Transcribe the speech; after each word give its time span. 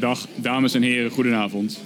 Dag, 0.00 0.26
dames 0.36 0.74
en 0.74 0.82
heren, 0.82 1.10
goedenavond. 1.10 1.80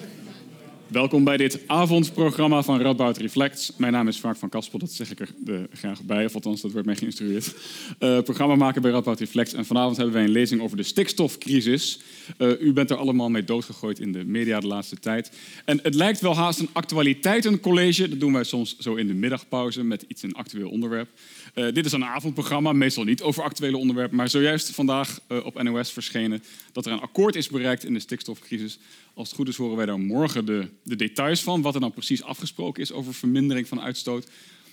Welkom 0.87 1.25
bij 1.25 1.37
dit 1.37 1.61
avondprogramma 1.67 2.63
van 2.63 2.81
Radboud 2.81 3.17
Reflects. 3.17 3.73
Mijn 3.77 3.93
naam 3.93 4.09
is 4.09 4.17
Frank 4.17 4.37
van 4.37 4.49
Kaspel, 4.49 4.79
dat 4.79 4.91
zeg 4.91 5.11
ik 5.11 5.21
er 5.21 5.29
uh, 5.47 5.61
graag 5.73 6.03
bij, 6.03 6.25
of 6.25 6.35
althans 6.35 6.61
dat 6.61 6.73
wordt 6.73 6.87
mij 6.87 6.97
geïnstrueerd. 6.97 7.55
Uh, 8.01 8.21
programma 8.21 8.55
maken 8.55 8.83
bij 8.83 8.91
Radboud 8.91 9.19
Reflects 9.19 9.53
en 9.53 9.67
vanavond 9.67 9.97
hebben 9.97 10.15
wij 10.15 10.25
een 10.25 10.31
lezing 10.31 10.61
over 10.61 10.77
de 10.77 10.83
stikstofcrisis. 10.83 12.01
Uh, 12.39 12.61
u 12.61 12.73
bent 12.73 12.91
er 12.91 12.97
allemaal 12.97 13.31
mee 13.31 13.45
doodgegooid 13.45 14.01
in 14.01 14.13
de 14.13 14.25
media 14.25 14.61
de 14.61 14.67
laatste 14.67 14.97
tijd. 14.97 15.31
En 15.65 15.81
het 15.83 15.95
lijkt 15.95 16.21
wel 16.21 16.37
haast 16.37 16.59
een 16.59 16.69
actualiteitencollege, 16.73 18.09
dat 18.09 18.21
doen 18.21 18.33
wij 18.33 18.45
soms 18.45 18.79
zo 18.79 18.95
in 18.95 19.07
de 19.07 19.15
middagpauze 19.15 19.85
met 19.85 20.05
iets 20.09 20.23
een 20.23 20.35
actueel 20.35 20.71
onderwerp. 20.71 21.09
Uh, 21.55 21.73
dit 21.73 21.85
is 21.85 21.93
een 21.93 22.05
avondprogramma, 22.05 22.73
meestal 22.73 23.05
niet 23.05 23.23
over 23.23 23.43
actuele 23.43 23.77
onderwerpen, 23.77 24.17
maar 24.17 24.29
zojuist 24.29 24.71
vandaag 24.71 25.21
uh, 25.29 25.45
op 25.45 25.63
NOS 25.63 25.93
verschenen 25.93 26.43
dat 26.73 26.87
er 26.87 26.93
een 26.93 27.01
akkoord 27.01 27.37
is 27.37 27.49
bereikt 27.49 27.85
in 27.85 27.95
de 27.95 28.01
stikstofcrisis. 28.01 28.79
Als 29.15 29.29
het 29.29 29.37
goed 29.37 29.49
is 29.49 29.57
horen 29.57 29.77
wij 29.77 29.87
daar 29.87 30.01
morgen 30.01 30.45
de, 30.47 30.69
de 30.83 30.97
details 30.97 31.43
van, 31.43 31.63
wat 31.63 31.75
er 31.75 31.81
dan 31.81 31.93
precies 31.93 32.23
afgesproken 32.23 32.83
is 32.83 32.93
over 32.93 33.15
vermindering 33.15 33.69
van 33.69 33.81
uitstoot. 33.81 34.29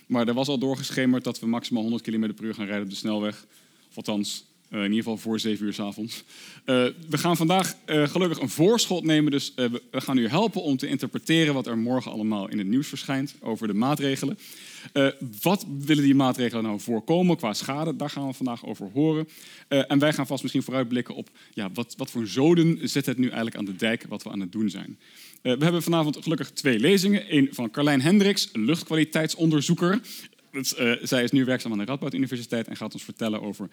Maar 0.06 0.28
er 0.28 0.34
was 0.34 0.48
al 0.48 0.58
doorgeschemerd 0.58 1.24
dat 1.24 1.40
we 1.40 1.46
maximaal 1.46 1.82
100 1.82 2.02
km 2.02 2.34
per 2.34 2.44
uur 2.44 2.54
gaan 2.54 2.66
rijden 2.66 2.84
op 2.84 2.90
de 2.90 2.96
snelweg. 2.96 3.46
Of 3.88 3.96
althans, 3.96 4.44
uh, 4.72 4.78
in 4.78 4.84
ieder 4.84 4.96
geval 4.96 5.16
voor 5.16 5.40
7 5.40 5.66
uur 5.66 5.72
s 5.72 5.80
avonds. 5.80 6.24
Uh, 6.66 6.86
we 7.08 7.18
gaan 7.18 7.36
vandaag 7.36 7.74
uh, 7.86 8.08
gelukkig 8.08 8.40
een 8.40 8.48
voorschot 8.48 9.04
nemen, 9.04 9.30
dus 9.30 9.52
we, 9.54 9.82
we, 9.90 10.00
gaan 10.00 10.18
u 10.18 10.28
helpen 10.28 10.62
om 10.62 10.76
te 10.76 10.86
interpreteren 10.86 11.54
wat 11.54 11.66
er 11.66 11.78
morgen 11.78 12.12
allemaal 12.12 12.48
in 12.48 12.58
het 12.58 12.66
nieuws 12.66 12.88
verschijnt 12.88 13.34
over 13.40 13.66
de 13.66 13.74
maatregelen. 13.74 14.38
wat 15.42 15.66
willen 15.78 16.04
die 16.04 16.14
maatregelen 16.14 16.64
nou 16.64 16.80
voorkomen 16.80 17.36
qua 17.36 17.52
schade? 17.52 17.96
Daar 17.96 18.10
gaan 18.10 18.26
we 18.26 18.32
vandaag 18.32 18.66
over 18.66 18.90
horen. 18.92 19.28
en 19.68 19.98
wij 19.98 20.12
gaan 20.12 20.26
vast 20.26 20.42
misschien 20.42 20.62
vooruitblikken 20.62 21.14
op 21.14 21.28
ja, 21.54 21.70
wat, 21.74 21.94
wat 21.96 22.10
voor 22.10 22.26
zoden 22.26 22.88
zet 22.88 23.06
het 23.06 23.18
nu 23.18 23.26
eigenlijk 23.26 23.56
aan 23.56 23.64
de 23.64 23.76
dijk 23.76 24.04
wat 24.08 24.22
we 24.22 24.30
aan 24.30 24.40
het 24.40 24.52
doen 24.52 24.70
zijn. 24.70 24.98
we 25.42 25.56
hebben 25.58 25.82
vanavond 25.82 26.16
gelukkig 26.22 26.50
twee 26.50 26.78
lezingen. 26.78 27.36
Eén 27.36 27.48
van 27.50 27.70
Carlijn 27.70 28.00
Hendricks, 28.00 28.48
luchtkwaliteitsonderzoeker. 28.52 30.00
Uh, 30.52 30.92
zij 31.02 31.22
is 31.22 31.30
nu 31.30 31.44
werkzaam 31.44 31.72
aan 31.72 31.78
de 31.78 31.84
Radboud 31.84 32.14
Universiteit 32.14 32.68
en 32.68 32.76
gaat 32.76 32.94
ons 32.94 33.04
vertellen 33.04 33.42
over 33.42 33.68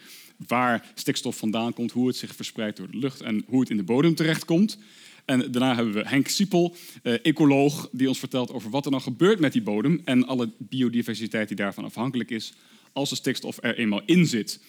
waar 0.48 0.92
stikstof 0.94 1.38
vandaan 1.38 1.74
komt, 1.74 1.92
hoe 1.92 2.08
het 2.08 2.16
zich 2.16 2.36
verspreidt 2.36 2.78
door 2.78 2.92
de 2.92 2.98
lucht 2.98 3.22
en 3.22 3.44
hoe 3.48 3.60
het 3.60 3.70
in 3.70 3.78
de 3.78 3.84
bodem 3.84 4.16
terechtkomt. 4.16 4.78
En 5.26 5.52
daarna 5.52 5.76
hebben 5.76 5.94
we 5.94 6.08
Henk 6.08 6.28
Siepel, 6.28 6.76
uh, 7.04 7.14
ecoloog, 7.22 7.90
die 7.92 8.08
ons 8.08 8.20
vertelt 8.20 8.52
over 8.52 8.70
wat 8.70 8.86
er 8.86 8.92
dan 8.92 9.02
gebeurt 9.02 9.40
met 9.40 9.54
die 9.54 9.62
bodem 9.62 10.02
en 10.06 10.28
alle 10.28 10.50
biodiversiteit 10.58 11.48
die 11.48 11.58
daarvan 11.58 11.84
afhankelijk 11.84 12.32
is 12.32 12.54
als 12.94 13.10
de 13.10 13.16
stikstof 13.16 13.58
er 13.62 13.78
eenmaal 13.78 14.02
in 14.06 14.26
zit. 14.26 14.64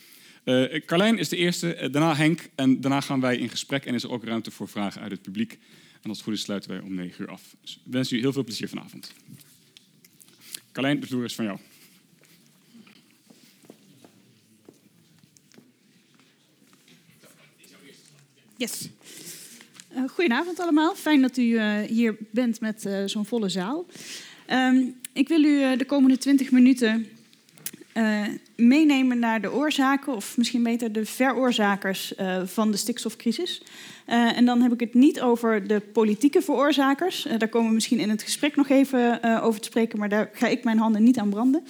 Uh, 0.44 0.80
Carlijn 0.86 1.18
is 1.18 1.28
de 1.28 1.36
eerste, 1.36 1.88
daarna 1.90 2.14
Henk 2.16 2.50
en 2.54 2.80
daarna 2.80 3.00
gaan 3.00 3.20
wij 3.20 3.36
in 3.36 3.48
gesprek 3.48 3.84
en 3.84 3.94
is 3.94 4.02
er 4.02 4.10
ook 4.10 4.24
ruimte 4.24 4.50
voor 4.50 4.68
vragen 4.68 5.00
uit 5.02 5.10
het 5.10 5.22
publiek. 5.22 5.58
En 6.02 6.08
als 6.08 6.16
het 6.16 6.26
goed 6.26 6.34
is 6.34 6.40
sluiten 6.40 6.70
wij 6.70 6.80
om 6.80 6.94
9 6.94 7.22
uur 7.22 7.30
af. 7.30 7.56
Dus 7.60 7.80
ik 7.84 7.92
wens 7.92 8.12
u 8.12 8.18
heel 8.18 8.32
veel 8.32 8.44
plezier 8.44 8.68
vanavond. 8.68 9.12
Carlijn, 10.72 11.00
de 11.00 11.06
vloer 11.06 11.24
is 11.24 11.34
van 11.34 11.44
jou. 11.44 11.58
Yes. 18.60 18.88
Uh, 19.96 20.08
goedenavond 20.08 20.60
allemaal. 20.60 20.94
Fijn 20.94 21.20
dat 21.20 21.36
u 21.36 21.42
uh, 21.42 21.78
hier 21.78 22.16
bent 22.30 22.60
met 22.60 22.84
uh, 22.86 23.02
zo'n 23.04 23.26
volle 23.26 23.48
zaal. 23.48 23.86
Um, 24.52 24.94
ik 25.12 25.28
wil 25.28 25.44
u 25.44 25.76
de 25.76 25.84
komende 25.84 26.18
20 26.18 26.50
minuten 26.50 27.06
meenemen 28.56 29.18
naar 29.18 29.40
de 29.40 29.52
oorzaken, 29.52 30.14
of 30.14 30.36
misschien 30.36 30.62
beter 30.62 30.92
de 30.92 31.06
veroorzakers 31.06 32.12
van 32.44 32.70
de 32.70 32.76
stikstofcrisis. 32.76 33.62
en 34.06 34.44
dan 34.44 34.62
heb 34.62 34.72
ik 34.72 34.80
het 34.80 34.94
niet 34.94 35.20
over 35.20 35.66
de 35.66 35.80
politieke 35.80 36.42
veroorzakers. 36.42 37.26
daar 37.38 37.48
komen 37.48 37.68
we 37.68 37.74
misschien 37.74 37.98
in 37.98 38.10
het 38.10 38.22
gesprek 38.22 38.56
nog 38.56 38.68
even 38.68 39.22
over 39.42 39.60
te 39.60 39.66
spreken, 39.66 39.98
maar 39.98 40.08
daar 40.08 40.30
ga 40.32 40.46
ik 40.46 40.64
mijn 40.64 40.78
handen 40.78 41.02
niet 41.02 41.18
aan 41.18 41.30
branden. 41.30 41.62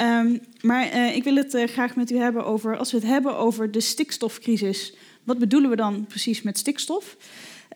Um, 0.00 0.40
maar 0.60 1.14
ik 1.14 1.24
wil 1.24 1.36
het 1.36 1.62
graag 1.66 1.96
met 1.96 2.10
u 2.10 2.16
hebben 2.16 2.44
over, 2.44 2.76
als 2.76 2.90
we 2.90 2.96
het 2.96 3.06
hebben 3.06 3.36
over 3.36 3.70
de 3.70 3.80
stikstofcrisis. 3.80 4.94
Wat 5.26 5.38
bedoelen 5.38 5.70
we 5.70 5.76
dan 5.76 6.06
precies 6.06 6.42
met 6.42 6.58
stikstof? 6.58 7.16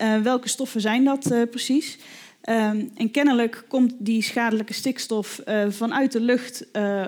Uh, 0.01 0.21
welke 0.21 0.49
stoffen 0.49 0.81
zijn 0.81 1.03
dat 1.03 1.31
uh, 1.31 1.41
precies? 1.49 1.97
Um, 2.49 2.91
en 2.95 3.11
kennelijk 3.11 3.63
komt 3.67 3.93
die 3.97 4.21
schadelijke 4.23 4.73
stikstof 4.73 5.41
uh, 5.47 5.69
vanuit 5.69 6.11
de 6.11 6.19
lucht 6.19 6.65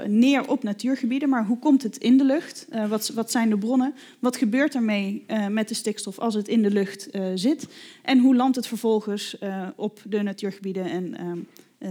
neer 0.07 0.47
op 0.47 0.63
natuurgebieden. 0.63 1.29
Maar 1.29 1.45
hoe 1.45 1.59
komt 1.59 1.83
het 1.83 1.97
in 1.97 2.17
de 2.17 2.23
lucht? 2.23 2.67
Wat, 2.89 3.09
wat, 3.09 3.31
zijn 3.31 3.49
de 3.49 3.57
bronnen? 3.57 3.93
Wat 4.19 4.37
gebeurt 4.37 4.75
ermee 4.75 5.25
met 5.49 5.67
de 5.67 5.73
stikstof 5.73 6.19
als 6.19 6.33
het 6.33 6.47
in 6.47 6.61
de 6.61 6.71
lucht 6.71 7.09
zit? 7.35 7.67
En 8.01 8.19
hoe 8.19 8.35
landt 8.35 8.55
het 8.55 8.67
vervolgens 8.67 9.37
op 9.75 10.01
de 10.05 10.21
natuurgebieden 10.21 10.85
en 10.85 11.17
ehm, 11.17 11.39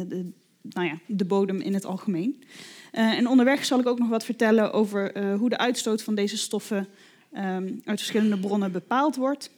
de, 0.08 0.30
nou 0.62 0.86
ja, 0.86 0.98
de 1.06 1.24
bodem 1.24 1.60
in 1.60 1.74
het 1.74 1.84
algemeen? 1.84 2.42
en 2.90 3.28
onderweg 3.28 3.64
zal 3.64 3.78
ik 3.78 3.86
ook 3.86 3.98
nog 3.98 4.08
wat 4.08 4.24
vertellen 4.24 4.72
over 4.72 5.34
hoe 5.38 5.48
de 5.48 5.58
uitstoot 5.58 6.02
van 6.02 6.14
deze 6.14 6.36
stoffen 6.36 6.88
um, 7.36 7.80
uit 7.84 7.98
verschillende 7.98 8.38
bronnen 8.38 8.72
bepaald 8.72 9.16
wordt. 9.16 9.50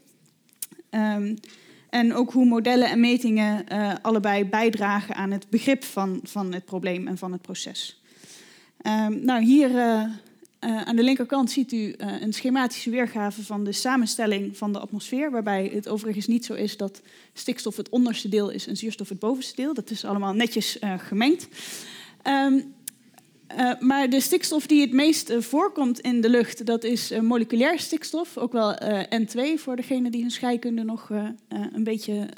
Um, 0.91 1.37
en 1.91 2.15
ook 2.15 2.33
hoe 2.33 2.45
modellen 2.45 2.91
en 2.91 3.01
metingen 3.01 3.65
uh, 3.73 3.93
allebei 4.03 4.45
bijdragen 4.45 5.15
aan 5.15 5.31
het 5.31 5.47
begrip 5.51 5.85
van, 5.85 6.21
van 6.23 6.53
het 6.53 6.65
probleem 6.65 7.07
en 7.07 7.19
van 7.19 7.33
het 7.33 7.43
proces. 7.43 8.03
Um, 8.87 9.25
nou, 9.25 9.45
hier 9.45 9.71
uh, 9.71 9.77
uh, 9.77 10.83
aan 10.83 10.97
de 10.97 11.03
linkerkant 11.03 11.51
ziet 11.51 11.73
u 11.73 11.95
een 11.97 12.33
schematische 12.33 12.91
weergave 12.91 13.43
van 13.43 13.65
de 13.65 13.73
samenstelling 13.73 14.57
van 14.57 14.73
de 14.73 14.79
atmosfeer, 14.79 15.31
waarbij 15.31 15.71
het 15.75 15.89
overigens 15.89 16.27
niet 16.27 16.45
zo 16.45 16.55
is 16.55 16.77
dat 16.77 17.03
stikstof 17.33 17.77
het 17.77 17.89
onderste 17.89 18.29
deel 18.29 18.51
is 18.51 18.67
en 18.67 18.77
zuurstof 18.77 19.09
het 19.09 19.19
bovenste 19.19 19.57
deel. 19.57 19.75
Dat 19.75 19.91
is 19.91 20.05
allemaal 20.05 20.33
netjes 20.33 20.79
gemengd. 20.99 21.49
Uh, 23.59 23.81
maar 23.81 24.11
de 24.11 24.21
stikstof 24.21 24.67
die 24.67 24.81
het 24.81 24.93
meest 24.93 25.31
uh, 25.31 25.41
voorkomt 25.41 26.01
in 26.01 26.21
de 26.21 26.29
lucht, 26.29 26.67
dat 26.67 26.85
is 26.85 27.13
uh, 27.13 27.21
moleculair 27.21 27.79
stikstof, 27.79 28.39
ook 28.39 28.53
wel 28.53 28.79
N2 29.23 29.41
voor 29.57 29.77
degenen 29.77 30.11
die 30.11 30.21
hun 30.21 30.31
scheikunde 30.31 30.83
nog 30.83 31.11
een 31.49 31.85
beetje 31.85 32.29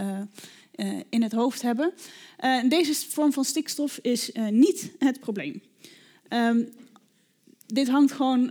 in 1.09 1.23
het 1.23 1.33
hoofd 1.33 1.63
hebben. 1.63 1.93
deze 2.69 2.95
vorm 3.09 3.33
van 3.33 3.45
stikstof 3.45 3.99
is 4.03 4.31
niet 4.51 4.93
het 4.99 5.21
probleem. 5.21 5.63
Um, 6.29 6.69
dit 7.67 7.89
hangt 7.89 8.13
gewoon 8.13 8.51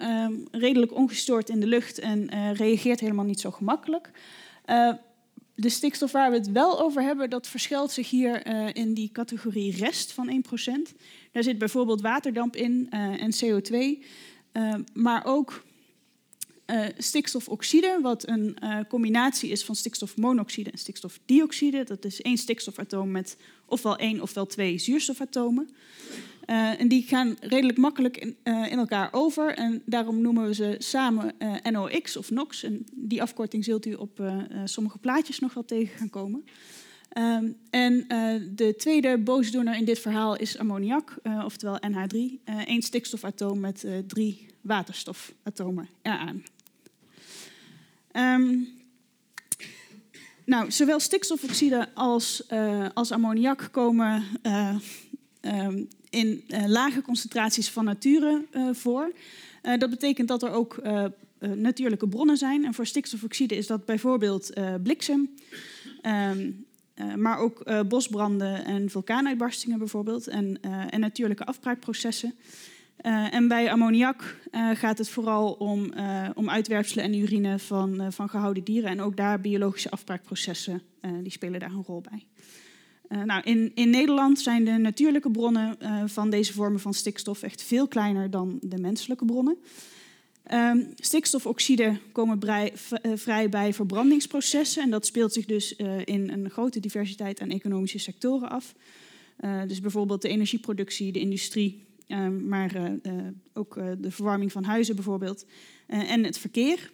redelijk 0.52 0.94
ongestoord 0.94 1.50
in 1.50 1.60
de 1.60 1.68
lucht 1.68 2.00
en 2.00 2.54
reageert 2.54 3.00
helemaal 3.00 3.26
niet 3.26 3.40
zo 3.40 3.52
gemakkelijk 3.52 4.12
de 5.56 5.70
stikstof 5.70 6.12
waar 6.12 6.32
we 6.32 6.38
het 6.38 6.52
wel 6.52 6.82
over 6.82 7.02
hebben, 7.02 7.30
dat 7.30 7.48
verschilt 7.48 7.92
zich 7.92 8.10
hier 8.10 8.48
uh, 8.48 8.68
in 8.74 8.94
die 8.94 9.10
categorie 9.12 9.76
rest 9.76 10.12
van 10.12 10.44
1%. 10.90 10.96
Daar 11.32 11.44
zit 11.44 11.58
bijvoorbeeld 11.58 12.02
waterdamp 12.02 12.56
in 12.56 12.90
uh, 12.94 13.22
en 13.22 13.34
CO2, 13.34 13.72
uh, 13.72 13.98
eh, 14.52 14.76
maar 14.94 15.26
ook 15.26 15.64
stikstofoxide, 16.98 18.00
wat 18.02 18.28
een 18.28 18.58
combinatie 18.88 19.50
is 19.50 19.66
van 19.66 19.76
stikstofmonoxide 19.76 20.72
en 20.72 20.78
stikstofdioxide. 20.78 21.84
Dat 21.84 22.06
is 22.06 22.22
één 22.22 22.38
stikstofatoom 22.38 23.12
met 23.12 23.38
ofwel 23.66 23.98
één 23.98 24.22
ofwel 24.22 24.46
twee 24.46 24.78
zuurstofatomen. 24.78 25.70
Uh, 26.46 26.80
en 26.80 26.88
die 26.88 27.04
gaan 27.04 27.36
redelijk 27.40 27.78
makkelijk 27.78 28.18
in, 28.18 28.38
uh, 28.44 28.72
in, 28.72 28.78
elkaar 28.78 29.10
over. 29.12 29.54
En 29.54 29.82
daarom 29.86 30.22
noemen 30.22 30.48
we 30.48 30.54
ze 30.54 30.76
samen 30.78 31.34
uh, 31.40 31.72
NOx 31.72 32.18
of 32.18 32.32
NOx. 32.32 32.64
En 32.64 32.86
die 32.92 33.22
afkorting 33.22 33.64
zult 33.64 33.86
u 33.86 33.94
op 33.94 34.22
sommige 34.66 34.98
plaatjes 34.98 35.40
nog 35.40 35.54
wel 35.54 35.66
tegen 35.66 35.98
gaan 35.98 36.10
komen. 36.10 36.46
Um, 37.18 37.58
en 37.70 38.06
de 38.56 38.74
tweede 38.78 39.18
boosdoener 39.18 39.76
in 39.76 39.86
dit 39.86 40.00
verhaal 40.00 40.36
is 40.38 40.58
ammoniak, 40.58 41.16
oftewel 41.44 41.80
NH3. 41.88 42.18
Eén 42.46 42.82
stikstofatoom 42.82 43.60
met 43.60 43.86
drie 44.08 44.48
waterstofatomen 44.62 45.90
eraan. 46.02 46.44
Um, 48.14 48.68
nou, 50.46 50.72
zowel 50.72 51.00
stikstofoxide 51.00 51.90
als, 51.94 52.44
als 52.94 53.12
ammoniak 53.12 53.68
komen 53.72 54.24
um, 55.42 55.88
in 56.16 56.44
uh, 56.48 56.66
lage 56.68 57.02
concentraties 57.02 57.70
van 57.70 57.86
nature 57.86 58.46
uh, 58.52 58.70
voor. 58.74 59.12
Uh, 59.64 59.78
dat 59.78 59.90
betekent 59.90 60.28
dat 60.28 60.44
er 60.44 60.52
ook 60.52 60.82
natuurlijke 61.40 62.08
bronnen 62.08 62.38
zijn. 62.38 62.66
En 62.66 62.74
voor 62.74 62.86
stikstofoxide 62.86 63.56
is 63.56 63.68
dat 63.68 63.86
bijvoorbeeld 63.86 64.54
bliksem, 64.84 65.30
um, 66.32 66.66
maar 67.22 67.38
ook 67.38 67.88
bosbranden 67.88 68.66
en 68.66 68.90
vulkaanuitbarstingen 68.90 69.80
bijvoorbeeld. 69.80 70.28
En, 70.28 70.62
en 70.90 71.00
natuurlijke 71.00 71.46
afbraakprocessen. 71.46 72.34
en 73.32 73.48
bij 73.48 73.72
ammoniak 73.72 74.38
gaat 74.74 74.98
het 74.98 75.10
vooral 75.10 75.52
om, 75.52 75.94
om 76.36 76.50
uitwerpselen 76.50 77.06
en 77.06 77.14
urine 77.14 77.60
van, 77.60 78.14
van 78.14 78.30
gehouden 78.30 78.64
dieren. 78.64 78.90
En 78.90 79.02
ook 79.02 79.18
daar 79.18 79.42
biologische 79.42 79.92
afbraakprocessen, 79.92 80.82
die 81.22 81.32
spelen 81.32 81.60
daar 81.60 81.72
een 81.72 81.84
rol 81.88 82.02
bij. 82.02 82.26
Uh, 83.10 83.24
nou, 83.24 83.42
in, 83.44 83.72
in, 83.76 83.90
Nederland 83.90 84.40
zijn 84.40 84.66
de 84.66 84.72
natuurlijke 84.72 85.32
bronnen 85.32 85.76
uh, 85.82 86.04
van 86.06 86.30
deze 86.30 86.54
vormen 86.54 86.80
van 86.80 86.94
stikstof 86.94 87.42
echt 87.42 87.64
veel 87.64 87.88
kleiner 87.88 88.30
dan 88.30 88.58
de 88.62 88.78
menselijke 88.78 89.26
bronnen. 89.26 89.58
Um, 90.54 90.94
stikstofoxide 90.96 92.00
komen 92.12 92.40
uh, 92.44 93.12
vrij 93.16 93.50
bij 93.50 93.74
verbrandingsprocessen. 93.74 94.84
En 94.84 94.90
dat 94.90 95.06
speelt 95.06 95.34
zich 95.34 95.46
dus 95.46 95.76
in 96.04 96.30
een 96.30 96.50
grote 96.50 96.80
diversiteit 96.80 97.42
aan 97.42 97.50
economische 97.50 97.98
sectoren 97.98 98.50
af. 98.50 98.76
Dus 99.68 99.82
bijvoorbeeld 99.82 100.22
de 100.22 100.28
energieproductie, 100.28 101.12
de 101.12 101.20
industrie, 101.20 101.84
um, 102.08 102.48
maar 102.48 102.98
ook 103.54 103.76
de 104.00 104.12
verwarming 104.12 104.52
van 104.52 104.64
huizen 104.64 104.96
bijvoorbeeld. 104.96 105.46
en 105.88 106.24
het 106.24 106.38
verkeer. 106.38 106.92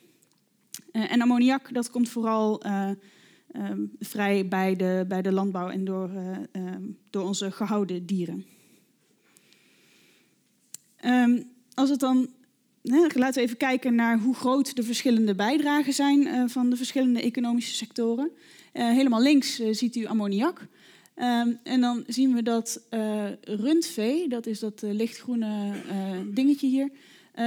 en 0.92 1.22
ammoniak, 1.22 1.74
dat 1.74 1.90
komt 1.90 2.10
vooral 2.10 2.62
um, 3.56 3.92
vrij 4.00 4.48
bij 4.48 4.76
de, 4.76 5.06
bij 5.08 5.22
de 5.22 5.32
landbouw 5.32 5.70
en 5.70 5.86
door, 5.86 6.10
door 7.10 7.24
onze 7.24 7.52
gehouden 7.52 8.06
dieren. 8.06 8.46
als 11.74 11.90
het 11.90 12.00
dan 12.00 12.30
laten 13.14 13.34
we 13.34 13.42
even 13.42 13.58
kijken 13.58 13.96
naar 13.96 14.20
hoe 14.20 14.36
groot 14.36 14.76
de 14.76 14.84
verschillende 14.84 15.36
bijdragen 15.36 15.94
zijn 15.94 16.20
uh, 16.22 16.44
van 16.48 16.70
de 16.70 16.76
verschillende 16.76 17.22
economische 17.22 17.76
sectoren. 17.76 18.32
Uh, 18.74 18.90
helemaal 18.90 19.22
links 19.22 19.56
ziet 19.72 19.96
u 19.96 20.06
ammoniak. 20.06 20.68
Ehm, 21.14 21.52
en 21.64 21.82
dan 21.82 22.04
zien 22.08 22.34
we 22.34 22.44
dat 22.44 22.82
rundvee, 23.42 24.30
dat 24.30 24.46
is 24.46 24.60
dat 24.60 24.82
lichtgroene 24.82 25.74
dingetje 26.34 26.68
hier, 26.68 26.90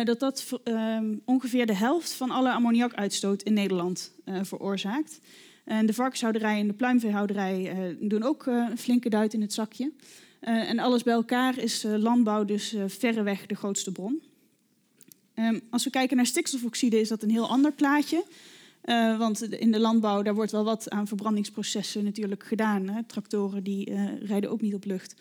dat 0.05 0.21
dat 0.21 0.61
ehm, 0.65 1.15
ongeveer 1.25 1.67
de 1.67 1.75
helft 1.75 2.13
van 2.13 2.31
alle 2.31 2.53
ammoniakuitstoot 2.53 3.43
in 3.43 3.53
Nederland 3.53 4.13
veroorzaakt. 4.43 5.21
En 5.65 5.87
de 5.87 5.93
varkenshouderij 5.93 6.59
en 6.59 6.67
de 6.67 6.73
pluimveehouderij 6.73 7.97
doen 8.01 8.23
ook 8.23 8.47
een 8.47 8.79
flinke 8.79 9.09
duit 9.09 9.35
in 9.35 9.41
het 9.41 9.53
zakje. 9.53 9.93
en 10.41 10.79
alles 10.79 11.03
bij 11.03 11.15
elkaar 11.15 11.59
is 11.59 11.83
landbouw 11.83 12.45
dus 12.45 12.77
verreweg 12.87 13.47
de 13.47 13.55
grootste 13.55 13.93
bron. 13.93 14.23
Um, 15.35 15.61
als 15.71 15.85
we 15.85 15.91
kijken 15.91 16.17
naar 16.17 16.27
stikstofoxide 16.27 17.01
is 17.01 17.09
dat 17.09 17.23
een 17.23 17.31
heel 17.31 17.49
ander 17.49 17.73
plaatje. 17.73 18.25
Want 19.19 19.43
in 19.43 19.73
de 19.73 19.81
landbouw 19.81 20.23
daar 20.23 20.35
wordt 20.35 20.53
wel 20.53 20.65
wat 20.65 20.91
aan 20.91 21.07
verbrandingsprocessen 21.07 22.05
natuurlijk 22.05 22.43
gedaan. 22.43 22.89
Hè. 22.89 23.03
Tractoren 23.03 23.63
die 23.63 23.95
rijden 24.21 24.51
ook 24.51 24.61
niet 24.61 24.75
op 24.75 24.85
lucht. 24.85 25.15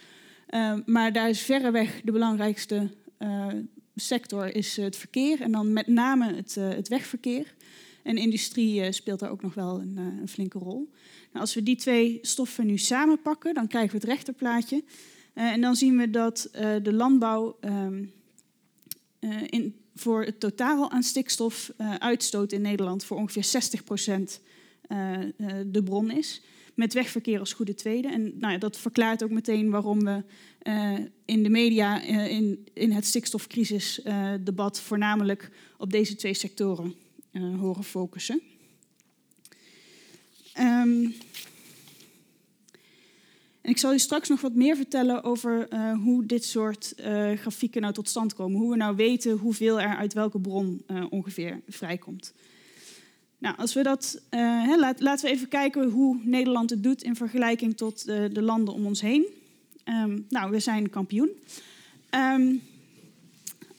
Uh, 0.53 0.73
maar 0.85 1.13
daar 1.13 1.29
is 1.29 1.41
verreweg 1.41 2.01
de 2.03 2.11
belangrijkste 2.11 2.89
eh, 3.17 3.47
sector 3.95 4.55
is 4.55 4.77
het 4.77 4.95
verkeer. 4.95 5.41
En 5.41 5.51
dan 5.51 5.73
met 5.73 5.87
name 5.87 6.33
het, 6.35 6.55
het 6.55 6.87
wegverkeer. 6.87 7.53
En 8.03 8.17
industrie 8.17 8.91
speelt 8.91 9.19
daar 9.19 9.31
ook 9.31 9.41
nog 9.41 9.53
wel 9.53 9.81
een, 9.81 9.97
een 9.97 10.27
flinke 10.27 10.59
rol. 10.59 10.89
Nou, 11.31 11.39
als 11.39 11.53
we 11.53 11.63
die 11.63 11.75
twee 11.75 12.19
stoffen 12.21 12.65
nu 12.65 12.77
samenpakken, 12.77 13.53
dan 13.53 13.67
krijgen 13.67 13.91
we 13.91 13.97
het 13.97 14.07
rechterplaatje. 14.07 14.83
en 15.33 15.61
dan 15.61 15.75
zien 15.75 15.97
we 15.97 16.09
dat 16.09 16.49
de 16.83 16.93
landbouw 16.93 17.57
ehm, 17.59 18.03
in 19.49 19.75
voor 19.95 20.23
het 20.23 20.39
totaal 20.39 20.91
aan 20.91 21.03
stikstofuitstoot 21.03 22.51
uh, 22.51 22.57
in 22.57 22.63
Nederland 22.63 23.05
voor 23.05 23.17
ongeveer 23.17 23.43
60 23.43 23.83
procent 23.83 24.41
uh, 24.87 25.17
de 25.65 25.83
bron 25.83 26.11
is. 26.11 26.41
Met 26.73 26.93
wegverkeer 26.93 27.39
als 27.39 27.53
goede 27.53 27.75
tweede. 27.75 28.07
En 28.07 28.37
nou 28.39 28.53
ja, 28.53 28.59
dat 28.59 28.77
verklaart 28.77 29.23
ook 29.23 29.29
meteen 29.29 29.69
waarom 29.69 29.99
we 29.99 30.23
in 31.25 31.43
de 31.43 31.49
media 31.49 32.01
in, 32.01 32.67
in 32.73 32.91
het 32.91 33.05
stikstofcrisisdebat 33.05 34.79
voornamelijk 34.79 35.49
op 35.77 35.91
deze 35.91 36.15
twee 36.15 36.33
sectoren 36.33 36.95
horen 37.41 37.83
focussen. 37.83 38.41
Um, 40.59 41.13
en 43.61 43.69
ik 43.69 43.77
zal 43.77 43.93
u 43.93 43.99
straks 43.99 44.29
nog 44.29 44.41
wat 44.41 44.53
meer 44.53 44.75
vertellen 44.75 45.23
over 45.23 45.73
uh, 45.73 45.97
hoe 45.97 46.25
dit 46.25 46.45
soort 46.45 46.93
uh, 46.97 47.31
grafieken 47.31 47.81
nou 47.81 47.93
tot 47.93 48.09
stand 48.09 48.33
komen. 48.33 48.59
Hoe 48.59 48.71
we 48.71 48.77
nou 48.77 48.95
weten 48.95 49.37
hoeveel 49.37 49.81
er 49.81 49.95
uit 49.95 50.13
welke 50.13 50.39
bron 50.39 50.83
uh, 50.87 51.05
ongeveer 51.09 51.61
vrijkomt. 51.67 52.33
Nou, 53.37 53.57
als 53.57 53.73
we 53.73 53.83
dat, 53.83 54.21
laten 54.99 55.25
we 55.25 55.31
even 55.31 55.47
kijken 55.47 55.89
hoe 55.89 56.19
Nederland 56.23 56.69
het 56.69 56.83
doet 56.83 57.03
in 57.03 57.15
vergelijking 57.15 57.77
tot 57.77 58.05
de 58.05 58.41
landen 58.41 58.73
om 58.73 58.85
ons 58.85 59.01
heen. 59.01 59.25
Um, 59.85 60.25
nou, 60.29 60.51
we 60.51 60.59
zijn 60.59 60.89
kampioen. 60.89 61.29
Um, 62.11 62.61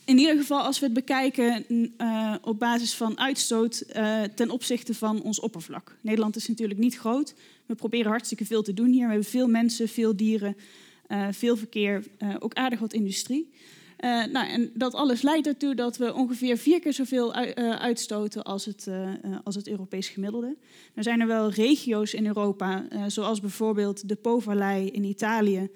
in 0.04 0.18
ieder 0.18 0.36
geval 0.36 0.60
als 0.60 0.78
we 0.78 0.84
het 0.84 0.94
bekijken 0.94 1.64
uh, 1.98 2.34
op 2.42 2.58
basis 2.58 2.94
van 2.94 3.18
uitstoot 3.18 3.84
uh, 3.96 4.22
ten 4.22 4.50
opzichte 4.50 4.94
van 4.94 5.22
ons 5.22 5.40
oppervlak. 5.40 5.96
Nederland 6.00 6.36
is 6.36 6.48
natuurlijk 6.48 6.80
niet 6.80 6.98
groot. 6.98 7.34
We 7.66 7.74
proberen 7.74 8.10
hartstikke 8.10 8.44
veel 8.44 8.62
te 8.62 8.74
doen 8.74 8.90
hier. 8.90 9.04
We 9.04 9.12
hebben 9.12 9.30
veel 9.30 9.48
mensen, 9.48 9.88
veel 9.88 10.16
dieren, 10.16 10.56
uh, 11.08 11.26
veel 11.30 11.56
verkeer, 11.56 12.04
ook 12.38 12.54
aardig 12.54 12.78
wat 12.78 12.92
industrie. 12.92 13.50
nou, 14.32 14.48
en 14.48 14.70
dat 14.74 14.94
alles 14.94 15.22
leidt 15.22 15.46
ertoe 15.46 15.74
dat 15.74 15.96
we 15.96 16.14
ongeveer 16.14 16.56
vier 16.56 16.80
keer 16.80 16.92
zoveel 16.92 17.34
uitstoten 17.78 18.42
als 18.42 18.64
het, 18.64 18.88
als 19.44 19.54
het 19.54 19.68
Europees 19.68 20.08
gemiddelde. 20.08 20.56
Er 20.94 21.02
zijn 21.02 21.20
er 21.20 21.26
wel 21.26 21.50
regio's 21.50 22.14
in 22.14 22.26
Europa, 22.26 22.86
zoals 23.06 23.40
bijvoorbeeld 23.40 24.08
de 24.08 24.14
Po-vallei 24.14 24.88
in 24.88 25.04
Italië... 25.04 25.68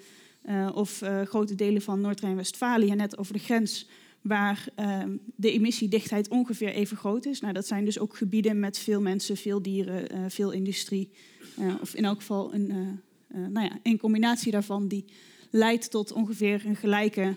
of 0.73 1.01
grote 1.23 1.55
delen 1.55 1.81
van 1.81 2.01
Noord-Rijn-Westfalië, 2.01 2.95
net 2.95 3.17
over 3.17 3.33
de 3.33 3.39
grens 3.39 3.87
waar 4.21 4.67
ehm, 4.75 5.17
de 5.35 5.51
emissiedichtheid 5.51 6.27
ongeveer 6.27 6.69
even 6.69 6.97
groot 6.97 7.25
is. 7.25 7.39
Nou, 7.39 7.53
dat 7.53 7.67
zijn 7.67 7.85
dus 7.85 7.99
ook 7.99 8.17
gebieden 8.17 8.59
met 8.59 8.77
veel 8.77 9.01
mensen, 9.01 9.37
veel 9.37 9.61
dieren, 9.61 10.15
uh, 10.15 10.25
veel 10.27 10.51
industrie. 10.51 11.11
Uh, 11.59 11.73
of 11.81 11.93
in 11.93 12.05
elk 12.05 12.19
geval 12.19 12.53
een, 12.53 12.69
uh, 12.71 13.47
nou 13.47 13.65
ja, 13.65 13.79
een 13.83 13.97
combinatie 13.97 14.51
daarvan 14.51 14.87
die 14.87 15.05
leidt 15.49 15.91
tot 15.91 16.11
ongeveer 16.11 16.65
een 16.65 16.75
gelijke 16.75 17.35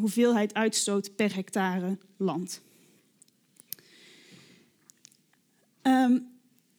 hoeveelheid 0.00 0.54
uitstoot 0.54 1.16
per 1.16 1.34
hectare 1.34 1.98
land. 2.16 2.62
Um, 5.82 6.26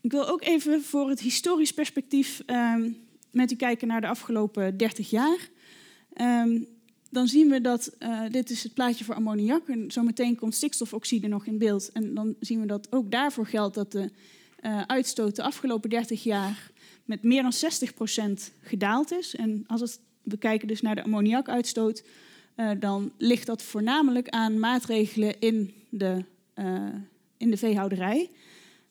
ik 0.02 0.12
wil 0.12 0.28
ook 0.28 0.44
even 0.44 0.84
voor 0.84 1.10
het 1.10 1.20
historisch 1.20 1.74
perspectief 1.74 2.42
um, 2.46 2.98
met 3.32 3.52
u 3.52 3.56
kijken 3.56 3.88
naar 3.88 4.02
de 4.02 4.08
afgelopen 4.08 4.78
30 4.78 5.10
jaar. 5.10 5.50
Dan 7.16 7.28
zien 7.28 7.50
we 7.50 7.62
dat, 7.62 7.96
uh, 8.00 8.22
dit 8.32 8.50
is 8.50 8.64
het 8.64 8.74
plaatje 8.74 9.04
voor 9.04 9.16
ammoniak, 9.16 9.68
en 9.68 9.92
zometeen 9.92 10.36
komt 10.36 10.56
stikstofoxide 10.56 11.28
nog 11.28 11.46
in 11.46 11.58
beeld. 11.58 11.92
En 11.92 12.14
dan 12.14 12.36
zien 12.40 12.60
we 12.60 12.66
dat 12.66 12.88
ook 12.92 13.12
daarvoor 13.12 13.46
geldt 13.48 13.76
dat 13.76 13.92
de 13.92 14.10
uh, 14.62 14.82
uitstoot 14.82 15.36
de 15.36 15.44
afgelopen 15.44 15.90
30 15.90 16.24
jaar 16.24 16.72
met 17.06 17.24
meer 17.24 17.42
dan 17.42 17.54
60% 17.54 18.54
gedaald 18.62 19.12
is. 19.12 19.36
En 19.36 19.64
als 19.68 20.00
we 20.24 20.38
kijken 20.38 20.68
dus 20.68 20.82
naar 20.82 20.96
de 20.96 21.04
ammoniakuitstoot, 21.04 22.04
uh, 22.56 22.72
dan 22.80 23.12
ligt 23.18 23.46
dat 23.46 23.62
voornamelijk 23.62 24.30
aan 24.30 24.60
maatregelen 24.60 25.40
in 25.40 25.74
de, 25.90 26.24
in 27.38 27.50
de 27.50 27.58
veehouderij. 27.58 28.30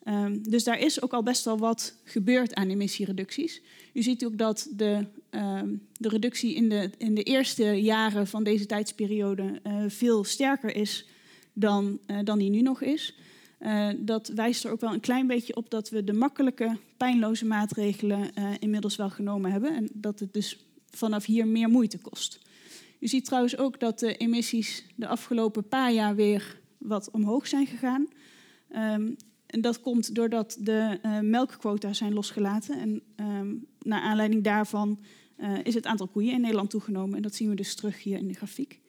Um, 0.09 0.43
dus 0.51 0.65
daar 0.65 0.79
is 0.79 1.03
ook 1.03 1.13
al 1.13 1.23
best 1.23 1.45
wel 1.45 1.59
wat 1.59 1.95
gebeurd 2.05 2.55
aan 2.55 2.69
emissiereducties. 2.69 3.61
U 3.93 4.03
ziet 4.03 4.25
ook 4.25 4.39
dat 4.39 4.69
de, 4.71 5.07
um, 5.35 5.87
de 5.93 6.09
reductie 6.09 6.55
in 6.55 6.69
de, 6.69 6.91
in 6.99 7.15
de 7.15 7.23
eerste 7.23 7.65
jaren 7.65 8.27
van 8.27 8.45
deze 8.45 8.67
tijdsperiode 8.67 9.61
uh, 9.67 9.85
veel 9.89 10.25
sterker 10.25 10.77
is 10.77 11.09
dan, 11.53 11.99
uh, 12.07 12.19
dan 12.25 12.39
die 12.39 12.51
nu 12.51 12.61
nog 12.61 12.83
is. 12.83 13.15
Uh, 13.61 13.89
dat 13.99 14.29
wijst 14.29 14.65
er 14.65 14.71
ook 14.71 14.81
wel 14.81 14.93
een 14.93 15.01
klein 15.01 15.27
beetje 15.27 15.57
op 15.57 15.71
dat 15.71 15.89
we 15.89 16.05
de 16.05 16.13
makkelijke, 16.13 16.77
pijnloze 16.97 17.45
maatregelen 17.45 18.31
inmiddels 18.59 18.97
wel 18.97 19.11
genomen 19.11 19.51
hebben. 19.51 19.75
En 19.75 19.89
dat 19.93 20.21
het 20.21 20.33
dus 20.33 20.67
vanaf 20.91 21.25
hier 21.25 21.47
meer 21.47 21.69
moeite 21.69 21.99
kost. 21.99 22.39
U 23.01 23.09
ziet 23.09 23.25
trouwens 23.25 23.57
ook 23.57 23.81
dat 23.81 23.99
de 23.99 24.17
emissies 24.17 24.85
de 24.95 25.07
afgelopen 25.07 25.69
paar 25.69 25.93
jaar 25.93 26.15
weer 26.15 26.61
wat 26.79 27.11
omhoog 27.11 27.47
zijn 27.47 27.67
gegaan. 27.67 28.09
Um, 28.77 29.17
en 29.47 29.61
dat 29.61 29.81
komt 29.81 30.15
doordat 30.15 30.57
de 30.61 30.99
uh, 31.03 31.21
melkquota 31.21 31.93
zijn 31.93 32.13
losgelaten. 32.13 32.79
En 32.79 33.03
um, 33.27 33.67
naar 33.83 34.01
aanleiding 34.01 34.45
daarvan 34.45 34.99
uh, 35.39 35.59
is 35.65 35.75
het 35.75 35.87
aantal 35.87 36.07
koeien 36.09 36.33
in 36.33 36.41
Nederland 36.41 36.71
toegenomen. 36.71 37.17
En 37.17 37.23
dat 37.23 37.35
zien 37.35 37.49
we 37.49 37.55
dus 37.55 37.75
terug 37.75 38.03
hier 38.03 38.19
in 38.19 38.29
de 38.29 38.35
grafiek. 38.35 38.81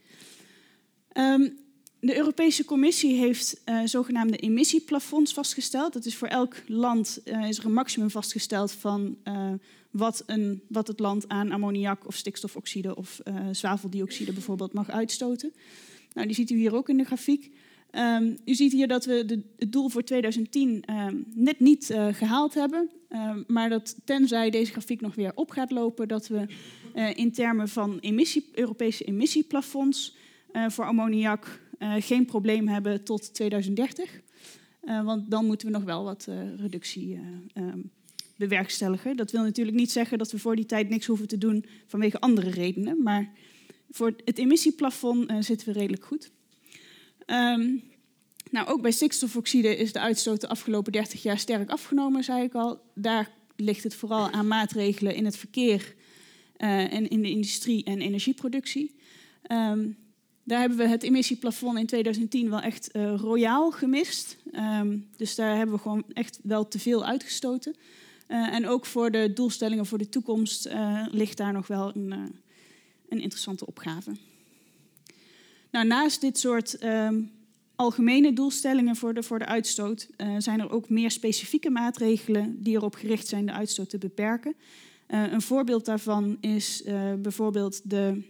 Um, 1.14 1.58
de 2.00 2.18
Europese 2.18 2.66
Commissie 2.66 3.16
heeft 3.16 3.62
uh, 3.66 3.82
zogenaamde 3.86 4.38
emissieplafonds 4.38 5.34
vastgesteld. 5.34 5.94
Dat 5.94 6.06
is 6.06 6.16
voor 6.16 6.28
elk 6.28 6.56
land 6.68 7.22
is 7.48 7.58
er 7.58 7.66
een 7.66 7.74
maximum 7.74 8.10
vastgesteld 8.10 8.72
van 8.72 9.18
wat, 9.92 10.24
een, 10.26 10.62
wat 10.68 10.88
het 10.88 11.00
land 11.00 11.28
aan 11.28 11.52
ammoniak 11.52 12.08
of 12.08 12.16
stikstofoxide 12.16 12.96
of 12.96 13.22
zwaveldioxide 13.52 14.34
bijvoorbeeld 14.34 14.74
mag 14.74 14.90
uitstoten. 14.90 15.54
Nou, 16.14 16.28
die 16.28 16.36
ziet 16.36 16.50
u 16.50 16.56
hier 16.56 16.76
ook 16.76 16.90
in 16.90 16.98
de 16.98 17.04
grafiek. 17.04 17.52
Um, 17.98 18.38
u 18.46 18.54
ziet 18.54 18.72
hier 18.72 18.88
dat 18.88 19.06
we 19.06 19.26
de, 19.26 19.42
het 19.58 19.72
doel 19.72 19.90
voor 19.90 20.04
2010 20.04 20.70
um, 20.70 20.82
ehm, 20.86 21.16
net 21.34 21.60
niet 21.60 21.90
uh, 21.90 22.08
gehaald 22.12 22.54
hebben. 22.54 22.90
Um, 23.10 23.44
maar 23.48 23.70
dat 23.70 23.96
tenzij 24.06 24.50
deze 24.50 24.72
grafiek 24.72 25.02
nog 25.02 25.16
weer 25.16 25.32
op 25.36 25.50
gaat 25.50 25.72
lopen, 25.72 26.08
dat 26.08 26.28
we 26.28 26.46
uh, 26.96 27.18
in 27.18 27.32
termen 27.32 27.70
van 27.70 28.00
emissie, 28.00 28.50
Europese 28.54 29.04
emissieplafonds 29.04 30.16
uh, 30.54 30.70
voor 30.70 30.86
ammoniak 30.86 31.64
geen 32.00 32.26
probleem 32.26 32.68
hebben 32.68 33.04
tot 33.04 33.34
2030. 33.34 34.22
want 34.82 35.32
dan 35.32 35.46
moeten 35.46 35.68
we 35.68 35.74
nog 35.74 35.84
wel 35.84 36.04
wat 36.04 36.28
reductie 36.58 37.20
bewerkstelligen. 38.36 39.18
Dat 39.18 39.32
wil 39.32 39.44
natuurlijk 39.44 39.78
niet 39.78 39.92
zeggen 39.92 40.18
dat 40.18 40.32
we 40.32 40.40
voor 40.40 40.56
die 40.56 40.66
tijd 40.66 40.90
niks 40.90 41.06
hoeven 41.06 41.28
te 41.28 41.38
doen 41.38 41.66
vanwege 41.88 42.20
andere 42.20 42.50
redenen. 42.50 43.04
Maar 43.04 43.32
voor 43.90 44.14
het 44.26 44.38
emissieplafond 44.38 45.32
zitten 45.40 45.68
we 45.68 45.74
redelijk 45.74 46.04
goed. 46.04 46.32
Um, 47.26 47.84
Nou, 48.52 48.68
ook 48.68 48.82
bij 48.82 48.92
stikstofoxide 48.92 49.78
is 49.78 49.94
de 49.94 50.00
uitstoot 50.00 50.42
de 50.42 50.48
afgelopen 50.48 50.92
30 50.92 51.24
jaar 51.24 51.40
sterk 51.40 51.70
afgenomen, 51.70 52.24
zei 52.24 52.44
ik 52.44 52.54
al. 52.54 52.82
Daar 52.94 53.32
ligt 53.56 53.84
het 53.84 53.96
vooral 53.96 54.30
aan 54.30 54.48
maatregelen 54.48 55.16
in 55.16 55.26
het 55.26 55.38
verkeer 55.38 55.96
uh, 56.58 56.94
en 56.94 57.10
in 57.10 57.22
de 57.22 57.30
industrie 57.30 57.84
en 57.84 58.02
energieproductie. 58.02 58.96
Um, 59.52 59.98
daar 60.44 60.60
hebben 60.60 60.78
we 60.78 60.88
het 60.88 61.04
emissieplafond 61.04 61.78
in 61.78 61.86
2010 61.86 62.50
wel 62.50 62.60
echt 62.60 62.90
uh, 62.94 63.16
royaal 63.16 63.72
gemist. 63.72 64.38
Um, 64.52 65.10
dus 65.18 65.36
daar 65.36 65.58
hebben 65.58 65.76
we 65.76 65.82
gewoon 65.82 66.04
echt 66.14 66.40
wel 66.44 66.68
te 66.68 66.80
veel 66.80 67.06
uitgestoten. 67.06 67.76
Uh, 68.28 68.54
en 68.54 68.68
ook 68.68 68.86
voor 68.86 69.12
de 69.12 69.34
doelstellingen 69.34 69.86
voor 69.86 69.98
de 69.98 70.10
toekomst 70.10 70.70
ligt 71.12 71.38
daar 71.38 71.54
nog 71.54 71.68
wel 71.68 71.96
een, 71.96 72.12
een 73.10 73.20
interessante 73.20 73.66
opgave. 73.66 74.12
Nou, 75.76 75.88
naast 75.88 76.22
dit 76.22 76.40
soort 76.40 76.84
um, 76.84 77.32
algemene 77.76 78.34
doelstellingen 78.34 78.96
voor 78.96 79.14
de, 79.14 79.24
voor 79.24 79.40
de 79.40 79.46
uitstoot 79.46 80.08
zijn 80.38 80.60
er 80.60 80.72
ook 80.72 80.90
meer 80.90 81.12
specifieke 81.12 81.70
maatregelen 81.70 82.64
die 82.64 82.76
erop 82.76 82.96
gericht 82.96 83.28
zijn 83.28 83.46
de 83.46 83.52
uitstoot 83.52 83.90
te 83.90 83.98
beperken. 83.98 84.56
een 85.08 85.42
voorbeeld 85.42 85.86
daarvan 85.86 86.38
is 86.40 86.84
bijvoorbeeld 87.18 87.90
de 87.90 88.22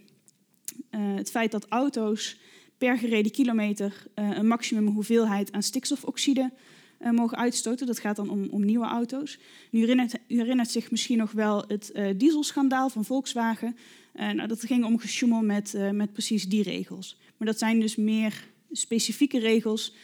het 0.90 1.30
feit 1.30 1.50
dat 1.50 1.66
auto's 1.68 2.38
per 2.78 2.98
gereden 2.98 3.32
kilometer 3.32 4.06
een 4.14 4.48
maximum 4.48 4.86
hoeveelheid 4.86 5.52
aan 5.52 5.62
stikstofoxide 5.62 6.52
mogen 7.10 7.38
uitstoten. 7.38 7.86
Dat 7.86 7.98
gaat 7.98 8.16
dan 8.16 8.30
om, 8.30 8.48
om 8.50 8.64
nieuwe 8.64 8.86
auto's. 8.86 9.38
U 9.70 9.78
herinnert, 9.78 10.14
u 10.28 10.36
herinnert, 10.36 10.70
zich 10.70 10.90
misschien 10.90 11.18
nog 11.18 11.32
wel 11.32 11.64
het 11.68 11.92
dieselschandaal 12.16 12.88
van 12.88 13.04
Volkswagen. 13.04 13.76
nou, 14.12 14.46
dat 14.46 14.64
ging 14.64 14.84
om 14.84 14.98
gesjoemel 14.98 15.42
met, 15.42 15.74
met 15.92 16.12
precies 16.12 16.48
die 16.48 16.62
regels. 16.62 17.16
Maar 17.36 17.46
dat 17.46 17.58
zijn 17.58 17.80
dus 17.80 17.96
meer 17.96 18.48
specifieke 18.72 19.38
regels 19.38 19.94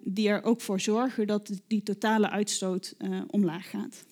die 0.00 0.28
er 0.28 0.42
ook 0.42 0.60
voor 0.60 0.80
zorgen 0.80 1.26
dat 1.26 1.60
die 1.66 1.82
totale 1.82 2.30
uitstoot 2.30 2.94
omlaag 3.30 3.70
gaat. 3.70 4.04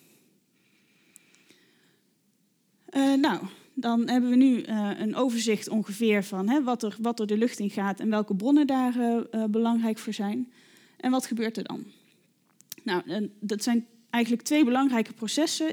nou, 3.21 3.41
dan 3.73 4.09
hebben 4.09 4.29
we 4.29 4.35
nu 4.35 4.63
een 4.97 5.15
overzicht 5.15 5.69
ongeveer 5.69 6.23
van 6.23 6.49
hè, 6.49 6.63
wat, 6.63 6.83
er, 6.83 6.95
wat 7.01 7.19
er 7.19 7.27
de 7.27 7.37
lucht 7.37 7.59
in 7.59 7.69
gaat 7.69 7.99
en 7.99 8.09
welke 8.09 8.35
bronnen 8.35 8.67
daar 8.67 8.93
belangrijk 9.49 9.97
voor 9.97 10.13
zijn. 10.13 10.51
En 10.97 11.11
wat 11.11 11.25
gebeurt 11.25 11.57
er 11.57 11.63
dan? 11.63 11.83
Nou, 12.83 13.29
dat 13.39 13.63
zijn 13.63 13.85
eigenlijk 14.09 14.43
twee 14.43 14.65
belangrijke 14.65 15.13
processen 15.13 15.67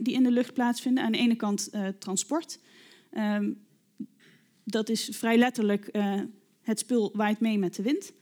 die 0.00 0.14
in 0.14 0.22
de 0.22 0.30
lucht 0.30 0.54
plaatsvinden. 0.54 1.04
Aan 1.04 1.12
de 1.12 1.18
ene 1.18 1.36
kant 1.36 1.70
transport. 1.98 2.58
Ehm, 3.10 3.50
dat 4.64 4.88
is 4.88 5.08
vrij 5.12 5.36
letterlijk 5.36 5.90
het 6.62 6.78
spul 6.78 7.10
waait 7.14 7.40
mee 7.40 7.58
met 7.58 7.74
de 7.74 7.82
wind. 7.82 8.12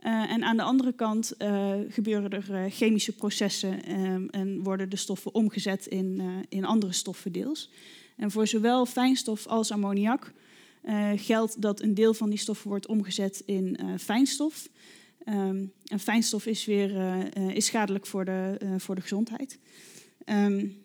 en 0.00 0.44
aan 0.44 0.56
de 0.56 0.62
andere 0.62 0.92
kant 0.92 1.34
gebeuren 1.88 2.30
er 2.30 2.70
chemische 2.70 3.12
processen 3.12 3.84
ehm, 3.84 4.26
en 4.26 4.62
worden 4.62 4.90
de 4.90 4.96
stoffen 4.96 5.34
omgezet 5.34 5.86
in, 5.86 6.22
in 6.48 6.64
andere 6.64 6.92
stoffen 6.92 7.32
deels. 7.32 7.70
En 8.16 8.30
voor 8.30 8.46
zowel 8.46 8.86
fijnstof 8.86 9.46
als 9.46 9.70
ammoniak 9.70 10.32
geldt 11.16 11.62
dat 11.62 11.82
een 11.82 11.94
deel 11.94 12.14
van 12.14 12.30
die 12.30 12.38
stoffen 12.38 12.68
wordt 12.68 12.86
omgezet 12.86 13.42
in 13.46 13.78
fijnstof. 13.98 14.68
Um, 15.28 15.72
en 15.84 16.00
fijnstof 16.00 16.46
is 16.46 16.64
weer 16.64 16.92
is 17.54 17.66
schadelijk 17.66 18.06
voor 18.06 18.24
de, 18.24 18.56
voor 18.78 18.94
de 18.94 19.00
gezondheid. 19.00 19.58
Um, 20.26 20.84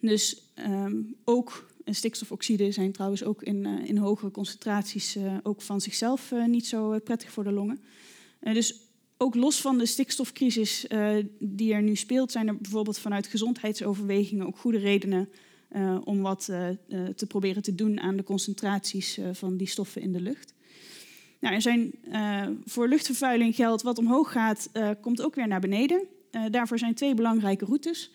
dus 0.00 0.42
um, 0.58 1.16
ook 1.90 1.96
stikstofoxide 1.96 2.72
zijn 2.72 2.92
trouwens 2.92 3.24
ook 3.24 3.42
in, 3.42 3.66
in 3.66 3.96
hogere 3.96 4.30
concentraties 4.30 5.16
ook 5.42 5.62
van 5.62 5.80
zichzelf 5.80 6.32
niet 6.46 6.66
zo 6.66 6.98
prettig 6.98 7.30
voor 7.30 7.44
de 7.44 7.52
longen. 7.52 7.80
dus 8.40 8.74
ook 9.16 9.34
los 9.34 9.60
van 9.60 9.78
de 9.78 9.86
stikstofcrisis 9.86 10.86
die 11.38 11.72
er 11.72 11.82
nu 11.82 11.96
speelt, 11.96 12.32
zijn 12.32 12.48
er 12.48 12.56
bijvoorbeeld 12.56 12.98
vanuit 12.98 13.26
gezondheidsoverwegingen 13.26 14.46
ook 14.46 14.58
goede 14.58 14.78
redenen 14.78 15.28
om 16.04 16.20
wat 16.20 16.44
te 17.16 17.26
proberen 17.28 17.62
te 17.62 17.74
doen 17.74 18.00
aan 18.00 18.16
de 18.16 18.22
concentraties 18.22 19.18
van 19.32 19.56
die 19.56 19.68
stoffen 19.68 20.02
in 20.02 20.12
de 20.12 20.20
lucht. 20.20 20.54
Nou, 21.40 21.54
er 21.54 21.62
zijn, 21.62 21.92
voor 22.64 22.88
luchtvervuiling 22.88 23.54
geldt 23.54 23.82
wat 23.82 23.98
omhoog 23.98 24.32
gaat, 24.32 24.70
komt 25.00 25.22
ook 25.22 25.34
weer 25.34 25.48
naar 25.48 25.60
beneden. 25.60 26.06
daarvoor 26.50 26.78
zijn 26.78 26.94
twee 26.94 27.14
belangrijke 27.14 27.64
routes. 27.64 28.10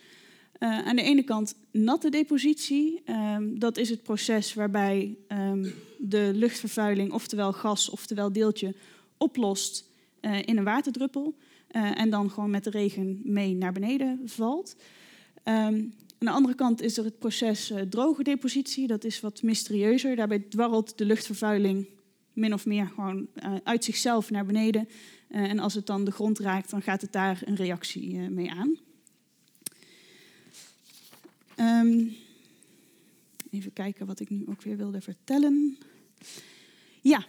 Aan 0.60 0.96
de 0.96 1.02
ene 1.02 1.24
kant 1.24 1.56
natte 1.72 2.10
depositie. 2.10 3.02
Ehm, 3.06 3.58
dat 3.58 3.78
is 3.78 3.90
het 3.90 4.04
proces 4.04 4.54
waarbij 4.54 5.18
um, 5.28 5.74
de 5.98 6.32
luchtvervuiling, 6.34 7.12
oftewel 7.12 7.54
gas, 7.54 7.90
oftewel 7.90 8.32
deeltje, 8.32 8.76
oplost 9.18 9.90
in 10.46 10.58
een 10.58 10.64
waterdruppel. 10.64 11.36
en 11.68 12.10
dan 12.10 12.30
gewoon 12.30 12.50
met 12.50 12.64
de 12.64 12.70
regen 12.70 13.22
mee 13.24 13.56
naar 13.56 13.72
beneden 13.72 14.22
valt. 14.26 14.76
Um, 15.44 15.54
aan 15.54 15.94
de 16.20 16.30
andere 16.30 16.56
kant 16.56 16.82
is 16.82 16.98
er 16.98 17.04
het 17.04 17.20
proces 17.20 17.74
droge 17.90 18.24
depositie. 18.24 18.88
Dat 18.88 19.04
is 19.04 19.22
wat 19.22 19.42
mysterieuzer. 19.42 20.16
Daarbij 20.16 20.40
dwarrelt 20.40 20.98
de 20.98 21.06
luchtvervuiling 21.06 21.88
min 22.34 22.54
of 22.54 22.66
meer 22.66 22.88
gewoon 22.88 23.28
uit 23.64 23.84
zichzelf 23.84 24.30
naar 24.30 24.46
beneden. 24.46 24.88
En 25.30 25.60
als 25.60 25.74
het 25.74 25.86
dan 25.86 26.04
de 26.04 26.12
grond 26.12 26.40
raakt, 26.40 26.70
dan 26.70 26.82
gaat 26.82 27.02
het 27.02 27.12
daar 27.12 27.42
een 27.46 27.56
reactie 27.56 28.20
mee 28.20 28.52
aan. 28.52 28.78
Um, 31.60 32.16
even 33.52 33.74
kijken 33.74 34.06
wat 34.06 34.20
ik 34.20 34.30
nu 34.30 34.46
ook 34.50 34.62
weer 34.62 34.78
wilde 34.78 35.02
vertellen. 35.02 35.78
Ja, 37.02 37.26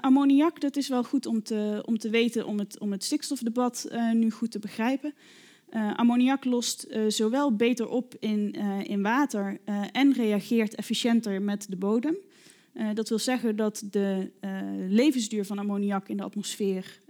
ammoniak, 0.00 0.60
dat 0.60 0.76
is 0.76 0.88
wel 0.88 1.04
goed 1.04 1.26
om 1.26 1.42
te, 1.42 1.82
om 1.86 1.98
te 1.98 2.10
weten 2.10 2.46
om 2.46 2.58
het, 2.58 2.78
om 2.78 2.92
het 2.92 3.04
stikstofdebat 3.04 3.88
nu 4.12 4.30
goed 4.30 4.50
te 4.50 4.58
begrijpen. 4.58 5.14
Uh, 5.70 5.94
ammoniak 5.94 6.44
lost 6.44 6.86
zowel 7.08 7.56
beter 7.56 7.88
op 7.88 8.14
in, 8.20 8.52
in 8.82 9.02
water 9.02 9.60
en 9.92 10.12
reageert 10.12 10.74
efficiënter 10.74 11.42
met 11.42 11.66
de 11.68 11.76
bodem. 11.76 12.16
dat 12.94 13.08
wil 13.08 13.18
zeggen 13.18 13.56
dat 13.56 13.84
de 13.90 14.30
levensduur 14.88 15.44
van 15.44 15.58
ammoniak 15.58 16.08
in 16.08 16.16
de 16.16 16.22
atmosfeer 16.22 17.00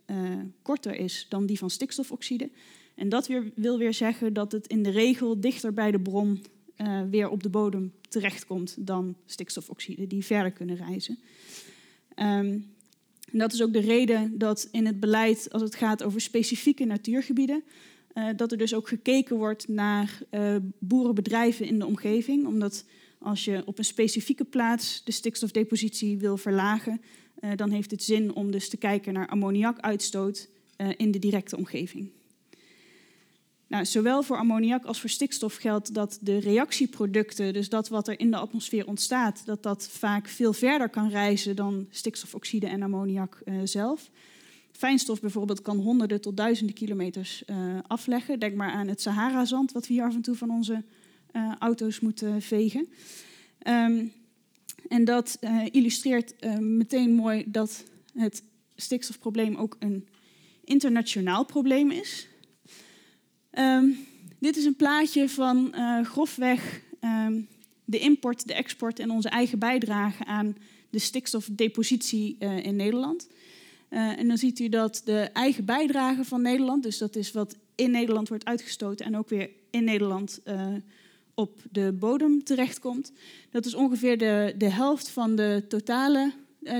korter 0.63 0.95
is 0.95 1.27
dan 1.29 1.47
die 1.47 1.59
van 1.59 1.71
stikstofoxide. 1.71 2.51
En 2.99 3.09
dat 3.09 3.27
weer, 3.27 3.53
wil 3.55 3.79
weer 3.79 3.95
zeggen 3.95 4.33
dat 4.33 4.53
het 4.53 4.67
in 4.67 4.83
de 4.83 4.91
regel 4.91 5.41
dichter 5.41 5.73
bij 5.73 5.91
de 5.91 6.01
bron 6.01 6.43
weer 7.11 7.29
op 7.29 7.43
de 7.43 7.49
bodem 7.49 7.93
terechtkomt 8.09 8.87
dan 8.87 9.17
stikstofoxide, 9.27 10.07
die 10.07 10.25
verder 10.25 10.53
kunnen 10.53 10.77
reizen. 10.77 11.19
Um, 12.17 12.67
en 13.33 13.39
dat 13.39 13.53
is 13.53 13.63
ook 13.63 13.73
de 13.73 13.81
reden 13.81 14.39
dat 14.39 14.69
in 14.73 14.87
het 14.87 15.01
beleid, 15.01 15.49
als 15.53 15.63
het 15.63 15.75
gaat 15.75 16.03
over 16.03 16.21
specifieke 16.21 16.85
natuurgebieden, 16.85 17.63
uh, 18.15 18.29
dat 18.37 18.53
er 18.53 18.59
dus 18.59 18.75
ook 18.75 18.89
gekeken 18.89 19.37
wordt 19.37 19.69
naar 19.69 20.21
uh, 20.31 20.57
boerenbedrijven 20.79 21.67
in 21.67 21.79
de 21.79 21.87
omgeving. 21.87 22.47
Omdat 22.47 22.85
als 23.19 23.45
je 23.45 23.63
op 23.65 23.79
een 23.79 23.85
specifieke 23.85 24.45
plaats 24.45 25.05
de 25.05 25.13
stikstofdepositie 25.13 26.19
wil 26.19 26.37
verlagen, 26.37 27.01
dan 27.57 27.71
heeft 27.71 27.91
het 27.91 28.03
zin 28.03 28.35
om 28.35 28.51
dus 28.51 28.69
te 28.69 28.77
kijken 28.77 29.13
naar 29.13 29.29
ammoniakuitstoot 29.29 30.49
in 30.97 31.11
de 31.11 31.19
directe 31.19 31.57
omgeving. 31.57 32.11
Nou, 33.69 33.85
zowel 33.85 34.23
voor 34.23 34.37
ammoniak 34.37 34.85
als 34.85 35.01
voor 35.01 35.11
stikstof 35.11 35.57
geldt 35.57 35.95
dat 35.95 36.19
de 36.21 36.39
reactieproducten, 36.39 37.53
dus 37.53 37.69
dat 37.69 37.89
wat 37.89 38.09
er 38.09 38.21
in 38.21 38.31
de 38.31 38.37
atmosfeer 38.37 38.87
ontstaat, 38.87 39.43
dat 39.47 39.63
dat 39.63 39.89
vaak 39.89 40.29
veel 40.29 40.53
verder 40.53 40.89
kan 40.89 41.09
reizen 41.09 41.57
dan 41.57 41.87
stikstofoxide 41.91 42.67
en 42.67 42.83
ammoniak 42.83 43.43
zelf. 43.65 44.11
Fijnstof 44.73 45.21
bijvoorbeeld 45.21 45.63
kan 45.63 45.79
honderden 45.79 46.21
tot 46.21 46.37
duizenden 46.37 46.75
kilometers 46.75 47.43
uh, 47.47 47.57
afleggen. 47.87 48.39
Denk 48.39 48.55
maar 48.55 48.71
aan 48.71 48.89
het 48.89 49.01
Sahara-zand, 49.01 49.73
wat 49.73 49.87
we 49.87 49.93
hier 49.93 50.03
af 50.05 50.15
en 50.15 50.23
toe 50.23 50.35
van 50.35 50.51
onze 50.51 50.85
uh, 51.33 51.53
auto's 51.59 52.01
moeten 52.01 52.43
vegen. 52.43 52.89
Um, 53.67 54.13
en 54.89 55.05
dat 55.05 55.39
illustreert 55.71 56.35
meteen 56.61 57.15
mooi 57.15 57.45
dat 57.47 57.85
het 58.15 58.43
stikstofprobleem 58.77 59.57
ook 59.57 59.77
een 59.79 60.09
internationaal 60.65 61.45
probleem 61.45 61.91
is. 61.91 62.29
Um, 63.59 63.99
dit 64.39 64.57
is 64.57 64.65
een 64.65 64.77
plaatje 64.77 65.29
van 65.29 65.75
grofweg 66.05 66.81
um, 67.05 67.49
de 67.85 67.99
import, 67.99 68.47
de 68.47 68.55
export 68.55 68.99
en 68.99 69.11
onze 69.11 69.29
eigen 69.29 69.59
bijdrage 69.59 70.25
aan 70.25 70.57
de 70.91 70.99
stikstofdepositie 70.99 72.37
in 72.39 72.77
Nederland. 72.77 73.29
Uh, 73.91 74.19
en 74.19 74.29
dan 74.29 74.39
ziet 74.39 74.59
u 74.59 74.69
dat 74.69 75.03
de 75.05 75.21
eigen 75.21 75.65
bijdrage 75.65 76.25
van 76.25 76.43
Nederland, 76.43 76.83
dus 76.83 76.99
dat 76.99 77.17
is 77.17 77.33
wat 77.33 77.57
in 77.75 77.91
Nederland 77.91 78.29
wordt 78.29 78.45
uitgestoten 78.45 79.07
en 79.07 79.17
ook 79.17 79.29
weer 79.29 79.51
in 79.71 79.85
Nederland 79.85 80.41
op 81.35 81.63
de 81.71 81.97
bodem 81.99 82.45
terechtkomt. 82.45 83.13
Dat 83.51 83.67
is 83.67 83.75
ongeveer 83.75 84.19
de, 84.19 84.55
de 84.59 84.71
helft 84.71 85.09
van 85.09 85.37
de 85.37 85.65
totale 85.69 86.33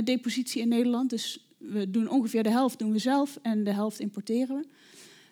depositie 0.05 0.63
in 0.63 0.69
Nederland. 0.69 1.11
Dus 1.11 1.49
we 1.59 1.91
doen 1.91 2.09
ongeveer 2.09 2.43
de 2.43 2.51
helft 2.51 2.79
doen 2.79 2.93
we 2.93 2.99
zelf 2.99 3.39
en 3.43 3.65
de 3.65 3.73
helft 3.73 4.01
importeren 4.01 4.57
we. 4.57 4.67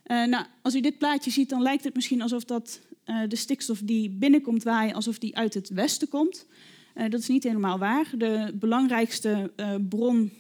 Nou, 0.07 0.45
als 0.63 0.75
u 0.75 0.81
dit 0.81 0.99
plaatje 0.99 1.31
ziet, 1.31 1.49
dan 1.49 1.63
lijkt 1.63 1.85
het 1.85 1.95
misschien 1.95 2.23
alsof 2.23 2.45
dat, 2.45 2.81
de 3.29 3.37
stikstof 3.37 3.81
die 3.85 4.11
binnenkomt 4.11 4.63
waaien, 4.63 4.95
alsof 4.95 5.19
die 5.19 5.37
uit 5.37 5.55
het 5.55 5.69
westen 5.69 6.09
komt. 6.09 6.47
dat 6.95 7.21
is 7.21 7.29
niet 7.29 7.43
helemaal 7.43 7.79
waar. 7.79 8.11
De 8.17 8.55
belangrijkste 8.55 9.53
bron 9.89 10.33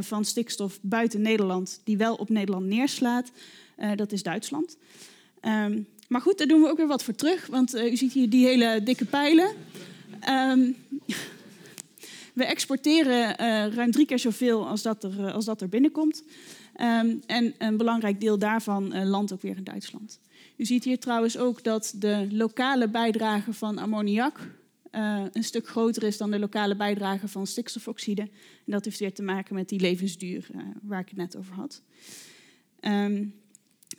van 0.00 0.24
stikstof 0.24 0.78
buiten 0.82 1.20
Nederland 1.20 1.80
die 1.84 1.96
wel 1.96 2.14
op 2.14 2.28
Nederland 2.28 2.66
neerslaat, 2.66 3.30
dat 3.96 4.12
is 4.12 4.22
Duitsland. 4.22 4.76
Ehm, 5.40 5.82
maar 6.08 6.20
goed, 6.20 6.38
daar 6.38 6.46
doen 6.46 6.60
we 6.60 6.68
ook 6.68 6.76
weer 6.76 6.86
wat 6.86 7.02
voor 7.02 7.14
terug, 7.14 7.46
want 7.46 7.74
u 7.74 7.96
ziet 7.96 8.12
hier 8.12 8.30
die 8.30 8.46
hele 8.46 8.82
dikke 8.82 9.04
pijlen. 9.04 9.54
Um, 10.28 10.76
we 12.34 12.44
exporteren 12.44 13.36
ruim 13.74 13.90
drie 13.90 14.06
keer 14.06 14.18
zoveel 14.18 14.68
als 14.68 14.82
dat 14.82 15.04
er, 15.04 15.32
als 15.32 15.44
dat 15.44 15.60
er 15.60 15.68
binnenkomt. 15.68 16.22
Um, 16.80 17.20
en 17.26 17.54
een 17.58 17.76
belangrijk 17.76 18.20
deel 18.20 18.38
daarvan 18.38 18.96
uh, 18.96 19.04
landt 19.04 19.32
ook 19.32 19.42
weer 19.42 19.56
in 19.56 19.64
Duitsland. 19.64 20.20
U 20.56 20.64
ziet 20.64 20.84
hier 20.84 20.98
trouwens 20.98 21.38
ook 21.38 21.64
dat 21.64 21.94
de 21.96 22.26
lokale 22.30 22.88
bijdrage 22.88 23.52
van 23.52 23.78
ammoniak 23.78 24.38
uh, 24.92 25.24
een 25.32 25.44
stuk 25.44 25.68
groter 25.68 26.02
is 26.02 26.16
dan 26.16 26.30
de 26.30 26.38
lokale 26.38 26.76
bijdrage 26.76 27.28
van 27.28 27.46
stikstofoxide. 27.46 28.22
En 28.22 28.30
dat 28.64 28.84
heeft 28.84 28.98
weer 28.98 29.12
te 29.12 29.22
maken 29.22 29.54
met 29.54 29.68
die 29.68 29.80
levensduur 29.80 30.48
uh, 30.54 30.60
waar 30.82 31.00
ik 31.00 31.08
het 31.08 31.16
net 31.16 31.36
over 31.36 31.54
had. 31.54 31.82
Um, 32.80 33.34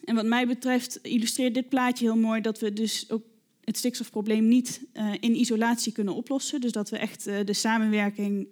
en 0.03 0.15
wat 0.15 0.25
mij 0.25 0.47
betreft 0.47 0.99
illustreert 1.01 1.53
dit 1.53 1.69
plaatje 1.69 2.05
heel 2.05 2.17
mooi 2.17 2.41
dat 2.41 2.59
we 2.59 2.73
dus 2.73 3.09
ook 3.09 3.23
het 3.63 3.77
stikstofprobleem 3.77 4.47
niet 4.47 4.81
in 5.19 5.39
isolatie 5.39 5.91
kunnen 5.91 6.15
oplossen. 6.15 6.61
Dus 6.61 6.71
dat 6.71 6.89
we 6.89 6.97
echt 6.97 7.23
de 7.23 7.53
samenwerking 7.53 8.49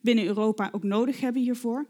binnen 0.00 0.24
Europa 0.24 0.68
ook 0.72 0.82
nodig 0.82 1.20
hebben 1.20 1.42
hiervoor. 1.42 1.86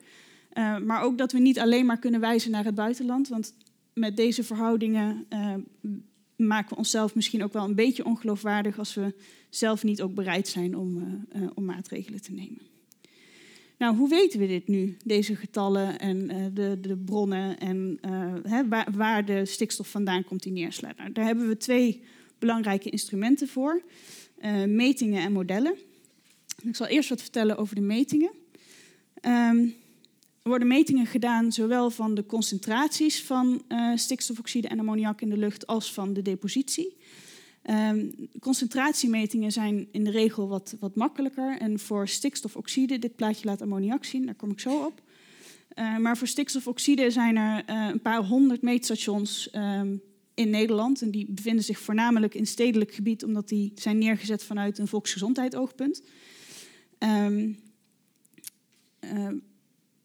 Uh, 0.58 0.78
maar 0.78 1.02
ook 1.02 1.18
dat 1.18 1.32
we 1.32 1.38
niet 1.38 1.58
alleen 1.58 1.86
maar 1.86 1.98
kunnen 1.98 2.20
wijzen 2.20 2.50
naar 2.50 2.64
het 2.64 2.74
buitenland. 2.74 3.28
Want 3.28 3.54
met 3.94 4.16
deze 4.16 4.44
verhoudingen 4.44 5.26
uh, 5.30 5.54
maken 6.36 6.70
we 6.70 6.76
onszelf 6.76 7.14
misschien 7.14 7.44
ook 7.44 7.52
wel 7.52 7.64
een 7.64 7.74
beetje 7.74 8.04
ongeloofwaardig 8.04 8.78
als 8.78 8.94
we 8.94 9.14
zelf 9.50 9.84
niet 9.84 10.02
ook 10.02 10.14
bereid 10.14 10.48
zijn 10.48 10.76
om, 10.76 10.96
uh, 11.36 11.48
om 11.54 11.64
maatregelen 11.64 12.22
te 12.22 12.32
nemen. 12.32 12.60
Nou, 13.78 13.96
hoe 13.96 14.08
weten 14.08 14.40
we 14.40 14.46
dit 14.46 14.68
nu, 14.68 14.96
deze 15.04 15.36
getallen 15.36 15.98
en 15.98 16.26
de, 16.54 16.78
de, 16.80 16.96
bronnen 16.96 17.58
en 17.58 17.98
waar, 18.68 18.88
waar, 18.92 19.24
de 19.24 19.44
stikstof 19.44 19.90
vandaan 19.90 20.24
komt 20.24 20.42
die 20.42 20.52
neerslaat? 20.52 20.96
Nou, 20.96 21.12
daar 21.12 21.24
hebben 21.24 21.48
we 21.48 21.56
twee 21.56 22.02
belangrijke 22.38 22.90
instrumenten 22.90 23.48
voor: 23.48 23.82
metingen 24.66 25.22
en 25.22 25.32
modellen. 25.32 25.74
Ik 26.62 26.76
zal 26.76 26.86
eerst 26.86 27.08
wat 27.08 27.22
vertellen 27.22 27.56
over 27.56 27.74
de 27.74 27.80
metingen. 27.80 28.30
Um, 29.22 29.74
er 30.46 30.52
worden 30.52 30.68
metingen 30.68 31.06
gedaan 31.06 31.52
zowel 31.52 31.90
van 31.90 32.14
de 32.14 32.26
concentraties 32.26 33.22
van 33.22 33.62
uh, 33.68 33.96
stikstofoxide 33.96 34.68
en 34.68 34.78
ammoniak 34.78 35.20
in 35.20 35.28
de 35.28 35.36
lucht 35.36 35.66
als 35.66 35.92
van 35.92 36.12
de 36.12 36.22
depositie. 36.22 36.96
Um, 37.70 38.28
concentratiemetingen 38.40 39.52
zijn 39.52 39.88
in 39.90 40.04
de 40.04 40.10
regel 40.10 40.48
wat, 40.48 40.76
wat 40.80 40.94
makkelijker. 40.94 41.58
En 41.58 41.78
voor 41.78 42.08
stikstofoxide, 42.08 42.98
dit 42.98 43.16
plaatje 43.16 43.46
laat 43.46 43.62
ammoniak 43.62 44.04
zien, 44.04 44.26
daar 44.26 44.34
kom 44.34 44.50
ik 44.50 44.60
zo 44.60 44.84
op. 44.84 45.02
Uh, 45.74 45.96
maar 45.98 46.16
voor 46.16 46.26
stikstofoxide 46.26 47.10
zijn 47.10 47.36
er 47.36 47.64
uh, 47.70 47.88
een 47.92 48.02
paar 48.02 48.24
honderd 48.24 48.62
meetstations 48.62 49.48
um, 49.54 50.00
in 50.34 50.50
Nederland. 50.50 51.02
En 51.02 51.10
die 51.10 51.26
bevinden 51.28 51.64
zich 51.64 51.78
voornamelijk 51.78 52.34
in 52.34 52.46
stedelijk 52.46 52.92
gebied, 52.92 53.24
omdat 53.24 53.48
die 53.48 53.72
zijn 53.74 53.98
neergezet 53.98 54.44
vanuit 54.44 54.78
een 54.78 54.88
volksgezondheidsoogpunt. 54.88 56.02
Um, 56.98 57.64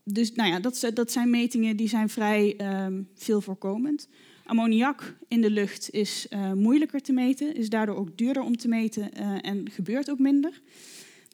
dus 0.04 0.34
nou 0.34 0.50
ja, 0.50 0.60
dat, 0.60 0.92
dat, 0.94 1.12
zijn 1.12 1.30
metingen 1.30 1.76
die 1.76 1.90
zijn 1.90 2.10
vrij 2.10 2.56
um, 2.86 3.08
veel 3.16 3.42
voorkomend. 3.42 4.08
Ammoniak 4.46 5.18
in 5.28 5.42
de 5.42 5.50
lucht 5.50 5.90
is 5.92 6.28
uh, 6.30 6.54
moeilijker 6.54 7.02
te 7.02 7.14
meten, 7.14 7.56
is 7.56 7.70
daardoor 7.70 7.96
ook 7.96 8.18
duurder 8.18 8.44
om 8.44 8.58
te 8.58 8.68
meten 8.68 9.10
uh, 9.14 9.38
en 9.42 9.70
gebeurt 9.70 10.10
ook 10.10 10.20
minder. 10.20 10.62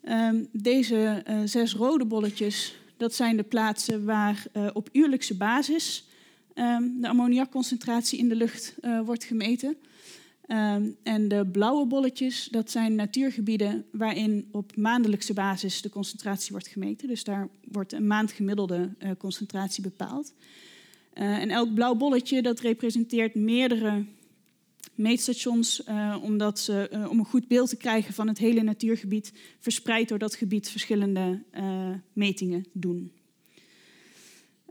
Um, 0.09 0.47
deze 0.51 1.23
uh, 1.29 1.39
zes 1.45 1.73
rode 1.73 2.05
bolletjes, 2.05 2.77
dat 2.97 3.13
zijn 3.13 3.37
de 3.37 3.43
plaatsen 3.43 4.05
waar 4.05 4.45
op 4.73 4.89
uurlijkse 4.91 5.35
basis 5.35 6.07
um, 6.55 7.01
de 7.01 7.07
ammoniakconcentratie 7.07 8.19
in 8.19 8.29
de 8.29 8.35
lucht 8.35 8.75
wordt 9.05 9.23
gemeten. 9.23 9.77
Um, 10.49 10.95
en 11.03 11.27
de 11.27 11.49
blauwe 11.51 11.85
bolletjes, 11.85 12.47
dat 12.51 12.71
zijn 12.71 12.95
natuurgebieden 12.95 13.85
waarin 13.91 14.47
op 14.51 14.75
maandelijkse 14.75 15.33
basis 15.33 15.81
de 15.81 15.89
concentratie 15.89 16.51
wordt 16.51 16.67
gemeten. 16.67 17.07
Dus 17.07 17.23
daar 17.23 17.49
wordt 17.71 17.93
een 17.93 18.07
maandgemiddelde 18.07 18.89
uh, 18.99 19.11
concentratie 19.17 19.83
bepaald. 19.83 20.33
Uh, 21.13 21.37
en 21.37 21.49
elk 21.49 21.73
blauw 21.73 21.95
bolletje 21.95 22.41
dat 22.41 22.59
representeert 22.59 23.35
meerdere 23.35 24.05
meetstations, 24.95 25.87
uh, 25.89 26.17
omdat 26.21 26.59
ze, 26.59 27.05
om 27.09 27.19
een 27.19 27.25
goed 27.25 27.47
beeld 27.47 27.69
te 27.69 27.77
krijgen 27.77 28.13
van 28.13 28.27
het 28.27 28.37
hele 28.37 28.63
natuurgebied, 28.63 29.33
verspreid 29.59 30.09
door 30.09 30.19
dat 30.19 30.35
gebied 30.35 30.69
verschillende 30.69 31.43
metingen 32.13 32.65
doen. 32.71 33.11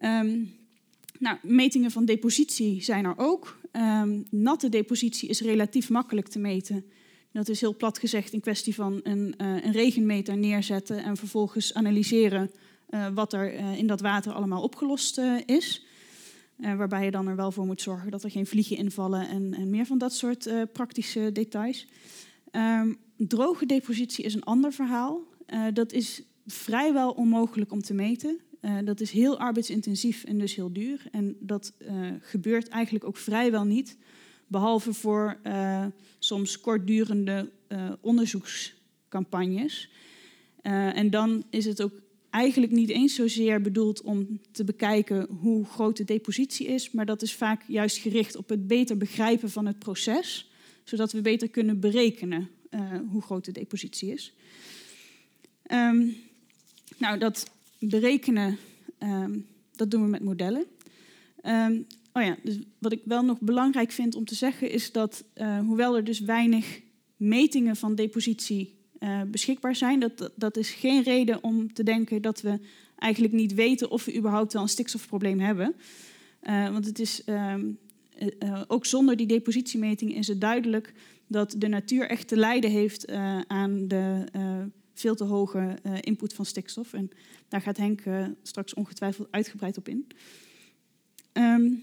Um, 0.00 0.54
nou, 1.18 1.36
metingen 1.42 1.90
van 1.90 2.04
depositie 2.04 2.82
zijn 2.82 3.04
er 3.04 3.14
ook. 3.16 3.58
Um, 3.76 4.24
natte 4.30 4.68
depositie 4.68 5.28
is 5.28 5.40
relatief 5.40 5.88
makkelijk 5.88 6.28
te 6.28 6.38
meten. 6.38 6.84
Dat 7.32 7.48
is 7.48 7.60
heel 7.60 7.76
plat 7.76 7.98
gezegd 7.98 8.32
een 8.32 8.40
kwestie 8.40 8.74
van 8.74 9.00
een, 9.02 9.34
uh, 9.38 9.64
een 9.64 9.72
regenmeter 9.72 10.36
neerzetten 10.36 11.02
en 11.02 11.16
vervolgens 11.16 11.74
analyseren 11.74 12.50
uh, 12.90 13.06
wat 13.14 13.32
er 13.32 13.54
uh, 13.54 13.78
in 13.78 13.86
dat 13.86 14.00
water 14.00 14.32
allemaal 14.32 14.62
opgelost 14.62 15.20
is. 15.46 15.84
waarbij 16.56 17.04
je 17.04 17.10
dan 17.10 17.28
er 17.28 17.36
wel 17.36 17.52
voor 17.52 17.66
moet 17.66 17.80
zorgen 17.80 18.10
dat 18.10 18.22
er 18.22 18.30
geen 18.30 18.46
vliegen 18.46 18.76
invallen 18.76 19.28
en, 19.28 19.54
en 19.54 19.70
meer 19.70 19.86
van 19.86 19.98
dat 19.98 20.12
soort 20.12 20.50
praktische 20.72 21.32
details. 21.32 21.86
Um, 22.52 22.96
droge 23.16 23.66
depositie 23.66 24.24
is 24.24 24.34
een 24.34 24.44
ander 24.44 24.72
verhaal. 24.72 25.20
dat 25.72 25.92
is 25.92 26.22
vrijwel 26.46 27.10
onmogelijk 27.10 27.72
om 27.72 27.82
te 27.82 27.94
meten. 27.94 28.40
Uh, 28.66 28.78
dat 28.84 29.00
is 29.00 29.10
heel 29.10 29.38
arbeidsintensief 29.38 30.24
en 30.24 30.38
dus 30.38 30.54
heel 30.54 30.72
duur. 30.72 31.06
En 31.10 31.36
dat 31.40 31.72
uh, 31.78 32.08
gebeurt 32.20 32.68
eigenlijk 32.68 33.04
ook 33.04 33.16
vrijwel 33.16 33.64
niet, 33.64 33.96
behalve 34.46 34.92
voor 34.92 35.38
uh, 35.46 35.86
soms 36.18 36.60
kortdurende 36.60 37.50
onderzoekscampagnes. 38.00 39.90
en 40.62 41.10
dan 41.10 41.44
is 41.50 41.64
het 41.64 41.82
ook 41.82 41.92
eigenlijk 42.30 42.72
niet 42.72 42.88
eens 42.88 43.14
zozeer 43.14 43.60
bedoeld 43.60 44.02
om 44.02 44.40
te 44.50 44.64
bekijken 44.64 45.26
hoe 45.40 45.64
groot 45.64 45.96
de 45.96 46.04
depositie 46.04 46.66
is, 46.66 46.90
maar 46.90 47.06
dat 47.06 47.22
is 47.22 47.34
vaak 47.34 47.62
juist 47.68 47.96
gericht 47.96 48.36
op 48.36 48.48
het 48.48 48.66
beter 48.66 48.96
begrijpen 48.96 49.50
van 49.50 49.66
het 49.66 49.78
proces, 49.78 50.50
zodat 50.84 51.12
we 51.12 51.20
beter 51.20 51.48
kunnen 51.48 51.80
berekenen 51.80 52.50
hoe 53.10 53.22
groot 53.22 53.44
de 53.44 53.52
depositie 53.52 54.12
is. 54.12 54.32
Um, 55.70 56.16
nou, 56.98 57.18
dat 57.18 57.50
berekenen, 57.88 58.56
um, 58.98 59.46
dat 59.72 59.90
doen 59.90 60.02
we 60.02 60.08
met 60.08 60.22
modellen. 60.22 60.64
Um, 61.42 61.86
oh 62.12 62.22
ja, 62.22 62.36
dus 62.42 62.58
wat 62.78 62.92
ik 62.92 63.00
wel 63.04 63.24
nog 63.24 63.40
belangrijk 63.40 63.90
vind 63.90 64.14
om 64.14 64.24
te 64.24 64.34
zeggen 64.34 64.70
is 64.70 64.92
dat, 64.92 65.24
uh, 65.34 65.58
hoewel 65.58 65.96
er 65.96 66.04
dus 66.04 66.20
weinig 66.20 66.80
metingen 67.16 67.76
van 67.76 67.94
depositie 67.94 68.74
uh, 69.00 69.22
beschikbaar 69.22 69.76
zijn, 69.76 70.00
dat, 70.00 70.30
dat 70.36 70.56
is 70.56 70.70
geen 70.70 71.02
reden 71.02 71.42
om 71.42 71.72
te 71.72 71.82
denken 71.82 72.22
dat 72.22 72.40
we 72.40 72.60
eigenlijk 72.96 73.32
niet 73.32 73.54
weten 73.54 73.90
of 73.90 74.04
we 74.04 74.16
überhaupt 74.16 74.52
wel 74.52 74.62
een 74.62 74.68
stikstofprobleem 74.68 75.40
hebben. 75.40 75.74
Uh, 76.42 76.70
want 76.70 76.86
het 76.86 76.98
is 76.98 77.22
um, 77.26 77.78
ook 78.66 78.86
zonder 78.86 79.16
die 79.16 79.26
depositiemeting 79.26 80.14
is 80.14 80.28
het 80.28 80.40
duidelijk 80.40 80.92
dat 81.26 81.54
de 81.58 81.68
natuur 81.68 82.08
echt 82.08 82.28
te 82.28 82.36
lijden 82.36 82.70
heeft 82.70 83.10
aan 83.46 83.88
de 83.88 84.24
veel 85.00 85.14
te 85.14 85.24
hoge 85.24 85.78
uh, 85.86 85.92
input 86.00 86.34
van 86.34 86.44
stikstof. 86.44 86.92
En 86.92 87.10
daar 87.48 87.60
gaat 87.60 87.76
Henk 87.76 88.04
uh, 88.04 88.26
straks 88.42 88.74
ongetwijfeld 88.74 89.28
uitgebreid 89.30 89.76
op 89.76 89.88
in. 89.88 90.06
Um, 91.32 91.82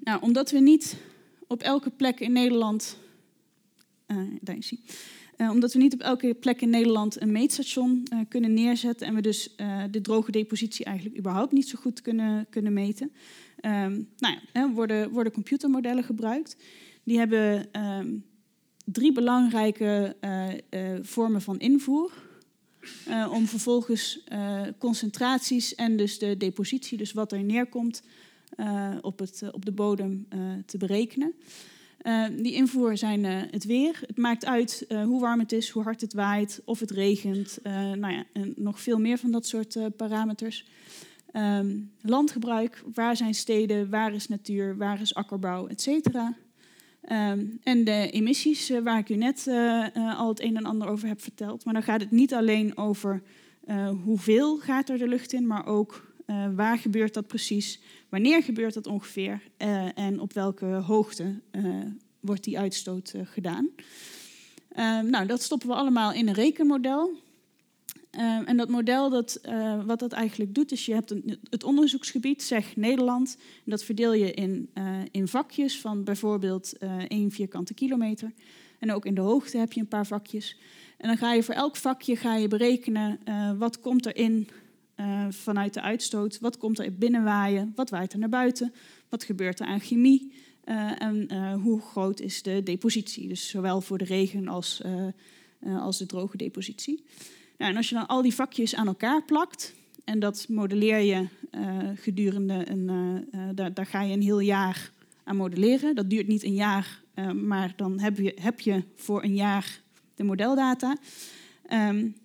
nou, 0.00 0.22
omdat 0.22 0.50
we 0.50 0.58
niet 0.58 0.96
op 1.46 1.62
elke 1.62 1.90
plek 1.90 2.20
in 2.20 2.32
Nederland. 2.32 2.98
Uh, 4.06 4.16
daar 4.40 4.56
is 4.56 4.74
hij. 5.36 5.50
omdat 5.50 5.72
we 5.72 5.78
niet 5.78 5.94
op 5.94 6.00
elke 6.00 6.34
plek 6.34 6.60
in 6.60 6.70
Nederland 6.70 7.20
een 7.20 7.32
meetstation 7.32 8.06
kunnen 8.28 8.54
neerzetten 8.54 9.06
en 9.06 9.14
we 9.14 9.20
dus 9.20 9.54
de 9.90 10.00
droge 10.00 10.30
depositie 10.30 10.84
eigenlijk 10.84 11.18
überhaupt 11.18 11.52
niet 11.52 11.68
zo 11.68 11.78
goed 11.80 12.02
kunnen, 12.02 12.46
kunnen 12.50 12.72
meten, 12.72 13.12
um, 13.60 14.08
nou 14.18 14.36
ja, 14.52 14.70
worden, 14.70 15.10
worden 15.10 15.32
computermodellen 15.32 16.04
gebruikt. 16.04 16.56
Die 17.04 17.18
hebben 17.18 17.68
um, 17.82 18.24
drie 18.92 19.12
belangrijke 19.12 20.16
uh, 20.20 20.48
uh, 20.70 20.98
vormen 21.02 21.42
van 21.42 21.58
invoer. 21.58 22.12
Uh, 23.08 23.30
om 23.32 23.46
vervolgens 23.46 24.24
concentraties 24.78 25.74
en 25.74 25.96
dus 25.96 26.18
de 26.18 26.36
depositie, 26.36 26.98
dus 26.98 27.12
wat 27.12 27.32
er 27.32 27.42
neerkomt 27.42 28.02
op, 29.00 29.18
het, 29.18 29.42
op 29.52 29.64
de 29.64 29.72
bodem, 29.72 30.28
te 30.66 30.78
berekenen. 30.78 31.34
die 32.36 32.52
invoer 32.52 32.96
zijn 32.96 33.24
het 33.24 33.64
weer. 33.64 34.00
Het 34.06 34.16
maakt 34.16 34.46
uit 34.46 34.86
hoe 34.88 35.20
warm 35.20 35.38
het 35.38 35.52
is, 35.52 35.68
hoe 35.68 35.82
hard 35.82 36.00
het 36.00 36.12
waait, 36.12 36.60
of 36.64 36.80
het 36.80 36.90
regent. 36.90 37.58
nou 37.62 38.12
ja, 38.12 38.24
en 38.32 38.52
nog 38.56 38.80
veel 38.80 38.98
meer 38.98 39.18
van 39.18 39.30
dat 39.30 39.46
soort 39.46 39.96
parameters. 39.96 40.66
Um, 41.32 41.90
landgebruik, 42.00 42.82
waar 42.94 43.16
zijn 43.16 43.34
steden, 43.34 43.90
waar 43.90 44.14
is 44.14 44.28
natuur, 44.28 44.76
waar 44.76 45.00
is 45.00 45.14
akkerbouw, 45.14 45.66
et 45.66 45.80
cetera. 45.80 46.36
Um, 47.12 47.58
en 47.62 47.84
de 47.84 48.10
emissies, 48.10 48.70
uh, 48.70 48.80
waar 48.80 48.98
ik 48.98 49.08
u 49.08 49.16
net 49.16 49.44
uh, 49.48 49.86
uh, 49.96 50.18
al 50.18 50.28
het 50.28 50.40
een 50.40 50.56
en 50.56 50.64
ander 50.64 50.88
over 50.88 51.08
heb 51.08 51.22
verteld. 51.22 51.64
Maar 51.64 51.74
dan 51.74 51.82
gaat 51.82 52.00
het 52.00 52.10
niet 52.10 52.34
alleen 52.34 52.76
over 52.76 53.22
hoeveel 54.04 54.58
gaat 54.58 54.88
er 54.88 54.98
de 54.98 55.08
lucht 55.08 55.32
in, 55.32 55.46
maar 55.46 55.66
ook 55.66 56.06
waar 56.54 56.78
gebeurt 56.78 57.14
dat 57.14 57.26
precies, 57.26 57.80
wanneer 58.08 58.42
gebeurt 58.42 58.74
dat 58.74 58.86
ongeveer 58.86 59.42
en 59.94 60.20
op 60.20 60.32
welke 60.32 60.66
hoogte 60.66 61.40
wordt 62.20 62.44
die 62.44 62.58
uitstoot 62.58 63.14
gedaan. 63.24 63.68
nou, 65.10 65.26
dat 65.26 65.42
stoppen 65.42 65.68
we 65.68 65.74
allemaal 65.74 66.12
in 66.12 66.28
een 66.28 66.34
rekenmodel. 66.34 67.12
Ehm, 68.18 68.44
en 68.44 68.56
dat 68.56 68.68
model, 68.68 69.10
dat, 69.10 69.38
eh, 69.42 69.84
wat 69.84 69.98
dat 69.98 70.12
eigenlijk 70.12 70.54
doet, 70.54 70.72
is 70.72 70.86
je 70.86 70.92
hebt 70.92 71.14
het 71.50 71.64
onderzoeksgebied, 71.64 72.42
zeg 72.42 72.76
Nederland. 72.76 73.36
En 73.38 73.70
dat 73.70 73.84
verdeel 73.84 74.12
je 74.12 74.32
in, 74.32 74.70
uh, 74.74 74.98
in 75.10 75.28
vakjes 75.28 75.80
van 75.80 76.04
bijvoorbeeld 76.04 76.74
uh, 76.80 77.04
één 77.08 77.30
vierkante 77.30 77.74
kilometer. 77.74 78.32
En 78.78 78.92
ook 78.92 79.04
in 79.06 79.14
de 79.14 79.20
hoogte 79.20 79.58
heb 79.58 79.72
je 79.72 79.80
een 79.80 79.88
paar 79.88 80.06
vakjes. 80.06 80.56
En 80.96 81.08
dan 81.08 81.16
ga 81.16 81.32
je 81.32 81.42
voor 81.42 81.54
elk 81.54 81.76
vakje 81.76 82.16
ga 82.16 82.36
je 82.36 82.48
berekenen 82.48 83.18
wat 83.58 83.80
komt 83.80 84.06
er 84.06 84.16
in 84.16 84.48
vanuit 85.28 85.74
de 85.74 85.82
uitstoot, 85.82 86.38
wat 86.40 86.56
komt 86.56 86.78
er 86.78 86.94
binnenwaaien, 86.94 87.72
wat 87.74 87.90
waait 87.90 88.12
er 88.12 88.18
naar 88.18 88.28
buiten, 88.28 88.72
wat 89.08 89.24
gebeurt 89.24 89.60
er 89.60 89.66
aan 89.66 89.80
chemie 89.80 90.32
en 90.98 91.32
hoe 91.52 91.80
groot 91.80 92.20
is 92.20 92.42
de 92.42 92.62
depositie. 92.62 93.28
Dus 93.28 93.48
zowel 93.48 93.80
voor 93.80 93.98
de 93.98 94.04
regen 94.04 94.48
als, 94.48 94.82
als 95.64 95.98
de 95.98 96.06
droge 96.06 96.36
depositie. 96.36 97.04
Nou, 97.58 97.76
als 97.76 97.88
je 97.88 97.94
dan 97.94 98.06
al 98.06 98.22
die 98.22 98.34
vakjes 98.34 98.74
aan 98.74 98.86
elkaar 98.86 99.22
plakt, 99.22 99.74
en 100.04 100.18
dat 100.18 100.46
modelleer 100.48 100.98
je 100.98 101.28
uh, 101.50 101.88
gedurende 101.94 102.70
een, 102.70 102.88
uh, 103.34 103.48
daar, 103.54 103.74
daar, 103.74 103.86
ga 103.86 104.02
je 104.02 104.12
een 104.12 104.22
heel 104.22 104.40
jaar 104.40 104.90
aan 105.24 105.36
modelleren. 105.36 105.94
Dat 105.94 106.10
duurt 106.10 106.26
niet 106.26 106.44
een 106.44 106.54
jaar, 106.54 107.02
maar 107.34 107.72
dan 107.76 108.00
heb 108.00 108.18
je, 108.18 108.36
heb 108.40 108.60
je 108.60 108.82
voor 108.94 109.22
een 109.22 109.34
jaar 109.34 109.80
de 110.14 110.24
modeldata. 110.24 110.96
Um, 111.72 112.16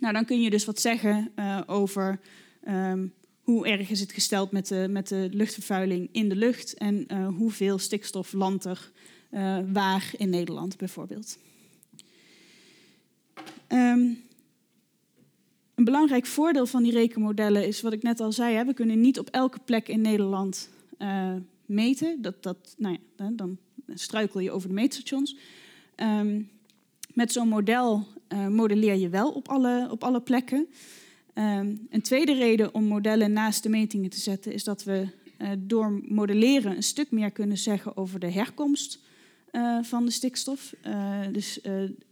nou, 0.00 0.12
dan 0.12 0.24
kun 0.24 0.40
je 0.40 0.50
dus 0.50 0.64
wat 0.64 0.80
zeggen 0.80 1.32
over 1.66 2.20
um, 2.68 3.12
hoe 3.42 3.66
erg 3.66 3.90
is 3.90 4.00
het 4.00 4.12
gesteld 4.12 4.50
met 4.50 4.68
de, 4.68 4.86
met 4.90 5.08
de 5.08 5.28
luchtvervuiling 5.32 6.08
in 6.12 6.28
de 6.28 6.36
lucht 6.36 6.74
en 6.74 7.06
hoeveel 7.24 7.78
stikstof 7.78 8.32
landt 8.32 8.64
er 8.64 8.90
waar 9.72 10.10
in 10.16 10.30
Nederland 10.30 10.76
bijvoorbeeld. 10.76 11.38
Um, 13.68 14.27
een 15.78 15.84
belangrijk 15.84 16.26
voordeel 16.26 16.66
van 16.66 16.82
die 16.82 16.92
rekenmodellen 16.92 17.66
is 17.66 17.80
wat 17.80 17.92
ik 17.92 18.02
net 18.02 18.20
al 18.20 18.32
zei. 18.32 18.54
Hè, 18.54 18.64
we 18.64 18.74
kunnen 18.74 19.00
niet 19.00 19.18
op 19.18 19.28
elke 19.28 19.58
plek 19.64 19.88
in 19.88 20.00
Nederland 20.00 20.70
uh, 20.98 21.34
meten. 21.66 22.22
Dat, 22.22 22.42
dat, 22.42 22.74
nou 22.78 22.98
ja, 23.16 23.30
dan 23.32 23.58
struikel 23.94 24.40
je 24.40 24.50
over 24.50 24.68
de 24.68 24.74
meetstations. 24.74 25.36
Um, 25.96 26.50
met 27.14 27.32
zo'n 27.32 27.48
model 27.48 28.06
uh, 28.28 28.48
modelleer 28.48 28.94
je 28.94 29.08
wel 29.08 29.30
op 29.30 29.48
alle, 29.48 29.88
op 29.90 30.04
alle 30.04 30.20
plekken. 30.20 30.66
Um, 31.34 31.86
een 31.90 32.02
tweede 32.02 32.34
reden 32.34 32.74
om 32.74 32.84
modellen 32.84 33.32
naast 33.32 33.62
de 33.62 33.68
metingen 33.68 34.10
te 34.10 34.20
zetten 34.20 34.52
is 34.52 34.64
dat 34.64 34.84
we 34.84 35.06
uh, 35.38 35.48
door 35.58 36.00
modelleren 36.08 36.76
een 36.76 36.82
stuk 36.82 37.10
meer 37.10 37.30
kunnen 37.30 37.58
zeggen 37.58 37.96
over 37.96 38.20
de 38.20 38.30
herkomst 38.30 39.06
van 39.82 40.04
de 40.04 40.10
stikstof. 40.10 40.74
dus 41.32 41.60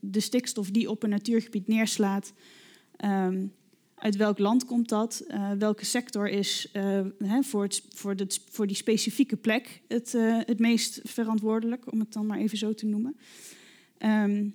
de 0.01 0.21
stikstof 0.21 0.71
die 0.71 0.91
op 0.91 1.03
een 1.03 1.11
natuurgebied 1.11 1.69
neerslaat. 1.69 2.33
Um, 3.05 3.53
uit 3.97 4.17
welk 4.17 4.39
land 4.39 4.65
komt 4.65 4.89
dat? 4.89 5.25
Uh, 5.29 5.51
welke 5.59 5.85
sector 5.85 6.29
is 6.29 6.69
uh, 6.73 7.01
hè, 7.19 7.43
voor, 7.43 7.69
voor, 7.95 8.15
voor, 8.51 8.67
die 8.67 8.77
specifieke 8.77 9.37
plek 9.37 9.81
het, 9.89 10.15
uh, 10.15 10.41
het 10.45 10.59
meest 10.59 11.01
verantwoordelijk, 11.05 11.93
om 11.93 12.01
het 12.01 12.13
dan 12.13 12.27
maar 12.27 12.39
even 12.39 12.59
zo 12.59 12.75
te 12.75 12.87
noemen? 12.87 13.17
Um, 13.99 14.55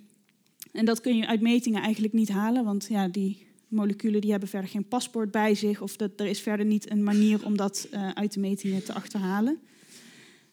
en 0.72 0.86
dat 0.86 1.02
kun 1.02 1.18
je 1.18 1.28
uit 1.28 1.42
metingen 1.42 1.82
eigenlijk 1.82 2.14
niet 2.14 2.30
halen, 2.30 2.64
want 2.64 2.88
ja, 2.90 3.08
die 3.08 3.46
moleculen 3.68 4.22
die 4.22 4.32
hebben 4.32 4.50
verder 4.50 4.70
geen 4.70 4.88
paspoort 4.88 5.32
bij 5.32 5.56
zich, 5.56 5.82
of 5.82 5.96
dat, 5.96 6.12
er 6.16 6.26
is 6.26 6.40
verder 6.40 6.66
niet 6.66 6.92
een 6.92 7.04
manier 7.04 7.46
om 7.46 7.58
dat 7.58 7.88
uit 8.14 8.34
de 8.34 8.40
metingen 8.40 8.84
te 8.84 8.94
achterhalen. 8.94 9.60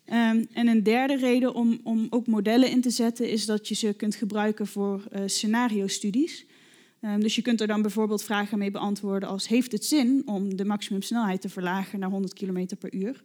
Um, 0.06 0.46
en 0.52 0.66
een 0.66 0.82
derde 0.82 1.16
reden 1.16 1.54
om, 1.54 1.80
om 1.82 2.06
ook 2.10 2.26
modellen 2.26 2.70
in 2.70 2.80
te 2.80 2.90
zetten 2.90 3.30
is 3.30 3.46
dat 3.46 3.68
je 3.68 3.74
ze 3.74 3.94
kunt 3.96 4.14
gebruiken 4.14 4.66
voor 4.66 5.02
scenario-studies. 5.26 6.46
Um, 7.00 7.20
dus 7.20 7.34
je 7.34 7.42
kunt 7.42 7.60
er 7.60 7.66
dan 7.66 7.82
bijvoorbeeld 7.82 8.22
vragen 8.22 8.58
mee 8.58 8.70
beantwoorden 8.70 9.28
als... 9.28 9.48
heeft 9.48 9.72
het 9.72 9.84
zin 9.84 10.22
om 10.26 10.56
de 10.56 10.64
maximumsnelheid 10.64 11.40
te 11.40 11.48
verlagen 11.48 11.98
naar 11.98 12.10
100 12.10 12.32
km 12.32 12.66
per 12.78 12.94
uur? 12.94 13.22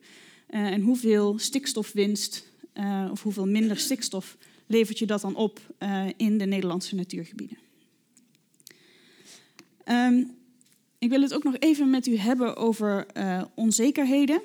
Uh, 0.50 0.60
en 0.66 0.82
hoeveel 0.82 1.40
stikstofwinst 1.40 2.48
uh, 2.74 3.08
of 3.12 3.24
hoeveel 3.24 3.48
minder 3.48 3.78
stikstof 3.78 4.38
levert 4.68 5.00
je 5.00 5.06
dat 5.06 5.22
dan 5.22 5.36
op 5.36 5.60
uh, 5.80 6.06
in 6.18 6.38
de 6.38 6.46
Nederlandse 6.46 6.96
natuurgebieden? 6.96 7.58
Um, 9.86 10.32
ik 10.98 11.10
wil 11.10 11.22
het 11.22 11.34
ook 11.34 11.44
nog 11.44 11.58
even 11.60 11.90
met 11.90 12.08
u 12.08 12.18
hebben 12.18 12.56
over 12.56 13.06
onzekerheden. 13.56 14.42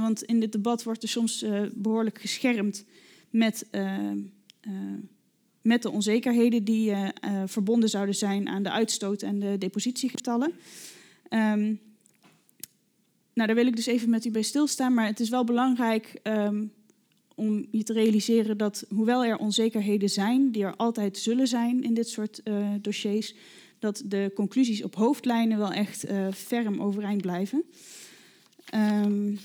want 0.00 0.22
in 0.22 0.40
dit 0.40 0.52
debat 0.52 0.82
wordt 0.82 1.02
er 1.02 1.08
soms 1.08 1.44
behoorlijk 1.74 2.20
geschermd 2.20 2.84
met 3.30 3.66
met 5.62 5.82
de 5.82 5.90
onzekerheden 5.90 6.64
die 6.64 6.90
uh, 6.90 7.02
uh, 7.02 7.42
verbonden 7.46 7.88
zouden 7.88 8.14
zijn 8.14 8.48
aan 8.48 8.62
de 8.62 8.70
uitstoot 8.70 9.22
en 9.22 9.38
de 9.38 9.58
depositiegetallen. 9.58 10.52
Um, 11.30 11.80
nou, 13.32 13.46
daar 13.46 13.54
wil 13.54 13.66
ik 13.66 13.76
dus 13.76 13.86
even 13.86 14.10
met 14.10 14.24
u 14.24 14.30
bij 14.30 14.42
stilstaan, 14.42 14.94
maar 14.94 15.06
het 15.06 15.20
is 15.20 15.28
wel 15.28 15.44
belangrijk 15.44 16.20
um, 16.22 16.72
om 17.34 17.66
je 17.70 17.82
te 17.82 17.92
realiseren 17.92 18.56
dat 18.58 18.84
hoewel 18.88 19.24
er 19.24 19.36
onzekerheden 19.36 20.08
zijn, 20.08 20.50
die 20.50 20.64
er 20.64 20.76
altijd 20.76 21.18
zullen 21.18 21.48
zijn 21.48 21.82
in 21.82 21.94
dit 21.94 22.08
soort 22.08 22.40
uh, 22.44 22.68
dossiers, 22.80 23.34
dat 23.78 24.02
de 24.04 24.30
conclusies 24.34 24.82
op 24.82 24.94
hoofdlijnen 24.94 25.58
wel 25.58 25.72
echt 25.72 26.04
ferm 26.34 26.80
overeind 26.80 27.22
blijven. 27.22 27.64
Um, 28.74 29.38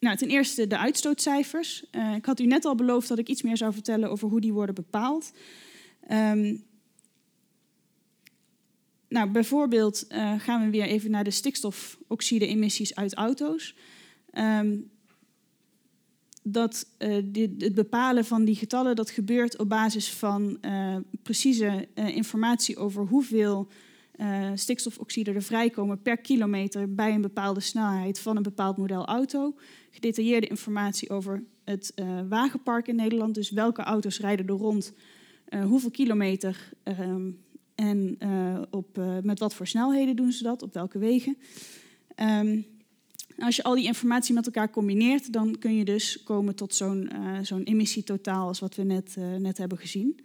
nou, 0.00 0.16
ten 0.16 0.28
eerste 0.28 0.66
de 0.66 0.78
uitstootcijfers. 0.78 1.84
Uh, 1.92 2.14
ik 2.14 2.26
had 2.26 2.40
u 2.40 2.46
net 2.46 2.64
al 2.64 2.74
beloofd 2.74 3.08
dat 3.08 3.18
ik 3.18 3.28
iets 3.28 3.42
meer 3.42 3.56
zou 3.56 3.72
vertellen 3.72 4.10
over 4.10 4.28
hoe 4.28 4.40
die 4.40 4.52
worden 4.52 4.74
bepaald. 4.74 5.32
Um, 6.10 6.66
nou, 9.08 9.30
bijvoorbeeld 9.30 10.04
uh, 10.08 10.40
gaan 10.40 10.64
we 10.64 10.70
weer 10.70 10.86
even 10.86 11.10
naar 11.10 11.24
de 11.24 11.30
stikstofoxide-emissies 11.30 12.94
uit 12.94 13.14
auto's. 13.14 13.74
Um, 14.32 14.90
dat 16.42 16.86
dit, 17.24 17.50
het 17.62 17.74
bepalen 17.74 18.24
van 18.24 18.44
die 18.44 18.54
getallen 18.54 18.96
dat 18.96 19.10
gebeurt 19.10 19.58
op 19.58 19.68
basis 19.68 20.12
van 20.12 20.60
precieze 21.22 21.88
informatie 21.94 22.76
over 22.76 23.06
hoeveel 23.06 23.68
uh, 24.20 24.50
stikstofoxide 24.54 25.32
er 25.32 25.42
vrijkomen 25.42 26.02
per 26.02 26.16
kilometer 26.16 26.94
bij 26.94 27.14
een 27.14 27.20
bepaalde 27.20 27.60
snelheid 27.60 28.20
van 28.20 28.36
een 28.36 28.42
bepaald 28.42 28.76
model 28.76 29.06
auto. 29.06 29.54
Gedetailleerde 29.90 30.46
informatie 30.46 31.10
over 31.10 31.44
het 31.64 31.92
uh, 31.94 32.20
wagenpark 32.28 32.88
in 32.88 32.96
Nederland, 32.96 33.34
dus 33.34 33.50
welke 33.50 33.82
auto's 33.82 34.20
rijden 34.20 34.46
er 34.46 34.54
rond, 34.54 34.92
uh, 35.48 35.64
hoeveel 35.64 35.90
kilometer 35.90 36.72
um, 36.84 37.38
en 37.74 38.18
op, 38.70 39.00
met 39.22 39.38
wat 39.38 39.54
voor 39.54 39.66
snelheden 39.66 40.16
doen 40.16 40.32
ze 40.32 40.42
dat, 40.42 40.62
op 40.62 40.74
welke 40.74 40.98
wegen. 40.98 41.36
Um, 42.16 42.66
als 43.38 43.56
je 43.56 43.62
al 43.62 43.74
die 43.74 43.84
informatie 43.84 44.34
met 44.34 44.46
elkaar 44.46 44.70
combineert, 44.70 45.32
dan 45.32 45.58
kun 45.58 45.76
je 45.76 45.84
dus 45.84 46.22
komen 46.22 46.54
tot 46.54 46.74
zo'n 46.74 47.62
emissietotaal 47.64 48.46
als 48.46 48.58
wat 48.58 48.74
we 48.74 48.82
net, 48.82 49.16
net 49.38 49.58
hebben 49.58 49.78
gezien. 49.78 50.20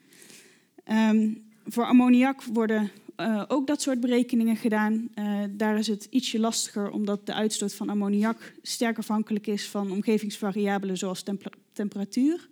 Um, 0.92 1.44
voor 1.66 1.86
ammoniak 1.86 2.44
worden 2.44 2.92
uh, 3.18 3.44
ook 3.48 3.68
dat 3.68 3.82
soort 3.82 4.00
berekeningen 4.00 4.56
gedaan. 4.56 5.10
Uh, 5.16 5.40
daar 5.50 5.78
is 5.78 5.88
het 5.88 6.08
ietsje 6.10 6.40
lastiger 6.40 6.92
omdat 6.92 7.26
de 7.26 7.34
uitstoot 7.34 7.74
van 7.74 7.90
ammoniak 7.90 8.54
sterk 8.62 8.98
afhankelijk 8.98 9.48
is 9.48 9.70
van 9.70 9.92
omgevingsvariabelen 9.92 10.98
zoals 10.98 11.24
temp 11.24 11.56
temperatuur. 11.74 12.50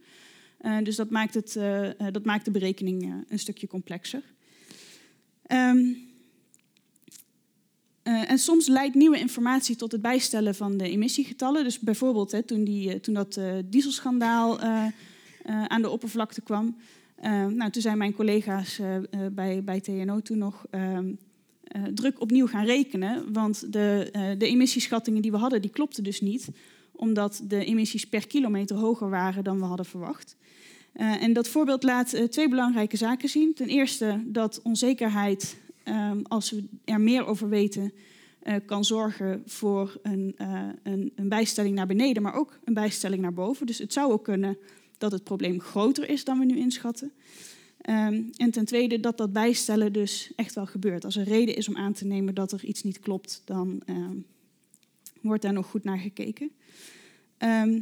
Uh, 0.62 0.78
dus 0.84 0.96
dat 0.96 1.10
maakt, 1.10 1.34
het, 1.34 1.60
dat 2.12 2.26
maakt 2.26 2.46
de 2.46 2.52
berekening 2.52 3.26
een 3.30 3.40
stukje 3.40 3.68
complexer. 3.68 4.24
Um, 5.48 6.10
en 8.04 8.38
soms 8.38 8.68
leidt 8.68 8.96
nieuwe 8.96 9.20
informatie 9.20 9.76
tot 9.76 9.92
het 9.92 10.02
bijstellen 10.02 10.56
van 10.56 10.78
de 10.78 10.90
emissiegetallen. 10.90 11.64
Dus 11.64 11.80
bijvoorbeeld 11.80 12.32
hè, 12.32 12.44
toen, 12.44 12.64
die, 12.64 13.00
toen 13.00 13.14
dat 13.14 13.40
dieselschandaal 13.66 14.60
aan 15.44 15.82
de 15.82 15.90
oppervlakte 15.90 16.42
kwam, 16.42 16.76
nou, 17.30 17.70
toen 17.72 17.82
zijn 17.82 17.98
mijn 17.98 18.14
collega's 18.14 18.80
uh, 18.80 18.98
bij, 19.32 19.64
bij 19.64 19.82
TNO 19.82 20.20
toen 20.20 20.38
nog 20.38 20.66
ehm, 20.70 21.14
druk 21.94 22.22
opnieuw 22.22 22.48
gaan 22.48 22.66
rekenen. 22.66 23.34
Want 23.34 23.74
de, 23.74 24.10
de 24.38 24.48
emissieschattingen 24.48 25.22
die 25.22 25.32
we 25.32 25.38
hadden, 25.38 25.62
die 25.62 25.72
klopten 25.72 26.04
dus 26.04 26.22
niet. 26.22 26.50
Omdat 26.92 27.42
de 27.48 27.66
emissies 27.66 28.06
per 28.06 28.28
kilometer 28.28 28.76
hoger 28.76 29.10
waren 29.10 29.44
dan 29.44 29.60
we 29.60 29.66
hadden 29.66 29.86
verwacht. 29.86 30.36
en 30.94 31.34
dat 31.34 31.48
voorbeeld 31.48 31.84
laat 31.84 32.32
twee 32.32 32.50
belangrijke 32.50 32.98
zaken 32.98 33.30
zien. 33.30 33.54
Ten 33.54 33.68
eerste 33.68 34.24
dat 34.26 34.62
onzekerheid, 34.64 35.58
ehm, 35.84 36.20
als 36.24 36.52
we 36.52 36.64
er 36.86 37.02
meer 37.02 37.26
over 37.26 37.50
weten, 37.50 37.94
kan 38.66 38.86
zorgen 38.86 39.44
voor 39.46 40.00
een, 40.02 40.36
een, 40.84 41.12
een 41.16 41.30
bijstelling 41.30 41.76
naar 41.76 41.88
beneden, 41.88 42.24
maar 42.24 42.36
ook 42.36 42.60
een 42.64 42.74
bijstelling 42.74 43.22
naar 43.22 43.34
boven. 43.34 43.66
Dus 43.66 43.78
het 43.78 43.94
zou 43.94 44.12
ook 44.12 44.24
kunnen 44.24 44.58
dat 45.02 45.12
het 45.12 45.24
probleem 45.24 45.60
groter 45.60 46.10
is 46.10 46.24
dan 46.24 46.40
we 46.40 46.46
nu 46.46 46.58
inschatten. 46.58 47.12
Ehm, 47.82 48.22
en 48.36 48.52
ten 48.52 48.66
tweede 48.66 49.00
dat 49.00 49.18
dat 49.18 49.34
bijstellen 49.34 49.94
dus 49.94 50.32
echt 50.36 50.56
wel 50.56 50.66
gebeurt. 50.66 51.06
Als 51.06 51.16
er 51.16 51.24
reden 51.24 51.56
is 51.56 51.68
om 51.68 51.78
aan 51.78 51.94
te 51.94 52.06
nemen 52.06 52.36
dat 52.36 52.52
er 52.52 52.66
iets 52.66 52.84
niet 52.84 53.00
klopt, 53.00 53.42
dan 53.46 53.82
ehm, 53.86 54.16
wordt 55.22 55.42
daar 55.42 55.54
nog 55.54 55.68
goed 55.68 55.84
naar 55.84 55.98
gekeken. 55.98 56.52
Ehm, 57.38 57.80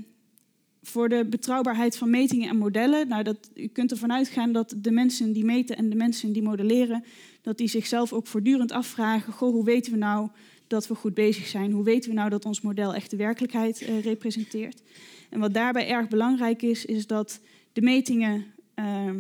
voor 0.82 1.10
de 1.10 1.26
betrouwbaarheid 1.26 1.98
van 1.98 2.10
metingen 2.10 2.50
en 2.50 2.58
modellen, 2.58 3.08
nou 3.08 3.24
dat, 3.24 3.50
u 3.56 3.68
kunt 3.68 3.92
ervan 3.92 4.14
uitgaan 4.14 4.52
dat 4.52 4.74
de 4.78 4.92
mensen 4.92 5.34
die 5.34 5.46
meten 5.46 5.78
en 5.78 5.90
de 5.90 5.96
mensen 5.96 6.32
die 6.32 6.42
modelleren, 6.42 7.04
dat 7.42 7.58
die 7.58 7.68
zichzelf 7.68 8.14
ook 8.14 8.28
voortdurend 8.28 8.72
afvragen, 8.72 9.34
goh, 9.34 9.52
hoe 9.52 9.66
weten 9.66 9.92
we 9.92 9.98
nou 9.98 10.30
dat 10.68 10.88
we 10.88 10.96
goed 10.96 11.14
bezig 11.14 11.48
zijn? 11.48 11.72
Hoe 11.72 11.84
weten 11.84 12.10
we 12.10 12.16
nou 12.16 12.30
dat 12.30 12.46
ons 12.46 12.62
model 12.62 12.94
echt 12.94 13.10
de 13.10 13.18
werkelijkheid 13.18 13.82
uh, 13.82 14.04
representeert? 14.04 14.82
En 15.30 15.40
wat 15.40 15.54
daarbij 15.54 15.88
erg 15.88 16.08
belangrijk 16.08 16.62
is, 16.62 16.86
is 16.86 17.08
dat 17.08 17.40
de 17.74 17.82
metingen 17.82 18.46
uh, 18.76 19.12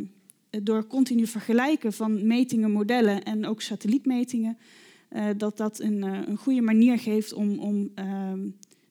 door 0.63 0.87
continu 0.87 1.27
vergelijken 1.27 1.93
van 1.93 2.27
metingen, 2.27 2.71
modellen 2.71 3.23
en 3.23 3.45
ook 3.45 3.61
satellietmetingen, 3.61 4.57
uh, 5.11 5.25
dat 5.37 5.57
dat 5.57 5.79
een, 5.79 5.97
uh, 5.97 6.19
een, 6.25 6.37
goede 6.37 6.61
manier 6.61 6.99
geeft 6.99 7.33
om, 7.33 7.59
om 7.59 7.91
ehm, 7.95 8.39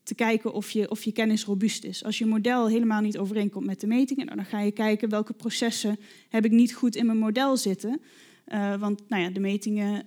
te 0.02 0.14
kijken 0.14 0.52
of 0.52 0.70
je, 0.70 0.90
of 0.90 1.04
je 1.04 1.12
kennis 1.12 1.44
robuust 1.44 1.84
is. 1.84 2.04
Als 2.04 2.18
je 2.18 2.26
model 2.26 2.68
helemaal 2.68 3.00
niet 3.00 3.18
overeenkomt 3.18 3.66
met 3.66 3.80
de 3.80 3.86
metingen, 3.86 4.24
nou, 4.24 4.36
dan 4.36 4.46
ga 4.46 4.60
je 4.60 4.70
kijken 4.70 5.08
welke 5.08 5.32
processen 5.32 5.98
heb 6.28 6.44
ik 6.44 6.50
niet 6.50 6.74
goed 6.74 6.96
in 6.96 7.06
mijn 7.06 7.18
model 7.18 7.56
zitten. 7.56 8.00
Uh, 8.52 8.80
want 8.80 9.08
nou 9.08 9.22
ja, 9.22 9.30
de 9.30 9.40
metingen 9.40 10.04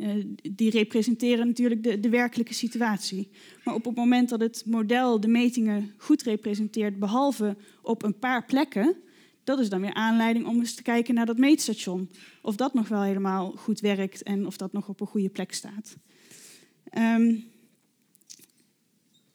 ehm, 0.00 0.54
die 0.54 0.70
representeren 0.70 1.46
natuurlijk 1.46 1.82
de, 1.82 2.00
de 2.00 2.08
werkelijke 2.08 2.54
situatie. 2.54 3.30
Maar 3.64 3.74
op 3.74 3.84
het 3.84 3.96
moment 3.96 4.28
dat 4.28 4.40
het 4.40 4.62
model 4.66 5.20
de 5.20 5.28
metingen 5.28 5.92
goed 5.96 6.22
representeert, 6.22 6.98
behalve 6.98 7.56
op 7.82 8.02
een 8.02 8.18
paar 8.18 8.44
plekken, 8.44 8.96
dat 9.44 9.58
is 9.58 9.68
dan 9.68 9.80
weer 9.80 9.94
aanleiding 9.94 10.46
om 10.46 10.58
eens 10.58 10.74
te 10.74 10.82
kijken 10.82 11.14
naar 11.14 11.26
dat 11.26 11.38
meetstation. 11.38 12.10
Of 12.42 12.56
dat 12.56 12.74
nog 12.74 12.88
wel 12.88 13.02
helemaal 13.02 13.50
goed 13.50 13.80
werkt 13.80 14.22
en 14.22 14.46
of 14.46 14.56
dat 14.56 14.72
nog 14.72 14.88
op 14.88 15.00
een 15.00 15.06
goede 15.06 15.28
plek 15.28 15.52
staat. 15.52 15.96
Um, 16.98 17.44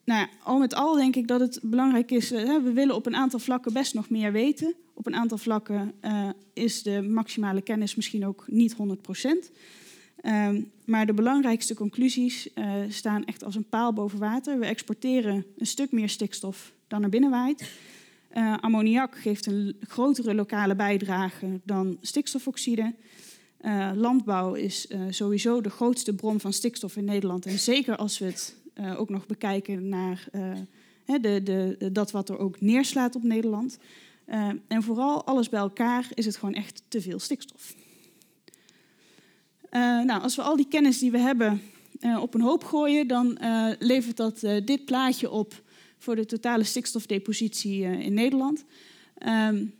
nou, 0.04 0.28
al 0.42 0.58
met 0.58 0.74
al 0.74 0.94
denk 0.94 1.16
ik 1.16 1.28
dat 1.28 1.40
het 1.40 1.58
belangrijk 1.62 2.10
is. 2.10 2.32
Uh, 2.32 2.62
we 2.62 2.72
willen 2.72 2.94
op 2.94 3.06
een 3.06 3.16
aantal 3.16 3.38
vlakken 3.38 3.72
best 3.72 3.94
nog 3.94 4.10
meer 4.10 4.32
weten. 4.32 4.74
Op 4.94 5.06
een 5.06 5.14
aantal 5.14 5.38
vlakken 5.38 5.92
uh, 6.02 6.28
is 6.52 6.82
de 6.82 7.02
maximale 7.02 7.62
kennis 7.62 7.94
misschien 7.94 8.26
ook 8.26 8.44
niet 8.46 8.74
100%. 8.74 8.76
Um, 10.26 10.70
maar 10.84 11.06
de 11.06 11.12
belangrijkste 11.12 11.74
conclusies 11.74 12.48
uh, 12.54 12.72
staan 12.88 13.24
echt 13.24 13.44
als 13.44 13.54
een 13.54 13.68
paal 13.68 13.92
boven 13.92 14.18
water. 14.18 14.58
We 14.58 14.66
exporteren 14.66 15.44
een 15.58 15.66
stuk 15.66 15.92
meer 15.92 16.08
stikstof 16.08 16.72
dan 16.88 17.02
er 17.02 17.08
binnen 17.08 17.30
waait. 17.30 17.70
Uh, 18.36 18.56
ammoniak 18.60 19.18
geeft 19.18 19.46
een 19.46 19.76
grotere 19.80 20.34
lokale 20.34 20.74
bijdrage 20.74 21.60
dan 21.64 21.98
stikstofoxide. 22.00 22.94
Uh, 23.60 23.90
landbouw 23.94 24.54
is 24.54 24.88
sowieso 25.10 25.60
de 25.60 25.70
grootste 25.70 26.14
bron 26.14 26.40
van 26.40 26.52
stikstof 26.52 26.96
in 26.96 27.04
Nederland. 27.04 27.46
En 27.46 27.58
zeker 27.58 27.96
als 27.96 28.18
we 28.18 28.24
het 28.24 28.56
ook 28.96 29.08
nog 29.08 29.26
bekijken 29.26 29.88
naar 29.88 30.28
de, 31.04 31.42
de, 31.42 31.88
dat 31.92 32.10
wat 32.10 32.28
er 32.28 32.38
ook 32.38 32.60
neerslaat 32.60 33.16
op 33.16 33.22
Nederland. 33.22 33.78
en 34.68 34.82
vooral 34.82 35.24
alles 35.24 35.48
bij 35.48 35.60
elkaar 35.60 36.08
is 36.14 36.26
het 36.26 36.36
gewoon 36.36 36.54
echt 36.54 36.82
te 36.88 37.00
veel 37.00 37.18
stikstof. 37.18 37.74
Nou, 40.04 40.22
als 40.22 40.36
we 40.36 40.42
al 40.42 40.56
die 40.56 40.68
kennis 40.68 40.98
die 40.98 41.10
we 41.10 41.18
hebben 41.18 41.62
op 42.20 42.34
een 42.34 42.40
hoop 42.40 42.64
gooien, 42.64 43.06
dan 43.06 43.38
levert 43.78 44.16
dat 44.16 44.40
dit 44.64 44.84
plaatje 44.84 45.30
op 45.30 45.62
voor 45.98 46.16
de 46.16 46.26
totale 46.26 46.64
stikstofdepositie 46.64 47.82
in 47.82 48.14
Nederland. 48.14 48.64
Um, 49.26 49.74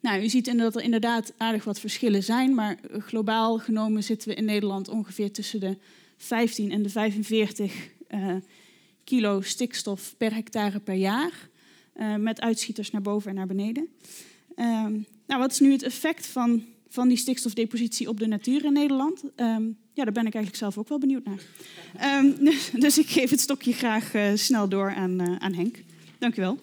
nou, 0.00 0.22
u 0.22 0.28
ziet 0.28 0.58
dat 0.58 0.76
er 0.76 0.82
inderdaad 0.82 1.32
aardig 1.36 1.64
wat 1.64 1.80
verschillen 1.80 2.22
zijn, 2.22 2.54
maar 2.54 2.78
globaal 2.98 3.58
genomen 3.58 4.04
zitten 4.04 4.28
we 4.28 4.34
in 4.34 4.44
Nederland 4.44 4.88
ongeveer 4.88 5.32
tussen 5.32 5.60
de 5.60 5.76
15 6.16 6.70
en 6.70 6.82
de 6.82 6.88
45 6.88 7.88
uh, 8.10 8.34
kilo 9.04 9.40
stikstof 9.40 10.14
per 10.16 10.34
hectare 10.34 10.80
per 10.80 10.94
jaar, 10.94 11.48
met 12.18 12.40
uitschieters 12.40 12.90
naar 12.90 13.02
boven 13.02 13.30
en 13.30 13.36
naar 13.36 13.46
beneden. 13.46 13.88
Um, 14.56 15.06
nou, 15.26 15.40
wat 15.40 15.52
is 15.52 15.60
nu 15.60 15.72
het 15.72 15.82
effect 15.82 16.26
van 16.26 16.64
van 16.92 17.08
die 17.08 17.16
stikstofdepositie 17.16 18.08
op 18.08 18.18
de 18.18 18.26
natuur 18.26 18.64
in 18.64 18.72
Nederland. 18.72 19.22
Um, 19.36 19.78
ja, 19.94 20.04
daar 20.04 20.12
ben 20.12 20.26
ik 20.26 20.34
eigenlijk 20.34 20.56
zelf 20.56 20.78
ook 20.78 20.88
wel 20.88 20.98
benieuwd 20.98 21.24
naar. 21.24 21.40
Um, 22.18 22.34
dus 22.84 22.98
ik 22.98 23.08
geef 23.08 23.30
het 23.30 23.40
stokje 23.40 23.72
graag 23.72 24.14
uh, 24.14 24.22
snel 24.34 24.68
door 24.68 24.94
aan, 24.94 25.22
uh, 25.22 25.36
aan 25.38 25.54
Henk. 25.54 25.82
Dank 26.18 26.36
u 26.36 26.40
wel. 26.40 26.58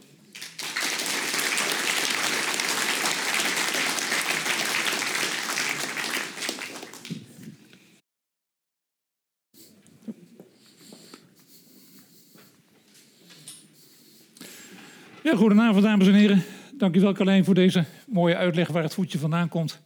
Ja, 15.23 15.35
goedenavond, 15.35 15.83
dames 15.83 16.07
en 16.07 16.13
heren. 16.13 16.43
Dank 16.73 16.95
u 16.95 16.99
wel, 16.99 17.13
Carlijn, 17.13 17.45
voor 17.45 17.53
deze 17.53 17.85
mooie 18.07 18.35
uitleg 18.35 18.67
waar 18.67 18.83
het 18.83 18.93
voetje 18.93 19.19
vandaan 19.19 19.49
komt. 19.49 19.79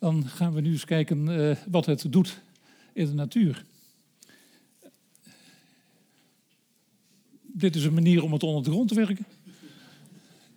Dan 0.00 0.28
gaan 0.28 0.52
we 0.52 0.60
nu 0.60 0.72
eens 0.72 0.84
kijken 0.84 1.28
uh, 1.28 1.56
wat 1.68 1.86
het 1.86 2.04
doet 2.12 2.40
in 2.92 3.06
de 3.06 3.12
natuur. 3.12 3.64
Dit 7.42 7.76
is 7.76 7.84
een 7.84 7.94
manier 7.94 8.22
om 8.22 8.32
het 8.32 8.42
onder 8.42 8.62
de 8.62 8.70
grond 8.70 8.88
te 8.88 8.94
werken. 8.94 9.26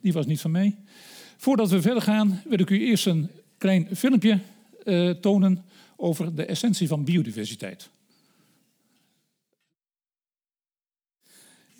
Die 0.01 0.13
was 0.13 0.25
niet 0.25 0.41
van 0.41 0.51
mij. 0.51 0.75
Voordat 1.37 1.69
we 1.69 1.81
verder 1.81 2.01
gaan, 2.01 2.41
wil 2.45 2.59
ik 2.59 2.69
u 2.69 2.85
eerst 2.85 3.05
een 3.05 3.29
klein 3.57 3.95
filmpje 3.95 4.39
uh, 4.83 5.09
tonen 5.09 5.65
over 5.95 6.35
de 6.35 6.45
essentie 6.45 6.87
van 6.87 7.03
biodiversiteit. 7.03 7.89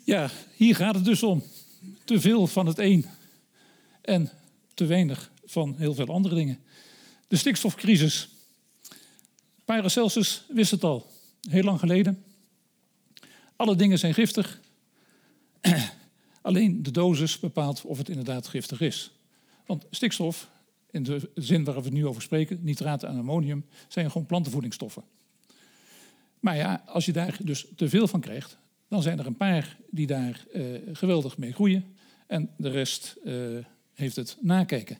Ja, 0.04 0.30
hier 0.56 0.76
gaat 0.76 0.94
het 0.94 1.04
dus 1.04 1.22
om. 1.22 1.42
Te 2.04 2.20
veel 2.20 2.46
van 2.46 2.66
het 2.66 2.78
een 2.78 3.06
en 4.00 4.30
te 4.74 4.86
weinig 4.86 5.30
van 5.44 5.74
heel 5.78 5.94
veel 5.94 6.06
andere 6.06 6.34
dingen. 6.34 6.58
De 7.28 7.36
stikstofcrisis. 7.36 8.28
Paracelsus 9.64 10.44
wist 10.48 10.70
het 10.70 10.84
al, 10.84 11.10
heel 11.48 11.62
lang 11.62 11.78
geleden. 11.78 12.24
Alle 13.56 13.76
dingen 13.76 13.98
zijn 13.98 14.14
giftig. 14.14 14.60
Alleen 16.42 16.82
de 16.82 16.90
dosis 16.90 17.38
bepaalt 17.38 17.84
of 17.84 17.98
het 17.98 18.08
inderdaad 18.08 18.48
giftig 18.48 18.80
is. 18.80 19.10
Want 19.66 19.86
stikstof, 19.90 20.50
in 20.90 21.02
de 21.02 21.30
zin 21.34 21.64
waar 21.64 21.74
we 21.74 21.80
het 21.80 21.92
nu 21.92 22.06
over 22.06 22.22
spreken, 22.22 22.58
nitraten 22.62 23.08
en 23.08 23.18
ammonium, 23.18 23.64
zijn 23.88 24.10
gewoon 24.10 24.26
plantenvoedingsstoffen. 24.26 25.02
Maar 26.40 26.56
ja, 26.56 26.82
als 26.86 27.04
je 27.04 27.12
daar 27.12 27.36
dus 27.42 27.66
te 27.76 27.88
veel 27.88 28.08
van 28.08 28.20
krijgt, 28.20 28.58
dan 28.88 29.02
zijn 29.02 29.18
er 29.18 29.26
een 29.26 29.36
paar 29.36 29.76
die 29.90 30.06
daar 30.06 30.44
uh, 30.54 30.64
geweldig 30.92 31.38
mee 31.38 31.52
groeien. 31.52 31.84
En 32.26 32.50
de 32.56 32.68
rest 32.68 33.16
uh, 33.24 33.64
heeft 33.94 34.16
het 34.16 34.36
nakijken. 34.40 34.98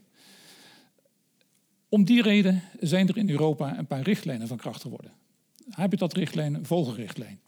Om 1.94 2.04
die 2.04 2.22
reden 2.22 2.62
zijn 2.80 3.08
er 3.08 3.16
in 3.16 3.30
Europa 3.30 3.78
een 3.78 3.86
paar 3.86 4.02
richtlijnen 4.02 4.48
van 4.48 4.56
kracht 4.56 4.82
geworden. 4.82 5.12
Habitatrichtlijn, 5.70 6.66
vogelrichtlijn. 6.66 7.40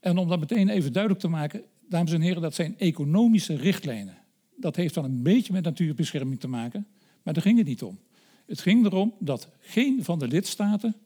En 0.00 0.18
om 0.18 0.28
dat 0.28 0.40
meteen 0.40 0.68
even 0.68 0.92
duidelijk 0.92 1.22
te 1.22 1.28
maken, 1.28 1.62
dames 1.88 2.12
en 2.12 2.20
heren, 2.20 2.42
dat 2.42 2.54
zijn 2.54 2.78
economische 2.78 3.56
richtlijnen. 3.56 4.16
Dat 4.56 4.76
heeft 4.76 4.94
dan 4.94 5.04
een 5.04 5.22
beetje 5.22 5.52
met 5.52 5.64
natuurbescherming 5.64 6.40
te 6.40 6.48
maken, 6.48 6.86
maar 7.22 7.34
daar 7.34 7.42
ging 7.42 7.58
het 7.58 7.66
niet 7.66 7.82
om. 7.82 7.98
Het 8.46 8.60
ging 8.60 8.84
erom 8.84 9.14
dat 9.18 9.48
geen 9.60 10.04
van 10.04 10.18
de 10.18 10.28
lidstaten 10.28 10.96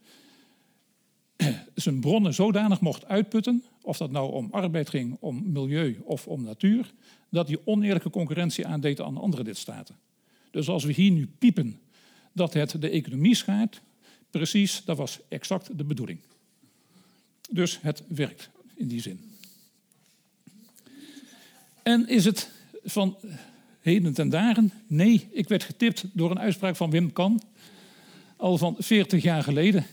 zijn 1.74 2.00
bronnen 2.00 2.34
zodanig 2.34 2.80
mocht 2.80 3.06
uitputten, 3.06 3.64
of 3.82 3.96
dat 3.96 4.10
nou 4.10 4.32
om 4.32 4.48
arbeid 4.50 4.88
ging, 4.88 5.16
om 5.20 5.52
milieu 5.52 6.00
of 6.04 6.26
om 6.26 6.42
natuur, 6.42 6.92
dat 7.30 7.46
die 7.46 7.66
oneerlijke 7.66 8.10
concurrentie 8.10 8.66
aandeed 8.66 9.00
aan 9.00 9.16
andere 9.16 9.42
lidstaten. 9.42 9.96
Dus 10.50 10.68
als 10.68 10.84
we 10.84 10.92
hier 10.92 11.10
nu 11.10 11.26
piepen 11.38 11.80
dat 12.32 12.52
het 12.54 12.80
de 12.80 12.88
economie 12.88 13.34
schaadt. 13.34 13.80
Precies, 14.30 14.82
dat 14.84 14.96
was 14.96 15.18
exact 15.28 15.78
de 15.78 15.84
bedoeling. 15.84 16.18
Dus 17.50 17.78
het 17.80 18.02
werkt 18.08 18.50
in 18.74 18.88
die 18.88 19.00
zin. 19.00 19.30
En 21.82 22.08
is 22.08 22.24
het 22.24 22.50
van 22.84 23.16
heden 23.80 24.14
ten 24.14 24.28
dagen? 24.28 24.72
Nee, 24.86 25.28
ik 25.30 25.48
werd 25.48 25.62
getipt 25.62 26.04
door 26.12 26.30
een 26.30 26.38
uitspraak 26.38 26.76
van 26.76 26.90
Wim 26.90 27.12
Kan, 27.12 27.42
al 28.36 28.58
van 28.58 28.76
40 28.78 29.22
jaar 29.22 29.42
geleden. 29.42 29.86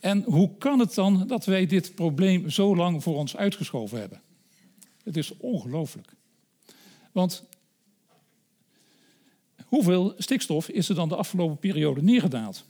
En 0.00 0.22
hoe 0.22 0.50
kan 0.58 0.78
het 0.78 0.94
dan 0.94 1.26
dat 1.26 1.44
wij 1.44 1.66
dit 1.66 1.94
probleem 1.94 2.50
zo 2.50 2.76
lang 2.76 3.02
voor 3.02 3.16
ons 3.16 3.36
uitgeschoven 3.36 4.00
hebben? 4.00 4.20
Het 5.02 5.16
is 5.16 5.36
ongelooflijk. 5.36 6.12
Want 7.12 7.44
Hoeveel 9.68 10.14
stikstof 10.18 10.68
is 10.68 10.88
er 10.88 10.94
dan 10.94 11.08
de 11.08 11.16
afgelopen 11.16 11.58
periode 11.58 12.02
neergedaald? 12.02 12.64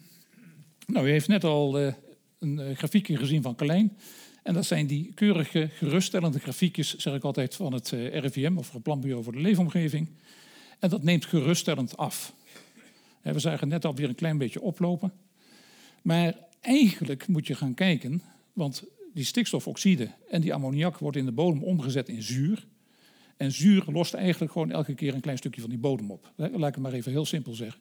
Nou, 0.87 1.07
u 1.07 1.11
heeft 1.11 1.29
net 1.29 1.45
al 1.45 1.81
uh, 1.81 1.93
een 2.39 2.59
uh, 2.59 2.77
grafiekje 2.77 3.17
gezien 3.17 3.43
van 3.43 3.55
Carlijn. 3.55 3.97
En 4.43 4.55
dat 4.55 4.67
zijn 4.67 4.87
die 4.87 5.13
keurige, 5.15 5.69
geruststellende 5.73 6.39
grafiekjes, 6.39 6.97
zeg 6.97 7.15
ik 7.15 7.23
altijd, 7.23 7.55
van 7.55 7.73
het 7.73 7.93
eh, 7.93 8.19
RIVM, 8.19 8.57
of 8.57 8.73
het 8.73 8.83
Planbureau 8.83 9.25
voor 9.25 9.33
de 9.33 9.41
Leefomgeving. 9.41 10.09
En 10.79 10.89
dat 10.89 11.03
neemt 11.03 11.25
geruststellend 11.25 11.97
af. 11.97 12.33
We 13.23 13.39
zagen 13.39 13.69
net 13.69 13.85
alweer 13.85 14.09
een 14.09 14.15
klein 14.15 14.39
beetje 14.39 14.61
oplopen. 14.61 15.13
Maar 16.03 16.35
eigenlijk 16.61 17.27
moet 17.27 17.47
je 17.47 17.55
gaan 17.55 17.75
kijken, 17.75 18.23
want 18.53 18.85
die 19.15 19.25
stikstofoxide 19.25 20.11
en 20.31 20.41
die 20.41 20.55
ammoniak 20.55 20.99
wordt 20.99 21.17
in 21.17 21.25
de 21.25 21.33
bodem 21.33 21.63
omgezet 21.63 22.09
in 22.09 22.23
zuur. 22.23 22.67
En 23.39 23.53
zuur 23.53 23.85
lost 23.87 24.15
eigenlijk 24.15 24.53
gewoon 24.53 24.71
elke 24.71 24.95
keer 24.95 25.15
een 25.15 25.21
klein 25.21 25.39
stukje 25.39 25.61
van 25.61 25.71
die 25.71 25.79
bodem 25.79 26.11
op. 26.11 26.33
Laat 26.37 26.51
ik 26.51 26.75
het 26.75 26.79
maar 26.79 26.93
even 26.93 27.13
heel 27.13 27.25
simpel 27.25 27.55
zeggen. 27.55 27.81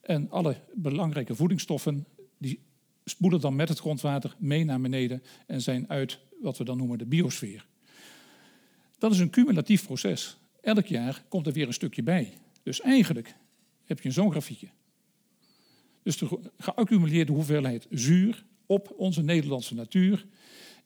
En 0.00 0.30
alle 0.30 0.56
belangrijke 0.74 1.34
voedingsstoffen 1.34 2.06
die 2.38 2.60
spoelen 3.04 3.40
dan 3.40 3.56
met 3.56 3.68
het 3.68 3.78
grondwater 3.78 4.36
mee 4.38 4.64
naar 4.64 4.80
beneden 4.80 5.22
en 5.46 5.60
zijn 5.60 5.88
uit 5.88 6.18
wat 6.40 6.58
we 6.58 6.64
dan 6.64 6.76
noemen 6.76 6.98
de 6.98 7.06
biosfeer. 7.06 7.66
Dat 8.98 9.12
is 9.12 9.18
een 9.18 9.30
cumulatief 9.30 9.84
proces. 9.86 10.36
Elk 10.60 10.86
jaar 10.86 11.24
komt 11.28 11.46
er 11.46 11.52
weer 11.52 11.66
een 11.66 11.72
stukje 11.72 12.02
bij. 12.02 12.32
Dus 12.62 12.80
eigenlijk 12.80 13.34
heb 13.84 14.00
je 14.00 14.10
zo'n 14.10 14.30
grafiekje. 14.30 14.68
Dus 16.02 16.16
de 16.16 16.38
geaccumuleerde 16.58 17.32
hoeveelheid 17.32 17.86
zuur 17.90 18.44
op 18.66 18.94
onze 18.96 19.22
Nederlandse 19.22 19.74
natuur 19.74 20.26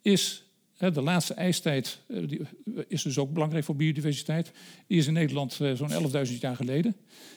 is 0.02 0.45
de 0.76 1.02
laatste 1.02 1.34
ijstijd 1.34 1.98
eh, 2.06 2.28
die 2.28 2.40
is 2.88 3.02
dus 3.02 3.18
ook 3.18 3.32
belangrijk 3.32 3.64
voor 3.64 3.76
biodiversiteit. 3.76 4.52
Die 4.86 4.98
is 4.98 5.06
in 5.06 5.12
Nederland 5.12 5.60
eh, 5.60 5.72
zo'n 5.72 6.26
11.000 6.26 6.38
jaar 6.38 6.56
geleden. 6.56 6.96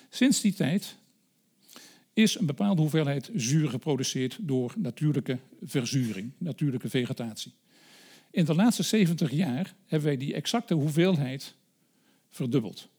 Sinds 0.10 0.42
die 0.42 0.54
tijd 0.54 0.96
is 2.14 2.40
een 2.40 2.46
bepaalde 2.46 2.82
hoeveelheid 2.82 3.30
zuur 3.36 3.70
geproduceerd 3.70 4.38
door 4.42 4.74
natuurlijke 4.78 5.40
verzuring, 5.62 6.32
natuurlijke 6.38 6.90
vegetatie. 6.90 7.54
In 8.32 8.46
de 8.46 8.56
laatste 8.56 8.84
70 8.84 9.32
jaar 9.32 9.76
hebben 9.86 10.08
wij 10.08 10.18
die 10.18 10.34
exacte 10.34 10.74
hoeveelheid 10.74 11.56
verdubbeld. 12.30 12.90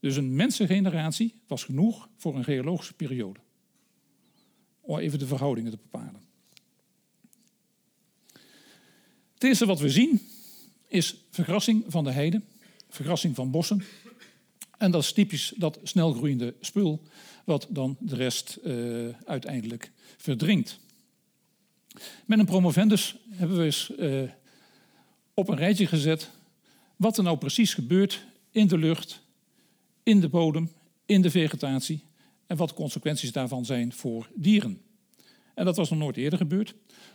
Dus 0.00 0.16
een 0.16 0.34
mensengeneratie 0.34 1.34
was 1.46 1.64
genoeg 1.64 2.08
voor 2.16 2.36
een 2.36 2.44
geologische 2.44 2.94
periode. 2.94 3.40
Om 4.80 4.98
even 4.98 5.18
de 5.18 5.26
verhoudingen 5.26 5.70
te 5.70 5.78
bepalen. 5.90 6.27
Het 9.38 9.46
eerste 9.46 9.66
wat 9.66 9.80
we 9.80 9.90
zien 9.90 10.28
is 10.88 11.16
vergrassing 11.30 11.84
van 11.88 12.04
de 12.04 12.10
heide, 12.10 12.42
vergrassing 12.88 13.34
van 13.34 13.50
bossen. 13.50 13.82
En 14.78 14.90
dat 14.90 15.02
is 15.02 15.12
typisch 15.12 15.52
dat 15.56 15.78
snelgroeiende 15.82 16.54
spul, 16.60 17.02
wat 17.44 17.66
dan 17.70 17.96
de 18.00 18.14
rest 18.14 18.58
uh, 18.64 19.08
uiteindelijk 19.24 19.90
verdringt. 20.16 20.78
Met 22.26 22.38
een 22.38 22.44
promovendus 22.44 23.16
hebben 23.30 23.56
we 23.56 23.64
eens 23.64 23.90
uh, 23.98 24.22
op 25.34 25.48
een 25.48 25.56
rijtje 25.56 25.86
gezet 25.86 26.30
wat 26.96 27.16
er 27.16 27.24
nou 27.24 27.38
precies 27.38 27.74
gebeurt 27.74 28.24
in 28.50 28.66
de 28.66 28.78
lucht, 28.78 29.22
in 30.02 30.20
de 30.20 30.28
bodem, 30.28 30.70
in 31.06 31.22
de 31.22 31.30
vegetatie 31.30 32.02
en 32.46 32.56
wat 32.56 32.68
de 32.68 32.74
consequenties 32.74 33.32
daarvan 33.32 33.64
zijn 33.64 33.92
voor 33.92 34.30
dieren. 34.34 34.80
En 35.54 35.64
dat 35.64 35.76
was 35.76 35.90
nog 35.90 35.98
nooit 35.98 36.16
eerder 36.16 36.38
gebeurd. 36.38 36.74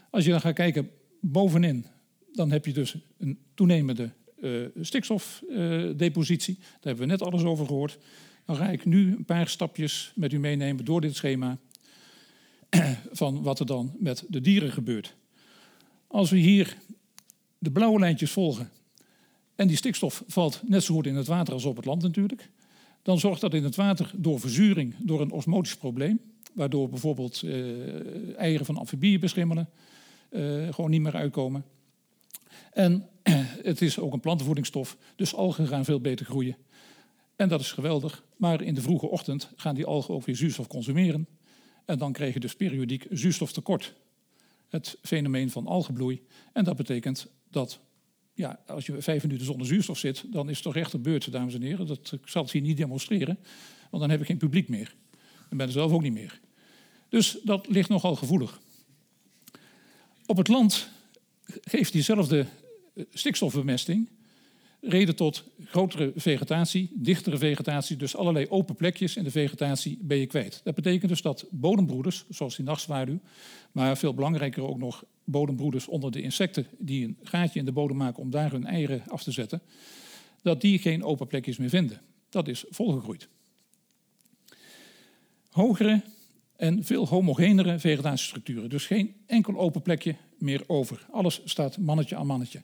Als 0.09 0.25
je 0.25 0.31
dan 0.31 0.41
gaat 0.41 0.53
kijken 0.53 0.89
bovenin, 1.19 1.85
dan 2.33 2.51
heb 2.51 2.65
je 2.65 2.73
dus 2.73 2.95
een 3.17 3.37
toenemende 3.53 4.11
uh, 4.39 4.67
stikstofdepositie. 4.81 6.55
Daar 6.55 6.79
hebben 6.81 7.03
we 7.03 7.11
net 7.11 7.21
alles 7.21 7.43
over 7.43 7.65
gehoord. 7.65 7.97
Dan 8.45 8.55
ga 8.55 8.69
ik 8.69 8.85
nu 8.85 9.15
een 9.15 9.25
paar 9.25 9.47
stapjes 9.47 10.11
met 10.15 10.33
u 10.33 10.39
meenemen 10.39 10.85
door 10.85 11.01
dit 11.01 11.15
schema 11.15 11.57
van 13.11 13.41
wat 13.41 13.59
er 13.59 13.65
dan 13.65 13.95
met 13.99 14.25
de 14.27 14.41
dieren 14.41 14.71
gebeurt. 14.71 15.15
Als 16.07 16.29
we 16.29 16.37
hier 16.37 16.77
de 17.57 17.71
blauwe 17.71 17.99
lijntjes 17.99 18.31
volgen 18.31 18.71
en 19.55 19.67
die 19.67 19.77
stikstof 19.77 20.23
valt 20.27 20.61
net 20.65 20.83
zo 20.83 20.93
goed 20.93 21.07
in 21.07 21.15
het 21.15 21.27
water 21.27 21.53
als 21.53 21.65
op 21.65 21.75
het 21.75 21.85
land 21.85 22.01
natuurlijk, 22.01 22.49
dan 23.01 23.19
zorgt 23.19 23.41
dat 23.41 23.53
in 23.53 23.63
het 23.63 23.75
water 23.75 24.11
door 24.15 24.39
verzuring, 24.39 24.95
door 24.99 25.21
een 25.21 25.31
osmotisch 25.31 25.77
probleem, 25.77 26.19
waardoor 26.53 26.89
bijvoorbeeld 26.89 27.41
uh, 27.41 28.37
eieren 28.37 28.65
van 28.65 28.77
amfibieën 28.77 29.19
beschimmelen, 29.19 29.69
uh, 30.29 30.73
gewoon 30.73 30.89
niet 30.89 31.01
meer 31.01 31.15
uitkomen. 31.15 31.65
En 32.71 33.09
het 33.63 33.81
is 33.81 33.99
ook 33.99 34.13
een 34.13 34.19
plantenvoedingsstof, 34.19 34.97
dus 35.15 35.35
algen 35.35 35.67
gaan 35.67 35.85
veel 35.85 35.99
beter 35.99 36.25
groeien. 36.25 36.57
En 37.35 37.49
dat 37.49 37.59
is 37.59 37.71
geweldig, 37.71 38.23
maar 38.37 38.61
in 38.61 38.73
de 38.73 38.81
vroege 38.81 39.07
ochtend 39.07 39.49
gaan 39.55 39.75
die 39.75 39.85
algen 39.85 40.13
ook 40.13 40.25
weer 40.25 40.35
zuurstof 40.35 40.67
consumeren. 40.67 41.27
En 41.85 41.97
dan 41.97 42.11
krijg 42.11 42.33
je 42.33 42.39
dus 42.39 42.55
periodiek 42.55 43.05
zuurstoftekort. 43.09 43.93
Het 44.69 44.97
fenomeen 45.01 45.51
van 45.51 45.67
algenbloei. 45.67 46.21
En 46.53 46.63
dat 46.63 46.75
betekent 46.75 47.27
dat 47.49 47.79
ja, 48.33 48.59
als 48.67 48.85
je 48.85 49.01
vijf 49.01 49.23
minuten 49.23 49.45
zonder 49.45 49.67
zuurstof 49.67 49.97
zit, 49.97 50.25
dan 50.31 50.49
is 50.49 50.55
het 50.55 50.63
toch 50.63 50.75
echt 50.75 50.93
een 50.93 51.01
beurt, 51.01 51.31
dames 51.31 51.53
en 51.53 51.61
heren. 51.61 51.87
Dat, 51.87 52.11
ik 52.11 52.27
zal 52.27 52.43
het 52.43 52.51
hier 52.51 52.61
niet 52.61 52.77
demonstreren, 52.77 53.39
want 53.89 54.01
dan 54.01 54.11
heb 54.11 54.19
ik 54.19 54.25
geen 54.25 54.37
publiek 54.37 54.69
meer. 54.69 54.95
En 55.49 55.57
ben 55.57 55.67
er 55.67 55.73
zelf 55.73 55.91
ook 55.91 56.01
niet 56.01 56.13
meer. 56.13 56.39
Dus 57.09 57.37
dat 57.43 57.67
ligt 57.67 57.89
nogal 57.89 58.15
gevoelig. 58.15 58.59
Op 60.25 60.37
het 60.37 60.47
land 60.47 60.89
geeft 61.61 61.91
diezelfde 61.91 62.45
eh, 62.93 63.03
stikstofbemesting 63.09 64.09
reden 64.83 65.15
tot 65.15 65.43
grotere 65.65 66.11
vegetatie, 66.15 66.91
dichtere 66.93 67.37
vegetatie, 67.37 67.97
dus 67.97 68.15
allerlei 68.15 68.47
open 68.49 68.75
plekjes 68.75 69.15
in 69.15 69.23
de 69.23 69.31
vegetatie 69.31 69.97
ben 70.01 70.17
je 70.17 70.25
kwijt. 70.25 70.61
Dat 70.63 70.75
betekent 70.75 71.09
dus 71.09 71.21
dat 71.21 71.45
bodembroeders, 71.51 72.25
zoals 72.29 72.55
die 72.55 72.65
nachtzwaluw, 72.65 73.19
maar 73.71 73.97
veel 73.97 74.13
belangrijker 74.13 74.67
ook 74.67 74.77
nog 74.77 75.03
bodembroeders 75.23 75.87
onder 75.87 76.11
de 76.11 76.21
insecten 76.21 76.67
die 76.77 77.05
een 77.05 77.17
gaatje 77.23 77.59
in 77.59 77.65
de 77.65 77.71
bodem 77.71 77.97
maken 77.97 78.21
om 78.21 78.29
daar 78.29 78.51
hun 78.51 78.65
eieren 78.65 79.03
af 79.07 79.23
te 79.23 79.31
zetten, 79.31 79.61
dat 80.41 80.61
die 80.61 80.79
geen 80.79 81.03
open 81.03 81.27
plekjes 81.27 81.57
meer 81.57 81.69
vinden. 81.69 82.01
Dat 82.29 82.47
is 82.47 82.65
volgegroeid. 82.69 83.27
Hogere 85.49 86.01
en 86.55 86.83
veel 86.83 87.07
homogenere 87.07 87.79
vegetatiestructuren. 87.79 88.69
Dus 88.69 88.85
geen 88.85 89.15
enkel 89.25 89.57
open 89.57 89.81
plekje 89.81 90.15
meer 90.43 90.63
over. 90.67 91.05
Alles 91.11 91.41
staat 91.45 91.77
mannetje 91.77 92.15
aan 92.15 92.27
mannetje. 92.27 92.61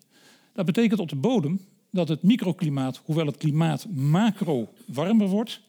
Dat 0.54 0.66
betekent 0.66 1.00
op 1.00 1.10
de 1.10 1.16
bodem 1.16 1.60
dat 1.90 2.08
het 2.08 2.24
microklimaat, 2.24 3.02
hoewel 3.06 3.26
het 3.26 3.38
klimaat 3.38 3.88
macro 3.90 4.74
warmer 4.86 5.28
wordt, 5.28 5.62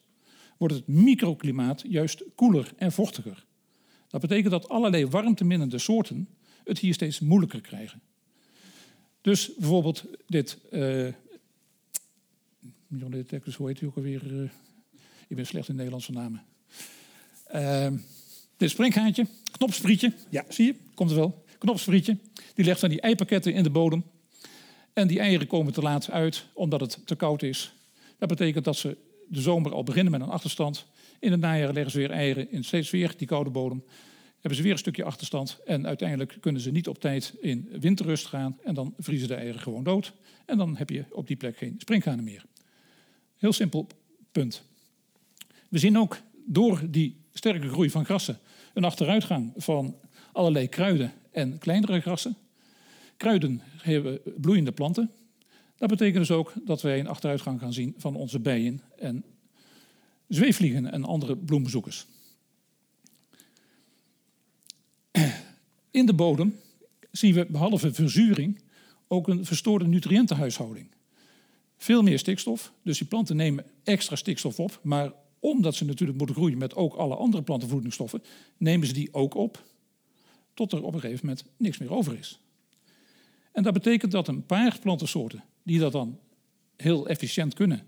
wordt 0.56 0.74
het 0.74 0.86
microklimaat 0.86 1.84
juist 1.88 2.22
koeler 2.34 2.72
en 2.76 2.92
vochtiger. 2.92 3.44
Dat 4.08 4.20
betekent 4.20 4.50
dat 4.50 4.68
allerlei 4.68 5.06
warmteminnende 5.06 5.78
soorten 5.78 6.28
het 6.64 6.78
hier 6.78 6.94
steeds 6.94 7.20
moeilijker 7.20 7.60
krijgen. 7.60 8.00
Dus 9.20 9.54
bijvoorbeeld 9.58 10.04
dit. 10.26 10.58
Uh, 10.70 11.12
hoe 13.56 13.68
heet 13.68 13.80
u 13.80 13.86
ook 13.86 13.96
alweer? 13.96 14.32
Uh, 14.32 14.50
ik 15.28 15.36
ben 15.36 15.46
slecht 15.46 15.68
in 15.68 15.74
Nederlandse 15.74 16.12
namen. 16.12 16.42
Uh, 17.54 17.86
dit 18.56 18.70
springhaantje, 18.70 19.26
knopsprietje. 19.50 20.12
Ja, 20.30 20.44
zie 20.48 20.66
je? 20.66 20.74
Komt 20.94 21.10
er 21.10 21.16
wel. 21.16 21.44
Knopsprietje. 21.60 22.16
Die 22.54 22.64
legt 22.64 22.80
dan 22.80 22.90
die 22.90 23.00
eipakketten 23.00 23.52
in 23.52 23.62
de 23.62 23.70
bodem. 23.70 24.04
En 24.92 25.06
die 25.06 25.18
eieren 25.18 25.46
komen 25.46 25.72
te 25.72 25.80
laat 25.80 26.10
uit 26.10 26.46
omdat 26.54 26.80
het 26.80 27.06
te 27.06 27.14
koud 27.14 27.42
is. 27.42 27.72
Dat 28.18 28.28
betekent 28.28 28.64
dat 28.64 28.76
ze 28.76 28.96
de 29.28 29.40
zomer 29.40 29.72
al 29.72 29.82
beginnen 29.82 30.12
met 30.12 30.20
een 30.20 30.28
achterstand. 30.28 30.86
In 31.18 31.30
het 31.30 31.40
najaar 31.40 31.72
leggen 31.72 31.92
ze 31.92 31.98
weer 31.98 32.10
eieren 32.10 32.50
in 32.50 32.64
steeds 32.64 32.90
weer 32.90 33.14
die 33.16 33.26
koude 33.26 33.50
bodem. 33.50 33.84
Hebben 34.32 34.56
ze 34.56 34.62
weer 34.62 34.72
een 34.72 34.78
stukje 34.78 35.04
achterstand. 35.04 35.58
En 35.64 35.86
uiteindelijk 35.86 36.36
kunnen 36.40 36.60
ze 36.60 36.70
niet 36.70 36.88
op 36.88 37.00
tijd 37.00 37.34
in 37.40 37.68
winterrust 37.80 38.26
gaan. 38.26 38.58
En 38.64 38.74
dan 38.74 38.94
vriezen 38.98 39.28
de 39.28 39.34
eieren 39.34 39.60
gewoon 39.60 39.84
dood. 39.84 40.12
En 40.46 40.58
dan 40.58 40.76
heb 40.76 40.90
je 40.90 41.04
op 41.10 41.26
die 41.26 41.36
plek 41.36 41.56
geen 41.56 41.74
springhanen 41.78 42.24
meer. 42.24 42.44
Heel 43.36 43.52
simpel 43.52 43.86
punt. 44.32 44.62
We 45.68 45.78
zien 45.78 45.98
ook 45.98 46.20
door 46.46 46.82
die 46.90 47.16
sterke 47.32 47.68
groei 47.68 47.90
van 47.90 48.04
grassen 48.04 48.38
een 48.74 48.84
achteruitgang 48.84 49.52
van 49.56 49.96
allerlei 50.32 50.68
kruiden 50.68 51.12
en 51.30 51.58
kleinere 51.58 52.00
grassen. 52.00 52.36
Kruiden 53.16 53.60
hebben 53.76 54.20
bloeiende 54.36 54.72
planten. 54.72 55.10
Dat 55.76 55.88
betekent 55.88 56.16
dus 56.16 56.30
ook 56.30 56.52
dat 56.64 56.82
wij 56.82 56.98
een 56.98 57.06
achteruitgang 57.06 57.60
gaan 57.60 57.72
zien 57.72 57.94
van 57.96 58.16
onze 58.16 58.38
bijen 58.38 58.80
en 58.98 59.24
zweefvliegen 60.28 60.92
en 60.92 61.04
andere 61.04 61.36
bloembezoekers. 61.36 62.06
In 65.90 66.06
de 66.06 66.14
bodem 66.14 66.56
zien 67.10 67.34
we 67.34 67.46
behalve 67.46 67.94
verzuring 67.94 68.60
ook 69.08 69.28
een 69.28 69.44
verstoorde 69.44 69.86
nutriëntenhuishouding. 69.86 70.86
Veel 71.76 72.02
meer 72.02 72.18
stikstof, 72.18 72.72
dus 72.82 72.98
die 72.98 73.06
planten 73.06 73.36
nemen 73.36 73.64
extra 73.84 74.16
stikstof 74.16 74.60
op, 74.60 74.80
maar 74.82 75.12
omdat 75.38 75.74
ze 75.74 75.84
natuurlijk 75.84 76.18
moeten 76.18 76.36
groeien 76.36 76.58
met 76.58 76.74
ook 76.74 76.94
alle 76.94 77.14
andere 77.14 77.42
plantenvoedingsstoffen, 77.42 78.22
nemen 78.56 78.86
ze 78.86 78.92
die 78.92 79.14
ook 79.14 79.34
op, 79.34 79.64
tot 80.68 80.72
er 80.72 80.84
op 80.84 80.94
een 80.94 81.00
gegeven 81.00 81.26
moment 81.26 81.44
niks 81.56 81.78
meer 81.78 81.92
over 81.92 82.18
is. 82.18 82.40
En 83.52 83.62
dat 83.62 83.72
betekent 83.72 84.12
dat 84.12 84.28
een 84.28 84.46
paar 84.46 84.78
plantensoorten 84.78 85.44
die 85.62 85.78
dat 85.78 85.92
dan 85.92 86.18
heel 86.76 87.08
efficiënt 87.08 87.54
kunnen, 87.54 87.82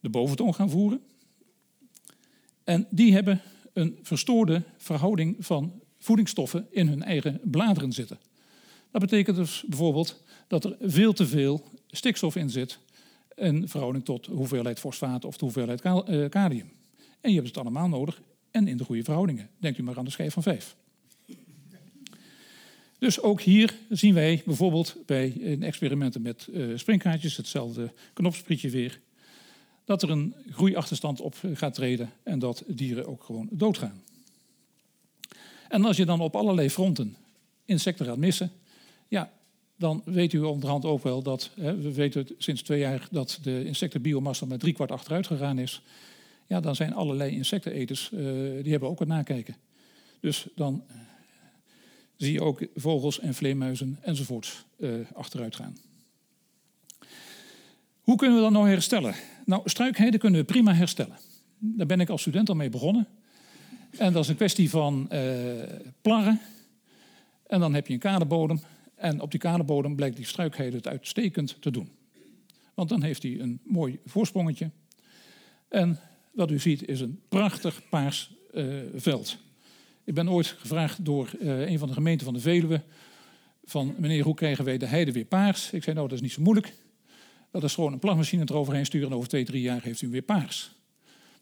de 0.00 0.08
boventoon 0.08 0.54
gaan 0.54 0.70
voeren. 0.70 1.00
En 2.64 2.86
die 2.90 3.12
hebben 3.12 3.40
een 3.72 3.98
verstoorde 4.02 4.62
verhouding 4.76 5.36
van 5.38 5.80
voedingsstoffen 5.98 6.66
in 6.70 6.88
hun 6.88 7.02
eigen 7.02 7.40
bladeren 7.44 7.92
zitten. 7.92 8.18
Dat 8.90 9.00
betekent 9.00 9.36
dus 9.36 9.64
bijvoorbeeld 9.66 10.22
dat 10.48 10.64
er 10.64 10.76
veel 10.80 11.12
te 11.12 11.26
veel 11.26 11.64
stikstof 11.86 12.36
in 12.36 12.50
zit 12.50 12.78
in 13.34 13.68
verhouding 13.68 14.04
tot 14.04 14.24
de 14.24 14.32
hoeveelheid 14.32 14.78
fosfaat 14.78 15.24
of 15.24 15.36
de 15.36 15.44
hoeveelheid 15.44 15.80
eh, 15.80 16.28
kalium. 16.28 16.72
En 17.20 17.30
je 17.30 17.36
hebt 17.36 17.48
het 17.48 17.58
allemaal 17.58 17.88
nodig 17.88 18.22
en 18.50 18.68
in 18.68 18.76
de 18.76 18.84
goede 18.84 19.04
verhoudingen. 19.04 19.50
Denkt 19.58 19.78
u 19.78 19.82
maar 19.82 19.98
aan 19.98 20.04
de 20.04 20.10
schijf 20.10 20.32
van 20.32 20.42
5. 20.42 20.76
Dus 22.98 23.20
ook 23.20 23.40
hier 23.40 23.74
zien 23.88 24.14
wij 24.14 24.42
bijvoorbeeld 24.44 24.96
bij 25.06 25.56
experimenten 25.60 26.22
met 26.22 26.48
uh, 26.50 26.78
springkaartjes, 26.78 27.36
hetzelfde 27.36 27.92
knopsprietje 28.12 28.70
weer, 28.70 29.00
dat 29.84 30.02
er 30.02 30.10
een 30.10 30.34
groeiachterstand 30.50 31.20
op 31.20 31.34
gaat 31.54 31.74
treden 31.74 32.10
en 32.22 32.38
dat 32.38 32.64
dieren 32.66 33.06
ook 33.06 33.24
gewoon 33.24 33.48
doodgaan. 33.50 34.02
En 35.68 35.84
als 35.84 35.96
je 35.96 36.04
dan 36.04 36.20
op 36.20 36.36
allerlei 36.36 36.70
fronten 36.70 37.16
insecten 37.64 38.06
gaat 38.06 38.16
missen, 38.16 38.52
ja, 39.08 39.32
dan 39.76 40.02
weet 40.04 40.32
u 40.32 40.40
onderhand 40.40 40.84
ook 40.84 41.02
wel 41.02 41.22
dat, 41.22 41.50
hè, 41.54 41.76
we 41.76 41.92
weten 41.92 42.28
sinds 42.38 42.62
twee 42.62 42.78
jaar 42.78 43.08
dat 43.10 43.38
de 43.42 43.64
insectenbiomassa 43.64 44.46
met 44.46 44.72
kwart 44.72 44.90
achteruit 44.90 45.26
gegaan 45.26 45.58
is. 45.58 45.82
Ja, 46.46 46.60
dan 46.60 46.76
zijn 46.76 46.94
allerlei 46.94 47.30
insecteneters, 47.30 48.10
uh, 48.12 48.20
die 48.62 48.70
hebben 48.70 48.88
ook 48.88 48.98
het 48.98 49.08
nakijken. 49.08 49.56
Dus 50.20 50.46
dan 50.54 50.84
zie 52.16 52.32
je 52.32 52.42
ook 52.42 52.66
vogels 52.74 53.20
en 53.20 53.34
vleermuizen 53.34 53.98
enzovoorts 54.02 54.64
uh, 54.78 54.94
achteruit 55.14 55.56
gaan. 55.56 55.76
Hoe 58.00 58.16
kunnen 58.16 58.36
we 58.36 58.42
dat 58.42 58.52
nou 58.52 58.68
herstellen? 58.68 59.14
Nou, 59.44 59.62
struikheden 59.64 60.20
kunnen 60.20 60.40
we 60.40 60.46
prima 60.46 60.74
herstellen. 60.74 61.16
Daar 61.58 61.86
ben 61.86 62.00
ik 62.00 62.08
als 62.08 62.20
student 62.20 62.48
al 62.48 62.54
mee 62.54 62.70
begonnen. 62.70 63.08
En 63.90 64.12
dat 64.12 64.22
is 64.22 64.28
een 64.28 64.36
kwestie 64.36 64.70
van 64.70 65.08
uh, 65.12 65.20
plarren. 66.02 66.40
En 67.46 67.60
dan 67.60 67.74
heb 67.74 67.86
je 67.86 67.92
een 67.92 67.98
kadebodem. 67.98 68.60
En 68.94 69.20
op 69.20 69.30
die 69.30 69.40
kadebodem 69.40 69.96
blijkt 69.96 70.16
die 70.16 70.26
struikheden 70.26 70.74
het 70.74 70.86
uitstekend 70.86 71.56
te 71.60 71.70
doen. 71.70 71.90
Want 72.74 72.88
dan 72.88 73.02
heeft 73.02 73.22
hij 73.22 73.40
een 73.40 73.60
mooi 73.64 73.98
voorsprongetje. 74.04 74.70
En 75.68 75.98
wat 76.32 76.50
u 76.50 76.58
ziet 76.58 76.88
is 76.88 77.00
een 77.00 77.20
prachtig 77.28 77.88
paars 77.88 78.30
uh, 78.54 78.82
veld. 78.94 79.38
Ik 80.06 80.14
ben 80.14 80.28
ooit 80.28 80.46
gevraagd 80.46 81.04
door 81.04 81.30
uh, 81.40 81.70
een 81.70 81.78
van 81.78 81.88
de 81.88 81.94
gemeenten 81.94 82.24
van 82.24 82.34
de 82.34 82.40
Veluwe... 82.40 82.82
van 83.64 83.94
meneer, 83.98 84.24
hoe 84.24 84.34
krijgen 84.34 84.64
wij 84.64 84.78
de 84.78 84.86
heide 84.86 85.12
weer 85.12 85.24
paars? 85.24 85.72
Ik 85.72 85.82
zei, 85.82 85.96
nou, 85.96 86.08
dat 86.08 86.16
is 86.16 86.22
niet 86.22 86.32
zo 86.32 86.42
moeilijk. 86.42 86.74
Dat 87.50 87.64
is 87.64 87.74
gewoon 87.74 87.92
een 87.92 87.98
plagmachine 87.98 88.42
eroverheen 88.42 88.86
sturen... 88.86 89.08
en 89.08 89.14
over 89.14 89.28
twee, 89.28 89.44
drie 89.44 89.62
jaar 89.62 89.82
heeft 89.82 90.02
u 90.02 90.08
weer 90.08 90.22
paars. 90.22 90.70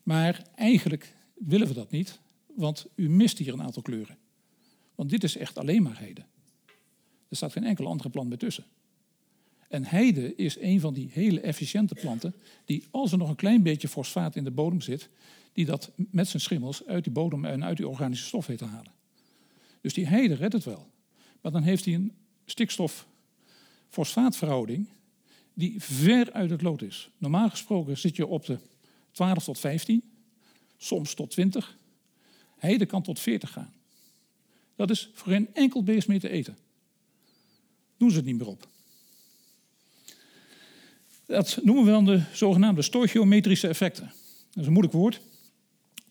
Maar 0.03 0.43
eigenlijk 0.55 1.15
willen 1.35 1.67
we 1.67 1.75
dat 1.75 1.91
niet, 1.91 2.21
want 2.55 2.87
u 2.95 3.09
mist 3.09 3.39
hier 3.39 3.53
een 3.53 3.63
aantal 3.63 3.83
kleuren. 3.83 4.19
Want 4.95 5.11
dit 5.11 5.25
is 5.25 5.37
echt 5.37 5.59
alleen 5.59 5.83
maar 5.83 5.99
heide. 5.99 6.25
Er 7.29 7.37
staat 7.37 7.53
geen 7.53 7.65
enkel 7.65 7.87
andere 7.87 8.11
plant 8.11 8.29
meer 8.29 8.39
tussen. 8.39 8.65
En 9.69 9.85
heide 9.85 10.35
is 10.35 10.59
een 10.61 10.81
van 10.81 10.95
die 10.95 11.09
hele 11.13 11.41
efficiënte 11.41 11.95
planten... 11.95 12.35
die 12.65 12.85
als 12.91 13.13
er 13.13 13.19
nog 13.19 13.29
een 13.29 13.37
klein 13.37 13.63
beetje 13.63 13.89
fosfaat 13.89 14.37
in 14.37 14.45
de 14.45 14.51
bodem 14.51 14.81
zit 14.81 15.09
die 15.55 15.65
dat 15.65 15.91
met 15.97 16.29
zijn 16.29 16.43
schimmels 16.43 16.87
uit 16.87 17.05
die 17.05 17.13
bodem 17.13 17.45
en 17.45 17.65
uit 17.65 17.77
die 17.77 17.89
organische 17.89 18.27
stof 18.27 18.47
weet 18.47 18.59
te 18.59 18.65
halen. 18.65 18.93
Dus 19.81 19.95
die 19.95 20.07
heide 20.07 20.35
redt 20.35 20.53
het 20.53 20.65
wel. 20.65 20.91
Maar 21.41 21.53
dan 21.53 21.63
heeft 21.63 21.85
hij 21.85 21.95
een 21.95 22.13
stikstof-fosfaatverhouding 22.45 24.87
die 25.55 25.83
ver 25.83 26.33
uit 26.33 26.51
het 26.51 26.63
lood 26.63 26.83
is. 26.83 27.11
Normaal 27.19 27.51
gesproken 27.51 27.99
zit 27.99 28.17
je 28.17 28.27
op 28.27 28.47
de 28.47 28.59
12 29.11 29.45
tot 29.45 29.59
15, 29.59 30.03
soms 30.77 31.15
tot 31.15 31.31
20. 31.31 31.77
Heide 32.57 32.87
kan 32.87 33.03
tot 33.03 33.21
40 33.21 33.53
gaan. 33.53 33.73
Dat 34.77 34.91
is 34.91 35.11
voor 35.13 35.33
geen 35.33 35.55
enkel 35.55 35.83
beest 35.83 36.09
meer 36.09 36.21
te 36.21 36.29
eten. 36.29 36.57
Doen 37.97 38.11
ze 38.11 38.17
het 38.17 38.25
niet 38.25 38.39
meer 38.39 38.47
op. 38.47 38.69
Dat 41.27 41.59
noemen 41.63 41.85
we 41.85 41.91
dan 41.91 42.05
de 42.05 42.23
zogenaamde 42.33 42.83
stoichiometrische 42.83 43.69
effecten. 43.69 44.13
Dat 44.51 44.63
is 44.63 44.67
een 44.67 44.73
moeilijk 44.73 44.95
woord. 44.95 45.21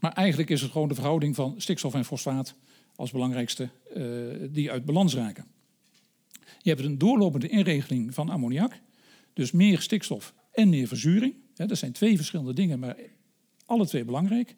Maar 0.03 0.13
eigenlijk 0.13 0.49
is 0.49 0.61
het 0.61 0.71
gewoon 0.71 0.87
de 0.87 0.95
verhouding 0.95 1.35
van 1.35 1.55
stikstof 1.57 1.93
en 1.93 2.05
fosfaat 2.05 2.55
als 2.95 3.11
belangrijkste 3.11 3.69
uh, 3.95 4.49
die 4.49 4.71
uit 4.71 4.85
balans 4.85 5.15
raken. 5.15 5.45
Je 6.61 6.69
hebt 6.69 6.83
een 6.83 6.97
doorlopende 6.97 7.47
inregeling 7.47 8.13
van 8.13 8.29
ammoniak, 8.29 8.79
dus 9.33 9.51
meer 9.51 9.81
stikstof 9.81 10.33
en 10.51 10.69
meer 10.69 10.87
verzuring. 10.87 11.33
dat 11.53 11.77
zijn 11.77 11.91
twee 11.91 12.15
verschillende 12.15 12.53
dingen, 12.53 12.79
maar 12.79 12.95
alle 13.65 13.87
twee 13.87 14.05
belangrijk. 14.05 14.55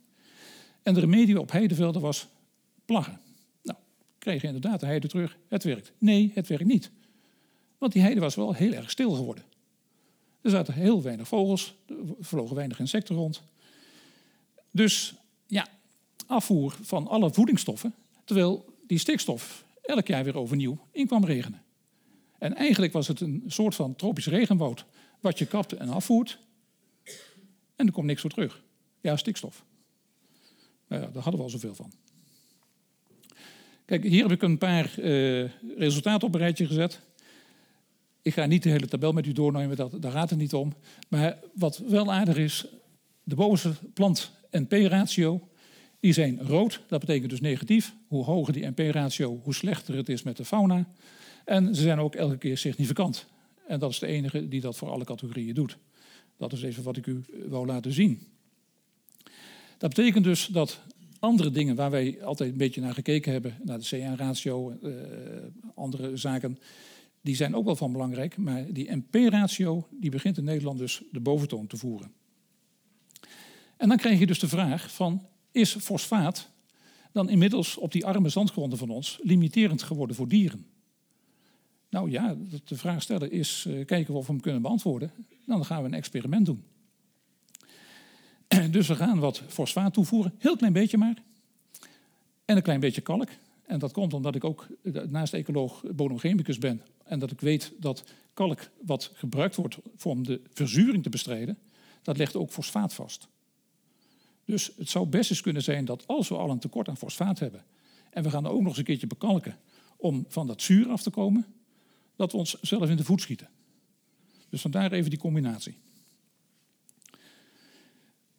En 0.83 0.93
de 0.93 0.99
remedie 0.99 1.39
op 1.39 1.51
heidevelden 1.51 2.01
was 2.01 2.27
plaggen. 2.85 3.19
Nou, 3.63 3.77
kreeg 4.17 4.41
je 4.41 4.47
inderdaad 4.47 4.79
de 4.79 4.85
heide 4.85 5.07
terug, 5.07 5.37
het 5.47 5.63
werkt. 5.63 5.91
Nee, 5.97 6.31
het 6.33 6.47
werkt 6.47 6.65
niet. 6.65 6.91
Want 7.77 7.93
die 7.93 8.01
heide 8.01 8.19
was 8.19 8.35
wel 8.35 8.53
heel 8.53 8.73
erg 8.73 8.89
stil 8.89 9.11
geworden. 9.11 9.43
Er 10.41 10.49
zaten 10.49 10.73
heel 10.73 11.01
weinig 11.01 11.27
vogels, 11.27 11.75
er 11.87 11.95
vlogen 12.19 12.55
weinig 12.55 12.79
insecten 12.79 13.15
rond. 13.15 13.43
Dus 14.71 15.15
ja, 15.47 15.67
afvoer 16.27 16.77
van 16.81 17.07
alle 17.07 17.33
voedingsstoffen, 17.33 17.95
terwijl 18.23 18.65
die 18.87 18.97
stikstof 18.97 19.65
elk 19.81 20.07
jaar 20.07 20.23
weer 20.23 20.37
overnieuw 20.37 20.87
in 20.91 21.07
kwam 21.07 21.25
regenen. 21.25 21.63
En 22.37 22.55
eigenlijk 22.55 22.93
was 22.93 23.07
het 23.07 23.21
een 23.21 23.43
soort 23.47 23.75
van 23.75 23.95
tropisch 23.95 24.27
regenwoud, 24.27 24.85
wat 25.19 25.37
je 25.37 25.45
kapt 25.45 25.73
en 25.73 25.89
afvoert, 25.89 26.39
en 27.75 27.85
er 27.85 27.91
komt 27.91 28.05
niks 28.05 28.21
voor 28.21 28.29
terug. 28.29 28.63
Ja, 29.01 29.17
stikstof. 29.17 29.65
Nou 30.87 31.01
ja, 31.01 31.07
daar 31.07 31.23
hadden 31.23 31.35
we 31.35 31.47
al 31.47 31.49
zoveel 31.49 31.75
van. 31.75 31.91
Kijk, 33.85 34.03
hier 34.03 34.21
heb 34.21 34.31
ik 34.31 34.41
een 34.41 34.57
paar 34.57 34.99
uh, 34.99 35.49
resultaten 35.77 36.27
op 36.27 36.33
een 36.33 36.39
rijtje 36.39 36.67
gezet. 36.67 37.01
Ik 38.21 38.33
ga 38.33 38.45
niet 38.45 38.63
de 38.63 38.69
hele 38.69 38.87
tabel 38.87 39.11
met 39.11 39.25
u 39.25 39.31
doornemen, 39.31 39.75
dat, 39.75 40.01
daar 40.01 40.11
gaat 40.11 40.29
het 40.29 40.39
niet 40.39 40.53
om. 40.53 40.73
Maar 41.09 41.39
wat 41.53 41.77
wel 41.77 42.13
aardig 42.13 42.37
is, 42.37 42.65
de 43.23 43.35
bovenste 43.35 43.73
plant 43.93 44.31
NP-ratio, 44.51 45.47
die 45.99 46.13
zijn 46.13 46.39
rood. 46.41 46.81
Dat 46.87 46.99
betekent 46.99 47.29
dus 47.29 47.41
negatief. 47.41 47.95
Hoe 48.07 48.23
hoger 48.23 48.53
die 48.53 48.67
NP-ratio, 48.67 49.39
hoe 49.43 49.53
slechter 49.53 49.95
het 49.95 50.09
is 50.09 50.23
met 50.23 50.37
de 50.37 50.45
fauna. 50.45 50.87
En 51.45 51.75
ze 51.75 51.81
zijn 51.81 51.99
ook 51.99 52.15
elke 52.15 52.37
keer 52.37 52.57
significant. 52.57 53.25
En 53.67 53.79
dat 53.79 53.91
is 53.91 53.99
de 53.99 54.07
enige 54.07 54.47
die 54.47 54.61
dat 54.61 54.77
voor 54.77 54.89
alle 54.89 55.03
categorieën 55.03 55.53
doet. 55.53 55.77
Dat 56.37 56.53
is 56.53 56.63
even 56.63 56.83
wat 56.83 56.97
ik 56.97 57.07
u 57.07 57.23
wou 57.47 57.65
laten 57.65 57.93
zien. 57.93 58.21
Dat 59.77 59.89
betekent 59.93 60.23
dus 60.23 60.45
dat 60.45 60.79
andere 61.19 61.51
dingen 61.51 61.75
waar 61.75 61.91
wij 61.91 62.23
altijd 62.23 62.51
een 62.51 62.57
beetje 62.57 62.81
naar 62.81 62.93
gekeken 62.93 63.31
hebben, 63.31 63.57
naar 63.63 63.79
de 63.79 63.85
CA-ratio, 63.85 64.71
eh, 64.71 64.91
andere 65.75 66.17
zaken, 66.17 66.57
die 67.21 67.35
zijn 67.35 67.55
ook 67.55 67.65
wel 67.65 67.75
van 67.75 67.91
belangrijk. 67.91 68.37
Maar 68.37 68.73
die 68.73 68.95
NP-ratio 68.95 69.87
die 69.91 70.09
begint 70.09 70.37
in 70.37 70.43
Nederland 70.43 70.77
dus 70.77 71.01
de 71.11 71.19
boventoon 71.19 71.67
te 71.67 71.77
voeren. 71.77 72.11
En 73.77 73.87
dan 73.87 73.97
krijg 73.97 74.19
je 74.19 74.25
dus 74.25 74.39
de 74.39 74.47
vraag 74.47 74.91
van, 74.91 75.27
is 75.51 75.75
fosfaat 75.75 76.49
dan 77.11 77.29
inmiddels 77.29 77.77
op 77.77 77.91
die 77.91 78.05
arme 78.05 78.29
zandgronden 78.29 78.77
van 78.77 78.89
ons 78.89 79.19
limiterend 79.21 79.83
geworden 79.83 80.15
voor 80.15 80.27
dieren? 80.27 80.65
Nou 81.89 82.11
ja, 82.11 82.35
de 82.65 82.77
vraag 82.77 83.01
stellen 83.01 83.31
is 83.31 83.65
uh, 83.67 83.85
kijken 83.85 84.13
of 84.13 84.25
we 84.25 84.31
hem 84.31 84.41
kunnen 84.41 84.61
beantwoorden. 84.61 85.11
Dan 85.45 85.65
gaan 85.65 85.81
we 85.81 85.87
een 85.87 85.93
experiment 85.93 86.45
doen. 86.45 86.63
Dus 88.71 88.87
we 88.87 88.95
gaan 88.95 89.19
wat 89.19 89.41
fosfaat 89.47 89.93
toevoeren, 89.93 90.33
heel 90.37 90.55
klein 90.55 90.73
beetje 90.73 90.97
maar. 90.97 91.23
En 92.45 92.55
een 92.55 92.63
klein 92.63 92.79
beetje 92.79 93.01
kalk. 93.01 93.29
En 93.65 93.79
dat 93.79 93.91
komt 93.91 94.13
omdat 94.13 94.35
ik 94.35 94.43
ook 94.43 94.67
naast 95.07 95.33
ecoloog 95.33 95.83
bodemchemicus 95.95 96.57
ben. 96.57 96.81
En 97.03 97.19
dat 97.19 97.31
ik 97.31 97.41
weet 97.41 97.73
dat 97.79 98.03
kalk 98.33 98.69
wat 98.81 99.11
gebruikt 99.13 99.55
wordt 99.55 99.77
om 100.03 100.23
de 100.23 100.41
verzuring 100.53 101.03
te 101.03 101.09
bestrijden, 101.09 101.57
dat 102.01 102.17
legt 102.17 102.35
ook 102.35 102.51
fosfaat 102.51 102.93
vast. 102.93 103.27
Dus 104.45 104.71
het 104.77 104.89
zou 104.89 105.05
best 105.07 105.29
eens 105.29 105.41
kunnen 105.41 105.63
zijn 105.63 105.85
dat 105.85 106.07
als 106.07 106.29
we 106.29 106.35
al 106.35 106.49
een 106.49 106.59
tekort 106.59 106.87
aan 106.87 106.97
fosfaat 106.97 107.39
hebben 107.39 107.65
en 108.09 108.23
we 108.23 108.29
gaan 108.29 108.45
er 108.45 108.51
ook 108.51 108.59
nog 108.59 108.67
eens 108.67 108.77
een 108.77 108.83
keertje 108.83 109.07
bekalken 109.07 109.57
om 109.97 110.25
van 110.27 110.47
dat 110.47 110.61
zuur 110.61 110.89
af 110.89 111.01
te 111.01 111.09
komen, 111.09 111.45
dat 112.15 112.31
we 112.31 112.37
ons 112.37 112.61
zelf 112.61 112.89
in 112.89 112.97
de 112.97 113.03
voet 113.03 113.21
schieten. 113.21 113.49
Dus 114.49 114.61
vandaar 114.61 114.91
even 114.91 115.09
die 115.09 115.19
combinatie. 115.19 115.77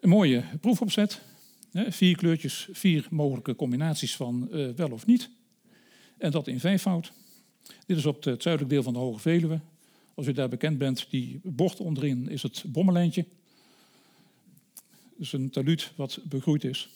Een 0.01 0.09
mooie 0.09 0.45
proefopzet. 0.61 1.21
Vier 1.73 2.17
kleurtjes, 2.17 2.69
vier 2.73 3.07
mogelijke 3.11 3.55
combinaties 3.55 4.17
van 4.17 4.49
uh, 4.51 4.71
wel 4.71 4.91
of 4.91 5.07
niet. 5.07 5.31
En 6.19 6.31
dat 6.31 6.49
in 6.49 6.61
vijfvoud. 6.61 7.13
Dit 7.87 7.97
is 7.97 8.07
op 8.07 8.25
het 8.25 8.43
zuidelijk 8.43 8.73
deel 8.73 8.83
van 8.83 8.93
de 8.93 8.99
Hoge 8.99 9.21
Veluwe. 9.21 9.61
Als 10.15 10.27
u 10.27 10.33
daar 10.33 10.49
bekend 10.49 10.79
bent, 10.79 11.07
die 11.11 11.41
bocht 11.43 11.81
onderin 11.81 12.29
is 12.29 12.43
het 12.43 12.65
bommelijntje. 12.67 13.27
Dus 15.17 15.33
een 15.33 15.51
taluut 15.51 15.93
wat 15.97 16.19
begroeid 16.29 16.65
is. 16.65 16.89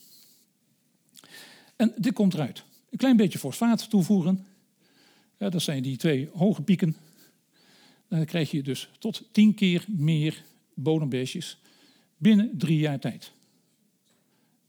En 1.76 1.92
dit 1.96 2.12
komt 2.12 2.34
eruit. 2.34 2.64
Een 2.90 2.98
klein 2.98 3.16
beetje 3.16 3.38
fosfaat 3.38 3.90
toevoegen. 3.90 4.46
Ja, 5.38 5.48
dat 5.48 5.62
zijn 5.62 5.82
die 5.82 5.96
twee 5.96 6.28
hoge 6.32 6.62
pieken. 6.62 6.96
Dan 8.08 8.24
krijg 8.24 8.50
je 8.50 8.62
dus 8.62 8.88
tot 8.98 9.28
tien 9.32 9.54
keer 9.54 9.84
meer 9.88 10.44
bodembeestjes 10.74 11.58
binnen 12.16 12.58
drie 12.58 12.78
jaar 12.78 12.98
tijd. 12.98 13.32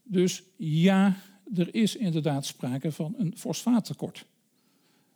Dus 0.02 0.42
ja, 0.56 1.16
er 1.54 1.74
is 1.74 1.96
inderdaad 1.96 2.46
sprake 2.46 2.92
van 2.92 3.14
een 3.18 3.34
fosfaattekort. 3.36 4.24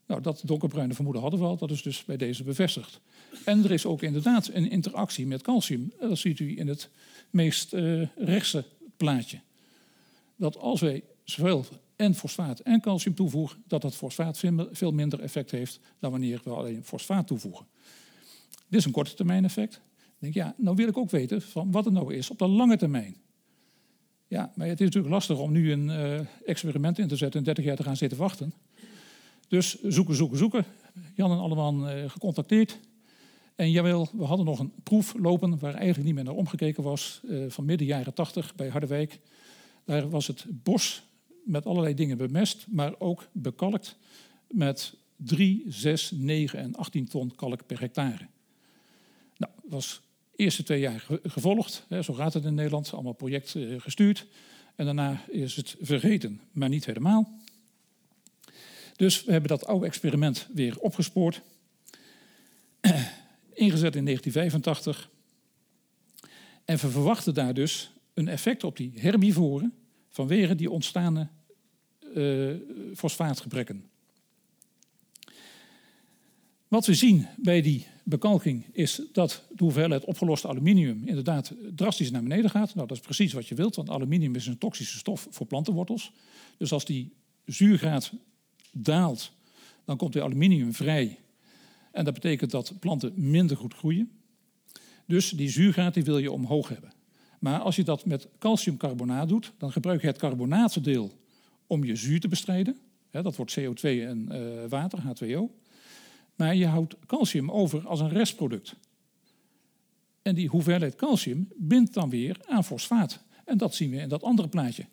Nou, 0.07 0.21
dat 0.21 0.43
donkerbruine 0.45 0.95
vermoeden 0.95 1.23
hadden 1.23 1.41
we 1.41 1.47
al, 1.47 1.57
dat 1.57 1.71
is 1.71 1.83
dus 1.83 2.05
bij 2.05 2.17
deze 2.17 2.45
bevestigd. 2.45 3.01
En 3.45 3.65
er 3.65 3.71
is 3.71 3.87
ook 3.87 4.03
inderdaad 4.03 4.51
een 4.53 4.71
interactie 4.71 5.27
met 5.27 5.43
calcium. 5.43 5.93
Dat 6.01 6.19
ziet 6.19 6.39
u 6.39 6.59
in 6.59 6.69
het 6.69 6.89
meest 7.31 7.75
uh, 7.75 8.07
rechtse 8.17 8.65
plaatje. 8.97 9.41
Dat 10.37 10.57
als 10.57 10.81
wij 10.81 11.03
zowel 11.25 11.65
en 11.97 12.15
fosfaat 12.15 12.61
en 12.61 12.81
calcium 12.81 13.15
toevoegen, 13.15 13.63
dat 13.67 13.83
dat 13.83 13.95
fosfaat 13.95 14.43
veel 14.71 14.93
minder 14.93 15.21
effect 15.21 15.51
heeft 15.51 15.81
dan 15.99 16.11
wanneer 16.11 16.41
we 16.45 16.51
alleen 16.51 16.85
fosfaat 16.85 17.27
toevoegen. 17.27 17.67
Dit 18.69 18.81
is 18.81 18.85
een 18.85 18.93
korte 18.93 19.15
termijn 19.15 19.45
effect. 19.45 19.75
Ik 19.75 20.13
denk, 20.19 20.35
ja, 20.35 20.55
nou 20.59 20.77
wil 20.77 20.89
ik 20.89 20.97
ook 20.97 21.11
weten 21.11 21.43
van 21.43 21.71
wat 21.71 21.85
het 21.85 21.95
nou 21.95 22.15
is 22.15 22.31
op 22.31 22.39
de 22.39 22.47
lange 22.47 22.77
termijn. 22.77 23.17
Ja, 24.29 24.53
maar 24.55 24.67
het 24.67 24.81
is 24.81 24.87
natuurlijk 24.87 25.15
lastig 25.15 25.39
om 25.39 25.53
nu 25.53 25.73
een 25.73 25.89
uh, 25.89 26.21
experiment 26.45 26.99
in 26.99 27.09
te 27.09 27.17
zetten 27.17 27.39
en 27.39 27.45
30 27.45 27.65
jaar 27.65 27.77
te 27.77 27.83
gaan 27.83 27.97
zitten 27.97 28.19
wachten. 28.19 28.53
Dus 29.49 29.83
zoeken, 29.83 30.15
zoeken, 30.15 30.39
zoeken. 30.39 30.65
Jan 31.15 31.31
en 31.31 31.39
allemaal 31.39 31.91
uh, 31.91 32.11
gecontacteerd. 32.11 32.79
En 33.55 33.71
jawel, 33.71 34.09
we 34.13 34.25
hadden 34.25 34.47
nog 34.47 34.59
een 34.59 34.73
proef 34.83 35.15
lopen 35.19 35.59
waar 35.59 35.75
eigenlijk 35.75 36.05
niet 36.05 36.15
meer 36.15 36.25
naar 36.25 36.35
omgekeken 36.35 36.83
was. 36.83 37.21
Uh, 37.25 37.45
van 37.51 37.65
midden 37.65 37.87
jaren 37.87 38.15
80 38.15 38.55
bij 38.55 38.69
Harderwijk. 38.69 39.19
Daar 39.85 40.11
was 40.11 40.27
het 40.27 40.45
bos 40.49 41.03
met 41.45 41.67
allerlei 41.67 41.95
dingen 41.95 42.17
bemest, 42.17 42.67
maar 42.71 42.95
ook 42.99 43.29
bekalkt 43.33 43.97
met 44.51 44.95
3, 45.17 45.65
6, 45.67 46.11
9 46.11 46.59
en 46.59 46.75
18 46.75 47.09
ton 47.09 47.35
kalk 47.35 47.67
per 47.67 47.81
hectare. 47.81 48.27
Nou, 49.37 49.53
dat 49.63 49.71
was 49.73 50.01
de 50.31 50.37
eerste 50.37 50.63
twee 50.63 50.81
jaar 50.81 51.07
gevolgd. 51.23 51.85
Hè, 51.89 52.03
zo 52.03 52.15
gaat 52.15 52.35
het 52.35 52.45
in 52.45 52.55
Nederland, 52.55 52.93
allemaal 52.93 53.13
project 53.13 53.55
uh, 53.55 53.81
gestuurd. 53.81 54.27
En 54.75 54.85
daarna 54.85 55.25
is 55.29 55.57
het 55.57 55.77
vergeten, 55.81 56.41
maar 56.53 56.69
niet 56.69 56.87
helemaal. 56.87 57.39
Dus 58.97 59.25
we 59.25 59.33
hebben 59.33 59.51
dat 59.51 59.67
oude 59.67 59.87
experiment 59.87 60.49
weer 60.55 60.79
opgespoord. 60.79 61.43
Ingezet 63.53 63.97
in 63.97 64.05
1985. 64.05 65.11
En 66.65 66.79
we 66.79 66.89
verwachten 66.89 67.35
daar 67.35 67.55
dus 67.55 67.91
een 68.15 68.29
effect 68.29 68.65
op 68.65 68.77
die 68.77 68.93
herbivoren 68.95 69.73
vanwege 70.09 70.55
die 70.55 70.71
ontstaande 70.71 71.29
uh, 72.15 72.55
fosfaatgebrekken. 72.95 73.85
Wat 76.69 76.87
we 76.87 76.95
zien 76.95 77.27
bij 77.37 77.63
die 77.63 77.87
bekalking 78.05 78.67
is 78.73 79.03
dat 79.13 79.43
de 79.49 79.65
hoeveelheid 79.65 80.05
opgeloste 80.05 80.49
aluminium 80.49 81.03
inderdaad 81.05 81.55
drastisch 81.75 82.11
naar 82.11 82.23
beneden 82.23 82.51
gaat. 82.51 82.75
Nou, 82.75 82.87
dat 82.87 82.97
is 82.97 83.03
precies 83.03 83.33
wat 83.33 83.47
je 83.47 83.55
wilt, 83.55 83.77
want 83.77 83.91
aluminium 83.91 84.35
is 84.35 84.47
een 84.47 84.59
toxische 84.59 84.99
stof 84.99 85.27
voor 85.31 85.47
plantenwortels. 85.47 86.13
Dus 86.59 86.73
als 86.73 86.85
die 86.85 87.13
zuurgraad 87.45 88.13
daalt, 88.85 89.33
dan 89.85 89.97
komt 89.97 90.15
er 90.15 90.23
aluminium 90.23 90.75
vrij. 90.75 91.19
En 91.93 92.05
dat 92.05 92.15
betekent 92.15 92.51
dat 92.51 92.73
planten 92.81 93.13
minder 93.17 93.57
goed 93.57 93.75
groeien. 93.75 94.11
Dus 95.07 95.31
die 95.31 95.49
zuurgraad 95.49 95.95
die 95.95 96.05
wil 96.05 96.19
je 96.19 96.33
omhoog 96.33 96.69
hebben. 96.69 96.93
Maar 97.41 97.61
als 97.61 97.77
je 97.77 97.85
dat 97.85 98.05
met 98.05 98.29
calciumcarbonaat 98.39 99.29
doet, 99.29 99.53
dan 99.59 99.73
gebruik 99.73 100.01
je 100.01 100.07
het 100.07 100.19
carbonaatdeel 100.19 101.13
om 101.67 101.85
je 101.85 101.97
zuur 101.97 102.21
te 102.21 102.29
bestrijden. 102.29 102.79
dat 103.11 103.37
wordt 103.37 103.59
CO2 103.61 103.81
en 103.83 104.29
uh, 104.33 104.69
water, 104.69 104.99
H2O. 104.99 105.65
Maar 106.37 106.55
je 106.55 106.67
houdt 106.67 106.97
calcium 107.07 107.51
over 107.51 107.87
als 107.87 108.01
een 108.01 108.09
restproduct. 108.09 108.75
En 110.23 110.35
die 110.35 110.49
hoeveelheid 110.49 110.95
calcium 110.95 111.49
bindt 111.57 111.95
dan 111.95 112.11
weer 112.11 112.37
aan 112.47 112.65
fosfaat. 112.65 113.23
En 113.45 113.59
dat 113.59 113.75
zien 113.75 113.91
we 113.91 113.97
in 113.97 114.09
dat 114.09 114.23
andere 114.23 114.49
plaatje. 114.49 114.87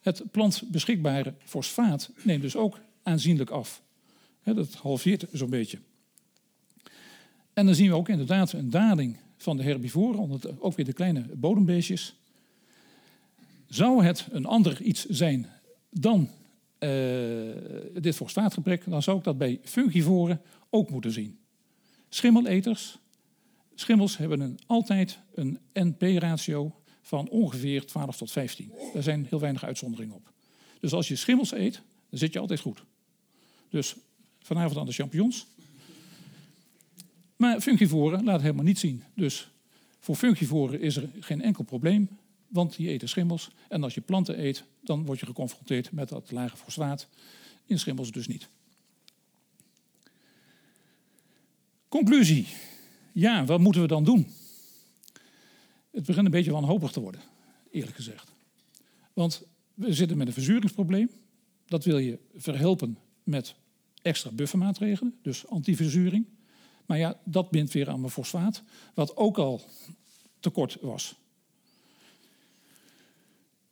Het 0.00 0.30
plantbeschikbare 0.30 1.34
fosfaat 1.44 2.10
neemt 2.22 2.42
dus 2.42 2.56
ook 2.56 2.78
aanzienlijk 3.06 3.50
af. 3.50 3.82
dat 4.42 4.74
halveert 4.74 5.26
zo'n 5.32 5.50
beetje. 5.50 5.78
En 7.52 7.66
dan 7.66 7.74
zien 7.74 7.88
we 7.88 7.94
ook 7.94 8.08
inderdaad 8.08 8.52
een 8.52 8.70
daling 8.70 9.16
van 9.36 9.56
de 9.56 9.62
herbivoren, 9.62 10.40
ook 10.58 10.76
weer 10.76 10.84
de 10.84 10.92
kleine 10.92 11.26
bodembeestjes. 11.36 12.16
Zou 13.66 14.04
het 14.04 14.28
een 14.30 14.46
ander 14.46 14.82
iets 14.82 15.04
zijn 15.04 15.46
dan 15.90 16.30
uh, 16.78 16.90
dit 18.00 18.16
fosfaatgebrek, 18.16 18.90
dan 18.90 19.02
zou 19.02 19.18
ik 19.18 19.24
dat 19.24 19.38
bij 19.38 19.60
fungivoren 19.62 20.40
ook 20.70 20.90
moeten 20.90 21.12
zien. 21.12 21.38
Schimmeleters. 22.08 22.98
Schimmels 23.74 24.16
hebben 24.16 24.40
een, 24.40 24.58
altijd 24.66 25.18
een 25.34 25.58
NP-ratio 25.72 26.80
van 27.02 27.28
ongeveer 27.28 27.86
12 27.86 28.16
tot 28.16 28.30
15. 28.30 28.72
Daar 28.92 29.02
zijn 29.02 29.26
heel 29.28 29.40
weinig 29.40 29.64
uitzonderingen 29.64 30.14
op. 30.14 30.32
Dus 30.80 30.92
als 30.92 31.08
je 31.08 31.16
schimmels 31.16 31.52
eet, 31.52 31.82
dan 32.10 32.18
zit 32.18 32.32
je 32.32 32.38
altijd 32.38 32.60
goed. 32.60 32.84
Dus 33.76 33.96
vanavond 34.38 34.76
aan 34.76 34.86
de 34.86 34.92
champignons. 34.92 35.46
Maar 37.36 37.60
fungivoren 37.60 38.24
laten 38.24 38.42
helemaal 38.42 38.64
niet 38.64 38.78
zien. 38.78 39.02
Dus 39.14 39.50
voor 39.98 40.16
fungivoren 40.16 40.80
is 40.80 40.96
er 40.96 41.08
geen 41.20 41.42
enkel 41.42 41.64
probleem, 41.64 42.08
want 42.48 42.76
die 42.76 42.88
eten 42.88 43.08
schimmels. 43.08 43.50
En 43.68 43.82
als 43.82 43.94
je 43.94 44.00
planten 44.00 44.44
eet, 44.44 44.64
dan 44.82 45.04
word 45.04 45.20
je 45.20 45.26
geconfronteerd 45.26 45.92
met 45.92 46.08
dat 46.08 46.30
lage 46.30 46.56
fosfaat. 46.56 47.08
In 47.64 47.78
schimmels 47.78 48.10
dus 48.10 48.26
niet. 48.26 48.48
Conclusie. 51.88 52.46
Ja, 53.12 53.44
wat 53.44 53.60
moeten 53.60 53.80
we 53.80 53.88
dan 53.88 54.04
doen? 54.04 54.26
Het 55.90 56.04
begint 56.06 56.24
een 56.24 56.30
beetje 56.30 56.52
wanhopig 56.52 56.92
te 56.92 57.00
worden, 57.00 57.20
eerlijk 57.70 57.96
gezegd. 57.96 58.32
Want 59.12 59.42
we 59.74 59.92
zitten 59.92 60.16
met 60.16 60.26
een 60.26 60.32
verzuringsprobleem. 60.32 61.10
Dat 61.66 61.84
wil 61.84 61.98
je 61.98 62.18
verhelpen 62.34 62.98
met 63.22 63.54
extra 64.06 64.30
buffermaatregelen, 64.30 65.18
dus 65.22 65.46
antiverzuring. 65.46 66.26
Maar 66.86 66.98
ja, 66.98 67.20
dat 67.24 67.50
bindt 67.50 67.72
weer 67.72 67.88
aan 67.88 68.00
mijn 68.00 68.12
fosfaat, 68.12 68.62
wat 68.94 69.16
ook 69.16 69.38
al 69.38 69.62
tekort 70.40 70.78
was. 70.80 71.14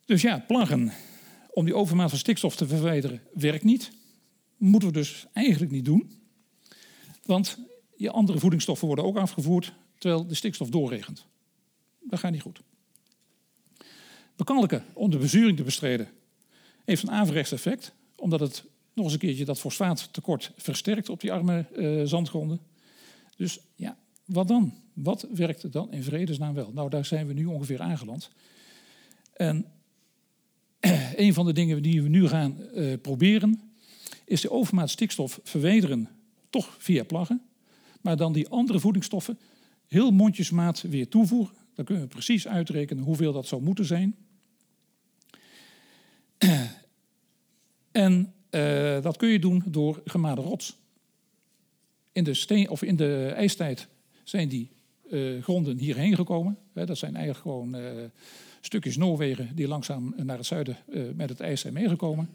Dus 0.05 0.21
ja, 0.21 0.39
plaggen 0.39 0.91
om 1.51 1.65
die 1.65 1.75
overmaat 1.75 2.09
van 2.09 2.19
stikstof 2.19 2.55
te 2.55 2.67
verwijderen 2.67 3.21
werkt 3.33 3.63
niet. 3.63 3.91
Moeten 4.57 4.87
we 4.87 4.93
dus 4.93 5.25
eigenlijk 5.33 5.71
niet 5.71 5.85
doen. 5.85 6.11
Want 7.23 7.57
je 7.95 8.11
andere 8.11 8.39
voedingsstoffen 8.39 8.87
worden 8.87 9.05
ook 9.05 9.17
afgevoerd 9.17 9.73
terwijl 9.97 10.27
de 10.27 10.35
stikstof 10.35 10.69
doorregent. 10.69 11.25
Dat 11.99 12.19
gaat 12.19 12.31
niet 12.31 12.41
goed. 12.41 12.61
Bekalken 14.35 14.83
om 14.93 15.09
de 15.09 15.17
bezuring 15.17 15.57
te 15.57 15.63
bestrijden 15.63 16.09
heeft 16.85 17.03
een 17.03 17.11
averechts 17.11 17.51
effect, 17.51 17.91
omdat 18.15 18.39
het 18.39 18.65
nog 18.95 19.05
eens 19.05 19.13
een 19.13 19.19
keertje 19.19 19.45
dat 19.45 19.59
fosfaattekort 19.59 20.51
versterkt 20.57 21.09
op 21.09 21.21
die 21.21 21.31
arme 21.31 21.65
uh, 21.75 22.01
zandgronden. 22.05 22.59
Dus 23.37 23.59
ja, 23.75 23.97
wat 24.25 24.47
dan? 24.47 24.73
Wat 24.93 25.27
werkt 25.33 25.71
dan 25.71 25.91
in 25.91 26.03
vredesnaam 26.03 26.53
wel? 26.53 26.71
Nou, 26.73 26.89
daar 26.89 27.05
zijn 27.05 27.27
we 27.27 27.33
nu 27.33 27.45
ongeveer 27.45 27.81
aangeland. 27.81 28.29
En 29.33 29.65
een 31.15 31.33
van 31.33 31.45
de 31.45 31.53
dingen 31.53 31.81
die 31.81 32.01
we 32.01 32.09
nu 32.09 32.27
gaan 32.27 32.57
uh, 32.73 32.93
proberen, 33.01 33.61
is 34.25 34.41
de 34.41 34.51
overmaat 34.51 34.89
stikstof 34.89 35.39
verwijderen, 35.43 36.09
toch 36.49 36.75
via 36.77 37.03
plaggen. 37.03 37.41
Maar 38.01 38.17
dan 38.17 38.33
die 38.33 38.49
andere 38.49 38.79
voedingsstoffen 38.79 39.39
heel 39.87 40.11
mondjesmaat 40.11 40.81
weer 40.81 41.07
toevoegen. 41.07 41.55
Dan 41.73 41.85
kunnen 41.85 42.03
we 42.03 42.09
precies 42.09 42.47
uitrekenen 42.47 43.03
hoeveel 43.03 43.33
dat 43.33 43.47
zou 43.47 43.61
moeten 43.61 43.85
zijn. 43.85 44.15
En 47.91 48.34
uh, 48.55 49.01
dat 49.01 49.17
kun 49.17 49.29
je 49.29 49.39
doen 49.39 49.63
door 49.65 50.01
gemade 50.05 50.41
rots. 50.41 50.77
In 52.11 52.23
de, 52.23 52.33
steen, 52.33 52.69
of 52.69 52.81
in 52.81 52.95
de 52.95 53.31
ijstijd 53.35 53.87
zijn 54.23 54.49
die 54.49 54.69
uh, 55.11 55.43
gronden 55.43 55.77
hierheen 55.77 56.15
gekomen. 56.15 56.57
dat 56.73 56.97
zijn 56.97 57.15
eigenlijk 57.15 57.41
gewoon 57.41 57.75
uh, 57.75 58.03
stukjes 58.61 58.97
Noorwegen 58.97 59.55
die 59.55 59.67
langzaam 59.67 60.13
naar 60.17 60.37
het 60.37 60.45
zuiden 60.45 60.77
met 61.15 61.29
het 61.29 61.39
ijs 61.39 61.61
zijn 61.61 61.73
meegekomen. 61.73 62.29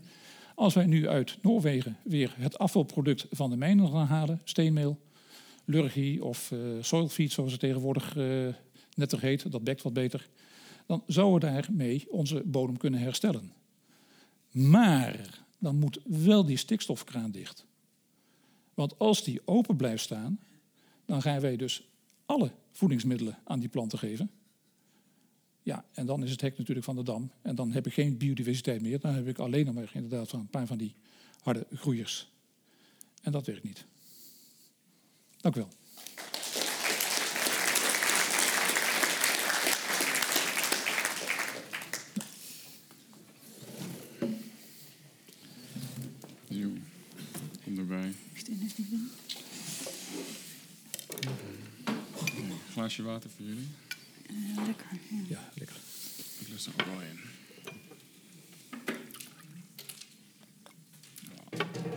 Als 0.54 0.74
wij 0.74 0.86
nu 0.86 1.08
uit 1.08 1.36
Noorwegen 1.42 1.96
weer 2.02 2.34
het 2.38 2.58
afvalproduct 2.58 3.26
van 3.30 3.50
de 3.50 3.56
mijnen 3.56 3.88
gaan 3.88 4.06
halen, 4.06 4.40
steenmeel, 4.44 4.98
lurgie 5.64 6.24
of 6.24 6.52
soilfeed 6.80 7.32
zoals 7.32 7.52
het 7.52 7.60
tegenwoordig 7.60 8.16
netter 8.94 9.20
heet, 9.20 9.52
dat 9.52 9.64
bekt 9.64 9.82
wat 9.82 9.92
beter, 9.92 10.28
dan 10.86 11.02
zouden 11.06 11.50
we 11.50 11.54
daarmee 11.54 12.06
onze 12.08 12.42
bodem 12.44 12.76
kunnen 12.76 13.00
herstellen. 13.00 13.52
Maar 14.50 15.40
dan 15.60 15.78
moet 15.78 16.00
wel 16.04 16.44
die 16.44 16.56
stikstofkraan 16.56 17.30
dicht. 17.30 17.66
Want 18.74 18.98
als 18.98 19.24
die 19.24 19.40
open 19.44 19.76
blijft 19.76 20.02
staan, 20.02 20.40
dan 21.04 21.22
gaan 21.22 21.40
wij 21.40 21.56
dus 21.56 21.88
alle 22.26 22.52
voedingsmiddelen 22.72 23.38
aan 23.44 23.60
die 23.60 23.68
planten 23.68 23.98
geven. 23.98 24.30
Ja, 25.62 25.84
en 25.92 26.06
dan 26.06 26.22
is 26.24 26.30
het 26.30 26.40
hek 26.40 26.58
natuurlijk 26.58 26.86
van 26.86 26.96
de 26.96 27.02
dam. 27.02 27.30
En 27.42 27.54
dan 27.54 27.72
heb 27.72 27.86
ik 27.86 27.92
geen 27.92 28.16
biodiversiteit 28.16 28.82
meer. 28.82 29.00
Dan 29.00 29.14
heb 29.14 29.26
ik 29.26 29.38
alleen 29.38 29.66
nog 29.66 29.74
maar 29.74 29.90
inderdaad 29.94 30.32
een 30.32 30.48
paar 30.48 30.66
van 30.66 30.78
die 30.78 30.94
harde 31.40 31.66
groeiers. 31.74 32.30
En 33.22 33.32
dat 33.32 33.46
werkt 33.46 33.62
niet. 33.62 33.86
Dank 35.36 35.56
u 35.56 35.58
wel. 35.58 35.68
Glaasje 52.90 53.02
water 53.02 53.30
voor 53.30 53.46
jullie. 53.46 53.68
Uh, 54.30 54.66
lekker. 54.66 54.86
Ja. 55.10 55.24
Ja, 55.28 55.48
lekker. 55.54 55.76
Ik 56.40 56.48
lust 56.48 56.66
er 56.66 56.72
ook 56.72 56.86
wel 56.86 57.00
in. 57.00 57.18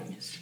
Yes. 0.10 0.40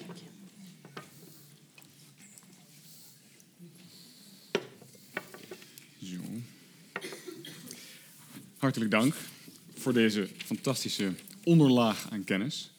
Zo. 6.03 6.21
Hartelijk 8.57 8.91
dank 8.91 9.15
voor 9.73 9.93
deze 9.93 10.29
fantastische 10.45 11.13
onderlaag 11.43 12.09
aan 12.11 12.23
kennis. 12.23 12.71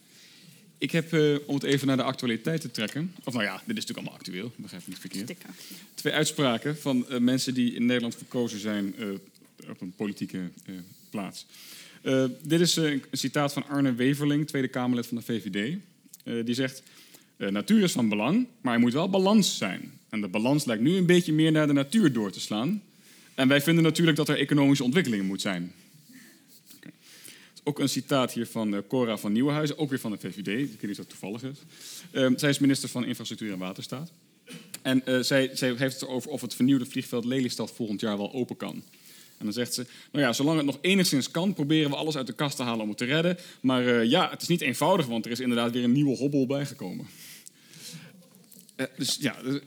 Ik 0.83 0.91
heb, 0.91 1.13
eh, 1.13 1.35
om 1.47 1.55
het 1.55 1.63
even 1.63 1.87
naar 1.87 1.97
de 1.97 2.03
actualiteit 2.03 2.61
te 2.61 2.71
trekken... 2.71 3.15
Of 3.25 3.33
nou 3.33 3.45
ja, 3.45 3.53
dit 3.53 3.77
is 3.77 3.87
natuurlijk 3.87 3.99
allemaal 3.99 4.19
actueel, 4.19 4.53
begrijp 4.57 4.83
me 4.83 4.89
niet 4.89 4.99
verkeerd. 4.99 5.33
Twee 5.95 6.13
uitspraken 6.13 6.79
van 6.79 7.09
eh, 7.09 7.19
mensen 7.19 7.55
die 7.55 7.75
in 7.75 7.87
Nederland 7.87 8.17
verkozen 8.17 8.61
zijn 8.61 8.95
eh, 8.99 9.09
op 9.71 9.81
een 9.81 9.93
politieke 9.97 10.39
plaats. 11.11 11.47
Dit 12.43 12.61
is 12.61 12.77
een 12.77 13.05
citaat 13.13 13.53
van 13.53 13.69
Arne 13.69 13.95
Weverling, 13.95 14.47
Tweede 14.47 14.69
Kamerlid 14.69 15.07
van 15.07 15.17
de 15.17 15.23
VVD. 15.23 15.77
Die 16.47 16.55
zegt, 16.55 16.83
natuur 17.37 17.83
is 17.83 17.93
van 17.93 18.09
belang, 18.09 18.47
maar 18.61 18.75
er 18.75 18.81
moet 18.81 18.93
wel 18.93 19.11
balans 19.11 19.57
zijn. 19.57 19.93
En 20.09 20.21
de 20.21 20.29
balans 20.29 20.65
lijkt 20.65 20.83
nu 20.83 20.97
een 20.97 21.07
beetje 21.07 21.33
meer 21.33 21.53
naar 21.53 21.67
de 21.67 21.73
natuur 21.73 22.13
door 22.13 22.33
te 22.33 22.41
slaan. 22.41 22.83
En 23.35 23.49
wij 23.49 23.61
vinden 23.61 23.85
natuurlijk 23.85 24.17
dat 24.17 24.29
er 24.29 24.39
economische 24.39 24.85
ontwikkeling 24.85 25.25
moet 25.27 25.41
zijn. 25.41 25.73
Ook 27.65 27.79
een 27.79 27.89
citaat 27.89 28.33
hier 28.33 28.47
van 28.47 28.75
eh, 28.75 28.81
Cora 28.89 29.17
van 29.17 29.33
Nieuwenhuizen, 29.33 29.79
ook 29.79 29.91
weer 29.91 29.99
van 29.99 30.11
de 30.11 30.19
VVD. 30.19 30.47
Ik 30.49 30.81
weet 30.81 30.83
niet 30.83 30.91
of 30.91 30.97
dat 30.97 31.09
toevallig 31.09 31.43
is. 31.43 31.59
Eh, 32.11 32.31
zij 32.37 32.51
is 32.51 32.59
minister 32.59 32.89
van 32.89 33.05
Infrastructuur 33.05 33.53
en 33.53 33.59
Waterstaat. 33.59 34.13
En 34.83 35.07
eh, 35.07 35.21
zij, 35.21 35.51
zij 35.53 35.69
heeft 35.77 36.01
het 36.01 36.03
erover 36.03 36.31
of 36.31 36.41
het 36.41 36.55
vernieuwde 36.55 36.87
vliegveld 36.87 37.25
Lelystad 37.25 37.73
volgend 37.73 38.01
jaar 38.01 38.17
wel 38.17 38.33
open 38.33 38.57
kan. 38.57 38.83
En 39.39 39.45
dan 39.49 39.53
zegt 39.53 39.75
ze, 39.75 39.87
nou 40.13 40.25
ja, 40.25 40.33
zolang 40.33 40.57
het 40.57 40.67
nog 40.67 40.79
enigszins 40.81 41.31
kan, 41.31 41.55
proberen 41.55 41.91
we 41.91 41.97
alles 41.97 42.17
uit 42.17 42.27
de 42.27 42.33
kast 42.33 42.57
te 42.57 42.63
halen 42.63 42.83
om 42.83 42.89
het 42.89 42.99
te 42.99 43.05
redden. 43.05 43.39
Maar 43.61 43.87
eh, 43.87 44.11
ja, 44.11 44.31
het 44.31 44.43
is 44.43 44.49
niet 44.49 44.61
eenvoudig, 44.61 45.07
want 45.07 45.25
er 45.25 45.31
is 45.31 45.41
inderdaad 45.41 45.73
weer 45.73 45.85
een 45.85 45.93
nieuwe 45.93 46.17
hobbel 46.17 46.47
bijgekomen. 46.47 47.07
Dus 48.97 49.17
ja, 49.21 49.37
er- 49.45 49.63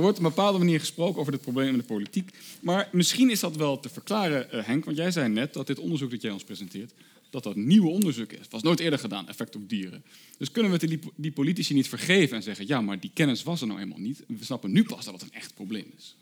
wordt 0.00 0.18
op 0.18 0.24
een 0.24 0.30
bepaalde 0.30 0.58
manier 0.58 0.80
gesproken 0.80 1.20
over 1.20 1.32
dit 1.32 1.40
probleem 1.40 1.68
in 1.68 1.78
de 1.78 1.84
politiek. 1.84 2.30
Maar 2.60 2.88
misschien 2.92 3.30
is 3.30 3.40
dat 3.40 3.56
wel 3.56 3.80
te 3.80 3.88
verklaren, 3.88 4.64
Henk, 4.64 4.84
want 4.84 4.96
jij 4.96 5.10
zei 5.10 5.28
net 5.28 5.52
dat 5.52 5.66
dit 5.66 5.78
onderzoek 5.78 6.10
dat 6.10 6.22
jij 6.22 6.30
ons 6.30 6.44
presenteert, 6.44 6.92
dat 7.32 7.42
dat 7.42 7.56
nieuw 7.56 7.88
onderzoek 7.88 8.32
is. 8.32 8.38
Het 8.38 8.50
was 8.50 8.62
nooit 8.62 8.80
eerder 8.80 8.98
gedaan, 8.98 9.28
effect 9.28 9.56
op 9.56 9.68
dieren. 9.68 10.04
Dus 10.38 10.50
kunnen 10.50 10.72
we 10.72 10.86
het 10.86 11.12
die, 11.16 11.32
politici 11.32 11.74
niet 11.74 11.88
vergeven 11.88 12.36
en 12.36 12.42
zeggen, 12.42 12.66
ja, 12.66 12.80
maar 12.80 13.00
die 13.00 13.10
kennis 13.14 13.42
was 13.42 13.60
er 13.60 13.66
nou 13.66 13.80
eenmaal 13.80 13.98
niet. 13.98 14.22
We 14.26 14.44
snappen 14.44 14.72
nu 14.72 14.84
pas 14.84 15.04
dat 15.04 15.14
het 15.14 15.22
een 15.22 15.32
echt 15.32 15.54
probleem 15.54 15.92
is. 15.96 16.16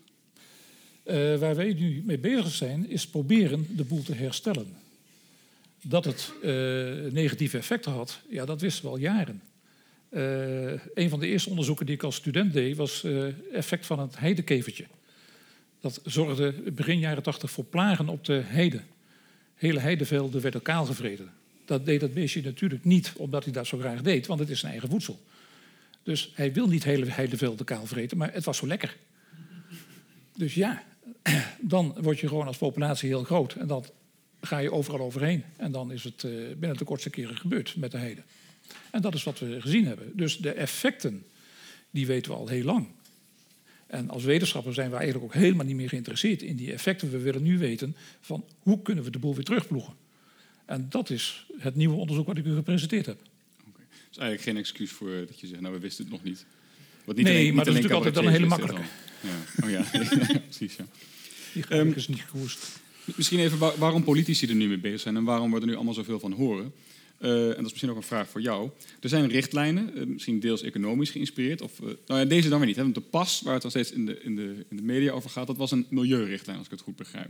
Eh, 1.03 1.37
waar 1.37 1.55
wij 1.55 1.73
nu 1.73 2.01
mee 2.05 2.17
bezig 2.17 2.51
zijn, 2.51 2.89
is 2.89 3.07
proberen 3.07 3.67
de 3.75 3.83
boel 3.83 4.03
te 4.03 4.13
herstellen. 4.13 4.67
Dat 5.81 6.05
het 6.05 6.31
eh, 6.41 6.51
negatieve 7.11 7.57
effecten 7.57 7.91
had, 7.91 8.19
ja, 8.29 8.45
dat 8.45 8.61
wisten 8.61 8.83
we 8.83 8.89
al 8.89 8.97
jaren. 8.97 9.41
Eh, 10.09 10.71
een 10.93 11.09
van 11.09 11.19
de 11.19 11.27
eerste 11.27 11.49
onderzoeken 11.49 11.85
die 11.85 11.95
ik 11.95 12.03
als 12.03 12.15
student 12.15 12.53
deed, 12.53 12.75
was 12.75 13.03
eh 13.03 13.27
effect 13.53 13.85
van 13.85 13.99
het 13.99 14.19
heidekevertje. 14.19 14.85
Dat 15.81 16.01
zorgde 16.05 16.53
begin 16.71 16.99
jaren 16.99 17.23
tachtig 17.23 17.51
voor 17.51 17.65
plagen 17.65 18.09
op 18.09 18.25
de 18.25 18.41
heide. 18.45 18.81
Hele 19.61 19.79
heidevelden 19.79 20.41
werden 20.41 20.61
kaalgevreten. 20.61 21.31
Dat 21.65 21.85
deed 21.85 21.99
dat 21.99 22.13
beestje 22.13 22.41
natuurlijk 22.41 22.83
niet 22.83 23.13
omdat 23.15 23.43
hij 23.43 23.53
dat 23.53 23.67
zo 23.67 23.77
graag 23.77 24.01
deed, 24.01 24.27
want 24.27 24.39
het 24.39 24.49
is 24.49 24.59
zijn 24.59 24.71
eigen 24.71 24.89
voedsel. 24.89 25.19
Dus 26.03 26.31
hij 26.35 26.53
wil 26.53 26.67
niet 26.67 26.83
hele 26.83 27.05
heidevelden 27.05 27.65
kaalvreten, 27.65 28.17
maar 28.17 28.33
het 28.33 28.43
was 28.43 28.57
zo 28.57 28.67
lekker. 28.67 28.97
Dus 30.37 30.53
ja, 30.53 30.83
dan 31.59 31.95
word 32.01 32.19
je 32.19 32.27
gewoon 32.27 32.47
als 32.47 32.57
populatie 32.57 33.09
heel 33.09 33.23
groot. 33.23 33.53
En 33.53 33.67
dan 33.67 33.85
ga 34.41 34.57
je 34.57 34.71
overal 34.71 34.99
overheen. 34.99 35.43
En 35.57 35.71
dan 35.71 35.91
is 35.91 36.03
het 36.03 36.23
eh, 36.23 36.31
binnen 36.31 36.77
de 36.77 36.83
kortste 36.83 37.09
keren 37.09 37.37
gebeurd 37.37 37.75
met 37.75 37.91
de 37.91 37.97
heden. 37.97 38.23
En 38.91 39.01
dat 39.01 39.13
is 39.13 39.23
wat 39.23 39.39
we 39.39 39.61
gezien 39.61 39.85
hebben. 39.85 40.17
Dus 40.17 40.37
de 40.37 40.51
effecten, 40.51 41.25
die 41.89 42.05
weten 42.05 42.31
we 42.31 42.37
al 42.37 42.47
heel 42.47 42.65
lang. 42.65 42.87
En 43.91 44.09
als 44.09 44.23
wetenschapper 44.23 44.73
zijn 44.73 44.89
we 44.89 44.95
eigenlijk 44.95 45.25
ook 45.25 45.33
helemaal 45.41 45.65
niet 45.65 45.75
meer 45.75 45.89
geïnteresseerd 45.89 46.41
in 46.41 46.55
die 46.55 46.71
effecten. 46.73 47.11
We 47.11 47.17
willen 47.17 47.43
nu 47.43 47.57
weten 47.57 47.95
van 48.21 48.43
hoe 48.59 48.81
kunnen 48.81 49.03
we 49.03 49.09
de 49.09 49.19
boel 49.19 49.35
weer 49.35 49.43
terugploegen. 49.43 49.93
En 50.65 50.85
dat 50.89 51.09
is 51.09 51.45
het 51.57 51.75
nieuwe 51.75 51.95
onderzoek 51.95 52.27
wat 52.27 52.37
ik 52.37 52.45
u 52.45 52.53
gepresenteerd 52.53 53.05
heb. 53.05 53.17
Oké. 53.59 53.79
Dat 53.89 54.11
is 54.11 54.17
eigenlijk 54.17 54.41
geen 54.41 54.57
excuus 54.57 54.91
voor 54.91 55.11
eh, 55.11 55.27
dat 55.27 55.39
je 55.39 55.47
zegt, 55.47 55.61
nou, 55.61 55.73
we 55.73 55.79
wisten 55.79 56.03
het 56.03 56.13
nog 56.13 56.23
niet. 56.23 56.45
Wat 57.05 57.15
niet 57.15 57.25
Nee, 57.25 57.33
alleen- 57.35 57.55
maar 57.55 57.65
niet 57.65 57.65
dat 57.65 57.75
is 57.75 57.81
natuurlijk 57.81 58.05
altijd 58.05 58.15
wel 58.15 58.33
een 58.33 58.49
hele 58.49 58.67
dan. 58.73 58.85
Ja. 59.21 59.63
Oh 59.65 59.69
ja, 59.69 59.83
precies. 60.49 60.75
Ja. 60.75 60.85
Die 61.53 61.77
um, 61.77 61.93
is 61.95 62.07
niet 62.07 62.21
gehoest. 62.29 62.79
Misschien 63.15 63.39
even 63.39 63.57
wa- 63.57 63.77
waarom 63.77 64.03
politici 64.03 64.47
er 64.47 64.55
nu 64.55 64.67
mee 64.67 64.77
bezig 64.77 64.99
zijn 64.99 65.15
en 65.15 65.23
waarom 65.23 65.51
we 65.51 65.59
er 65.59 65.65
nu 65.65 65.75
allemaal 65.75 65.93
zoveel 65.93 66.19
van 66.19 66.31
horen. 66.31 66.73
Eh, 67.21 67.47
en 67.47 67.55
dat 67.55 67.65
is 67.65 67.69
misschien 67.69 67.89
ook 67.89 67.95
een 67.95 68.03
vraag 68.03 68.29
voor 68.29 68.41
jou. 68.41 68.69
Er 68.99 69.09
zijn 69.09 69.27
richtlijnen, 69.27 69.95
eh, 69.95 70.05
misschien 70.05 70.39
deels 70.39 70.61
economisch 70.61 71.09
geïnspireerd. 71.09 71.61
Of, 71.61 71.79
eh, 71.79 71.85
nou 72.05 72.19
ja, 72.19 72.25
deze 72.25 72.49
dan 72.49 72.57
weer 72.57 72.67
niet. 72.67 72.75
Hè? 72.75 72.81
Want 72.81 72.95
de 72.95 73.01
PAS, 73.01 73.41
waar 73.41 73.53
het 73.53 73.61
dan 73.61 73.71
steeds 73.71 73.91
in 73.91 74.05
de, 74.05 74.21
in, 74.21 74.35
de, 74.35 74.65
in 74.69 74.75
de 74.77 74.83
media 74.83 75.11
over 75.11 75.29
gaat, 75.29 75.47
dat 75.47 75.57
was 75.57 75.71
een 75.71 75.85
milieurichtlijn, 75.89 76.57
als 76.57 76.65
ik 76.65 76.71
het 76.71 76.81
goed 76.81 76.95
begrijp. 76.95 77.29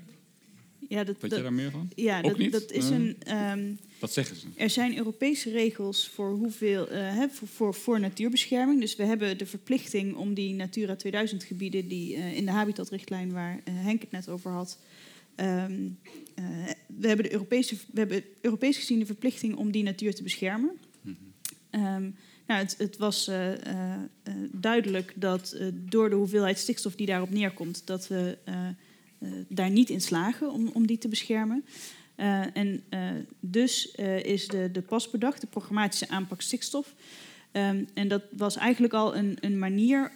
Ja, 0.88 1.04
dat, 1.04 1.16
Weet 1.20 1.32
daar 1.32 1.54
meer 1.54 1.72
van? 1.72 1.90
ja, 1.96 2.18
Ook 2.18 2.24
dat, 2.24 2.38
niet? 2.38 2.52
dat 2.52 2.72
is 2.72 2.90
een. 2.90 3.18
Dat 4.00 4.14
zeggen 4.14 4.36
ze. 4.36 4.48
Er 4.56 4.70
zijn 4.70 4.98
Europese 4.98 5.52
regels 5.52 6.08
voor, 6.08 6.32
hoeveel, 6.32 6.88
hè, 6.90 7.30
voor, 7.30 7.48
voor, 7.48 7.74
voor 7.74 8.00
natuurbescherming. 8.00 8.80
Dus 8.80 8.96
we 8.96 9.04
hebben 9.04 9.38
de 9.38 9.46
verplichting 9.46 10.16
om 10.16 10.34
die 10.34 10.54
Natura 10.54 10.96
2000 10.96 11.44
gebieden... 11.44 11.88
die 11.88 12.14
in 12.14 12.46
de 12.46 12.52
habitatrichtlijn 12.52 13.32
waar 13.32 13.62
Henk 13.70 14.02
het 14.02 14.12
net 14.12 14.30
over 14.30 14.52
had... 14.52 14.80
ehm, 15.42 15.90
eh, 16.36 16.74
we 16.88 17.08
hebben, 17.08 17.26
de 17.26 17.32
Europese, 17.32 17.76
we 17.76 18.00
hebben 18.00 18.24
Europees 18.42 18.78
gezien 18.78 19.00
de 19.00 19.06
verplichting 19.06 19.56
om 19.56 19.72
die 19.72 19.84
natuur 19.84 20.16
te 20.16 20.24
beschermen. 20.24 20.72
Ehm, 21.70 22.10
nou, 22.48 22.64
het, 22.64 22.76
het 22.78 22.98
was 22.98 23.28
eh, 23.28 23.54
eh, 23.54 24.02
duidelijk 24.52 25.14
dat 25.16 25.58
door 25.74 26.10
de 26.10 26.16
hoeveelheid 26.16 26.58
stikstof 26.58 26.96
die 26.96 27.06
daarop 27.06 27.30
neerkomt... 27.30 27.88
dat 27.88 28.08
we 28.08 28.38
daar 29.48 29.70
niet 29.70 29.90
in 29.90 30.02
slagen 30.02 30.52
om, 30.52 30.70
om 30.74 30.88
die 30.88 30.98
te 30.98 31.08
beschermen... 31.08 31.66
En 32.54 32.84
dus 33.40 33.92
is 34.24 34.48
de, 34.48 34.72
de 34.72 34.82
pas 34.82 35.10
bedacht, 35.10 35.42
de 35.42 35.48
programmatische 35.48 36.10
aanpak 36.10 36.42
stikstof. 36.42 36.96
Um, 37.52 37.88
en 37.94 38.08
dat 38.08 38.24
was 38.38 38.56
eigenlijk 38.56 38.94
al 38.94 39.16
een, 39.16 39.38
een 39.40 39.60
manier 39.60 40.12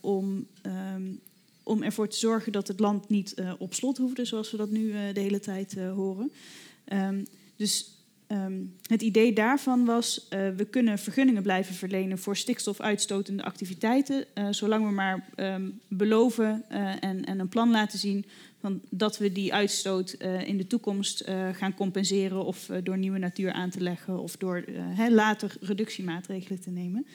om, 0.00 0.46
om 1.70 1.82
ervoor 1.82 2.08
te 2.08 2.16
zorgen 2.16 2.52
dat 2.52 2.68
het 2.68 2.80
land 2.80 3.08
niet 3.08 3.34
uh, 3.36 3.52
op 3.58 3.74
slot 3.74 3.98
hoefde, 3.98 4.24
zoals 4.24 4.50
we 4.50 4.56
dat 4.56 4.70
nu 4.70 4.80
uh, 4.80 4.98
de 5.12 5.20
hele 5.20 5.40
tijd 5.40 5.74
horen. 5.74 6.32
Um, 6.92 7.26
dus 7.56 7.94
het 8.86 9.02
idee 9.02 9.32
daarvan 9.32 9.84
was, 9.84 10.26
we 10.56 10.66
kunnen 10.70 10.98
vergunningen 10.98 11.42
blijven 11.42 11.74
verlenen 11.74 12.18
voor 12.18 12.36
stikstofuitstotende 12.36 13.44
activiteiten, 13.44 14.24
zolang 14.50 14.84
we 14.84 14.90
maar 14.90 15.28
um, 15.36 15.80
beloven 15.88 16.64
en, 17.00 17.24
en, 17.24 17.38
een 17.38 17.48
plan 17.48 17.70
laten 17.70 17.98
zien 17.98 18.24
van 18.60 18.80
dat 18.90 19.18
we 19.18 19.32
die 19.32 19.54
uitstoot 19.54 20.10
in 20.44 20.56
de 20.56 20.66
toekomst 20.66 21.24
gaan 21.52 21.74
compenseren 21.74 22.44
of 22.44 22.70
door 22.82 22.98
nieuwe 22.98 23.18
natuur 23.18 23.52
aan 23.52 23.70
te 23.70 23.80
leggen 23.80 24.18
of 24.18 24.36
door 24.36 24.64
later 25.08 25.56
reductiemaatregelen 25.60 26.60
te 26.60 26.70
nemen. 26.70 27.06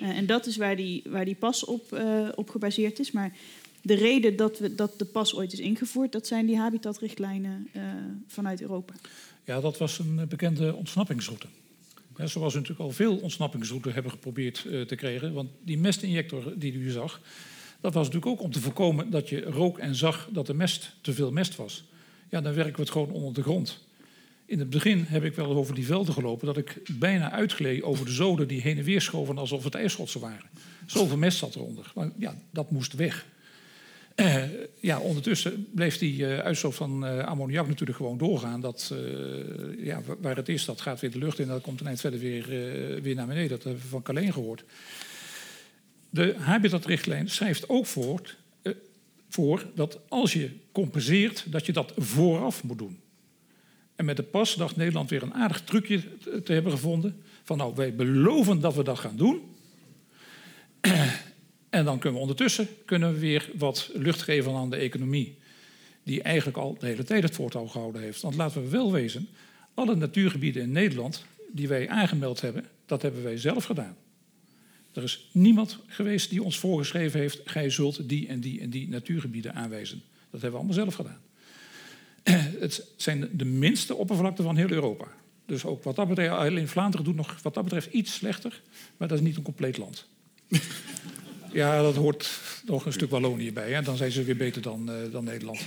Eh, 0.00 0.08
en 0.08 0.26
dat 0.26 0.46
is 0.46 0.56
waar 0.56 0.76
die, 0.76 1.02
waar 1.08 1.24
die 1.24 1.34
pas 1.34 1.64
op, 1.64 2.02
op 2.34 2.50
gebaseerd 2.50 2.98
is. 2.98 3.10
Maar 3.10 3.32
de 3.88 3.94
reden 3.94 4.36
dat, 4.36 4.58
we, 4.58 4.74
dat 4.74 4.98
de 4.98 5.04
pas 5.04 5.34
ooit 5.34 5.52
is 5.52 5.60
ingevoerd, 5.60 6.12
dat 6.12 6.26
zijn 6.26 6.46
die 6.46 6.56
habitatrichtlijnen 6.56 7.68
vanuit 8.26 8.60
Europa. 8.60 8.94
Ja, 9.44 9.60
dat 9.60 9.78
was 9.78 9.98
een 9.98 10.28
bekende 10.28 10.74
ontsnappingsroute. 10.74 11.46
Zoals 12.16 12.52
we 12.52 12.58
natuurlijk 12.58 12.88
al 12.88 12.90
veel 12.90 13.16
ontsnappingsroutes 13.16 13.94
hebben 13.94 14.12
geprobeerd 14.12 14.64
uh, 14.66 14.82
te 14.82 14.94
krijgen. 14.94 15.32
Want 15.32 15.48
die 15.64 15.78
mestinjector 15.78 16.52
die 16.56 16.72
u 16.72 16.90
zag, 16.90 17.20
dat 17.80 17.94
was 17.94 18.06
natuurlijk 18.06 18.32
ook 18.32 18.42
om 18.42 18.52
te 18.52 18.60
voorkomen 18.60 19.10
dat 19.10 19.28
je 19.28 19.40
rook 19.42 19.78
en 19.78 19.94
zag 19.94 20.28
dat 20.32 20.46
de 20.46 20.54
mest 20.54 20.96
te 21.00 21.12
veel 21.12 21.32
mest 21.32 21.56
was. 21.56 21.84
Ja, 22.30 22.40
dan 22.40 22.54
werken 22.54 22.74
we 22.74 22.80
het 22.80 22.90
gewoon 22.90 23.10
onder 23.10 23.34
de 23.34 23.42
grond. 23.42 23.86
In 24.46 24.58
het 24.58 24.70
begin 24.70 25.04
heb 25.04 25.24
ik 25.24 25.34
wel 25.34 25.56
over 25.56 25.74
die 25.74 25.86
velden 25.86 26.14
gelopen 26.14 26.46
dat 26.46 26.56
ik 26.56 26.80
bijna 26.98 27.30
uitgleed 27.30 27.82
over 27.82 28.04
de 28.04 28.12
zoden 28.12 28.48
die 28.48 28.60
heen 28.60 28.78
en 28.78 28.84
weer 28.84 29.00
schoven 29.00 29.38
alsof 29.38 29.64
het 29.64 29.74
ijsschotsen 29.74 30.20
waren. 30.20 30.50
Zoveel 30.86 31.16
mest 31.16 31.38
zat 31.38 31.54
eronder. 31.54 31.92
Maar 31.94 32.10
ja, 32.18 32.34
dat 32.50 32.70
moest 32.70 32.92
weg. 32.92 33.26
Uh, 34.20 34.44
ja, 34.80 34.98
ondertussen 34.98 35.66
bleef 35.74 35.98
die 35.98 36.20
uh, 36.20 36.38
uitstoot 36.38 36.74
van 36.74 37.04
uh, 37.04 37.24
ammoniak 37.24 37.68
natuurlijk 37.68 37.96
gewoon 37.96 38.18
doorgaan. 38.18 38.60
Dat, 38.60 38.94
ja, 39.78 40.02
waar 40.20 40.36
het 40.36 40.48
is, 40.48 40.64
dat 40.64 40.80
gaat 40.80 41.00
weer 41.00 41.10
de 41.10 41.18
lucht 41.18 41.38
in. 41.38 41.46
Dat 41.46 41.62
komt 41.62 41.80
een 41.80 41.86
eind 41.86 42.00
verder 42.00 42.20
weer, 42.20 42.46
weer 43.02 43.14
naar 43.14 43.26
beneden. 43.26 43.48
Dat 43.48 43.62
hebben 43.62 43.82
we 43.82 43.88
van 43.88 44.02
Kaleen 44.02 44.32
gehoord. 44.32 44.64
De 46.10 46.34
habitatrichtlijn 46.38 47.28
schrijft 47.28 47.68
ook 47.68 47.86
voor, 47.86 48.34
voor 49.28 49.66
dat 49.74 49.98
als 50.08 50.32
je 50.32 50.50
compenseert, 50.72 51.44
dat 51.52 51.66
je 51.66 51.72
dat 51.72 51.92
vooraf 51.96 52.62
moet 52.62 52.78
doen. 52.78 53.00
En 53.96 54.04
met 54.04 54.16
de 54.16 54.22
pas 54.22 54.54
dacht 54.54 54.76
Nederland 54.76 55.10
weer 55.10 55.22
een 55.22 55.34
aardig 55.34 55.62
trucje 55.62 56.02
te 56.44 56.52
hebben 56.52 56.72
gevonden. 56.72 57.22
Van 57.42 57.56
nou, 57.56 57.74
wij 57.74 57.94
beloven 57.94 58.60
dat 58.60 58.74
we 58.74 58.82
dat 58.82 58.98
gaan 58.98 59.16
doen. 59.16 59.40
En 61.78 61.84
dan 61.84 61.98
kunnen 61.98 62.14
we 62.14 62.26
ondertussen 62.26 62.68
kunnen 62.84 63.12
we 63.12 63.18
weer 63.18 63.50
wat 63.54 63.90
lucht 63.94 64.22
geven 64.22 64.54
aan 64.54 64.70
de 64.70 64.76
economie. 64.76 65.36
die 66.02 66.22
eigenlijk 66.22 66.56
al 66.56 66.76
de 66.78 66.86
hele 66.86 67.04
tijd 67.04 67.22
het 67.22 67.34
voortouw 67.34 67.66
gehouden 67.66 68.02
heeft. 68.02 68.22
Want 68.22 68.34
laten 68.34 68.62
we 68.62 68.68
wel 68.68 68.92
wezen, 68.92 69.28
alle 69.74 69.96
natuurgebieden 69.96 70.62
in 70.62 70.72
Nederland 70.72 71.24
die 71.52 71.68
wij 71.68 71.88
aangemeld 71.88 72.40
hebben, 72.40 72.64
dat 72.86 73.02
hebben 73.02 73.22
wij 73.22 73.38
zelf 73.38 73.64
gedaan. 73.64 73.96
Er 74.92 75.02
is 75.02 75.28
niemand 75.32 75.78
geweest 75.86 76.30
die 76.30 76.42
ons 76.42 76.58
voorgeschreven 76.58 77.20
heeft, 77.20 77.40
gij 77.44 77.70
zult 77.70 78.08
die 78.08 78.28
en 78.28 78.40
die 78.40 78.60
en 78.60 78.70
die 78.70 78.88
natuurgebieden 78.88 79.54
aanwijzen. 79.54 80.02
Dat 80.30 80.40
hebben 80.40 80.50
we 80.50 80.66
allemaal 80.66 80.84
zelf 80.84 80.94
gedaan. 80.94 81.20
Het 82.60 82.86
zijn 82.96 83.28
de 83.32 83.44
minste 83.44 83.94
oppervlakte 83.94 84.42
van 84.42 84.56
heel 84.56 84.70
Europa. 84.70 85.06
Dus 85.46 85.64
ook 85.64 85.82
wat 85.82 85.96
dat 85.96 86.08
betreft, 86.08 86.32
alleen 86.32 86.68
Vlaanderen 86.68 87.04
doet 87.04 87.16
nog 87.16 87.42
wat 87.42 87.54
dat 87.54 87.64
betreft 87.64 87.92
iets 87.92 88.14
slechter, 88.14 88.62
maar 88.96 89.08
dat 89.08 89.18
is 89.18 89.24
niet 89.24 89.36
een 89.36 89.42
compleet 89.42 89.76
land. 89.76 90.06
ja, 91.52 91.82
dat 91.82 91.96
hoort 91.96 92.40
nog 92.64 92.86
een 92.86 92.92
stuk 92.92 93.10
Wallonië 93.10 93.52
bij. 93.52 93.72
Hè? 93.72 93.82
Dan 93.82 93.96
zijn 93.96 94.10
ze 94.10 94.22
weer 94.22 94.36
beter 94.36 94.62
dan, 94.62 94.90
uh, 94.90 95.12
dan 95.12 95.24
Nederland. 95.24 95.60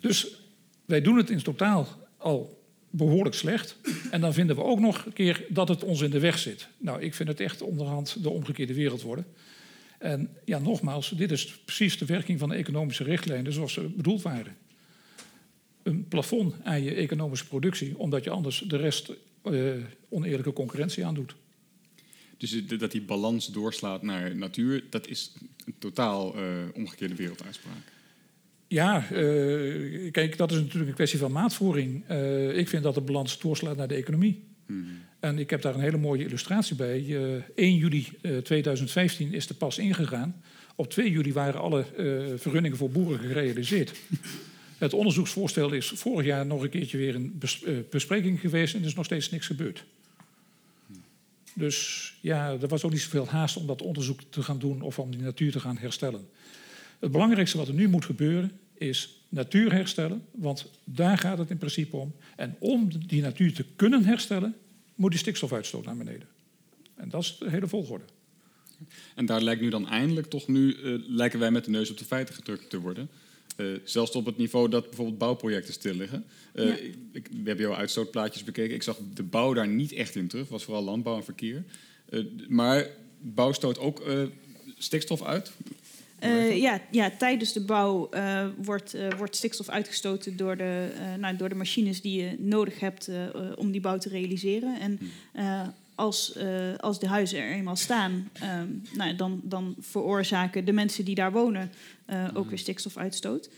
Dus 0.00 0.36
wij 0.84 1.00
doen 1.00 1.16
het 1.16 1.30
in 1.30 1.42
totaal 1.42 1.88
al 2.16 2.62
behoorlijk 2.90 3.34
slecht. 3.34 3.76
En 4.10 4.20
dan 4.20 4.32
vinden 4.32 4.56
we 4.56 4.62
ook 4.62 4.80
nog 4.80 5.06
een 5.06 5.12
keer 5.12 5.44
dat 5.48 5.68
het 5.68 5.84
ons 5.84 6.00
in 6.00 6.10
de 6.10 6.20
weg 6.20 6.38
zit. 6.38 6.68
Nou, 6.78 7.00
ik 7.00 7.14
vind 7.14 7.28
het 7.28 7.40
echt 7.40 7.62
onderhand 7.62 8.22
de 8.22 8.30
omgekeerde 8.30 8.74
wereld 8.74 9.02
worden. 9.02 9.26
En 9.98 10.36
ja, 10.44 10.58
nogmaals, 10.58 11.10
dit 11.10 11.30
is 11.30 11.58
precies 11.64 11.98
de 11.98 12.04
werking 12.04 12.38
van 12.38 12.48
de 12.48 12.54
economische 12.54 13.04
richtlijnen 13.04 13.52
zoals 13.52 13.72
ze 13.72 13.88
bedoeld 13.88 14.22
waren. 14.22 14.56
Een 15.82 16.08
plafond 16.08 16.54
aan 16.62 16.82
je 16.82 16.94
economische 16.94 17.46
productie, 17.46 17.98
omdat 17.98 18.24
je 18.24 18.30
anders 18.30 18.58
de 18.58 18.76
rest 18.76 19.12
uh, 19.44 19.72
oneerlijke 20.08 20.52
concurrentie 20.52 21.06
aandoet. 21.06 21.34
Dus 22.42 22.66
dat 22.66 22.90
die 22.90 23.02
balans 23.02 23.46
doorslaat 23.46 24.02
naar 24.02 24.36
natuur, 24.36 24.84
dat 24.90 25.08
is 25.08 25.32
een 25.64 25.74
totaal 25.78 26.36
uh, 26.36 26.42
omgekeerde 26.74 27.14
werelduitspraak. 27.14 27.92
Ja, 28.66 29.10
uh, 29.12 30.10
kijk, 30.10 30.36
dat 30.36 30.50
is 30.50 30.56
natuurlijk 30.56 30.88
een 30.88 30.94
kwestie 30.94 31.18
van 31.18 31.32
maatvoering. 31.32 32.04
Uh, 32.10 32.58
ik 32.58 32.68
vind 32.68 32.82
dat 32.82 32.94
de 32.94 33.00
balans 33.00 33.38
doorslaat 33.38 33.76
naar 33.76 33.88
de 33.88 33.94
economie. 33.94 34.44
Hmm. 34.66 34.86
En 35.20 35.38
ik 35.38 35.50
heb 35.50 35.62
daar 35.62 35.74
een 35.74 35.80
hele 35.80 35.96
mooie 35.96 36.24
illustratie 36.24 36.76
bij. 36.76 37.04
Uh, 37.04 37.42
1 37.54 37.76
juli 37.76 38.08
2015 38.42 39.32
is 39.32 39.46
de 39.46 39.54
pas 39.54 39.78
ingegaan. 39.78 40.42
Op 40.76 40.90
2 40.90 41.10
juli 41.10 41.32
waren 41.32 41.60
alle 41.60 41.84
vergunningen 42.36 42.78
voor 42.78 42.90
boeren 42.90 43.18
gerealiseerd. 43.18 43.92
Het 44.78 44.94
onderzoeksvoorstel 44.94 45.72
is 45.72 45.88
vorig 45.88 46.26
jaar 46.26 46.46
nog 46.46 46.62
een 46.62 46.70
keertje 46.70 46.98
weer 46.98 47.14
een 47.14 47.40
bespreking 47.90 48.40
geweest 48.40 48.74
en 48.74 48.80
er 48.80 48.86
is 48.86 48.94
nog 48.94 49.04
steeds 49.04 49.30
niks 49.30 49.46
gebeurd. 49.46 49.84
Dus 51.54 52.12
ja, 52.20 52.50
er 52.50 52.68
was 52.68 52.84
ook 52.84 52.90
niet 52.90 53.00
zoveel 53.00 53.26
haast 53.26 53.56
om 53.56 53.66
dat 53.66 53.82
onderzoek 53.82 54.20
te 54.30 54.42
gaan 54.42 54.58
doen 54.58 54.80
of 54.80 54.98
om 54.98 55.10
die 55.10 55.22
natuur 55.22 55.52
te 55.52 55.60
gaan 55.60 55.76
herstellen. 55.76 56.28
Het 56.98 57.12
belangrijkste 57.12 57.56
wat 57.56 57.68
er 57.68 57.74
nu 57.74 57.88
moet 57.88 58.04
gebeuren 58.04 58.52
is 58.74 59.22
natuur 59.28 59.72
herstellen, 59.72 60.24
want 60.30 60.70
daar 60.84 61.18
gaat 61.18 61.38
het 61.38 61.50
in 61.50 61.58
principe 61.58 61.96
om. 61.96 62.14
En 62.36 62.56
om 62.58 62.88
die 63.06 63.22
natuur 63.22 63.54
te 63.54 63.64
kunnen 63.76 64.04
herstellen, 64.04 64.54
moet 64.94 65.10
die 65.10 65.20
stikstofuitstoot 65.20 65.84
naar 65.84 65.96
beneden. 65.96 66.28
En 66.94 67.08
dat 67.08 67.22
is 67.22 67.36
de 67.38 67.50
hele 67.50 67.68
volgorde. 67.68 68.04
En 69.14 69.26
daar 69.26 69.40
lijkt 69.40 69.60
nu 69.60 69.70
dan 69.70 69.88
eindelijk 69.88 70.26
toch 70.26 70.48
nu, 70.48 70.76
uh, 70.76 71.02
lijken 71.06 71.38
wij 71.38 71.50
met 71.50 71.64
de 71.64 71.70
neus 71.70 71.90
op 71.90 71.98
de 71.98 72.04
feiten 72.04 72.34
gedrukt 72.34 72.70
te 72.70 72.80
worden. 72.80 73.08
Uh, 73.56 73.78
zelfs 73.84 74.10
op 74.10 74.26
het 74.26 74.36
niveau 74.36 74.68
dat 74.68 74.86
bijvoorbeeld 74.86 75.18
bouwprojecten 75.18 75.74
stil 75.74 75.94
liggen. 75.94 76.24
Uh, 76.54 76.66
ja. 76.66 76.74
ik, 77.12 77.28
we 77.30 77.42
hebben 77.44 77.66
jouw 77.66 77.74
uitstootplaatjes 77.74 78.44
bekeken. 78.44 78.74
Ik 78.74 78.82
zag 78.82 78.98
de 79.14 79.22
bouw 79.22 79.52
daar 79.52 79.68
niet 79.68 79.92
echt 79.92 80.14
in 80.14 80.28
terug. 80.28 80.42
Het 80.42 80.52
was 80.52 80.64
vooral 80.64 80.84
landbouw 80.84 81.16
en 81.16 81.24
verkeer. 81.24 81.64
maar 82.48 82.86
bouw 83.18 83.52
stoot 83.52 83.78
ook 83.78 84.02
stikstof 84.78 85.22
uit. 85.22 85.52
Ja, 86.54 86.80
ja, 86.90 87.10
tijdens 87.18 87.52
de 87.52 87.64
bouw 87.64 88.10
wordt, 88.56 88.96
wordt 89.18 89.36
stikstof 89.36 89.68
uitgestoten 89.68 90.36
door 90.36 90.56
de, 90.56 90.88
nou, 91.18 91.36
door 91.36 91.48
de 91.48 91.54
machines 91.54 92.00
die 92.00 92.22
je 92.22 92.36
nodig 92.38 92.80
hebt 92.80 93.10
om 93.56 93.70
die 93.70 93.80
bouw 93.80 93.98
te 93.98 94.08
realiseren. 94.08 94.80
En 94.80 94.98
als, 95.94 96.38
als 96.76 96.98
de 96.98 97.06
huizen 97.06 97.38
er 97.38 97.50
eenmaal 97.50 97.76
staan, 97.76 98.30
um, 98.60 98.82
nou, 98.94 99.16
dan, 99.16 99.40
dan 99.44 99.74
veroorzaken 99.80 100.64
de 100.64 100.72
mensen 100.72 101.04
die 101.04 101.14
daar 101.14 101.32
wonen 101.32 101.72
ook 102.08 102.32
hmm. 102.32 102.48
weer 102.48 102.58
stikstofuitstoot. 102.58 103.50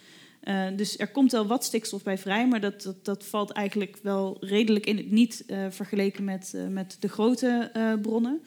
dus 0.77 0.99
er 0.99 1.09
komt 1.09 1.33
wel 1.33 1.47
wat 1.47 1.65
stikstof 1.65 2.03
bij 2.03 2.19
vrij, 2.19 2.49
maar 2.49 2.61
dat, 2.61 2.83
dat, 2.83 3.05
dat 3.05 3.25
valt 3.25 3.51
eigenlijk 3.51 3.99
wel 4.03 4.37
redelijk 4.41 4.87
in 4.87 4.97
het 4.97 5.11
niet 5.11 5.45
vergeleken 5.71 6.25
met, 6.25 6.55
met 6.69 6.97
de 7.01 7.09
grote 7.09 7.71
bronnen. 8.03 8.43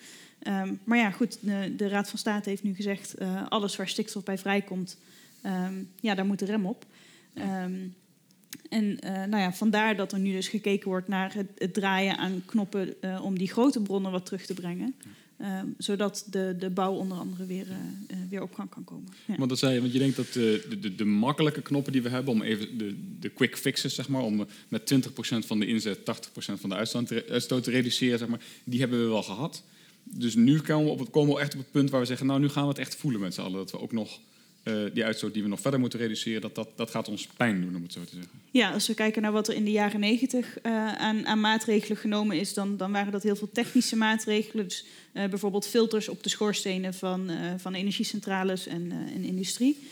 Um, 0.47 0.79
maar 0.83 0.97
ja, 0.97 1.11
goed, 1.11 1.37
de, 1.41 1.73
de, 1.75 1.87
Raad 1.87 2.09
van 2.09 2.19
State 2.19 2.49
heeft 2.49 2.63
nu 2.63 2.75
gezegd... 2.75 3.15
Alles 3.49 3.75
waar 3.75 3.87
stikstof 3.87 4.23
bij 4.23 4.37
vrijkomt, 4.37 4.97
um, 5.45 5.89
ja, 5.99 6.15
daar 6.15 6.25
moet 6.25 6.39
de 6.39 6.45
rem 6.45 6.65
op. 6.65 6.85
Um, 7.35 7.95
en 8.69 8.83
uh, 8.83 9.11
nou 9.11 9.37
ja, 9.37 9.53
vandaar 9.53 9.95
dat 9.95 10.11
er 10.11 10.19
nu 10.19 10.31
dus 10.31 10.47
gekeken 10.47 10.89
wordt 10.89 11.07
naar 11.07 11.33
het, 11.33 11.47
het 11.57 11.73
draaien 11.73 12.17
aan 12.17 12.43
knoppen... 12.45 12.93
Uh, 13.01 13.23
om 13.23 13.37
die 13.37 13.47
grote 13.47 13.81
bronnen 13.81 14.11
wat 14.11 14.25
terug 14.25 14.45
te 14.45 14.53
brengen. 14.53 14.95
zodat 15.77 16.27
de, 16.29 16.55
de 16.59 16.69
bouw 16.69 16.93
onder 16.93 17.17
andere 17.17 17.45
weer, 17.45 17.67
weer 18.29 18.41
op 18.41 18.53
gang 18.53 18.69
kan 18.69 18.83
komen. 18.83 19.13
Want, 19.37 19.49
dat 19.49 19.59
zei 19.59 19.73
je, 19.73 19.81
want 19.81 19.93
je 19.93 19.99
denkt 19.99 20.15
dat 20.15 20.33
de, 20.33 20.77
de, 20.79 20.95
de, 20.95 21.05
makkelijke 21.05 21.61
knoppen 21.61 21.91
die 21.91 22.01
we 22.01 22.09
hebben... 22.09 22.33
om 22.33 22.41
even 22.41 22.77
de, 22.77 22.95
de 23.19 23.29
quick 23.29 23.57
fixes, 23.57 23.95
zeg 23.95 24.07
maar... 24.09 24.21
om 24.21 24.47
met 24.67 24.93
20% 24.93 24.97
van 25.19 25.59
de 25.59 25.65
inzet 25.65 25.99
80% 25.99 26.03
van 26.35 26.69
de 26.69 26.75
uitstoot 27.29 27.63
te 27.63 27.71
reduceren, 27.71 28.19
zeg 28.19 28.27
maar... 28.27 28.41
die 28.63 28.79
hebben 28.79 28.99
we 28.99 29.07
wel 29.07 29.23
gehad 29.23 29.63
dus 30.09 30.35
nu 30.35 30.59
komen 30.59 30.85
we, 30.85 31.01
op 31.01 31.11
komen 31.11 31.35
we 31.35 31.41
echt 31.41 31.53
op 31.53 31.59
het 31.59 31.71
punt 31.71 31.89
waar 31.89 31.99
we 31.99 32.05
zeggen, 32.05 32.27
nou 32.27 32.39
nu 32.39 32.49
gaan 32.49 32.63
we 32.63 32.69
het 32.69 32.77
echt 32.77 32.95
voelen 32.95 33.21
met 33.21 33.33
z'n 33.33 33.41
allen. 33.41 33.57
Dat 33.57 33.71
we 33.71 33.79
ook 33.79 33.91
nog 33.91 34.19
uh, 34.67 34.89
die 34.93 35.05
uitstoot 35.05 35.33
die 35.33 35.43
we 35.43 35.49
nog 35.49 35.61
verder 35.61 35.79
moeten 35.79 35.99
reduceren, 35.99 36.41
dat, 36.41 36.55
dat, 36.55 36.69
dat 36.75 36.89
gaat 36.89 37.07
ons 37.07 37.27
pijn 37.27 37.61
doen, 37.61 37.75
om 37.75 37.81
het 37.83 37.93
zo 37.93 38.03
te 38.03 38.15
zeggen. 38.15 38.41
Ja, 38.51 38.71
als 38.71 38.87
we 38.87 38.93
kijken 38.93 39.21
naar 39.21 39.31
wat 39.31 39.47
er 39.47 39.55
in 39.55 39.63
de 39.63 39.71
jaren 39.71 39.99
negentig 39.99 40.57
uh, 40.63 40.95
aan, 40.95 41.27
aan, 41.27 41.39
maatregelen 41.39 41.97
genomen 41.97 42.39
is, 42.39 42.53
dan, 42.53 42.77
dan, 42.77 42.91
waren 42.91 43.11
dat 43.11 43.23
heel 43.23 43.35
veel 43.35 43.49
technische 43.51 43.95
maatregelen. 43.95 44.67
Dus 44.67 44.85
uh, 45.13 45.25
bijvoorbeeld 45.25 45.67
filters 45.67 46.09
op 46.09 46.23
de 46.23 46.29
schoorstenen 46.29 46.93
van, 46.93 47.29
van 47.57 47.73
energiecentrales 47.73 48.67
en, 48.67 48.91
en 48.91 49.23
industrie. 49.23 49.87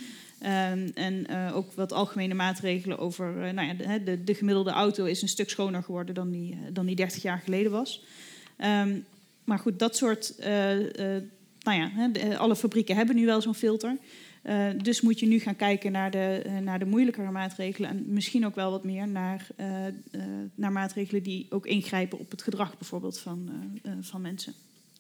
Um, 0.71 0.91
en 0.93 1.27
ook 1.53 1.73
wat 1.73 1.93
algemene 1.93 2.33
maatregelen 2.33 2.97
over, 2.97 3.53
nou 3.53 3.67
ja, 3.67 3.73
de, 3.73 4.03
de, 4.03 4.23
de, 4.23 4.33
gemiddelde 4.33 4.71
auto 4.71 5.05
is 5.05 5.21
een 5.21 5.27
stuk 5.27 5.49
schoner 5.49 5.83
geworden 5.83 6.15
dan 6.15 6.31
die, 6.31 6.57
dan 6.71 6.85
die 6.85 6.95
30 6.95 7.21
jaar 7.21 7.41
geleden 7.43 7.71
was. 7.71 8.03
Um, 8.63 9.05
maar 9.43 9.59
goed, 9.59 9.79
dat 9.79 9.95
soort. 9.95 10.33
Nou 11.65 11.77
ja, 11.77 12.11
eh, 12.13 12.39
alle 12.39 12.55
fabrieken 12.55 12.95
hebben 12.95 13.15
nu 13.15 13.25
wel 13.25 13.41
zo'n 13.41 13.55
filter. 13.55 13.97
Uh, 14.45 14.67
dus 14.81 15.01
moet 15.01 15.19
je 15.19 15.27
nu 15.27 15.39
gaan 15.39 15.55
kijken 15.55 15.91
naar 15.91 16.11
de, 16.11 16.59
naar 16.63 16.79
de 16.79 16.85
moeilijkere 16.85 17.31
maatregelen. 17.31 17.89
En 17.89 18.03
misschien 18.07 18.45
ook 18.45 18.55
wel 18.55 18.71
wat 18.71 18.83
meer 18.83 19.07
naar, 19.07 19.47
naar 20.55 20.71
maatregelen 20.71 21.23
die 21.23 21.45
ook 21.49 21.65
ingrijpen 21.65 22.19
op 22.19 22.31
het 22.31 22.41
gedrag 22.41 22.77
bijvoorbeeld 22.77 23.19
van, 23.19 23.49
van 24.01 24.21
mensen. 24.21 24.53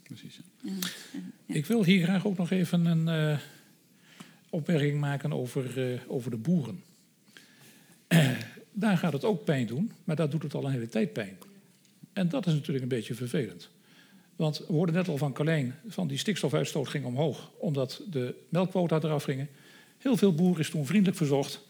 Precies. 0.03 0.39
Ja. 0.61 0.71
Ik 1.45 1.65
wil 1.65 1.83
hier 1.83 2.03
graag 2.03 2.25
ook 2.25 2.37
nog 2.37 2.51
even 2.51 2.85
een 2.85 3.39
opmerking 4.49 4.99
maken 4.99 5.33
over, 5.33 6.01
over 6.07 6.31
de 6.31 6.37
boeren. 6.37 6.83
daar 8.71 8.97
gaat 8.97 9.13
het 9.13 9.23
ook 9.23 9.43
pijn 9.43 9.67
doen, 9.67 9.91
maar 10.03 10.15
daar 10.15 10.29
doet 10.29 10.43
het 10.43 10.53
al 10.53 10.65
een 10.65 10.71
hele 10.71 10.89
tijd 10.89 11.13
pijn. 11.13 11.37
En 12.13 12.29
dat 12.29 12.47
is 12.47 12.53
natuurlijk 12.53 12.83
een 12.83 12.97
beetje 12.97 13.15
vervelend. 13.15 13.69
Want 14.35 14.57
we 14.57 14.73
hoorden 14.73 14.95
net 14.95 15.07
al 15.07 15.17
van 15.17 15.33
Carlijn, 15.33 15.75
van 15.87 16.07
die 16.07 16.17
stikstofuitstoot 16.17 16.87
ging 16.87 17.05
omhoog, 17.05 17.51
omdat 17.57 18.01
de 18.09 18.35
melkquota 18.49 18.95
eraf 18.95 19.23
gingen. 19.23 19.49
Heel 19.97 20.17
veel 20.17 20.35
boeren 20.35 20.59
is 20.59 20.69
toen 20.69 20.85
vriendelijk 20.85 21.17
verzocht 21.17 21.61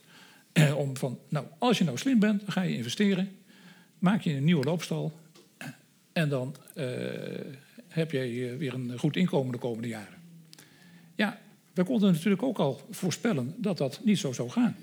eh, 0.51 0.78
om 0.78 0.97
van, 0.97 1.20
nou, 1.30 1.45
als 1.57 1.78
je 1.78 1.84
nou 1.84 1.97
slim 1.97 2.20
bent, 2.20 2.39
dan 2.39 2.51
ga 2.51 2.61
je 2.61 2.78
investeren, 2.78 3.32
maak 3.99 4.22
je 4.22 4.34
een 4.34 4.43
nieuwe 4.43 4.63
loopstal 4.63 5.13
en 6.13 6.30
dan 6.30 6.55
uh, 6.76 6.86
heb 7.88 8.11
je 8.11 8.55
weer 8.57 8.74
een 8.74 8.99
goed 8.99 9.16
inkomen 9.16 9.51
de 9.51 9.57
komende 9.57 9.88
jaren. 9.88 10.18
Ja, 11.16 11.39
we 11.74 11.84
konden 11.84 12.11
natuurlijk 12.11 12.43
ook 12.43 12.57
al 12.57 12.82
voorspellen 12.89 13.55
dat 13.57 13.78
dat 13.78 13.99
niet 14.03 14.20
zo 14.20 14.32
zou 14.32 14.49
gaan. 14.49 14.76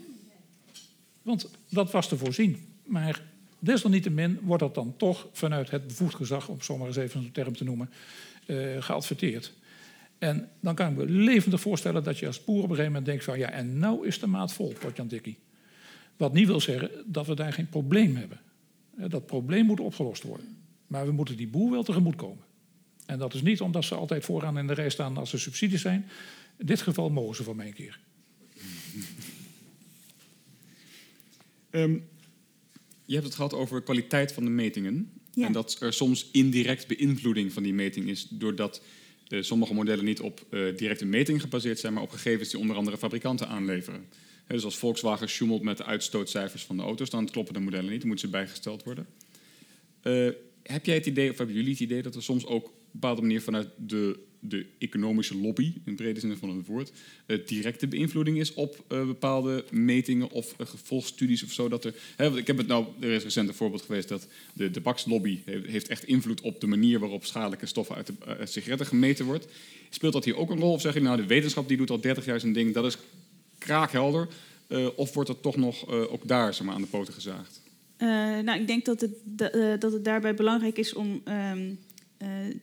Want 1.23 1.51
dat 1.69 1.91
was 1.91 2.09
te 2.09 2.17
voorzien. 2.17 2.67
Maar 2.85 3.23
Desalniettemin 3.65 4.39
wordt 4.43 4.63
dat 4.63 4.75
dan 4.75 4.97
toch 4.97 5.29
vanuit 5.33 5.71
het 5.71 5.87
bevoegd 5.87 6.15
gezag, 6.15 6.49
om 6.49 6.63
zomaar 6.63 6.87
eens 6.87 6.97
even 6.97 7.21
een 7.21 7.33
term 7.33 7.57
te 7.57 7.65
noemen, 7.65 7.91
uh, 8.47 8.83
geadverteerd. 8.83 9.53
En 10.19 10.49
dan 10.61 10.75
kan 10.75 10.91
ik 10.91 10.97
me 10.97 11.07
levendig 11.07 11.61
voorstellen 11.61 12.05
dat 12.05 12.19
je 12.19 12.27
als 12.27 12.45
boer 12.45 12.57
op 12.57 12.63
een 12.63 12.69
gegeven 12.69 12.87
moment 12.87 13.07
denkt 13.07 13.25
van 13.25 13.39
ja, 13.39 13.51
en 13.51 13.79
nou 13.79 14.07
is 14.07 14.19
de 14.19 14.27
maat 14.27 14.53
vol, 14.53 14.75
Jan 14.95 15.09
Dikkie. 15.09 15.39
Wat 16.17 16.33
niet 16.33 16.47
wil 16.47 16.61
zeggen 16.61 16.91
dat 17.07 17.27
we 17.27 17.35
daar 17.35 17.53
geen 17.53 17.69
probleem 17.69 18.17
hebben. 18.17 18.41
Dat 18.97 19.27
probleem 19.27 19.67
moet 19.67 19.81
opgelost 19.81 20.23
worden. 20.23 20.57
Maar 20.87 21.07
we 21.07 21.13
moeten 21.13 21.37
die 21.37 21.49
boer 21.49 21.71
wel 21.71 21.83
tegemoet 21.83 22.17
komen. 22.17 22.45
En 23.07 23.19
dat 23.19 23.35
is 23.35 23.43
niet 23.43 23.61
omdat 23.61 23.85
ze 23.85 23.95
altijd 23.95 24.25
vooraan 24.25 24.59
in 24.59 24.67
de 24.67 24.75
rij 24.75 24.91
staan 24.91 25.17
als 25.17 25.33
er 25.33 25.41
subsidies 25.41 25.81
zijn. 25.81 26.09
In 26.57 26.67
dit 26.67 26.81
geval 26.81 27.11
mogen 27.11 27.37
ze 27.37 27.43
van 27.43 27.57
mij 27.57 27.67
een 27.67 27.73
keer. 27.73 28.01
Um, 31.71 32.09
je 33.13 33.19
hebt 33.19 33.31
het 33.31 33.37
gehad 33.37 33.55
over 33.55 33.83
kwaliteit 33.83 34.33
van 34.33 34.45
de 34.45 34.51
metingen. 34.51 35.13
En 35.35 35.53
dat 35.53 35.77
er 35.81 35.93
soms 35.93 36.29
indirect 36.31 36.87
beïnvloeding 36.87 37.53
van 37.53 37.63
die 37.63 37.75
meting 37.75 38.09
is, 38.09 38.27
doordat 38.31 38.83
uh, 39.29 39.43
sommige 39.43 39.75
modellen 39.75 40.05
niet 40.05 40.21
op 40.21 40.47
uh, 40.51 40.77
directe 40.77 41.05
meting 41.05 41.41
gebaseerd 41.41 41.79
zijn, 41.79 41.93
maar 41.93 42.03
op 42.03 42.11
gegevens 42.11 42.51
die 42.51 42.59
onder 42.59 42.77
andere 42.77 42.99
fabrikanten 42.99 43.49
aanleveren. 43.49 44.07
Dus 44.47 44.65
als 44.65 44.77
Volkswagen 44.77 45.29
sjoemelt 45.29 45.63
met 45.63 45.77
de 45.77 45.85
uitstootcijfers 45.85 46.65
van 46.65 46.77
de 46.77 46.83
auto's, 46.83 47.11
dan 47.11 47.31
kloppen 47.31 47.55
de 47.55 47.61
modellen 47.61 47.91
niet, 47.91 47.99
dan 47.99 48.09
moeten 48.09 48.27
ze 48.27 48.33
bijgesteld 48.33 48.85
worden. 48.85 49.07
Eh, 50.03 50.29
heb 50.63 50.87
jij 50.87 50.95
het 50.95 51.07
idee, 51.07 51.31
of 51.31 51.39
hebben 51.39 51.57
jullie 51.57 51.71
het 51.71 51.81
idee 51.81 52.03
dat 52.03 52.15
er 52.15 52.23
soms 52.23 52.47
ook 52.47 52.65
op 52.65 52.73
een 52.73 52.89
bepaalde 52.93 53.21
manier 53.21 53.43
vanuit 53.43 53.69
de, 53.77 54.19
de 54.45 54.67
economische 54.79 55.37
lobby, 55.37 55.73
in 55.85 55.97
brede 55.97 56.21
zin 56.21 56.37
van 56.37 56.57
het 56.57 56.67
woord, 56.67 56.93
eh, 57.27 57.39
directe 57.47 57.87
beïnvloeding 57.87 58.39
is 58.39 58.55
op 58.55 58.85
eh, 58.89 59.07
bepaalde 59.07 59.65
metingen 59.71 60.31
of 60.31 60.55
uh, 60.61 60.67
gevolgstudies 60.67 61.43
of 61.43 61.53
zo? 61.53 61.69
Dat 61.69 61.85
er, 61.85 61.95
hè, 62.17 62.37
ik 62.37 62.47
heb 62.47 62.57
het 62.57 62.67
nou, 62.67 62.87
er 63.01 63.11
is 63.11 63.23
recent 63.23 63.49
een 63.49 63.55
voorbeeld 63.55 63.83
geweest 63.83 64.09
dat 64.09 64.27
de, 64.53 64.71
de 64.71 64.81
bakslobby 64.81 65.39
heeft, 65.45 65.89
echt 65.89 66.05
invloed 66.05 66.41
op 66.41 66.61
de 66.61 66.67
manier 66.67 66.99
waarop 66.99 67.25
schadelijke 67.25 67.67
stoffen 67.67 67.97
uit 67.97 68.07
de 68.07 68.15
sigaretten 68.45 68.87
gemeten 68.87 69.25
wordt. 69.25 69.47
Speelt 69.91 70.13
dat 70.13 70.25
hier 70.25 70.37
ook 70.37 70.51
een 70.51 70.61
rol? 70.61 70.73
Of 70.73 70.81
zeg 70.81 70.95
je 70.95 71.01
nou, 71.01 71.17
de 71.17 71.27
wetenschap 71.27 71.69
die 71.69 71.77
doet 71.77 71.91
al 71.91 72.01
30 72.01 72.25
jaar 72.25 72.41
zijn 72.41 72.53
ding, 72.53 72.75
dat 72.75 72.85
is 72.85 72.99
kraakhelder? 73.59 74.29
Of 74.97 75.15
wordt 75.15 75.29
het 75.29 75.43
toch 75.43 75.57
nog 75.57 75.89
ook 75.89 76.29
daar 76.29 76.55
zeg 76.55 76.67
maar, 76.67 76.75
aan 76.75 76.81
de 76.81 76.87
poten 76.87 77.15
gezaagd? 77.15 77.61
Nou, 78.45 78.61
ik 78.61 78.67
denk 78.67 78.85
dat 78.85 79.01
het, 79.01 79.13
dat 79.81 79.93
het 79.93 80.05
daarbij 80.05 80.35
belangrijk 80.35 80.79
is 80.79 80.95
om 80.95 81.23
um, 81.55 81.79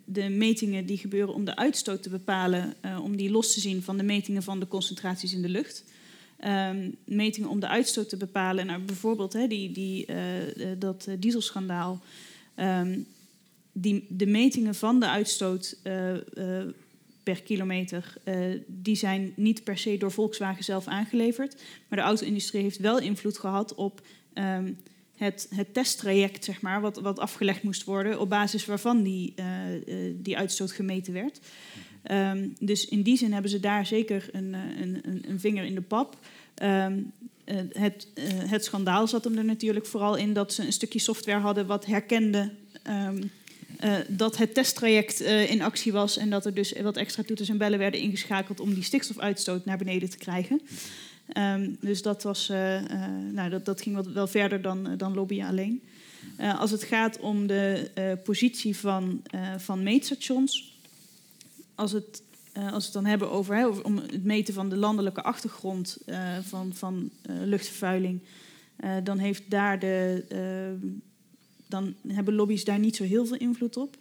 de 0.06 0.30
metingen 0.30 0.86
die 0.86 0.98
gebeuren 0.98 1.34
om 1.34 1.46
de 1.46 1.56
uitstoot 1.56 2.04
te 2.04 2.10
bepalen, 2.10 2.74
om 3.04 3.16
die 3.16 3.32
los 3.32 3.54
te 3.54 3.60
zien 3.60 3.82
van 3.84 3.98
de 3.98 4.04
metingen 4.04 4.44
van 4.44 4.60
de 4.60 4.68
concentraties 4.68 5.34
in 5.34 5.42
de 5.42 5.50
lucht. 5.50 5.84
Um, 6.46 6.96
metingen 7.06 7.50
om 7.50 7.60
de 7.60 7.68
uitstoot 7.68 8.10
te 8.10 8.18
bepalen, 8.18 8.66
nou, 8.66 8.82
bijvoorbeeld 8.82 9.32
die, 9.32 9.72
die, 9.72 10.08
dat 10.78 11.08
dieselschandaal. 11.20 12.02
Um, 12.56 13.06
die, 13.72 14.06
de 14.10 14.26
metingen 14.26 14.76
van 14.76 15.00
de 15.00 15.08
uitstoot 15.08 15.78
per 17.24 17.42
kilometer, 17.42 18.14
die 18.68 18.96
zijn 18.96 19.34
niet 19.36 19.64
per 19.64 19.78
se 19.78 19.98
door 19.98 20.12
Volkswagen 20.12 20.64
zelf 20.64 20.88
aangeleverd. 20.88 21.62
Maar 21.88 22.00
de 22.00 22.06
auto-industrie 22.06 22.62
heeft 22.62 22.78
wel 22.78 23.00
invloed 23.00 23.38
gehad 23.38 23.76
op 23.76 24.02
um, 24.34 24.78
het, 25.20 25.48
het, 25.56 25.74
testtraject, 25.74 26.46
zeg 26.46 26.62
maar, 26.62 26.82
wat, 26.82 27.00
wat, 27.00 27.20
afgelegd 27.20 27.64
moest 27.64 27.84
worden, 27.84 28.20
op 28.20 28.30
basis 28.30 28.66
waarvan 28.66 29.04
die, 29.04 29.34
uh, 29.36 29.46
uh, 29.76 30.14
die 30.16 30.38
uitstoot 30.38 30.72
gemeten 30.72 31.14
werd. 31.14 31.40
Um, 32.12 32.56
dus 32.60 32.88
in 32.88 33.02
die 33.02 33.18
zin 33.18 33.34
hebben 33.34 33.52
ze 33.52 33.60
daar 33.60 33.86
zeker 33.86 34.30
een, 34.32 34.54
een, 34.54 35.24
een 35.28 35.40
vinger 35.40 35.64
in 35.64 35.76
de 35.76 35.82
pap. 35.82 36.18
Um, 36.64 37.12
het, 37.72 38.08
het, 38.48 38.66
schandaal 38.66 39.08
zat 39.08 39.24
hem 39.24 39.38
er 39.38 39.46
natuurlijk 39.46 39.86
vooral 39.86 40.16
in 40.16 40.34
dat 40.34 40.54
ze 40.54 40.66
een 40.66 40.74
stukje 40.74 41.00
software 41.00 41.40
hadden 41.40 41.68
wat 41.68 41.86
herkende 41.86 42.52
uh, 42.90 43.10
dat 44.08 44.38
het 44.38 44.54
testtraject 44.54 45.20
in 45.22 45.62
actie 45.62 45.92
was 45.92 46.18
en 46.18 46.30
dat 46.30 46.46
er 46.46 46.54
dus 46.54 46.74
wat 46.82 46.98
extra 46.98 47.24
toeters 47.24 47.50
en 47.50 47.58
bellen 47.58 47.80
werden 47.80 48.00
ingeschakeld 48.00 48.60
om 48.60 48.74
die 48.74 48.84
stikstofuitstoot 48.84 49.66
naar 49.66 49.78
beneden 49.78 50.10
te 50.10 50.18
krijgen. 50.18 50.62
Um, 51.38 51.78
dus 51.80 52.02
dat, 52.02 52.24
was, 52.24 52.50
uh, 52.50 52.82
nou, 53.32 53.50
dat, 53.50 53.66
dat 53.66 53.82
ging 53.82 53.96
wat, 53.96 54.08
wel 54.08 54.28
verder 54.28 54.62
dan, 54.62 54.98
dan 54.98 55.14
lobbyen 55.14 55.48
alleen. 55.48 55.82
als 56.58 56.72
het 56.72 56.84
gaat 56.84 57.20
om 57.20 57.48
de 57.48 57.92
positie 58.24 58.78
van, 58.78 59.22
van 59.58 59.84
meetstations, 59.84 60.78
als, 61.76 61.92
het, 61.92 62.24
als 62.54 62.70
we 62.70 62.84
het 62.84 62.94
dan 62.94 63.06
hebben 63.06 63.32
over, 63.32 63.56
hè, 63.56 63.68
om 63.68 63.98
het 63.98 64.24
meten 64.24 64.54
van 64.54 64.70
de 64.70 64.78
landelijke 64.78 65.24
achtergrond 65.24 65.98
van, 66.42 66.74
van 66.74 67.10
luchtvervuiling, 67.26 68.22
dan 69.04 69.18
heeft 69.18 69.50
daar 69.50 69.80
de 69.80 70.26
dan 71.70 71.96
hebben 72.08 72.34
lobby's 72.34 72.64
daar 72.64 72.80
niet 72.80 72.96
zo 72.96 73.04
heel 73.04 73.26
veel 73.26 73.38
invloed 73.38 73.78
op. 73.78 73.98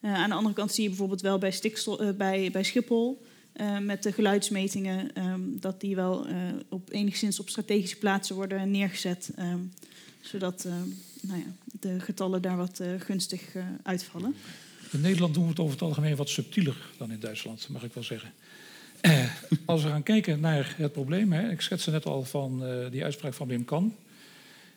Aan 0.00 0.28
de 0.28 0.34
andere 0.34 0.54
kant 0.54 0.72
zie 0.72 0.82
je 0.82 0.88
bijvoorbeeld 0.88 1.20
wel 1.20 1.38
bij, 1.38 1.50
stikstof, 1.50 2.16
bij, 2.16 2.50
bij 2.50 2.62
Schiphol 2.62 3.22
uh, 3.60 3.78
met 3.78 4.02
de 4.02 4.12
geluidsmetingen 4.12 5.22
um, 5.24 5.60
dat 5.60 5.80
die 5.80 5.94
wel 5.94 6.26
op 6.68 6.92
enigszins 6.92 7.40
op 7.40 7.48
strategische 7.48 7.96
plaatsen 7.96 8.34
worden 8.34 8.70
neergezet, 8.70 9.30
um, 9.38 9.72
zodat 10.20 10.68
nou 11.20 11.38
ja, 11.38 11.46
de 11.80 12.00
getallen 12.00 12.42
daar 12.42 12.56
wat 12.56 12.82
gunstig 12.98 13.42
uitvallen. 13.82 14.34
In 14.90 15.00
Nederland 15.00 15.34
doen 15.34 15.42
we 15.42 15.50
het 15.50 15.58
over 15.58 15.72
het 15.72 15.82
algemeen 15.82 16.16
wat 16.16 16.28
subtieler 16.28 16.76
dan 16.96 17.10
in 17.12 17.20
Duitsland, 17.20 17.68
mag 17.68 17.82
ik 17.82 17.92
wel 17.92 18.04
zeggen. 18.04 18.32
als 19.64 19.82
we 19.82 19.88
gaan 19.88 20.02
kijken 20.02 20.40
naar 20.40 20.74
het 20.76 20.92
probleem, 20.92 21.32
hè, 21.32 21.50
ik 21.50 21.60
schetste 21.60 21.90
net 21.90 22.06
al 22.06 22.24
van 22.24 22.64
die 22.90 23.04
uitspraak 23.04 23.34
van 23.34 23.48
Wim 23.48 23.64
Kan. 23.64 23.96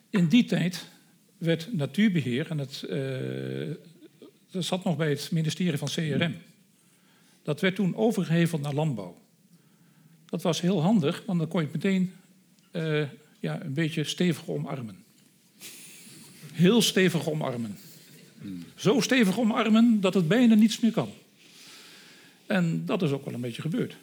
In 0.09 0.27
die 0.27 0.45
tijd 0.45 0.85
werd 1.37 1.73
natuurbeheer, 1.73 2.49
en 2.49 2.57
het, 2.57 2.85
dat 4.51 4.63
zat 4.63 4.83
nog 4.83 4.97
bij 4.97 5.09
het 5.09 5.29
ministerie 5.31 5.77
van 5.77 5.87
CRM. 5.87 6.35
Dat 7.43 7.61
werd 7.61 7.75
toen 7.75 7.95
overgeheveld 7.95 8.61
naar 8.61 8.73
landbouw. 8.73 9.21
Dat 10.25 10.41
was 10.41 10.61
heel 10.61 10.81
handig, 10.81 11.23
want 11.25 11.39
dan 11.39 11.47
kon 11.47 11.61
je 11.61 11.67
het 11.71 11.83
meteen 11.83 12.13
uh, 12.71 13.07
ja, 13.39 13.63
een 13.63 13.73
beetje 13.73 14.03
stevig 14.03 14.47
omarmen. 14.47 15.03
Heel 16.53 16.81
stevig 16.81 17.29
omarmen. 17.29 17.77
Zo 18.75 18.99
stevig 18.99 19.39
omarmen 19.39 20.01
dat 20.01 20.13
het 20.13 20.27
bijna 20.27 20.55
niets 20.55 20.79
meer 20.79 20.91
kan. 20.91 21.09
En 22.45 22.85
dat 22.85 23.01
is 23.01 23.11
ook 23.11 23.25
wel 23.25 23.33
een 23.33 23.41
beetje 23.41 23.61
gebeurd. 23.61 23.95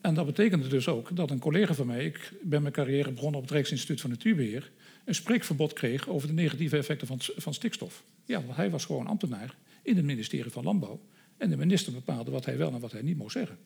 En 0.00 0.14
dat 0.14 0.26
betekende 0.26 0.68
dus 0.68 0.88
ook 0.88 1.16
dat 1.16 1.30
een 1.30 1.38
collega 1.38 1.74
van 1.74 1.86
mij, 1.86 2.04
ik 2.04 2.32
ben 2.42 2.62
mijn 2.62 2.74
carrière 2.74 3.10
begonnen 3.10 3.36
op 3.36 3.42
het 3.42 3.54
Rijksinstituut 3.54 4.00
van 4.00 4.10
Natuurbeheer, 4.10 4.70
een 5.04 5.14
spreekverbod 5.14 5.72
kreeg 5.72 6.08
over 6.08 6.28
de 6.28 6.34
negatieve 6.34 6.76
effecten 6.76 7.06
van, 7.06 7.18
van 7.20 7.54
stikstof. 7.54 8.02
Ja, 8.24 8.42
want 8.42 8.56
hij 8.56 8.70
was 8.70 8.84
gewoon 8.84 9.06
ambtenaar 9.06 9.54
in 9.82 9.96
het 9.96 10.04
ministerie 10.04 10.50
van 10.50 10.64
Landbouw. 10.64 11.00
En 11.40 11.50
de 11.50 11.56
minister 11.56 11.92
bepaalde 11.92 12.30
wat 12.30 12.44
hij 12.44 12.56
wel 12.56 12.72
en 12.72 12.80
wat 12.80 12.92
hij 12.92 13.02
niet 13.02 13.16
mocht 13.16 13.32
zeggen. 13.32 13.56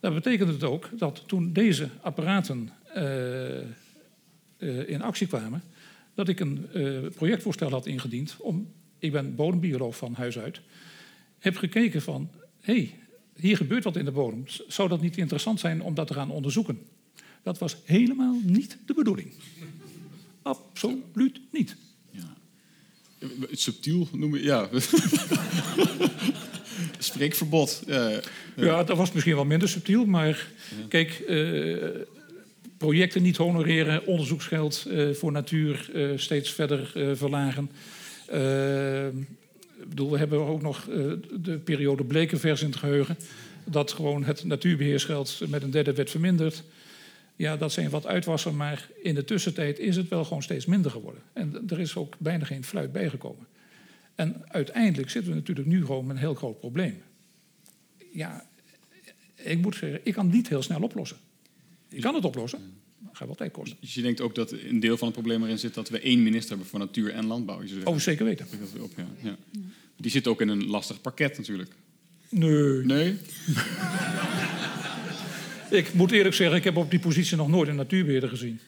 Dat 0.00 0.14
betekende 0.14 0.52
het 0.52 0.62
ook 0.62 0.90
dat 0.98 1.22
toen 1.26 1.52
deze 1.52 1.88
apparaten 2.00 2.70
uh, 2.96 3.02
uh, 4.58 4.88
in 4.88 5.02
actie 5.02 5.26
kwamen, 5.26 5.62
dat 6.14 6.28
ik 6.28 6.40
een 6.40 6.68
uh, 6.74 7.08
projectvoorstel 7.14 7.70
had 7.70 7.86
ingediend 7.86 8.36
om, 8.38 8.72
ik 8.98 9.12
ben 9.12 9.34
bodembioloog 9.34 9.96
van 9.96 10.14
huis 10.14 10.38
uit, 10.38 10.60
heb 11.38 11.56
gekeken 11.56 12.02
van, 12.02 12.30
hé, 12.60 12.74
hey, 12.74 12.98
hier 13.36 13.56
gebeurt 13.56 13.84
wat 13.84 13.96
in 13.96 14.04
de 14.04 14.10
bodem. 14.10 14.44
Zou 14.68 14.88
dat 14.88 15.00
niet 15.00 15.16
interessant 15.16 15.60
zijn 15.60 15.82
om 15.82 15.94
dat 15.94 16.06
te 16.06 16.14
gaan 16.14 16.30
onderzoeken? 16.30 16.78
Dat 17.42 17.58
was 17.58 17.76
helemaal 17.84 18.38
niet 18.42 18.78
de 18.86 18.94
bedoeling. 18.94 19.32
Absoluut 20.42 21.40
niet. 21.50 21.76
Ja. 22.10 22.34
Subtiel 23.50 24.08
noemen 24.12 24.42
ja. 24.42 24.68
Spreekverbod. 26.98 27.82
Ja, 27.86 28.08
ja. 28.08 28.20
ja, 28.56 28.84
dat 28.84 28.96
was 28.96 29.12
misschien 29.12 29.34
wel 29.34 29.44
minder 29.44 29.68
subtiel, 29.68 30.04
maar 30.04 30.46
kijk, 30.88 31.22
uh, 31.28 31.84
projecten 32.78 33.22
niet 33.22 33.36
honoreren, 33.36 34.06
onderzoeksgeld 34.06 34.86
uh, 34.88 35.14
voor 35.14 35.32
natuur 35.32 35.90
uh, 35.94 36.10
steeds 36.16 36.52
verder 36.52 37.16
verlagen. 37.16 37.70
Ik 39.80 39.88
bedoel, 39.88 40.10
we 40.10 40.18
hebben 40.18 40.46
ook 40.46 40.62
nog 40.62 40.88
de 41.40 41.58
periode 41.58 42.04
Blekenvers 42.04 42.60
in 42.60 42.66
het 42.66 42.76
geheugen. 42.76 43.16
Dat 43.64 43.92
gewoon 43.92 44.24
het 44.24 44.44
natuurbeheersgeld 44.44 45.40
met 45.48 45.62
een 45.62 45.70
derde 45.70 45.92
werd 45.92 46.10
verminderd. 46.10 46.62
Ja, 47.36 47.56
dat 47.56 47.72
zijn 47.72 47.90
wat 47.90 48.06
uitwassen, 48.06 48.56
maar 48.56 48.88
in 49.02 49.14
de 49.14 49.24
tussentijd 49.24 49.78
is 49.78 49.96
het 49.96 50.08
wel 50.08 50.24
gewoon 50.24 50.42
steeds 50.42 50.66
minder 50.66 50.90
geworden. 50.90 51.22
En 51.32 51.64
er 51.68 51.80
is 51.80 51.96
ook 51.96 52.14
bijna 52.18 52.44
geen 52.44 52.64
fluit 52.64 52.92
bijgekomen. 52.92 53.46
En 54.14 54.42
uiteindelijk 54.48 55.10
zitten 55.10 55.30
we 55.30 55.38
natuurlijk 55.38 55.68
nu 55.68 55.84
gewoon 55.84 56.06
met 56.06 56.16
een 56.16 56.22
heel 56.22 56.34
groot 56.34 56.58
probleem. 56.58 57.02
Ja, 58.12 58.46
ik 59.34 59.58
moet 59.58 59.76
zeggen, 59.76 60.00
ik 60.02 60.12
kan 60.12 60.24
het 60.24 60.34
niet 60.34 60.48
heel 60.48 60.62
snel 60.62 60.80
oplossen. 60.80 61.16
Ik 61.88 62.00
kan 62.00 62.14
het 62.14 62.24
oplossen, 62.24 62.60
maar 62.98 63.08
het 63.08 63.16
gaat 63.16 63.26
wel 63.26 63.36
tijd 63.36 63.52
kosten. 63.52 63.76
Dus 63.80 63.94
je 63.94 64.02
denkt 64.02 64.20
ook 64.20 64.34
dat 64.34 64.52
een 64.52 64.80
deel 64.80 64.96
van 64.96 65.08
het 65.08 65.16
probleem 65.16 65.42
erin 65.42 65.58
zit 65.58 65.74
dat 65.74 65.88
we 65.88 66.00
één 66.00 66.22
minister 66.22 66.48
hebben 66.48 66.66
voor 66.66 66.78
natuur 66.78 67.12
en 67.12 67.26
landbouw? 67.26 67.60
Oh, 67.84 67.98
zeker 67.98 68.24
weten. 68.24 68.46
Op, 68.80 68.92
ja. 68.96 69.06
Ja. 69.20 69.36
Die 69.96 70.10
zit 70.10 70.26
ook 70.26 70.40
in 70.40 70.48
een 70.48 70.66
lastig 70.66 71.00
pakket 71.00 71.38
natuurlijk. 71.38 71.70
Nee. 72.28 72.84
Nee? 72.84 73.16
Ik 75.70 75.94
moet 75.94 76.10
eerlijk 76.10 76.34
zeggen, 76.34 76.56
ik 76.56 76.64
heb 76.64 76.76
op 76.76 76.90
die 76.90 76.98
positie 76.98 77.36
nog 77.36 77.48
nooit 77.48 77.68
een 77.68 77.76
natuurbeheerder 77.76 78.28
gezien. 78.28 78.60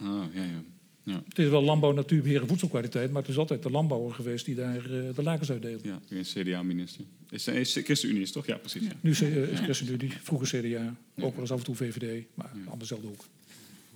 Ah, 0.00 0.24
ja, 0.34 0.42
ja. 0.42 0.62
Ja. 1.04 1.22
Het 1.28 1.38
is 1.38 1.48
wel 1.48 1.62
landbouw, 1.62 1.92
natuurbeheer 1.92 2.40
en 2.40 2.48
voedselkwaliteit, 2.48 3.10
maar 3.10 3.22
het 3.22 3.30
is 3.30 3.38
altijd 3.38 3.62
de 3.62 3.70
landbouwer 3.70 4.14
geweest 4.14 4.44
die 4.44 4.54
daar 4.54 4.90
uh, 4.90 5.14
de 5.14 5.22
lakens 5.22 5.50
uitdeelt. 5.50 5.84
Ja, 5.84 6.00
een 6.08 6.22
CDA-minister. 6.22 7.04
Is, 7.30 7.46
is 7.48 7.72
ChristenUnie 7.72 8.22
is 8.22 8.32
toch? 8.32 8.46
Ja, 8.46 8.56
precies. 8.56 8.82
Ja. 8.82 8.92
Nu 9.00 9.10
is 9.10 9.22
uh, 9.22 9.56
ChristenUnie, 9.56 10.12
vroeger 10.22 10.60
CDA, 10.60 10.96
ook 11.16 11.32
wel 11.32 11.40
eens 11.40 11.52
af 11.52 11.58
en 11.58 11.64
toe 11.64 11.76
VVD, 11.76 12.24
maar 12.34 12.50
allemaal 12.54 12.78
dezelfde 12.78 13.06
hoek. 13.06 13.24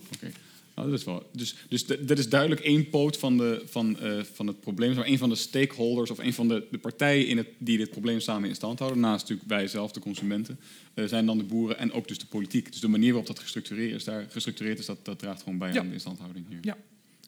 Oké. 0.06 0.14
Okay. 0.14 0.32
Nou, 0.78 0.90
dat 0.90 0.98
is 0.98 1.04
wel, 1.04 1.30
dus 1.32 1.54
dus 1.68 1.86
dat 1.86 2.18
is 2.18 2.28
duidelijk 2.28 2.60
één 2.60 2.88
poot 2.88 3.18
van, 3.18 3.36
de, 3.36 3.62
van, 3.66 3.96
uh, 4.02 4.22
van 4.22 4.46
het 4.46 4.60
probleem. 4.60 4.94
Maar 4.94 5.04
één 5.04 5.18
van 5.18 5.28
de 5.28 5.34
stakeholders 5.34 6.10
of 6.10 6.18
een 6.18 6.32
van 6.32 6.48
de, 6.48 6.66
de 6.70 6.78
partijen 6.78 7.26
in 7.26 7.36
het, 7.36 7.48
die 7.58 7.78
dit 7.78 7.90
probleem 7.90 8.20
samen 8.20 8.48
in 8.48 8.54
stand 8.54 8.78
houden, 8.78 9.00
naast 9.00 9.20
natuurlijk 9.20 9.48
wij 9.48 9.68
zelf, 9.68 9.92
de 9.92 10.00
consumenten, 10.00 10.58
uh, 10.94 11.04
zijn 11.04 11.26
dan 11.26 11.38
de 11.38 11.44
boeren 11.44 11.78
en 11.78 11.92
ook 11.92 12.08
dus 12.08 12.18
de 12.18 12.26
politiek. 12.26 12.72
Dus 12.72 12.80
de 12.80 12.88
manier 12.88 13.08
waarop 13.08 13.26
dat 13.26 13.38
gestructureerd 13.38 13.94
is, 13.94 14.04
daar, 14.04 14.26
gestructureerd 14.30 14.78
is 14.78 14.86
dat, 14.86 15.04
dat 15.04 15.18
draagt 15.18 15.42
gewoon 15.42 15.58
bij 15.58 15.72
ja. 15.72 15.80
aan 15.80 15.86
de 15.86 15.92
instandhouding 15.92 16.46
hier. 16.48 16.58
Ja, 16.60 16.76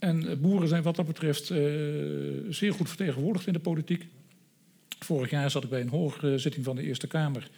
en 0.00 0.40
boeren 0.40 0.68
zijn 0.68 0.82
wat 0.82 0.96
dat 0.96 1.06
betreft 1.06 1.50
uh, 1.50 1.56
zeer 2.48 2.72
goed 2.72 2.88
vertegenwoordigd 2.88 3.46
in 3.46 3.52
de 3.52 3.58
politiek. 3.58 4.06
Vorig 4.98 5.30
jaar 5.30 5.50
zat 5.50 5.64
ik 5.64 5.70
bij 5.70 5.80
een 5.80 5.88
hoorzitting 5.88 6.64
van 6.64 6.76
de 6.76 6.82
Eerste 6.82 7.06
Kamer 7.06 7.50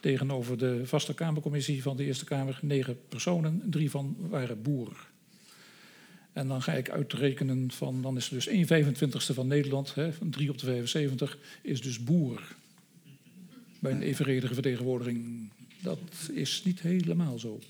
Tegenover 0.00 0.58
de 0.58 0.80
vaste 0.84 1.14
Kamercommissie 1.14 1.82
van 1.82 1.96
de 1.96 2.04
Eerste 2.04 2.24
Kamer 2.24 2.58
negen 2.62 2.98
personen, 3.08 3.62
drie 3.66 3.90
van 3.90 4.16
waren 4.18 4.62
boer. 4.62 5.08
En 6.32 6.48
dan 6.48 6.62
ga 6.62 6.72
ik 6.72 6.90
uitrekenen 6.90 7.70
van, 7.70 8.02
dan 8.02 8.16
is 8.16 8.26
er 8.26 8.34
dus 8.34 8.46
1 8.46 8.66
25ste 8.66 9.34
van 9.34 9.46
Nederland, 9.46 9.94
hè, 9.94 10.12
van 10.12 10.30
3 10.30 10.50
op 10.50 10.58
de 10.58 10.66
75, 10.66 11.38
is 11.62 11.82
dus 11.82 12.04
boer. 12.04 12.56
Bij 13.78 13.92
een 13.92 14.02
evenredige 14.02 14.54
vertegenwoordiging. 14.54 15.48
Dat 15.82 15.98
is 16.32 16.62
niet 16.64 16.80
helemaal 16.80 17.38
zo. 17.38 17.60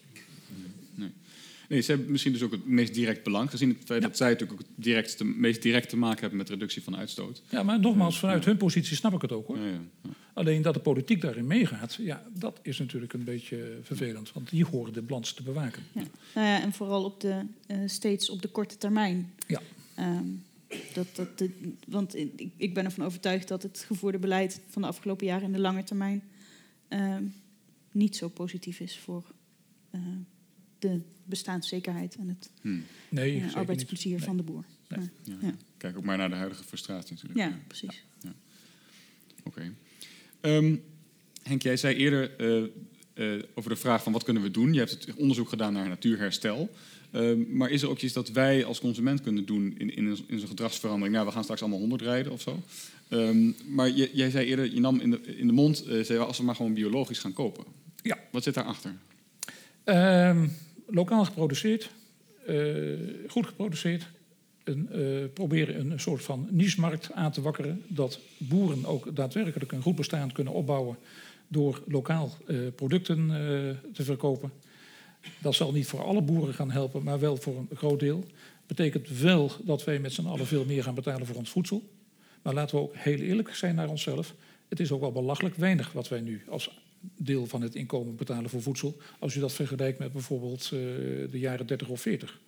Nee, 0.95 1.11
ze 1.79 1.91
hebben 1.91 2.11
misschien 2.11 2.33
dus 2.33 2.43
ook 2.43 2.51
het 2.51 2.67
meest 2.67 2.95
direct 2.95 3.23
belang, 3.25 3.51
gezien 3.51 3.69
het 3.69 3.85
feit 3.85 4.03
dat 4.03 4.17
zij 4.17 4.29
natuurlijk 4.31 4.61
ook 4.61 4.67
het 4.67 4.85
direct, 4.85 5.25
meest 5.25 5.63
direct 5.63 5.89
te 5.89 5.97
maken 5.97 6.21
hebben 6.21 6.39
met 6.39 6.49
reductie 6.49 6.83
van 6.83 6.97
uitstoot. 6.97 7.43
Ja, 7.49 7.63
maar 7.63 7.81
nogmaals, 7.81 8.19
vanuit 8.19 8.45
hun 8.45 8.57
positie 8.57 8.97
snap 8.97 9.13
ik 9.15 9.23
het 9.23 9.33
ook 9.33 9.47
hoor. 9.47 9.59
Ja, 9.59 9.65
ja, 9.67 9.81
ja. 10.03 10.11
Alleen 10.35 10.63
dat 10.63 10.75
de 10.75 10.81
politiek 10.81 11.21
daarin 11.21 11.47
meegaat, 11.47 11.95
ja, 11.95 12.23
dat 12.35 12.59
is 12.63 12.79
natuurlijk 12.79 13.13
een 13.13 13.25
beetje 13.25 13.79
vervelend. 13.83 14.33
Want 14.33 14.51
die 14.51 14.65
horen 14.65 14.93
de 14.93 15.03
balans 15.03 15.33
te 15.33 15.43
bewaken. 15.43 15.83
Ja. 15.93 16.03
Nou 16.35 16.47
ja, 16.47 16.63
en 16.63 16.73
vooral 16.73 17.05
op 17.05 17.21
de, 17.21 17.43
eh, 17.67 17.79
steeds 17.87 18.31
op 18.31 18.43
de 18.43 18.49
korte 18.49 18.77
termijn. 18.79 19.33
Ja. 19.47 19.61
Ehm, 19.95 20.25
dat, 20.93 21.07
dat, 21.15 21.39
de- 21.39 21.73
want 21.87 22.17
ik, 22.17 22.49
ik 22.57 22.75
ben 22.75 22.85
ervan 22.85 23.05
overtuigd 23.05 23.49
dat 23.49 23.63
het 23.63 23.85
gevoerde 23.87 24.19
beleid 24.19 24.61
van 24.69 24.83
de 24.83 24.89
afgelopen 24.89 25.27
jaren 25.27 25.45
in 25.47 25.53
de 25.53 25.59
lange 25.61 25.85
termijn 25.85 26.23
ehm, 26.89 27.23
niet 27.93 28.17
zo 28.17 28.29
positief 28.29 28.81
is 28.81 28.99
voor 28.99 29.25
eh, 29.91 30.01
de 30.81 31.01
bestaanszekerheid 31.25 32.17
en 32.17 32.29
het 32.29 32.51
Nee, 33.09 33.37
eh, 33.37 33.45
niet. 33.45 33.55
arbeidsplezier 33.55 34.17
Nee. 34.17 34.25
van 34.25 34.37
de 34.37 34.43
boer. 34.43 34.65
Nee. 34.89 34.99
Maar- 34.99 35.09
Ja. 35.25 35.37
Ja. 35.49 35.55
Kijk 35.77 35.97
ook 35.97 36.05
maar 36.05 36.17
naar 36.17 36.29
de 36.31 36.35
huidige 36.37 36.65
frustratie 36.65 37.15
natuurlijk. 37.15 37.39
ja, 37.39 37.59
precies. 37.67 38.03
Oké. 39.45 39.73
Ehm, 40.41 40.77
Henk, 41.43 41.63
jij 41.63 41.77
zei 41.77 41.95
eerder 41.97 42.37
eh, 42.37 42.63
eh, 43.35 43.43
over 43.55 43.71
de 43.71 43.77
vraag 43.77 44.03
van 44.03 44.13
wat 44.13 44.23
kunnen 44.25 44.43
we 44.43 44.51
doen. 44.51 44.73
Je 44.73 44.79
hebt 44.79 44.91
het 44.91 45.15
onderzoek 45.15 45.49
gedaan 45.49 45.73
naar 45.73 45.89
natuurherstel. 45.89 46.71
Ehm, 47.11 47.57
maar 47.57 47.71
is 47.71 47.83
er 47.83 47.89
ook 47.89 48.01
iets 48.01 48.13
dat 48.13 48.29
wij 48.31 48.65
als 48.65 48.81
consument 48.81 49.21
kunnen 49.21 49.47
doen 49.47 49.75
in, 49.79 49.97
in, 49.97 50.07
een- 50.07 50.25
in 50.27 50.39
zo'n 50.39 50.49
gedragsverandering? 50.49 51.15
Nou, 51.15 51.27
we 51.27 51.33
gaan 51.33 51.43
straks 51.43 51.61
allemaal 51.61 51.79
honderd 51.79 52.03
rijden 52.03 52.33
of 52.33 52.41
zo. 52.41 52.63
Ehm, 53.09 53.53
maar 53.75 53.89
je, 53.91 54.11
jij 54.13 54.31
zei 54.31 54.47
eerder, 54.47 54.75
je 54.75 54.81
nam 54.81 55.01
in 55.01 55.11
de, 55.11 55.21
in 55.37 55.47
de 55.47 55.53
mond, 55.53 55.83
eh, 55.83 56.05
zei, 56.05 56.19
als 56.19 56.39
we 56.39 56.45
maar 56.45 56.55
gewoon 56.55 56.75
biologisch 56.75 57.19
gaan 57.19 57.33
kopen. 57.33 57.65
Ja. 58.03 58.19
Wat 58.33 58.43
zit 58.43 58.55
daarachter? 58.55 58.95
Ehm, 59.85 60.49
lokaal 60.91 61.25
geproduceerd, 61.25 61.91
eh, 62.47 62.57
goed 63.29 63.47
geproduceerd. 63.47 64.07
Een, 64.65 64.89
eh, 64.91 65.33
proberen 65.35 65.91
een 65.91 66.01
soort 66.01 66.23
van 66.23 66.49
niche-markt 66.51 67.13
aan 67.13 67.33
te 67.33 67.41
wakkeren. 67.41 67.83
Dat 67.89 68.21
boeren 68.37 68.85
ook 68.85 69.17
daadwerkelijk 69.17 69.73
een 69.73 69.83
goed 69.83 69.97
bestaan 69.97 70.33
kunnen 70.33 70.53
opbouwen 70.53 70.97
door 71.49 71.83
lokaal 71.87 72.31
eh, 72.47 72.57
producten 72.75 73.27
te 73.93 74.05
verkopen. 74.05 74.53
Dat 75.39 75.55
zal 75.55 75.73
niet 75.73 75.87
voor 75.87 76.05
alle 76.05 76.23
boeren 76.23 76.55
gaan 76.55 76.71
helpen, 76.71 77.03
maar 77.03 77.21
wel 77.21 77.37
voor 77.37 77.57
een 77.57 77.77
groot 77.77 78.01
deel. 78.01 78.25
Betekent 78.67 79.19
wel 79.19 79.51
dat 79.65 79.85
wij 79.85 79.99
met 79.99 80.13
z'n 80.13 80.27
allen 80.27 80.47
veel 80.47 80.65
meer 80.65 80.83
gaan 80.83 80.95
betalen 80.95 81.27
voor 81.27 81.37
ons 81.37 81.51
voedsel. 81.51 81.91
Maar 82.43 82.55
laten 82.55 82.77
we 82.77 82.83
ook 82.83 82.95
heel 82.97 83.19
eerlijk 83.19 83.55
zijn 83.55 83.75
naar 83.75 83.89
onszelf. 83.89 84.35
Het 84.69 84.81
is 84.81 84.93
ook 84.93 85.01
wel 85.01 85.13
belachelijk 85.13 85.55
weinig 85.55 85.93
wat 85.93 86.09
wij 86.09 86.21
nu 86.21 86.43
als 86.49 86.71
deel 87.17 87.47
van 87.47 87.63
het 87.63 87.75
inkomen 87.75 88.17
betalen 88.17 88.51
voor 88.51 88.63
voedsel. 88.63 88.97
Als 89.19 89.35
u 89.35 89.41
dat 89.41 89.53
vergelijkt 89.53 89.99
met 89.99 90.13
bijvoorbeeld 90.13 90.63
eh, 90.65 90.71
de 91.31 91.39
jaren 91.39 91.67
30 91.67 91.89
of 91.89 92.01
40. 92.01 92.41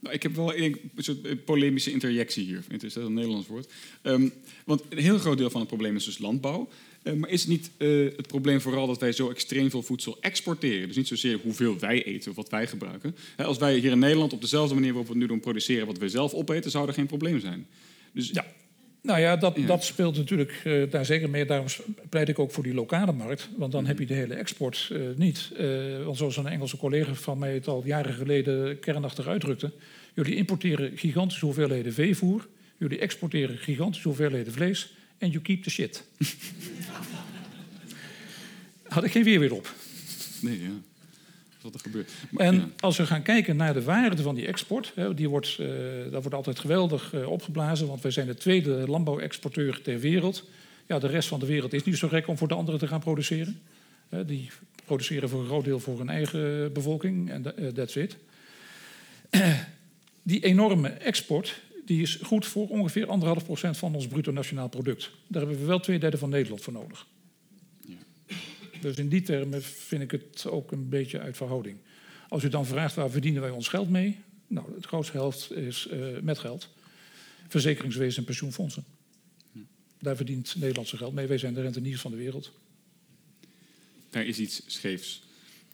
Nou, 0.00 0.14
ik 0.14 0.22
heb 0.22 0.34
wel 0.34 0.56
een 0.56 0.80
soort 0.96 1.44
polemische 1.44 1.90
interjectie 1.90 2.44
hier. 2.44 2.64
Het 2.68 2.82
is 2.82 2.92
dat 2.92 3.04
een 3.04 3.14
Nederlands 3.14 3.46
woord. 3.46 3.72
Ehm, 4.02 4.28
want 4.64 4.82
een 4.88 4.98
heel 4.98 5.18
groot 5.18 5.38
deel 5.38 5.50
van 5.50 5.60
het 5.60 5.68
probleem 5.68 5.96
is 5.96 6.04
dus 6.04 6.18
landbouw. 6.18 6.68
Eh, 7.02 7.12
maar 7.12 7.30
is 7.30 7.46
niet 7.46 7.70
eh, 7.76 7.88
het 8.16 8.26
probleem 8.26 8.60
vooral 8.60 8.86
dat 8.86 9.00
wij 9.00 9.12
zo 9.12 9.30
extreem 9.30 9.70
veel 9.70 9.82
voedsel 9.82 10.16
exporteren? 10.20 10.86
Dus 10.86 10.96
niet 10.96 11.08
zozeer 11.08 11.38
hoeveel 11.42 11.78
wij 11.78 12.04
eten 12.04 12.30
of 12.30 12.36
wat 12.36 12.48
wij 12.48 12.66
gebruiken. 12.66 13.16
Hè, 13.36 13.44
als 13.44 13.58
wij 13.58 13.78
hier 13.78 13.90
in 13.90 13.98
Nederland 13.98 14.32
op 14.32 14.40
dezelfde 14.40 14.74
manier 14.74 14.90
waarop 14.90 15.06
we 15.06 15.12
het 15.12 15.22
nu 15.22 15.28
doen 15.28 15.40
produceren 15.40 15.86
wat 15.86 15.98
wij 15.98 16.08
zelf 16.08 16.34
opeten, 16.34 16.70
zou 16.70 16.88
er 16.88 16.94
geen 16.94 17.06
probleem 17.06 17.40
zijn. 17.40 17.66
Dus 18.12 18.30
Ja. 18.32 18.46
Nou 19.06 19.20
ja, 19.20 19.36
dat, 19.36 19.56
Ja. 19.56 19.66
dat 19.66 19.84
speelt 19.84 20.16
natuurlijk 20.16 20.60
eh, 20.64 20.90
daar 20.90 21.04
zeker 21.04 21.30
mee. 21.30 21.44
Daarom 21.46 21.66
pleit 22.08 22.28
ik 22.28 22.38
ook 22.38 22.50
voor 22.50 22.62
die 22.62 22.74
lokale 22.74 23.12
markt. 23.12 23.48
Want 23.56 23.72
dan 23.72 23.86
heb 23.86 23.98
je 23.98 24.06
de 24.06 24.14
hele 24.14 24.34
export 24.34 24.90
eh, 24.92 25.00
niet. 25.16 25.50
Eh, 25.56 26.04
want 26.04 26.16
zoals 26.16 26.36
een 26.36 26.46
Engelse 26.46 26.76
collega 26.76 27.14
van 27.14 27.38
mij 27.38 27.54
het 27.54 27.66
al 27.66 27.82
jaren 27.84 28.14
geleden 28.14 28.78
kernachtig 28.78 29.26
uitdrukte. 29.26 29.72
Jullie 30.14 30.36
importeren 30.36 30.98
gigantische 30.98 31.44
hoeveelheden 31.44 31.92
veevoer. 31.92 32.48
Jullie 32.76 32.98
exporteren 32.98 33.58
gigantische 33.58 34.08
hoeveelheden 34.08 34.52
vlees. 34.52 34.94
En 35.18 35.30
you 35.30 35.42
keep 35.42 35.62
the 35.62 35.70
shit. 35.70 36.04
Had 38.82 39.04
ik 39.04 39.10
geen 39.10 39.24
weer 39.24 39.40
weer 39.40 39.54
op. 39.54 39.74
nee, 40.40 40.62
ja. 40.62 40.70
Dat 41.72 41.82
wat 41.82 41.84
er 41.84 41.90
gebeurt. 41.90 42.30
Maar, 42.30 42.46
En 42.46 42.54
ja. 42.54 42.68
als 42.80 42.96
we 42.96 43.06
gaan 43.06 43.22
kijken 43.22 43.56
naar 43.56 43.74
de 43.74 43.82
waarde 43.82 44.22
van 44.22 44.34
die 44.34 44.46
export, 44.46 44.92
hè, 44.94 45.14
die 45.14 45.28
wordt, 45.28 45.58
eh, 45.58 45.68
dat 46.10 46.20
wordt 46.20 46.34
altijd 46.34 46.58
geweldig 46.58 47.12
eh, 47.12 47.28
opgeblazen, 47.28 47.86
want 47.86 48.02
wij 48.02 48.10
zijn 48.10 48.26
de 48.26 48.34
tweede 48.34 48.70
landbouwexporteur 48.88 49.82
ter 49.82 50.00
wereld. 50.00 50.44
Ja, 50.86 50.98
de 50.98 51.06
rest 51.06 51.28
van 51.28 51.40
de 51.40 51.46
wereld 51.46 51.72
is 51.72 51.84
niet 51.84 51.96
zo 51.96 52.08
gek 52.08 52.28
om 52.28 52.38
voor 52.38 52.48
de 52.48 52.54
anderen 52.54 52.80
te 52.80 52.86
gaan 52.86 53.00
produceren. 53.00 53.60
Die 54.26 54.50
produceren 54.84 55.28
voor 55.28 55.40
een 55.40 55.46
groot 55.46 55.64
deel 55.64 55.80
voor 55.80 55.98
hun 55.98 56.08
eigen 56.08 56.72
bevolking 56.72 57.30
en 57.30 57.56
eh, 57.56 57.68
that's 57.68 57.96
it. 57.96 58.16
die 60.22 60.44
enorme 60.44 60.88
export 60.88 61.60
die 61.86 62.02
is 62.02 62.18
goed 62.22 62.46
voor 62.46 62.68
ongeveer 62.68 63.06
anderhalf 63.06 63.44
procent 63.44 63.76
van 63.76 63.94
ons 63.94 64.06
bruto 64.06 64.32
nationaal 64.32 64.68
product. 64.68 65.10
Daar 65.26 65.42
hebben 65.42 65.60
we 65.60 65.66
wel 65.66 65.80
twee 65.80 65.98
derde 65.98 66.18
van 66.18 66.28
Nederland 66.28 66.62
voor 66.62 66.72
nodig. 66.72 67.06
Dus 68.80 68.96
in 68.96 69.08
die 69.08 69.22
termen 69.22 69.62
vind 69.62 70.02
ik 70.02 70.10
het 70.10 70.46
ook 70.46 70.72
een 70.72 70.88
beetje 70.88 71.20
uit 71.20 71.36
verhouding. 71.36 71.78
Als 72.28 72.44
u 72.44 72.48
dan 72.48 72.66
vraagt 72.66 72.94
waar 72.94 73.10
verdienen 73.10 73.42
wij 73.42 73.50
ons 73.50 73.68
geld 73.68 73.90
mee? 73.90 74.18
Nou, 74.46 74.74
het 74.74 74.86
grootste 74.86 75.16
helft 75.16 75.52
is 75.52 75.86
eh, 75.86 75.98
met 76.22 76.38
geld. 76.38 76.68
Verzekeringswezen 77.48 78.18
en 78.18 78.24
pensioenfondsen. 78.24 78.84
Daar 80.00 80.16
verdient 80.16 80.54
Nederland 80.56 80.88
zijn 80.88 81.00
geld 81.00 81.14
mee. 81.14 81.26
Wij 81.26 81.38
zijn 81.38 81.54
de 81.54 81.60
renteniers 81.60 82.00
van 82.00 82.10
de 82.10 82.16
wereld. 82.16 82.52
daar 84.10 84.26
is 84.26 84.38
iets 84.38 84.62
scheefs. 84.66 85.25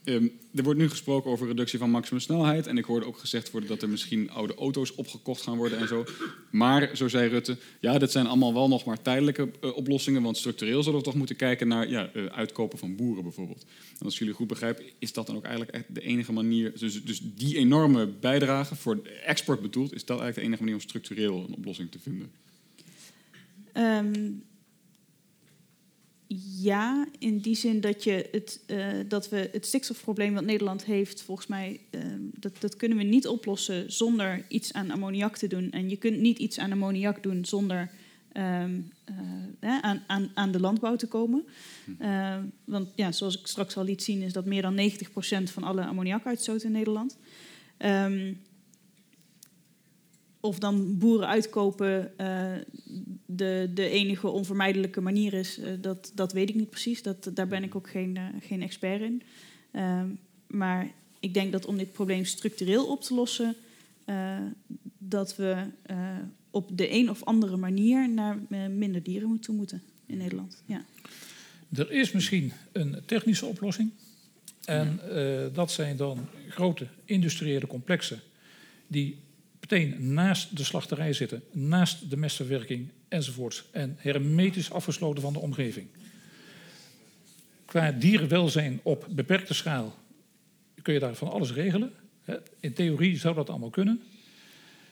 Ehm, 0.04 0.28
er 0.54 0.62
wordt 0.62 0.78
nu 0.78 0.88
gesproken 0.88 1.30
over 1.30 1.46
reductie 1.46 1.78
van 1.78 1.90
maximumsnelheid. 1.90 2.66
En 2.66 2.78
ik 2.78 2.84
hoorde 2.84 3.06
ook 3.06 3.18
gezegd 3.18 3.50
worden 3.50 3.68
dat 3.68 3.82
er 3.82 3.88
misschien 3.88 4.30
oude 4.30 4.54
auto's 4.54 4.94
opgekocht 4.94 5.42
gaan 5.42 5.56
worden 5.56 5.78
en 5.78 5.88
zo. 5.88 6.04
Maar, 6.50 6.96
zo 6.96 7.08
zei 7.08 7.28
Rutte, 7.28 7.56
ja, 7.80 7.98
dat 7.98 8.12
zijn 8.12 8.26
allemaal 8.26 8.54
wel 8.54 8.68
nog 8.68 8.84
maar 8.84 9.02
tijdelijke 9.02 9.50
eh, 9.60 9.76
oplossingen. 9.76 10.22
Want 10.22 10.36
structureel 10.36 10.82
zullen 10.82 10.98
we 10.98 11.04
toch 11.04 11.14
moeten 11.14 11.36
kijken 11.36 11.68
naar 11.68 11.88
ja, 11.88 12.10
eh, 12.12 12.24
uitkopen 12.24 12.78
van 12.78 12.96
boeren 12.96 13.22
bijvoorbeeld. 13.22 13.64
En 13.98 14.04
als 14.04 14.18
jullie 14.18 14.34
goed 14.34 14.46
begrijpen, 14.46 14.84
is 14.98 15.12
dat 15.12 15.26
dan 15.26 15.36
ook 15.36 15.44
eigenlijk 15.44 15.74
echt 15.74 15.84
de 15.88 16.00
enige 16.00 16.32
manier. 16.32 16.72
Dus, 16.78 17.04
dus 17.04 17.20
die 17.22 17.56
enorme 17.56 18.06
bijdrage 18.06 18.74
voor 18.74 19.00
export 19.24 19.60
bedoeld, 19.60 19.92
is 19.92 20.04
dat 20.04 20.20
eigenlijk 20.20 20.36
de 20.36 20.46
enige 20.46 20.62
manier 20.62 20.74
om 20.74 20.88
structureel 20.88 21.44
een 21.48 21.54
oplossing 21.54 21.90
te 21.90 21.98
vinden. 21.98 22.30
Ehm, 23.72 24.30
ja, 26.60 27.06
in 27.18 27.38
die 27.38 27.54
zin 27.54 27.80
dat, 27.80 28.04
je 28.04 28.28
het, 28.30 28.60
eh, 28.66 28.86
dat 29.08 29.28
we 29.28 29.48
het 29.52 29.66
stikstofprobleem 29.66 30.34
wat 30.34 30.44
Nederland 30.44 30.84
heeft, 30.84 31.22
volgens 31.22 31.46
mij, 31.46 31.80
ehm, 31.90 32.20
dat, 32.34 32.52
dat 32.60 32.76
kunnen 32.76 32.98
we 32.98 33.04
niet 33.04 33.26
oplossen 33.26 33.92
zonder 33.92 34.44
iets 34.48 34.72
aan 34.72 34.90
ammoniak 34.90 35.36
te 35.36 35.46
doen. 35.46 35.70
En 35.70 35.88
je 35.88 35.96
kunt 35.96 36.20
niet 36.20 36.38
iets 36.38 36.58
aan 36.58 36.72
ammoniak 36.72 37.22
doen 37.22 37.44
zonder 37.44 37.90
ehm, 38.32 38.80
eh, 39.60 39.78
aan, 39.78 40.02
aan, 40.06 40.30
aan 40.34 40.52
de 40.52 40.60
landbouw 40.60 40.96
te 40.96 41.06
komen. 41.06 41.44
Eh, 41.98 42.36
want 42.64 42.88
ja, 42.94 43.12
zoals 43.12 43.38
ik 43.38 43.46
straks 43.46 43.76
al 43.76 43.84
liet 43.84 44.02
zien, 44.02 44.22
is 44.22 44.32
dat 44.32 44.44
meer 44.44 44.62
dan 44.62 44.74
90% 44.74 45.50
van 45.50 45.62
alle 45.62 45.84
ammoniakuitstoot 45.84 46.62
in 46.62 46.72
Nederland. 46.72 47.18
Ehm, 47.76 48.32
of 50.42 50.58
dan 50.58 50.98
boeren 50.98 51.28
uitkopen 51.28 52.18
eh, 52.18 52.52
de, 53.26 53.70
de 53.74 53.88
enige 53.88 54.28
onvermijdelijke 54.28 55.00
manier 55.00 55.32
is, 55.32 55.58
eh, 55.58 55.72
dat, 55.80 56.12
dat 56.14 56.32
weet 56.32 56.48
ik 56.48 56.54
niet 56.54 56.70
precies. 56.70 57.02
Dat, 57.02 57.30
daar 57.34 57.48
ben 57.48 57.62
ik 57.62 57.74
ook 57.74 57.90
geen, 57.90 58.16
eh, 58.16 58.24
geen 58.40 58.62
expert 58.62 59.00
in. 59.00 59.22
Ehm, 59.72 60.08
maar 60.46 60.90
ik 61.20 61.34
denk 61.34 61.52
dat 61.52 61.66
om 61.66 61.76
dit 61.76 61.92
probleem 61.92 62.24
structureel 62.24 62.86
op 62.86 63.02
te 63.02 63.14
lossen, 63.14 63.54
dat 64.98 65.36
we 65.36 65.56
op 66.50 66.76
de 66.76 66.92
een 66.92 67.10
of 67.10 67.24
andere 67.24 67.56
manier 67.56 68.10
naar 68.10 68.38
minder 68.70 69.02
dieren 69.02 69.28
moeten 69.28 69.46
toe 69.46 69.54
moeten 69.56 69.82
in 70.06 70.16
Nederland. 70.16 70.62
Ja. 70.66 70.84
Er 71.72 71.90
is 71.90 72.12
misschien 72.12 72.52
een 72.72 72.96
technische 73.06 73.46
oplossing. 73.46 73.90
En 74.64 75.00
dat 75.52 75.70
zijn 75.70 75.96
dan 75.96 76.26
grote 76.48 76.86
industriële 77.04 77.66
complexen 77.66 78.20
die 78.86 79.16
meteen 79.62 80.12
naast 80.12 80.56
de 80.56 80.64
slachterij 80.64 81.12
zitten, 81.12 81.42
naast 81.52 82.10
de 82.10 82.16
mestverwerking 82.16 82.88
enzovoort. 83.08 83.64
En 83.70 83.96
hermetisch 83.98 84.70
afgesloten 84.70 85.22
van 85.22 85.32
de 85.32 85.38
omgeving. 85.38 85.86
Qua 87.64 87.92
dierenwelzijn 87.92 88.80
op 88.82 89.06
beperkte 89.10 89.54
schaal 89.54 89.94
kun 90.82 90.94
je 90.94 91.00
daar 91.00 91.14
van 91.14 91.30
alles 91.30 91.52
regelen. 91.52 91.92
In 92.60 92.72
theorie 92.72 93.18
zou 93.18 93.34
dat 93.34 93.50
allemaal 93.50 93.70
kunnen. 93.70 94.00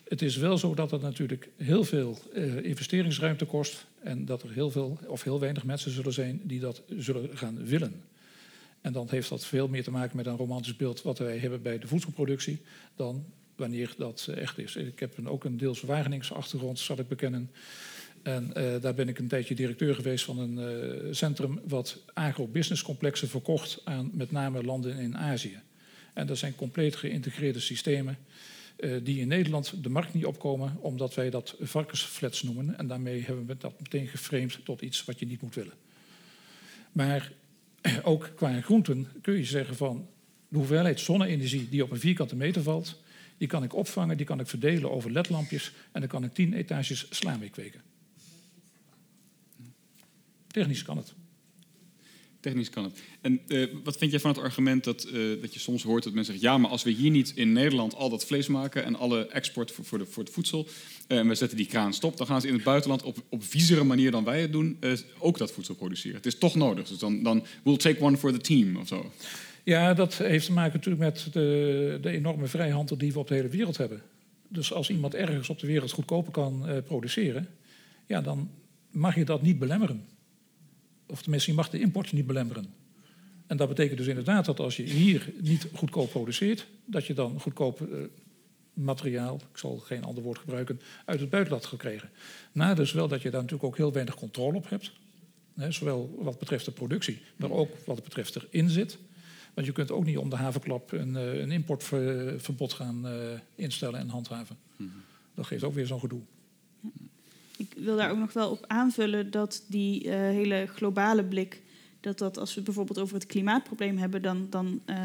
Het 0.08 0.22
is 0.22 0.36
wel 0.36 0.58
zo 0.58 0.74
dat 0.74 0.90
het 0.90 1.02
natuurlijk 1.02 1.48
heel 1.56 1.84
veel 1.84 2.18
eh, 2.34 2.64
investeringsruimte 2.64 3.44
kost. 3.44 3.86
En 4.02 4.24
dat 4.24 4.42
er 4.42 4.52
heel 4.52 4.70
veel 4.70 4.98
of 5.06 5.22
heel 5.22 5.40
weinig 5.40 5.64
mensen 5.64 5.90
zullen 5.90 6.12
zijn 6.12 6.40
die 6.44 6.60
dat 6.60 6.82
zullen 6.98 7.38
gaan 7.38 7.64
willen. 7.64 8.02
En 8.80 8.92
dan 8.92 9.06
heeft 9.10 9.28
dat 9.28 9.44
veel 9.44 9.68
meer 9.68 9.82
te 9.82 9.90
maken 9.90 10.16
met 10.16 10.26
een 10.26 10.36
romantisch 10.36 10.76
beeld 10.76 11.02
wat 11.02 11.18
wij 11.18 11.38
hebben 11.38 11.62
bij 11.62 11.78
de 11.78 11.86
voedselproductie 11.86 12.60
dan 12.96 13.24
wanneer 13.60 13.94
dat 13.96 14.28
echt 14.34 14.58
is. 14.58 14.76
Ik 14.76 15.00
heb 15.00 15.18
een, 15.18 15.28
ook 15.28 15.44
een 15.44 15.56
deels 15.56 15.80
Wageningse 15.80 16.34
achtergrond, 16.34 16.78
zal 16.78 16.98
ik 16.98 17.08
bekennen. 17.08 17.50
En 18.22 18.52
uh, 18.56 18.80
daar 18.80 18.94
ben 18.94 19.08
ik 19.08 19.18
een 19.18 19.28
tijdje 19.28 19.54
directeur 19.54 19.94
geweest 19.94 20.24
van 20.24 20.38
een 20.38 20.58
uh, 20.58 21.12
centrum 21.12 21.60
wat 21.68 21.98
agro-business-complexen 22.14 23.28
verkocht 23.28 23.80
aan 23.84 24.10
met 24.14 24.30
name 24.30 24.62
landen 24.62 24.96
in 24.96 25.16
Azië. 25.16 25.60
En 26.14 26.26
dat 26.26 26.38
zijn 26.38 26.54
compleet 26.54 26.96
geïntegreerde 26.96 27.60
systemen 27.60 28.18
die 29.02 29.20
in 29.20 29.28
Nederland 29.28 29.82
de 29.82 29.88
markt 29.88 30.14
niet 30.14 30.24
opkomen, 30.24 30.76
omdat 30.80 31.14
wij 31.14 31.30
dat 31.30 31.56
varkensflats 31.60 32.42
noemen. 32.42 32.78
En 32.78 32.86
daarmee 32.86 33.22
hebben 33.22 33.46
we 33.46 33.56
dat 33.56 33.80
meteen 33.80 34.06
geframed 34.06 34.64
tot 34.64 34.80
iets 34.82 35.04
wat 35.04 35.18
je 35.18 35.26
niet 35.26 35.42
moet 35.42 35.54
willen. 35.54 35.74
Maar 36.92 37.32
ook 38.02 38.30
qua 38.34 38.60
groenten 38.60 39.08
kun 39.22 39.34
je 39.34 39.44
zeggen 39.44 39.76
van 39.76 40.08
de 40.48 40.56
hoeveelheid 40.56 41.00
zonne-energie 41.00 41.68
die 41.68 41.82
op 41.82 41.90
een 41.90 42.00
vierkante 42.00 42.36
meter 42.36 42.62
valt, 42.62 43.00
die 43.40 43.48
kan 43.48 43.62
ik 43.62 43.74
opvangen, 43.74 44.16
die 44.16 44.26
kan 44.26 44.40
ik 44.40 44.46
verdelen 44.46 44.90
over 44.90 45.10
ledlampjes 45.10 45.72
en 45.92 46.00
dan 46.00 46.08
kan 46.08 46.24
ik 46.24 46.34
tien 46.34 46.52
etages 46.52 47.06
sla 47.10 47.36
mee 47.36 47.48
kweken. 47.48 47.82
Technisch 50.46 50.82
kan 50.82 50.96
het. 50.96 51.12
Technisch 52.40 52.70
kan 52.70 52.84
het. 52.84 53.00
En 53.20 53.40
uh, 53.46 53.66
wat 53.84 53.96
vind 53.96 54.10
jij 54.10 54.20
van 54.20 54.30
het 54.30 54.40
argument 54.40 54.84
dat, 54.84 55.06
uh, 55.12 55.42
dat 55.42 55.54
je 55.54 55.60
soms 55.60 55.82
hoort 55.82 56.04
dat 56.04 56.12
mensen 56.12 56.32
zeggen: 56.32 56.52
ja, 56.52 56.58
maar 56.58 56.70
als 56.70 56.82
we 56.82 56.90
hier 56.90 57.10
niet 57.10 57.32
in 57.34 57.52
Nederland 57.52 57.94
al 57.94 58.08
dat 58.10 58.24
vlees 58.24 58.46
maken 58.46 58.84
en 58.84 58.96
alle 58.96 59.26
export 59.26 59.72
voor, 59.72 59.98
de, 59.98 60.06
voor 60.06 60.22
het 60.22 60.32
voedsel, 60.32 60.68
uh, 61.08 61.18
en 61.18 61.28
we 61.28 61.34
zetten 61.34 61.56
die 61.56 61.66
kraan 61.66 61.94
stop, 61.94 62.16
dan 62.16 62.26
gaan 62.26 62.40
ze 62.40 62.46
in 62.46 62.54
het 62.54 62.62
buitenland 62.62 63.02
op, 63.02 63.24
op 63.28 63.44
viezere 63.44 63.84
manier 63.84 64.10
dan 64.10 64.24
wij 64.24 64.40
het 64.40 64.52
doen 64.52 64.78
ook 65.18 65.38
dat 65.38 65.52
voedsel 65.52 65.74
produceren. 65.74 66.16
Het 66.16 66.26
is 66.26 66.38
toch 66.38 66.54
nodig. 66.54 66.88
Dus 66.88 66.98
dan, 66.98 67.22
dan 67.22 67.44
we'll 67.62 67.76
take 67.76 68.00
one 68.00 68.16
for 68.16 68.32
the 68.32 68.40
team 68.40 68.76
of 68.76 68.88
zo. 68.88 69.12
Ja, 69.64 69.94
dat 69.94 70.14
heeft 70.14 70.46
te 70.46 70.52
maken 70.52 70.72
natuurlijk 70.72 71.04
met 71.04 71.32
de, 71.32 71.98
de 72.00 72.10
enorme 72.10 72.46
vrijhandel 72.46 72.98
die 72.98 73.12
we 73.12 73.18
op 73.18 73.28
de 73.28 73.34
hele 73.34 73.48
wereld 73.48 73.76
hebben. 73.76 74.02
Dus 74.48 74.72
als 74.72 74.90
iemand 74.90 75.14
ergens 75.14 75.48
op 75.48 75.58
de 75.58 75.66
wereld 75.66 75.90
goedkoper 75.90 76.32
kan 76.32 76.82
produceren, 76.84 77.48
ja, 78.06 78.20
dan 78.20 78.50
mag 78.90 79.14
je 79.14 79.24
dat 79.24 79.42
niet 79.42 79.58
belemmeren 79.58 80.04
of 81.10 81.22
tenminste, 81.22 81.50
je 81.50 81.56
mag 81.56 81.70
de 81.70 81.80
import 81.80 82.12
niet 82.12 82.26
belemmeren. 82.26 82.74
En 83.46 83.56
dat 83.56 83.68
betekent 83.68 83.98
dus 83.98 84.06
inderdaad 84.06 84.44
dat 84.44 84.60
als 84.60 84.76
je 84.76 84.82
hier 84.82 85.32
niet 85.40 85.66
goedkoop 85.74 86.10
produceert, 86.10 86.66
dat 86.84 87.06
je 87.06 87.14
dan 87.14 87.40
goedkoop 87.40 87.80
uh, 87.80 87.88
materiaal, 88.72 89.34
ik 89.34 89.58
zal 89.58 89.76
geen 89.76 90.04
ander 90.04 90.22
woord 90.22 90.38
gebruiken, 90.38 90.80
uit 91.04 91.20
het 91.20 91.30
buitenland 91.30 91.66
gekregen. 91.66 92.10
Na 92.52 92.74
dus 92.74 92.92
wel 92.92 93.08
dat 93.08 93.22
je 93.22 93.30
daar 93.30 93.40
natuurlijk 93.40 93.68
ook 93.68 93.76
heel 93.76 93.92
weinig 93.92 94.14
controle 94.14 94.56
op 94.56 94.68
hebt. 94.68 94.92
Hè, 95.54 95.72
zowel 95.72 96.14
wat 96.18 96.38
betreft 96.38 96.64
de 96.64 96.70
productie, 96.70 97.20
maar 97.36 97.50
ook 97.50 97.70
wat 97.84 98.02
betreft 98.02 98.36
erin 98.36 98.68
zit. 98.68 98.98
Want 99.60 99.72
je 99.72 99.78
kunt 99.78 99.98
ook 99.98 100.04
niet 100.04 100.18
om 100.18 100.30
de 100.30 100.36
havenklap 100.36 100.92
een, 100.92 101.14
een 101.14 101.50
importverbod 101.50 102.72
gaan 102.72 103.06
uh, 103.06 103.12
instellen 103.54 104.00
en 104.00 104.08
handhaven. 104.08 104.56
Mm 104.76 104.90
-hmm. 104.92 105.02
Dat 105.34 105.46
geeft 105.46 105.64
ook 105.64 105.74
weer 105.74 105.86
zo'n 105.86 106.00
gedoe. 106.00 106.20
Ik 107.56 107.74
wil 107.76 107.96
daar 107.96 108.10
ook 108.10 108.18
nog 108.18 108.32
wel 108.32 108.50
op 108.50 108.64
aanvullen 108.66 109.30
dat 109.30 109.64
die 109.66 110.04
uh, 110.04 110.12
hele 110.12 110.66
globale 110.74 111.24
blik, 111.24 111.62
dat 112.00 112.18
dat 112.18 112.38
als 112.38 112.54
we 112.54 112.60
bijvoorbeeld 112.60 112.98
over 112.98 113.14
het 113.14 113.26
klimaatprobleem 113.26 113.96
hebben, 113.96 114.22
dan, 114.22 114.46
dan 114.50 114.80
uh, 114.86 114.96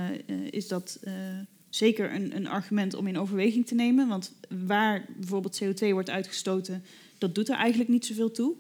is 0.50 0.68
dat 0.68 1.00
uh, 1.04 1.14
zeker 1.70 2.14
een, 2.14 2.36
een, 2.36 2.48
argument 2.48 2.94
om 2.94 3.08
in 3.08 3.18
overweging 3.18 3.68
te 3.68 3.76
nemen. 3.76 4.08
Want 4.08 4.34
waar 4.66 5.06
bijvoorbeeld 5.18 5.64
CO2 5.64 5.90
wordt 5.90 6.10
uitgestoten, 6.10 6.84
dat 7.18 7.36
doet 7.36 7.50
er 7.50 7.56
eigenlijk 7.56 7.90
niet 7.90 8.06
zoveel 8.06 8.32
toe. 8.32 8.56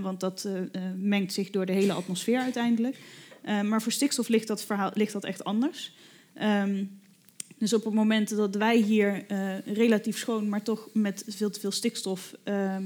want 0.00 0.20
dat 0.20 0.48
mengt 0.96 1.32
zich 1.32 1.50
door 1.50 1.66
de 1.66 1.72
hele 1.72 1.92
atmosfeer 1.92 2.40
uiteindelijk. 2.40 2.96
Maar 3.44 3.82
voor 3.82 3.92
stikstof 3.92 4.28
ligt 4.28 4.46
dat, 4.46 4.64
verhaal, 4.64 4.90
ligt 4.94 5.12
dat 5.12 5.24
echt 5.24 5.44
anders. 5.44 5.94
Um, 6.42 7.00
dus 7.58 7.72
op 7.72 7.84
het 7.84 7.94
moment 7.94 8.36
dat 8.36 8.54
wij 8.54 8.76
hier 8.76 9.24
uh, 9.28 9.58
relatief 9.66 10.18
schoon, 10.18 10.48
maar 10.48 10.62
toch 10.62 10.88
met 10.92 11.24
veel 11.26 11.50
te 11.50 11.60
veel 11.60 11.70
stikstof 11.70 12.34
uh, 12.44 12.76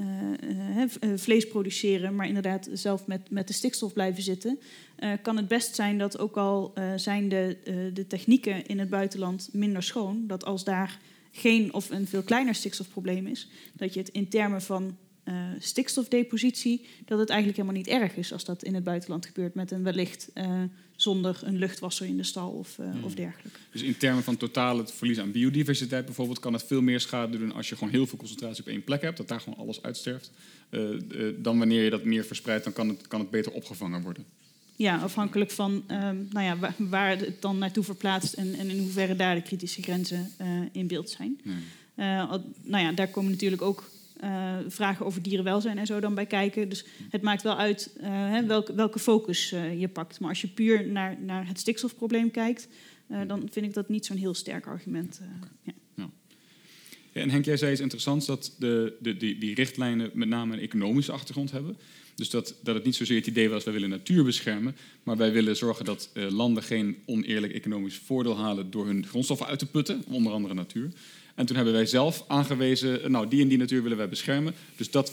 uh, 0.00 0.84
vlees 1.16 1.46
produceren, 1.46 2.14
maar 2.14 2.26
inderdaad 2.26 2.68
zelf 2.72 3.06
met, 3.06 3.30
met 3.30 3.46
de 3.46 3.52
stikstof 3.52 3.92
blijven 3.92 4.22
zitten, 4.22 4.58
kan 5.22 5.36
het 5.36 5.48
best 5.48 5.74
zijn 5.74 5.98
dat 5.98 6.18
ook 6.18 6.36
al 6.36 6.72
zijn 6.96 7.28
de, 7.28 7.56
de 7.94 8.06
technieken 8.06 8.66
in 8.66 8.78
het 8.78 8.90
buitenland 8.90 9.48
minder 9.52 9.82
schoon, 9.82 10.26
dat 10.26 10.44
als 10.44 10.64
daar 10.64 10.98
geen 11.30 11.74
of 11.74 11.90
een 11.90 12.06
veel 12.06 12.22
kleiner 12.22 12.54
stikstofprobleem 12.54 13.26
is, 13.26 13.48
dat 13.72 13.94
je 13.94 14.00
het 14.00 14.08
in 14.08 14.28
termen 14.28 14.62
van 14.62 14.96
uh, 15.28 15.34
stikstofdepositie, 15.58 16.86
dat 17.04 17.18
het 17.18 17.28
eigenlijk 17.28 17.58
helemaal 17.58 17.80
niet 17.82 17.88
erg 17.88 18.16
is 18.16 18.32
als 18.32 18.44
dat 18.44 18.62
in 18.62 18.74
het 18.74 18.84
buitenland 18.84 19.26
gebeurt 19.26 19.54
met 19.54 19.70
een 19.70 19.82
wellicht 19.82 20.30
uh, 20.34 20.62
zonder 20.96 21.40
een 21.42 21.56
luchtwasser 21.56 22.06
in 22.06 22.16
de 22.16 22.22
stal 22.22 22.50
of, 22.50 22.78
uh, 22.78 22.90
hmm. 22.90 23.04
of 23.04 23.14
dergelijke. 23.14 23.58
Dus 23.70 23.82
in 23.82 23.96
termen 23.96 24.22
van 24.22 24.36
totaal 24.36 24.78
het 24.78 24.92
verlies 24.92 25.18
aan 25.18 25.32
biodiversiteit 25.32 26.04
bijvoorbeeld, 26.04 26.38
kan 26.38 26.52
het 26.52 26.62
veel 26.62 26.82
meer 26.82 27.00
schade 27.00 27.38
doen 27.38 27.52
als 27.52 27.68
je 27.68 27.76
gewoon 27.76 27.92
heel 27.92 28.06
veel 28.06 28.18
concentratie 28.18 28.62
op 28.62 28.68
één 28.68 28.84
plek 28.84 29.02
hebt, 29.02 29.16
dat 29.16 29.28
daar 29.28 29.40
gewoon 29.40 29.58
alles 29.58 29.82
uitsterft. 29.82 30.30
dan 31.36 31.58
wanneer 31.58 31.82
je 31.82 31.90
dat 31.90 32.04
meer 32.04 32.24
verspreidt, 32.24 32.64
dan 32.64 32.72
kan 32.72 32.88
het, 32.88 33.08
kan 33.08 33.20
het 33.20 33.30
beter 33.30 33.52
opgevangen 33.52 34.02
worden. 34.02 34.24
Ja, 34.76 34.98
afhankelijk 34.98 35.50
van 35.50 35.72
um, 35.72 36.28
nou 36.30 36.46
ja, 36.46 36.58
waar, 36.58 36.74
waar, 36.78 37.18
het 37.18 37.42
dan 37.42 37.58
naartoe 37.58 37.84
verplaatst 37.84 38.32
en, 38.32 38.54
en, 38.54 38.70
in 38.70 38.78
hoeverre 38.78 39.16
daar 39.16 39.34
de 39.34 39.42
kritische 39.42 39.82
grenzen 39.82 40.32
in 40.72 40.86
beeld 40.86 41.10
zijn. 41.10 41.40
Hmm. 41.42 41.62
nou 42.62 42.84
ja, 42.84 42.92
daar 42.92 43.08
komen 43.08 43.30
natuurlijk 43.30 43.62
ook 43.62 43.84
uh, 44.24 44.56
vragen 44.68 45.06
over 45.06 45.22
dierenwelzijn 45.22 45.78
en 45.78 45.86
zo 45.86 46.00
dan 46.00 46.14
bij 46.14 46.26
kijken. 46.26 46.68
Dus 46.68 46.84
het 47.10 47.22
maakt 47.22 47.42
wel 47.42 47.56
uit 47.56 47.96
uh, 47.96 48.04
hè, 48.08 48.46
welke, 48.46 48.74
welke 48.74 48.98
focus 48.98 49.52
uh, 49.52 49.80
je 49.80 49.88
pakt. 49.88 50.20
Maar 50.20 50.28
als 50.28 50.40
je 50.40 50.48
puur 50.48 50.86
naar, 50.88 51.16
naar 51.20 51.46
het 51.46 51.58
stikstofprobleem 51.58 52.30
kijkt, 52.30 52.68
dan 53.26 53.48
vind 53.50 53.66
ik 53.66 53.74
dat 53.74 53.88
niet 53.88 54.06
zo'n 54.06 54.16
heel 54.16 54.34
sterk 54.34 54.66
argument. 54.66 55.20
Ja. 55.62 55.72
Ja, 57.12 57.22
en 57.22 57.30
Henk, 57.30 57.44
jij 57.44 57.56
zei 57.56 57.72
iets 57.72 57.80
interessants 57.80 58.26
dat 58.26 58.54
de, 58.58 58.96
de, 59.00 59.16
die, 59.16 59.38
die 59.38 59.54
richtlijnen 59.54 60.10
met 60.14 60.28
name 60.28 60.54
een 60.54 60.60
economische 60.60 61.12
achtergrond 61.12 61.50
hebben. 61.50 61.76
Dus 62.14 62.30
dat, 62.30 62.54
dat 62.62 62.74
het 62.74 62.84
niet 62.84 62.94
zozeer 62.94 63.16
het 63.16 63.26
idee 63.26 63.48
was, 63.48 63.64
wij 63.64 63.72
willen 63.72 63.88
natuur 63.88 64.24
beschermen, 64.24 64.76
maar 65.02 65.16
wij 65.16 65.32
willen 65.32 65.56
zorgen 65.56 65.84
dat 65.84 66.10
landen 66.14 66.62
geen 66.62 66.96
oneerlijk 67.06 67.52
economisch 67.52 67.96
voordeel 67.96 68.36
halen 68.36 68.70
door 68.70 68.86
hun 68.86 69.06
grondstoffen 69.06 69.46
uit 69.46 69.58
te 69.58 69.66
putten, 69.66 70.04
onder 70.08 70.32
andere 70.32 70.54
natuur. 70.54 70.90
En 71.36 71.46
toen 71.46 71.56
hebben 71.56 71.74
wij 71.74 71.86
zelf 71.86 72.24
aangewezen, 72.26 73.10
nou, 73.10 73.28
die 73.28 73.42
en 73.42 73.48
die 73.48 73.58
natuur 73.58 73.82
willen 73.82 73.96
wij 73.96 74.08
beschermen. 74.08 74.54
Dus 74.76 74.90
dat, 74.90 75.12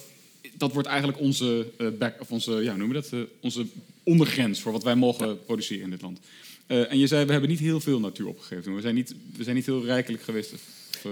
dat 0.57 0.73
wordt 0.73 0.87
eigenlijk 0.87 1.19
onze, 1.19 1.67
uh, 1.77 1.87
back, 1.99 2.21
of 2.21 2.31
onze, 2.31 2.51
ja, 2.51 2.75
noemen 2.75 2.95
we 2.95 3.01
dat, 3.01 3.11
uh, 3.11 3.25
onze 3.39 3.65
ondergrens 4.03 4.61
voor 4.61 4.71
wat 4.71 4.83
wij 4.83 4.95
mogen 4.95 5.43
produceren 5.45 5.83
in 5.83 5.89
dit 5.89 6.01
land. 6.01 6.19
Uh, 6.67 6.91
en 6.91 6.99
je 6.99 7.07
zei, 7.07 7.25
we 7.25 7.31
hebben 7.31 7.49
niet 7.49 7.59
heel 7.59 7.79
veel 7.79 7.99
natuur 7.99 8.27
opgegeven. 8.27 8.75
We 8.75 8.81
zijn 8.81 8.95
niet, 8.95 9.15
we 9.37 9.43
zijn 9.43 9.55
niet 9.55 9.65
heel 9.65 9.85
rijkelijk 9.85 10.23
geweest. 10.23 10.53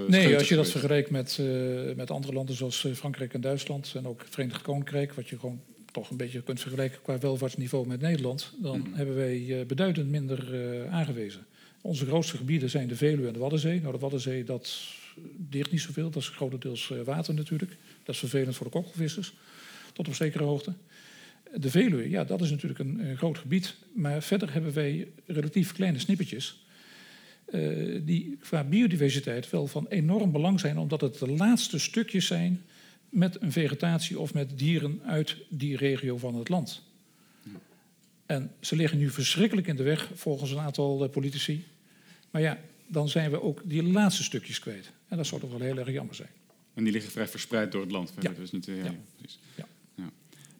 nee, 0.06 0.38
als 0.38 0.48
je 0.48 0.54
dat 0.54 0.70
vergelijkt 0.70 1.10
met, 1.10 1.38
met 1.96 2.10
andere 2.10 2.32
landen 2.32 2.54
zoals 2.54 2.86
Frankrijk 2.94 3.34
en 3.34 3.40
Duitsland 3.40 3.92
en 3.94 4.06
ook 4.06 4.20
het 4.20 4.34
Verenigd 4.34 4.62
Koninkrijk, 4.62 5.12
wat 5.12 5.28
je 5.28 5.38
gewoon 5.38 5.60
toch 5.92 6.10
een 6.10 6.16
beetje 6.16 6.42
kunt 6.42 6.60
vergelijken 6.60 6.98
qua 7.02 7.18
welvaartsniveau 7.18 7.86
met 7.86 8.00
Nederland, 8.00 8.52
dan 8.58 8.78
mm. 8.78 8.94
hebben 8.94 9.16
wij 9.16 9.64
beduidend 9.66 10.10
minder 10.10 10.48
aangewezen. 10.90 11.46
Onze 11.80 12.06
grootste 12.06 12.36
gebieden 12.36 12.70
zijn 12.70 12.88
de 12.88 12.96
Veluwe 12.96 13.26
en 13.26 13.32
de 13.32 13.38
Waddenzee. 13.38 13.80
Nou, 13.80 13.92
de 13.92 13.98
Waddenzee, 13.98 14.44
dat 14.44 14.78
dicht 15.36 15.70
niet 15.70 15.80
zoveel. 15.80 16.10
Dat 16.10 16.22
is 16.22 16.28
grotendeels 16.28 16.90
eh, 16.90 17.02
water 17.02 17.34
natuurlijk. 17.34 17.76
Dat 18.02 18.14
is 18.14 18.20
vervelend 18.20 18.56
voor 18.56 18.66
de 18.66 18.72
kokkelvissers, 18.72 19.34
tot 19.92 20.08
op 20.08 20.14
zekere 20.14 20.44
hoogte. 20.44 20.72
De 21.54 21.70
Veluwe, 21.70 22.10
ja, 22.10 22.24
dat 22.24 22.40
is 22.40 22.50
natuurlijk 22.50 22.80
een, 22.80 23.08
een 23.08 23.16
groot 23.16 23.38
gebied. 23.38 23.76
Maar 23.94 24.22
verder 24.22 24.52
hebben 24.52 24.72
wij 24.72 25.08
relatief 25.26 25.72
kleine 25.72 25.98
snippertjes. 25.98 26.60
Uh, 27.54 28.00
die 28.04 28.36
qua 28.40 28.64
biodiversiteit 28.64 29.50
wel 29.50 29.66
van 29.66 29.86
enorm 29.88 30.32
belang 30.32 30.60
zijn, 30.60 30.78
omdat 30.78 31.00
het 31.00 31.18
de 31.18 31.30
laatste 31.30 31.78
stukjes 31.78 32.26
zijn 32.26 32.62
met 33.08 33.42
een 33.42 33.52
vegetatie 33.52 34.18
of 34.18 34.34
met 34.34 34.58
dieren 34.58 35.00
uit 35.04 35.36
die 35.48 35.76
regio 35.76 36.16
van 36.16 36.34
het 36.34 36.48
land. 36.48 36.82
En 38.32 38.50
ze 38.60 38.76
liggen 38.76 38.98
nu 38.98 39.10
verschrikkelijk 39.10 39.66
in 39.66 39.76
de 39.76 39.82
weg, 39.82 40.10
volgens 40.14 40.50
een 40.50 40.58
aantal 40.58 41.04
eh, 41.04 41.10
politici. 41.10 41.64
Maar 42.30 42.42
ja, 42.42 42.58
dan 42.86 43.08
zijn 43.08 43.30
we 43.30 43.42
ook 43.42 43.60
die 43.64 43.82
laatste 43.82 44.22
stukjes 44.22 44.58
kwijt. 44.58 44.90
En 45.08 45.16
dat 45.16 45.26
zou 45.26 45.40
toch 45.40 45.50
wel 45.50 45.60
heel 45.60 45.78
erg 45.78 45.90
jammer 45.90 46.14
zijn. 46.14 46.30
En 46.74 46.84
die 46.84 46.92
liggen 46.92 47.10
vrij 47.10 47.28
verspreid 47.28 47.72
door 47.72 47.80
het 47.80 47.90
land. 47.90 48.12
Ja. 48.20 48.30
Dus 48.30 48.50
niet, 48.50 48.66
uh, 48.66 48.84
ja. 48.84 48.94
precies. 49.16 49.38
Ja. 49.54 49.66
ja. 49.94 50.10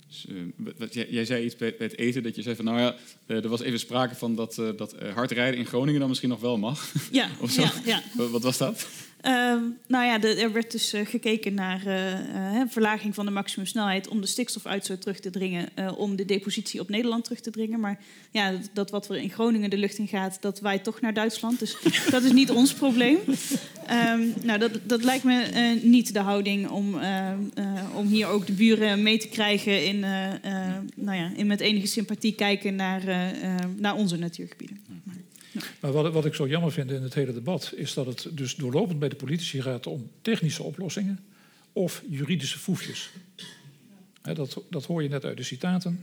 Dus, 0.09 0.27
uh, 0.28 0.43
wat, 0.78 0.94
jij, 0.94 1.07
jij, 1.11 1.24
zei 1.24 1.44
iets 1.44 1.57
bij, 1.57 1.74
bij, 1.78 1.86
het 1.86 1.99
eten, 1.99 2.23
dat 2.23 2.36
je 2.36 2.43
zei 2.43 2.57
van, 2.57 2.65
nou 2.65 2.81
ja, 2.81 2.97
uh, 3.27 3.44
er 3.44 3.49
was 3.49 3.61
even 3.61 3.78
sprake 3.78 4.15
van 4.15 4.35
dat, 4.35 4.55
dat 4.55 4.97
hard 5.15 5.31
rijden 5.31 5.59
in 5.59 5.66
Groningen 5.66 6.01
dan 6.01 6.09
misschien 6.09 6.31
nog 6.31 6.40
wel 6.40 6.59
mag. 6.59 6.93
Ja, 7.11 7.31
of 7.40 7.51
zo. 7.51 7.62
ja, 7.62 7.73
ja. 7.85 8.03
Wat 8.15 8.43
was 8.43 8.59
dat? 8.59 8.86
Ehm, 9.23 9.62
nou 9.86 10.05
ja, 10.05 10.23
er 10.23 10.53
werd 10.53 10.73
dus 10.73 10.93
eh, 10.93 11.07
gekeken 11.07 11.55
naar 11.55 11.86
uh, 11.86 12.61
verlaging 12.69 13.15
van 13.15 13.24
de 13.24 13.31
maximumsnelheid 13.31 14.09
om 14.09 14.20
de 14.20 14.27
stikstofuitstoot 14.27 15.01
terug 15.01 15.20
te 15.20 15.31
dringen, 15.31 15.69
om 15.97 16.16
de 16.16 16.24
depositie 16.24 16.81
op 16.81 16.89
Nederland 16.89 17.24
terug 17.24 17.40
te 17.40 17.51
dringen. 17.51 17.81
Maar 17.81 17.99
ja, 18.31 18.53
dat, 18.73 18.90
wat 18.90 19.09
er 19.09 19.16
in 19.16 19.31
Groningen 19.31 19.70
de 19.70 19.77
lucht 19.77 19.99
in 19.99 20.09
gaat, 20.09 20.39
dat 20.40 20.61
waait 20.61 20.85
toch 20.85 21.01
naar 21.01 21.15
Duitsland. 21.15 21.59
Dus 21.59 21.77
dat 22.11 22.23
is 22.23 22.32
niet 22.32 22.51
ons 22.51 22.73
probleem. 22.73 23.19
Um, 23.90 24.35
nou, 24.43 24.59
dat, 24.59 24.78
dat 24.82 25.05
lijkt 25.05 25.24
me 25.24 25.78
niet 25.82 26.12
de 26.12 26.20
houding 26.20 26.69
om, 26.69 26.99
om 27.94 28.07
hier 28.07 28.27
ook 28.27 28.47
de 28.47 28.53
buren 28.53 29.03
mee 29.03 29.19
te 29.19 29.28
krijgen 29.28 29.85
in, 29.85 30.01
nou 30.94 31.19
ja, 31.19 31.32
in 31.36 31.47
met 31.47 31.61
enige 31.61 31.86
sympathie 31.86 32.35
kijken 32.35 32.74
naar, 32.74 33.03
naar 33.77 33.94
onze 33.94 34.16
natuurgebieden. 34.16 34.81
Maar 35.81 35.93
wat, 35.93 36.12
wat, 36.12 36.24
ik 36.24 36.35
zo 36.35 36.49
jammer 36.49 36.73
vind 36.73 36.91
in 36.91 37.03
het 37.03 37.15
hele 37.15 37.33
debat 37.33 37.73
is 37.77 37.95
dat 37.95 38.07
het 38.07 38.29
dus 38.31 38.55
doorlopend 38.55 38.99
bij 38.99 39.09
de 39.09 39.16
politici 39.16 39.62
gaat 39.62 39.87
om 39.87 40.11
technische 40.23 40.62
oplossingen 40.62 41.19
of 41.73 42.03
juridische 42.09 42.59
foefjes. 42.59 43.11
dat, 44.23 44.62
dat 44.70 44.85
hoor 44.85 45.03
je 45.03 45.09
net 45.09 45.24
uit 45.24 45.37
de 45.37 45.43
citaten. 45.43 46.01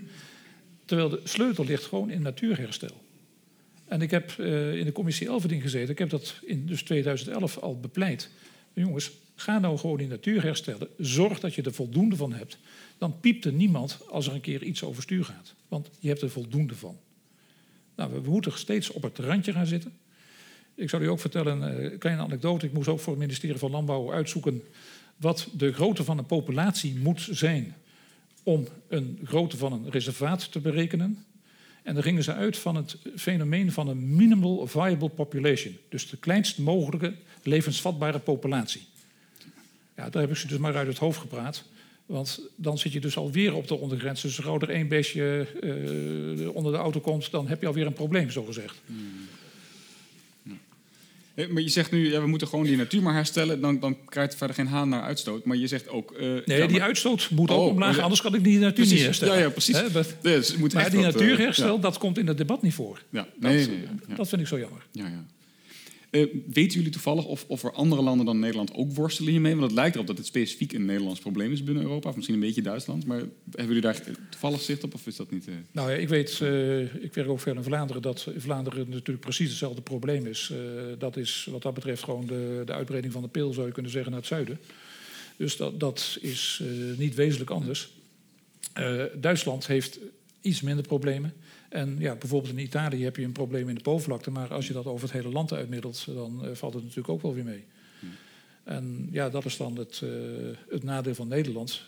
Terwijl 0.86 1.10
de 1.10 1.22
sleutel 1.24 1.66
ligt 1.66 1.84
gewoon 1.84 2.10
in 2.10 2.22
natuurherstel. 2.22 3.04
En 3.88 4.02
ik 4.02 4.12
heb 4.12 4.36
uh, 4.40 4.76
in 4.76 4.86
de 4.86 4.92
commissie 4.92 5.28
Elverding 5.28 5.62
gezeten. 5.62 5.90
Ik 5.90 5.98
heb 5.98 6.10
dat 6.10 6.36
in 6.46 6.66
dus 6.66 6.84
2011 6.84 7.58
al 7.58 7.80
bepleit. 7.80 8.30
jongens, 8.74 9.12
ga 9.36 9.60
nou 9.60 9.78
gewoon 9.78 10.00
in 10.00 10.08
natuur 10.08 10.44
herstellen. 10.44 10.88
Zorg 10.98 11.40
dat 11.40 11.56
je 11.56 11.62
er 11.62 11.74
voldoende 11.74 12.16
van 12.16 12.34
hebt. 12.34 12.58
Dan 12.98 13.20
piept 13.20 13.46
er 13.46 13.54
niemand 13.54 13.98
als 14.10 14.28
er 14.28 14.34
een 14.34 14.42
keer 14.42 14.64
iets 14.64 14.84
overstuur 14.84 15.26
gaat. 15.26 15.54
Want 15.68 15.90
je 16.00 16.08
hebt 16.08 16.22
er 16.22 16.30
voldoende 16.30 16.76
van. 16.76 16.98
Nou, 18.00 18.14
we 18.14 18.30
moeten 18.30 18.58
steeds 18.58 18.92
op 18.92 19.02
het 19.02 19.18
randje 19.18 19.52
gaan 19.52 19.66
zitten. 19.66 19.98
Ik 20.76 20.90
zal 20.90 21.02
u 21.02 21.08
ook 21.08 21.20
vertellen, 21.20 21.62
een 21.62 21.92
eh, 21.92 22.00
kleine 22.00 22.22
anekdote. 22.22 22.66
Ik 22.66 22.74
moest 22.74 22.88
ook 22.88 23.00
voor 23.00 23.14
het 23.14 23.22
ministerie 23.22 23.58
van 23.58 23.72
Landbouw 23.72 24.14
uitzoeken 24.14 24.64
wat 25.18 25.48
de 25.54 25.74
grootte 25.74 26.04
van 26.04 26.18
een 26.18 26.26
populatie 26.26 26.96
moet 26.98 27.28
zijn 27.32 27.76
om 28.44 28.68
een 28.88 29.20
grootte 29.24 29.58
van 29.58 29.74
een 29.74 29.90
reservaat 29.90 30.52
te 30.52 30.60
berekenen. 30.60 31.26
En 31.84 31.94
dan 31.94 32.04
gingen 32.04 32.24
ze 32.24 32.34
uit 32.34 32.58
van 32.58 32.76
het 32.76 32.98
fenomeen 33.16 33.72
van 33.72 33.88
een 33.88 34.16
minimal 34.16 34.68
viable 34.68 35.10
population. 35.10 35.78
Dus 35.90 36.10
de 36.10 36.18
kleinst 36.18 36.58
mogelijke 36.58 37.14
levensvatbare 37.44 38.20
populatie. 38.20 38.82
Ja, 39.96 40.10
daar 40.10 40.22
heb 40.22 40.32
ik 40.32 40.38
ze 40.38 40.48
dus 40.48 40.58
maar 40.58 40.76
uit 40.76 40.88
het 40.88 40.98
hoofd 40.98 41.20
gepraat. 41.20 41.64
Want 42.10 42.42
dan 42.56 42.78
zit 42.78 42.94
je 42.94 43.00
dus 43.00 43.18
alweer 43.18 43.54
op 43.54 43.68
de 43.68 43.76
ondergrens. 43.76 44.22
Dus 44.22 44.46
als 44.46 44.62
er 44.62 44.70
één 44.70 44.88
beestje 44.88 45.48
uh, 46.40 46.56
onder 46.56 46.72
de 46.72 46.78
auto 46.78 47.00
komt, 47.00 47.32
dan 47.32 47.48
heb 47.48 47.62
je 47.62 47.68
alweer 47.68 47.86
een 47.86 47.94
probleem, 47.94 48.30
zo 48.30 48.44
gezegd. 48.44 48.76
Hmm. 48.86 49.28
Maar 51.50 51.62
je 51.62 51.70
zegt 51.70 51.92
nu, 51.92 52.12
ja, 52.12 52.22
we 52.22 52.28
moeten 52.28 52.48
gewoon 52.48 52.66
die 52.66 52.78
natuur 52.78 53.02
maar 53.02 53.14
herstellen. 53.14 53.62
Dan, 53.62 53.80
dan 53.80 53.98
krijgt 54.06 54.36
verder 54.36 54.56
geen 54.56 54.68
haan 54.68 54.90
naar 54.90 55.02
uitstoot. 55.02 55.46
Maar 55.46 55.58
je 55.58 55.68
zegt 55.68 55.90
ook... 55.90 56.16
Uh, 56.20 56.46
nee, 56.46 56.68
die 56.68 56.82
uitstoot 56.82 57.30
moet 57.30 57.52
ook 57.52 57.60
oh, 57.60 57.68
omlaag, 57.68 58.00
anders 58.00 58.22
kan 58.22 58.36
ik 58.36 58.44
die 58.44 58.60
natuur 58.60 58.86
niet 58.86 59.02
herstellen. 59.02 59.34
Ja, 59.38 59.44
ja 59.44 59.50
precies. 59.50 59.78
He, 59.78 59.90
but, 59.92 60.16
dus 60.22 60.58
maar 60.58 60.90
die 60.90 61.02
natuurherstel, 61.02 61.80
dat 61.80 61.98
komt 61.98 62.18
in 62.18 62.28
het 62.28 62.38
debat 62.38 62.62
niet 62.62 62.74
voor. 62.74 63.02
Ja. 63.10 63.28
Nee, 63.40 63.58
dat, 63.58 63.68
nee, 64.08 64.18
dat 64.18 64.28
vind 64.28 64.42
ik 64.42 64.48
zo 64.48 64.60
jammer. 64.60 64.86
Ja, 64.92 65.08
ja. 65.08 65.26
Uh, 66.12 66.34
weten 66.48 66.78
jullie 66.78 66.92
toevallig 66.92 67.26
of, 67.26 67.46
of 67.48 67.64
er 67.64 67.72
andere 67.72 68.02
landen 68.02 68.26
dan 68.26 68.40
Nederland 68.40 68.74
ook 68.74 68.92
worstelen 68.92 69.32
hiermee? 69.32 69.52
Want 69.52 69.66
het 69.66 69.74
lijkt 69.74 69.96
erop 69.96 70.08
dat 70.08 70.18
het 70.18 70.26
specifiek 70.26 70.74
een 70.74 70.86
Nederlands 70.86 71.20
probleem 71.20 71.52
is 71.52 71.64
binnen 71.64 71.84
Europa. 71.84 72.10
Of 72.10 72.16
misschien 72.16 72.36
een 72.36 72.42
beetje 72.42 72.62
Duitsland. 72.62 73.06
Maar 73.06 73.18
hebben 73.18 73.66
jullie 73.66 73.82
daar 73.82 74.02
toevallig 74.30 74.62
zicht 74.62 74.84
op 74.84 74.94
of 74.94 75.08
is 75.08 75.16
dat 75.16 75.32
niet... 75.32 75.48
Uh... 75.48 75.56
Nou 75.72 75.92
ja, 75.92 75.98
ik 75.98 76.10
weet, 76.10 76.40
uh, 76.44 77.04
ik 77.04 77.14
werk 77.14 77.30
ook 77.30 77.40
veel 77.40 77.56
in 77.56 77.64
Vlaanderen... 77.64 78.02
dat 78.02 78.28
in 78.34 78.42
Vlaanderen 78.42 78.90
natuurlijk 78.90 79.20
precies 79.20 79.50
hetzelfde 79.50 79.82
probleem 79.82 80.26
is. 80.26 80.54
dat 80.98 81.18
is 81.18 81.48
wat 81.52 81.62
dat 81.62 81.74
betreft 81.74 82.04
gewoon 82.04 82.26
de, 82.26 82.62
de 82.66 82.74
uitbreiding 82.74 83.14
van 83.14 83.22
de 83.22 83.28
pil, 83.28 83.54
zou 83.54 83.68
je 83.68 83.74
kunnen 83.74 83.92
zeggen, 83.92 84.12
naar 84.12 84.20
het 84.20 84.30
zuiden. 84.30 84.60
Dus 85.38 85.58
dat, 85.58 85.80
dat 85.80 86.18
is 86.22 86.64
niet 86.98 87.16
wezenlijk 87.16 87.50
anders. 87.50 87.90
Duitsland 89.16 89.68
heeft 89.68 90.00
iets 90.42 90.62
minder 90.62 90.86
problemen. 90.86 91.34
En 91.70 91.96
ja, 92.00 92.16
bijvoorbeeld 92.16 92.54
in 92.54 92.60
Italië 92.64 93.04
heb 93.04 93.16
je 93.16 93.24
een 93.24 93.32
probleem 93.32 93.70
in 93.70 93.76
de 93.76 93.84
bovenvlakte, 93.84 94.32
maar 94.32 94.54
als 94.54 94.68
je 94.68 94.74
dat 94.74 94.86
over 94.86 95.04
het 95.04 95.18
hele 95.18 95.30
land 95.30 95.54
uitmiddelt, 95.54 96.06
dan 96.06 96.46
uh, 96.46 96.52
valt 96.54 96.74
het 96.74 96.84
natuurlijk 96.84 97.10
ook 97.10 97.22
wel 97.22 97.34
weer 97.34 97.44
mee. 97.44 97.64
Hmm. 98.00 98.10
En 98.64 99.08
ja, 99.12 99.30
dat 99.30 99.46
is 99.46 99.58
dan 99.58 99.78
het, 99.78 100.02
uh, 100.04 100.10
het 100.70 100.84
nadeel 100.84 101.16
van 101.16 101.28
Nederland, 101.28 101.82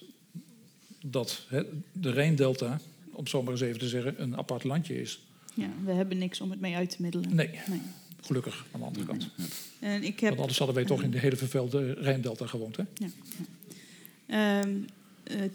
dat 1.05 1.45
hè, 1.47 1.63
de 1.91 2.11
Rijndelta, 2.11 2.79
om 3.11 3.27
zo 3.27 3.43
maar 3.43 3.51
eens 3.51 3.61
even 3.61 3.79
te 3.79 3.87
zeggen, 3.87 4.21
een 4.21 4.37
apart 4.37 4.63
landje 4.63 5.01
is. 5.01 5.21
Ja, 5.53 5.69
we 5.85 5.91
hebben 5.91 6.17
niks 6.17 6.41
om 6.41 6.51
het 6.51 6.59
mee 6.59 6.75
uit 6.75 6.89
te 6.89 7.01
middelen. 7.01 7.35
Nee, 7.35 7.49
nee. 7.67 7.81
gelukkig 8.21 8.65
aan 8.71 8.79
de 8.79 8.85
andere 8.85 9.05
kant. 9.05 9.29
Ja. 9.35 9.43
En 9.79 10.03
ik 10.03 10.19
heb, 10.19 10.29
Want 10.29 10.39
anders 10.39 10.57
hadden 10.57 10.75
wij 10.75 10.85
toch 10.85 11.03
in 11.03 11.11
de 11.11 11.19
hele 11.19 11.35
vervuilde 11.35 11.93
Rijndelta 11.93 12.47
gewoond. 12.47 12.77
Hè? 12.77 12.83
Ja. 12.93 14.61
Um, 14.61 14.69
uh, 14.69 14.89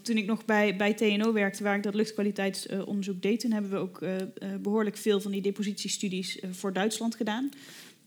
toen 0.03 0.17
ik 0.17 0.27
nog 0.27 0.45
bij, 0.45 0.77
bij 0.77 0.95
TNO 0.95 1.33
werkte, 1.33 1.63
waar 1.63 1.77
ik 1.77 1.83
dat 1.83 1.95
luchtkwaliteitsonderzoek 1.95 3.23
deed, 3.23 3.41
toen 3.41 3.53
hebben 3.53 3.71
we 3.71 3.77
ook 3.77 4.03
uh, 4.03 4.11
behoorlijk 4.61 4.97
veel 4.97 5.21
van 5.21 5.31
die 5.31 5.43
depositiestudies 5.43 6.39
voor 6.51 6.73
Duitsland 6.73 7.15
gedaan. 7.15 7.51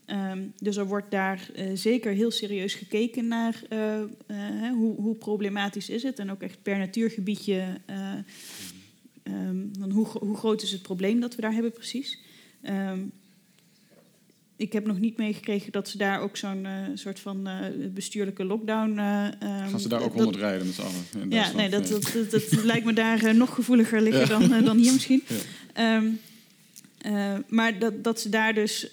Um, 0.06 0.52
dus 0.58 0.76
er 0.76 0.86
wordt 0.86 1.10
daar 1.10 1.50
zeker 1.74 2.12
heel 2.12 2.30
serieus 2.30 2.74
gekeken 2.74 3.28
naar 3.28 3.62
hoe, 4.72 4.94
hoe, 4.96 5.14
problematisch 5.14 5.88
is 5.88 6.02
het. 6.02 6.18
En 6.18 6.30
ook 6.30 6.42
echt 6.42 6.62
per 6.62 6.78
natuurgebiedje, 6.78 7.80
um, 9.24 9.70
hoe, 9.90 10.06
hoe, 10.06 10.36
groot 10.36 10.62
is 10.62 10.72
het 10.72 10.82
probleem 10.82 11.20
dat 11.20 11.34
we 11.34 11.40
daar 11.40 11.52
hebben 11.52 11.72
precies. 11.72 12.18
Um, 12.62 13.12
ik 14.60 14.72
heb 14.72 14.86
nog 14.86 14.98
niet 14.98 15.16
meegekregen 15.16 15.72
dat 15.72 15.88
ze 15.88 15.98
daar 15.98 16.20
ook 16.20 16.36
zo'n 16.36 16.64
uh, 16.64 16.70
soort 16.94 17.20
van 17.20 17.48
uh, 17.48 17.54
bestuurlijke 17.94 18.44
lockdown. 18.44 18.90
Uh, 18.90 19.28
Gaan 19.40 19.80
ze 19.80 19.88
daar 19.88 20.02
ook 20.02 20.12
honderd 20.12 20.36
rijden 20.36 20.66
met 20.66 20.74
z'n 20.74 20.80
allen? 20.82 21.30
Ja, 21.30 21.52
nee, 21.52 21.68
dat, 21.68 21.88
dat, 21.88 22.12
dat, 22.12 22.30
dat 22.30 22.64
lijkt 22.72 22.84
me 22.84 22.92
daar 22.92 23.34
nog 23.34 23.54
gevoeliger 23.54 24.00
liggen 24.02 24.28
dan, 24.28 24.64
dan 24.64 24.76
hier 24.76 24.92
misschien. 24.92 25.22
Ja. 25.74 25.96
Um, 25.96 26.20
maar 27.48 27.78
dat, 27.78 28.04
dat 28.04 28.20
ze 28.20 28.28
daar 28.28 28.54
dus 28.54 28.88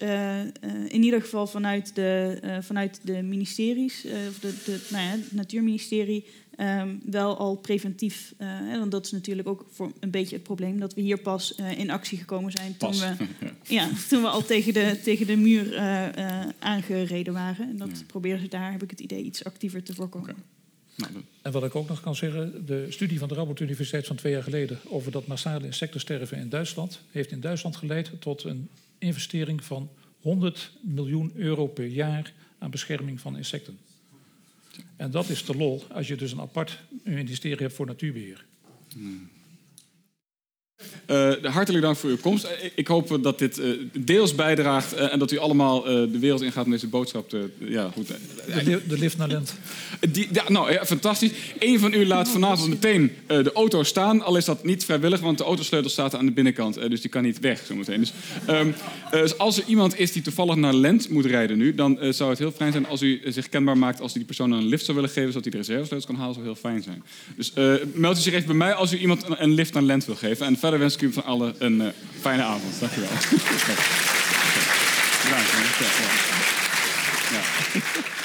in 0.86 1.02
ieder 1.02 1.20
geval 1.20 1.46
vanuit 1.46 1.94
de, 1.94 2.38
vanuit 2.60 3.00
de 3.02 3.22
ministeries, 3.22 4.04
of 4.28 4.38
de, 4.38 4.54
de 4.64 4.86
nou 4.90 5.04
ja, 5.04 5.10
het 5.10 5.32
Natuurministerie, 5.32 6.24
um, 6.60 7.00
wel 7.04 7.36
al 7.36 7.56
preventief. 7.56 8.34
Uh, 8.38 8.48
hè, 8.48 8.78
want 8.78 8.90
dat 8.90 9.04
is 9.04 9.10
natuurlijk 9.10 9.48
ook 9.48 9.66
voor 9.70 9.92
een 10.00 10.10
beetje 10.10 10.34
het 10.34 10.44
probleem 10.44 10.80
dat 10.80 10.94
we 10.94 11.00
hier 11.00 11.18
pas 11.18 11.54
uh, 11.60 11.78
in 11.78 11.90
actie 11.90 12.18
gekomen 12.18 12.52
zijn 12.52 12.76
toen, 12.76 12.90
we, 12.90 13.16
ja, 13.76 13.88
toen 14.08 14.22
we 14.22 14.28
al 14.28 14.44
tegen 14.44 14.72
de, 14.72 15.00
tegen 15.02 15.26
de 15.26 15.36
muur 15.36 15.72
uh, 15.72 16.08
aangereden 16.58 17.32
waren. 17.32 17.68
En 17.68 17.76
dat 17.76 17.98
ja. 17.98 18.04
proberen 18.06 18.40
ze 18.40 18.48
daar, 18.48 18.72
heb 18.72 18.82
ik 18.82 18.90
het 18.90 19.00
idee, 19.00 19.22
iets 19.22 19.44
actiever 19.44 19.82
te 19.82 19.94
voorkomen. 19.94 20.30
Okay. 20.30 20.42
Nou, 20.96 21.24
en 21.42 21.52
wat 21.52 21.64
ik 21.64 21.74
ook 21.74 21.88
nog 21.88 22.00
kan 22.00 22.14
zeggen, 22.14 22.66
de 22.66 22.86
studie 22.88 23.18
van 23.18 23.28
de 23.28 23.34
Rabot 23.34 23.60
Universiteit 23.60 24.06
van 24.06 24.16
twee 24.16 24.32
jaar 24.32 24.42
geleden 24.42 24.78
over 24.88 25.12
dat 25.12 25.26
massale 25.26 25.64
insectensterven 25.64 26.38
in 26.38 26.48
Duitsland 26.48 27.00
heeft 27.10 27.30
in 27.30 27.40
Duitsland 27.40 27.76
geleid 27.76 28.10
tot 28.18 28.44
een 28.44 28.68
investering 28.98 29.64
van 29.64 29.88
100 30.20 30.72
miljoen 30.80 31.32
euro 31.34 31.66
per 31.66 31.86
jaar 31.86 32.32
aan 32.58 32.70
bescherming 32.70 33.20
van 33.20 33.36
insecten. 33.36 33.78
En 34.96 35.10
dat 35.10 35.28
is 35.28 35.44
de 35.44 35.56
lol 35.56 35.84
als 35.92 36.08
je 36.08 36.16
dus 36.16 36.32
een 36.32 36.40
apart 36.40 36.78
ministerie 37.04 37.62
hebt 37.62 37.74
voor 37.74 37.86
natuurbeheer. 37.86 38.46
Hmm. 38.92 39.30
Uh, 41.10 41.32
hartelijk 41.42 41.84
dank 41.84 41.96
voor 41.96 42.10
uw 42.10 42.16
komst. 42.16 42.44
Eh, 42.44 42.70
ik, 42.74 42.86
hoop 42.86 43.18
dat 43.22 43.38
dit 43.38 43.58
uh, 43.58 43.78
deels 43.92 44.34
bijdraagt 44.34 44.92
en 44.92 45.18
dat 45.18 45.30
u 45.32 45.38
allemaal 45.38 45.82
de 45.82 46.18
wereld 46.18 46.42
ingaat 46.42 46.64
om 46.64 46.70
deze 46.70 46.86
boodschap 46.86 47.28
te. 47.28 47.50
ja, 47.58 47.90
goed. 47.94 48.06
De, 48.64 48.80
de 48.88 48.98
lift 48.98 49.18
naar 49.18 49.28
Lent. 49.28 49.54
Die, 50.10 50.28
ja, 50.32 50.44
nou, 50.48 50.72
ja, 50.72 50.84
fantastisch. 50.84 51.30
Eén 51.58 51.78
van 51.78 51.94
u 51.94 52.06
laat 52.06 52.28
vanavond 52.28 52.68
meteen 52.68 53.12
de 53.26 53.50
auto 53.54 53.82
staan, 53.82 54.22
al 54.22 54.36
is 54.36 54.44
dat 54.44 54.64
niet 54.64 54.84
vrijwillig, 54.84 55.20
want 55.20 55.38
de 55.38 55.44
autosleutel 55.44 55.90
staat 55.90 56.14
aan 56.14 56.26
de 56.26 56.32
binnenkant, 56.32 56.74
dus 56.90 57.00
die 57.00 57.10
kan 57.10 57.22
niet 57.22 57.40
weg 57.40 57.64
zometeen. 57.66 58.00
Dus, 58.00 58.12
um, 58.48 58.74
dus 59.10 59.38
als 59.38 59.58
er 59.58 59.64
iemand 59.66 59.98
is 59.98 60.12
die 60.12 60.22
toevallig 60.22 60.56
naar 60.56 60.74
Lent 60.74 61.08
moet 61.08 61.26
rijden 61.26 61.58
nu, 61.58 61.74
dan 61.74 61.98
zou 62.10 62.30
het 62.30 62.38
heel 62.38 62.52
fijn 62.52 62.72
zijn 62.72 62.86
als 62.86 63.02
u 63.02 63.20
zich 63.24 63.48
kenbaar 63.48 63.78
maakt 63.78 64.00
als 64.00 64.12
u 64.14 64.16
die 64.16 64.26
persoon 64.26 64.50
een 64.50 64.66
lift 64.66 64.84
zou 64.84 64.96
willen 64.96 65.12
geven, 65.12 65.32
zodat 65.32 65.42
hij 65.42 65.52
de 65.52 65.58
reservesleutels 65.58 66.06
kan 66.06 66.16
halen, 66.16 66.34
zou 66.34 66.46
heel 66.46 66.54
fijn 66.54 66.82
zijn. 66.82 67.02
Dus 67.36 67.52
meld 67.92 68.18
u 68.18 68.20
zich 68.20 68.32
even 68.32 68.46
bij 68.46 68.56
mij 68.56 68.72
als 68.72 68.92
u 68.92 68.98
iemand 68.98 69.24
een, 69.28 69.42
een 69.42 69.52
lift 69.52 69.72
naar 69.72 69.82
Lent 69.82 70.04
wil 70.04 70.14
geven. 70.14 70.46
En 70.46 70.56
verder 70.68 70.86
wens 70.86 70.94
ik 70.94 71.02
u 71.02 71.12
van 71.12 71.24
allen 71.24 71.54
een 71.58 71.80
uh, 71.80 71.86
fijne 72.20 72.42
avond. 72.42 72.80
Dank 72.80 72.92
u 72.96 73.00
wel. 73.00 73.08
Bedankt. 75.24 75.50
Ja. 75.78 77.40
Ja. 77.72 78.17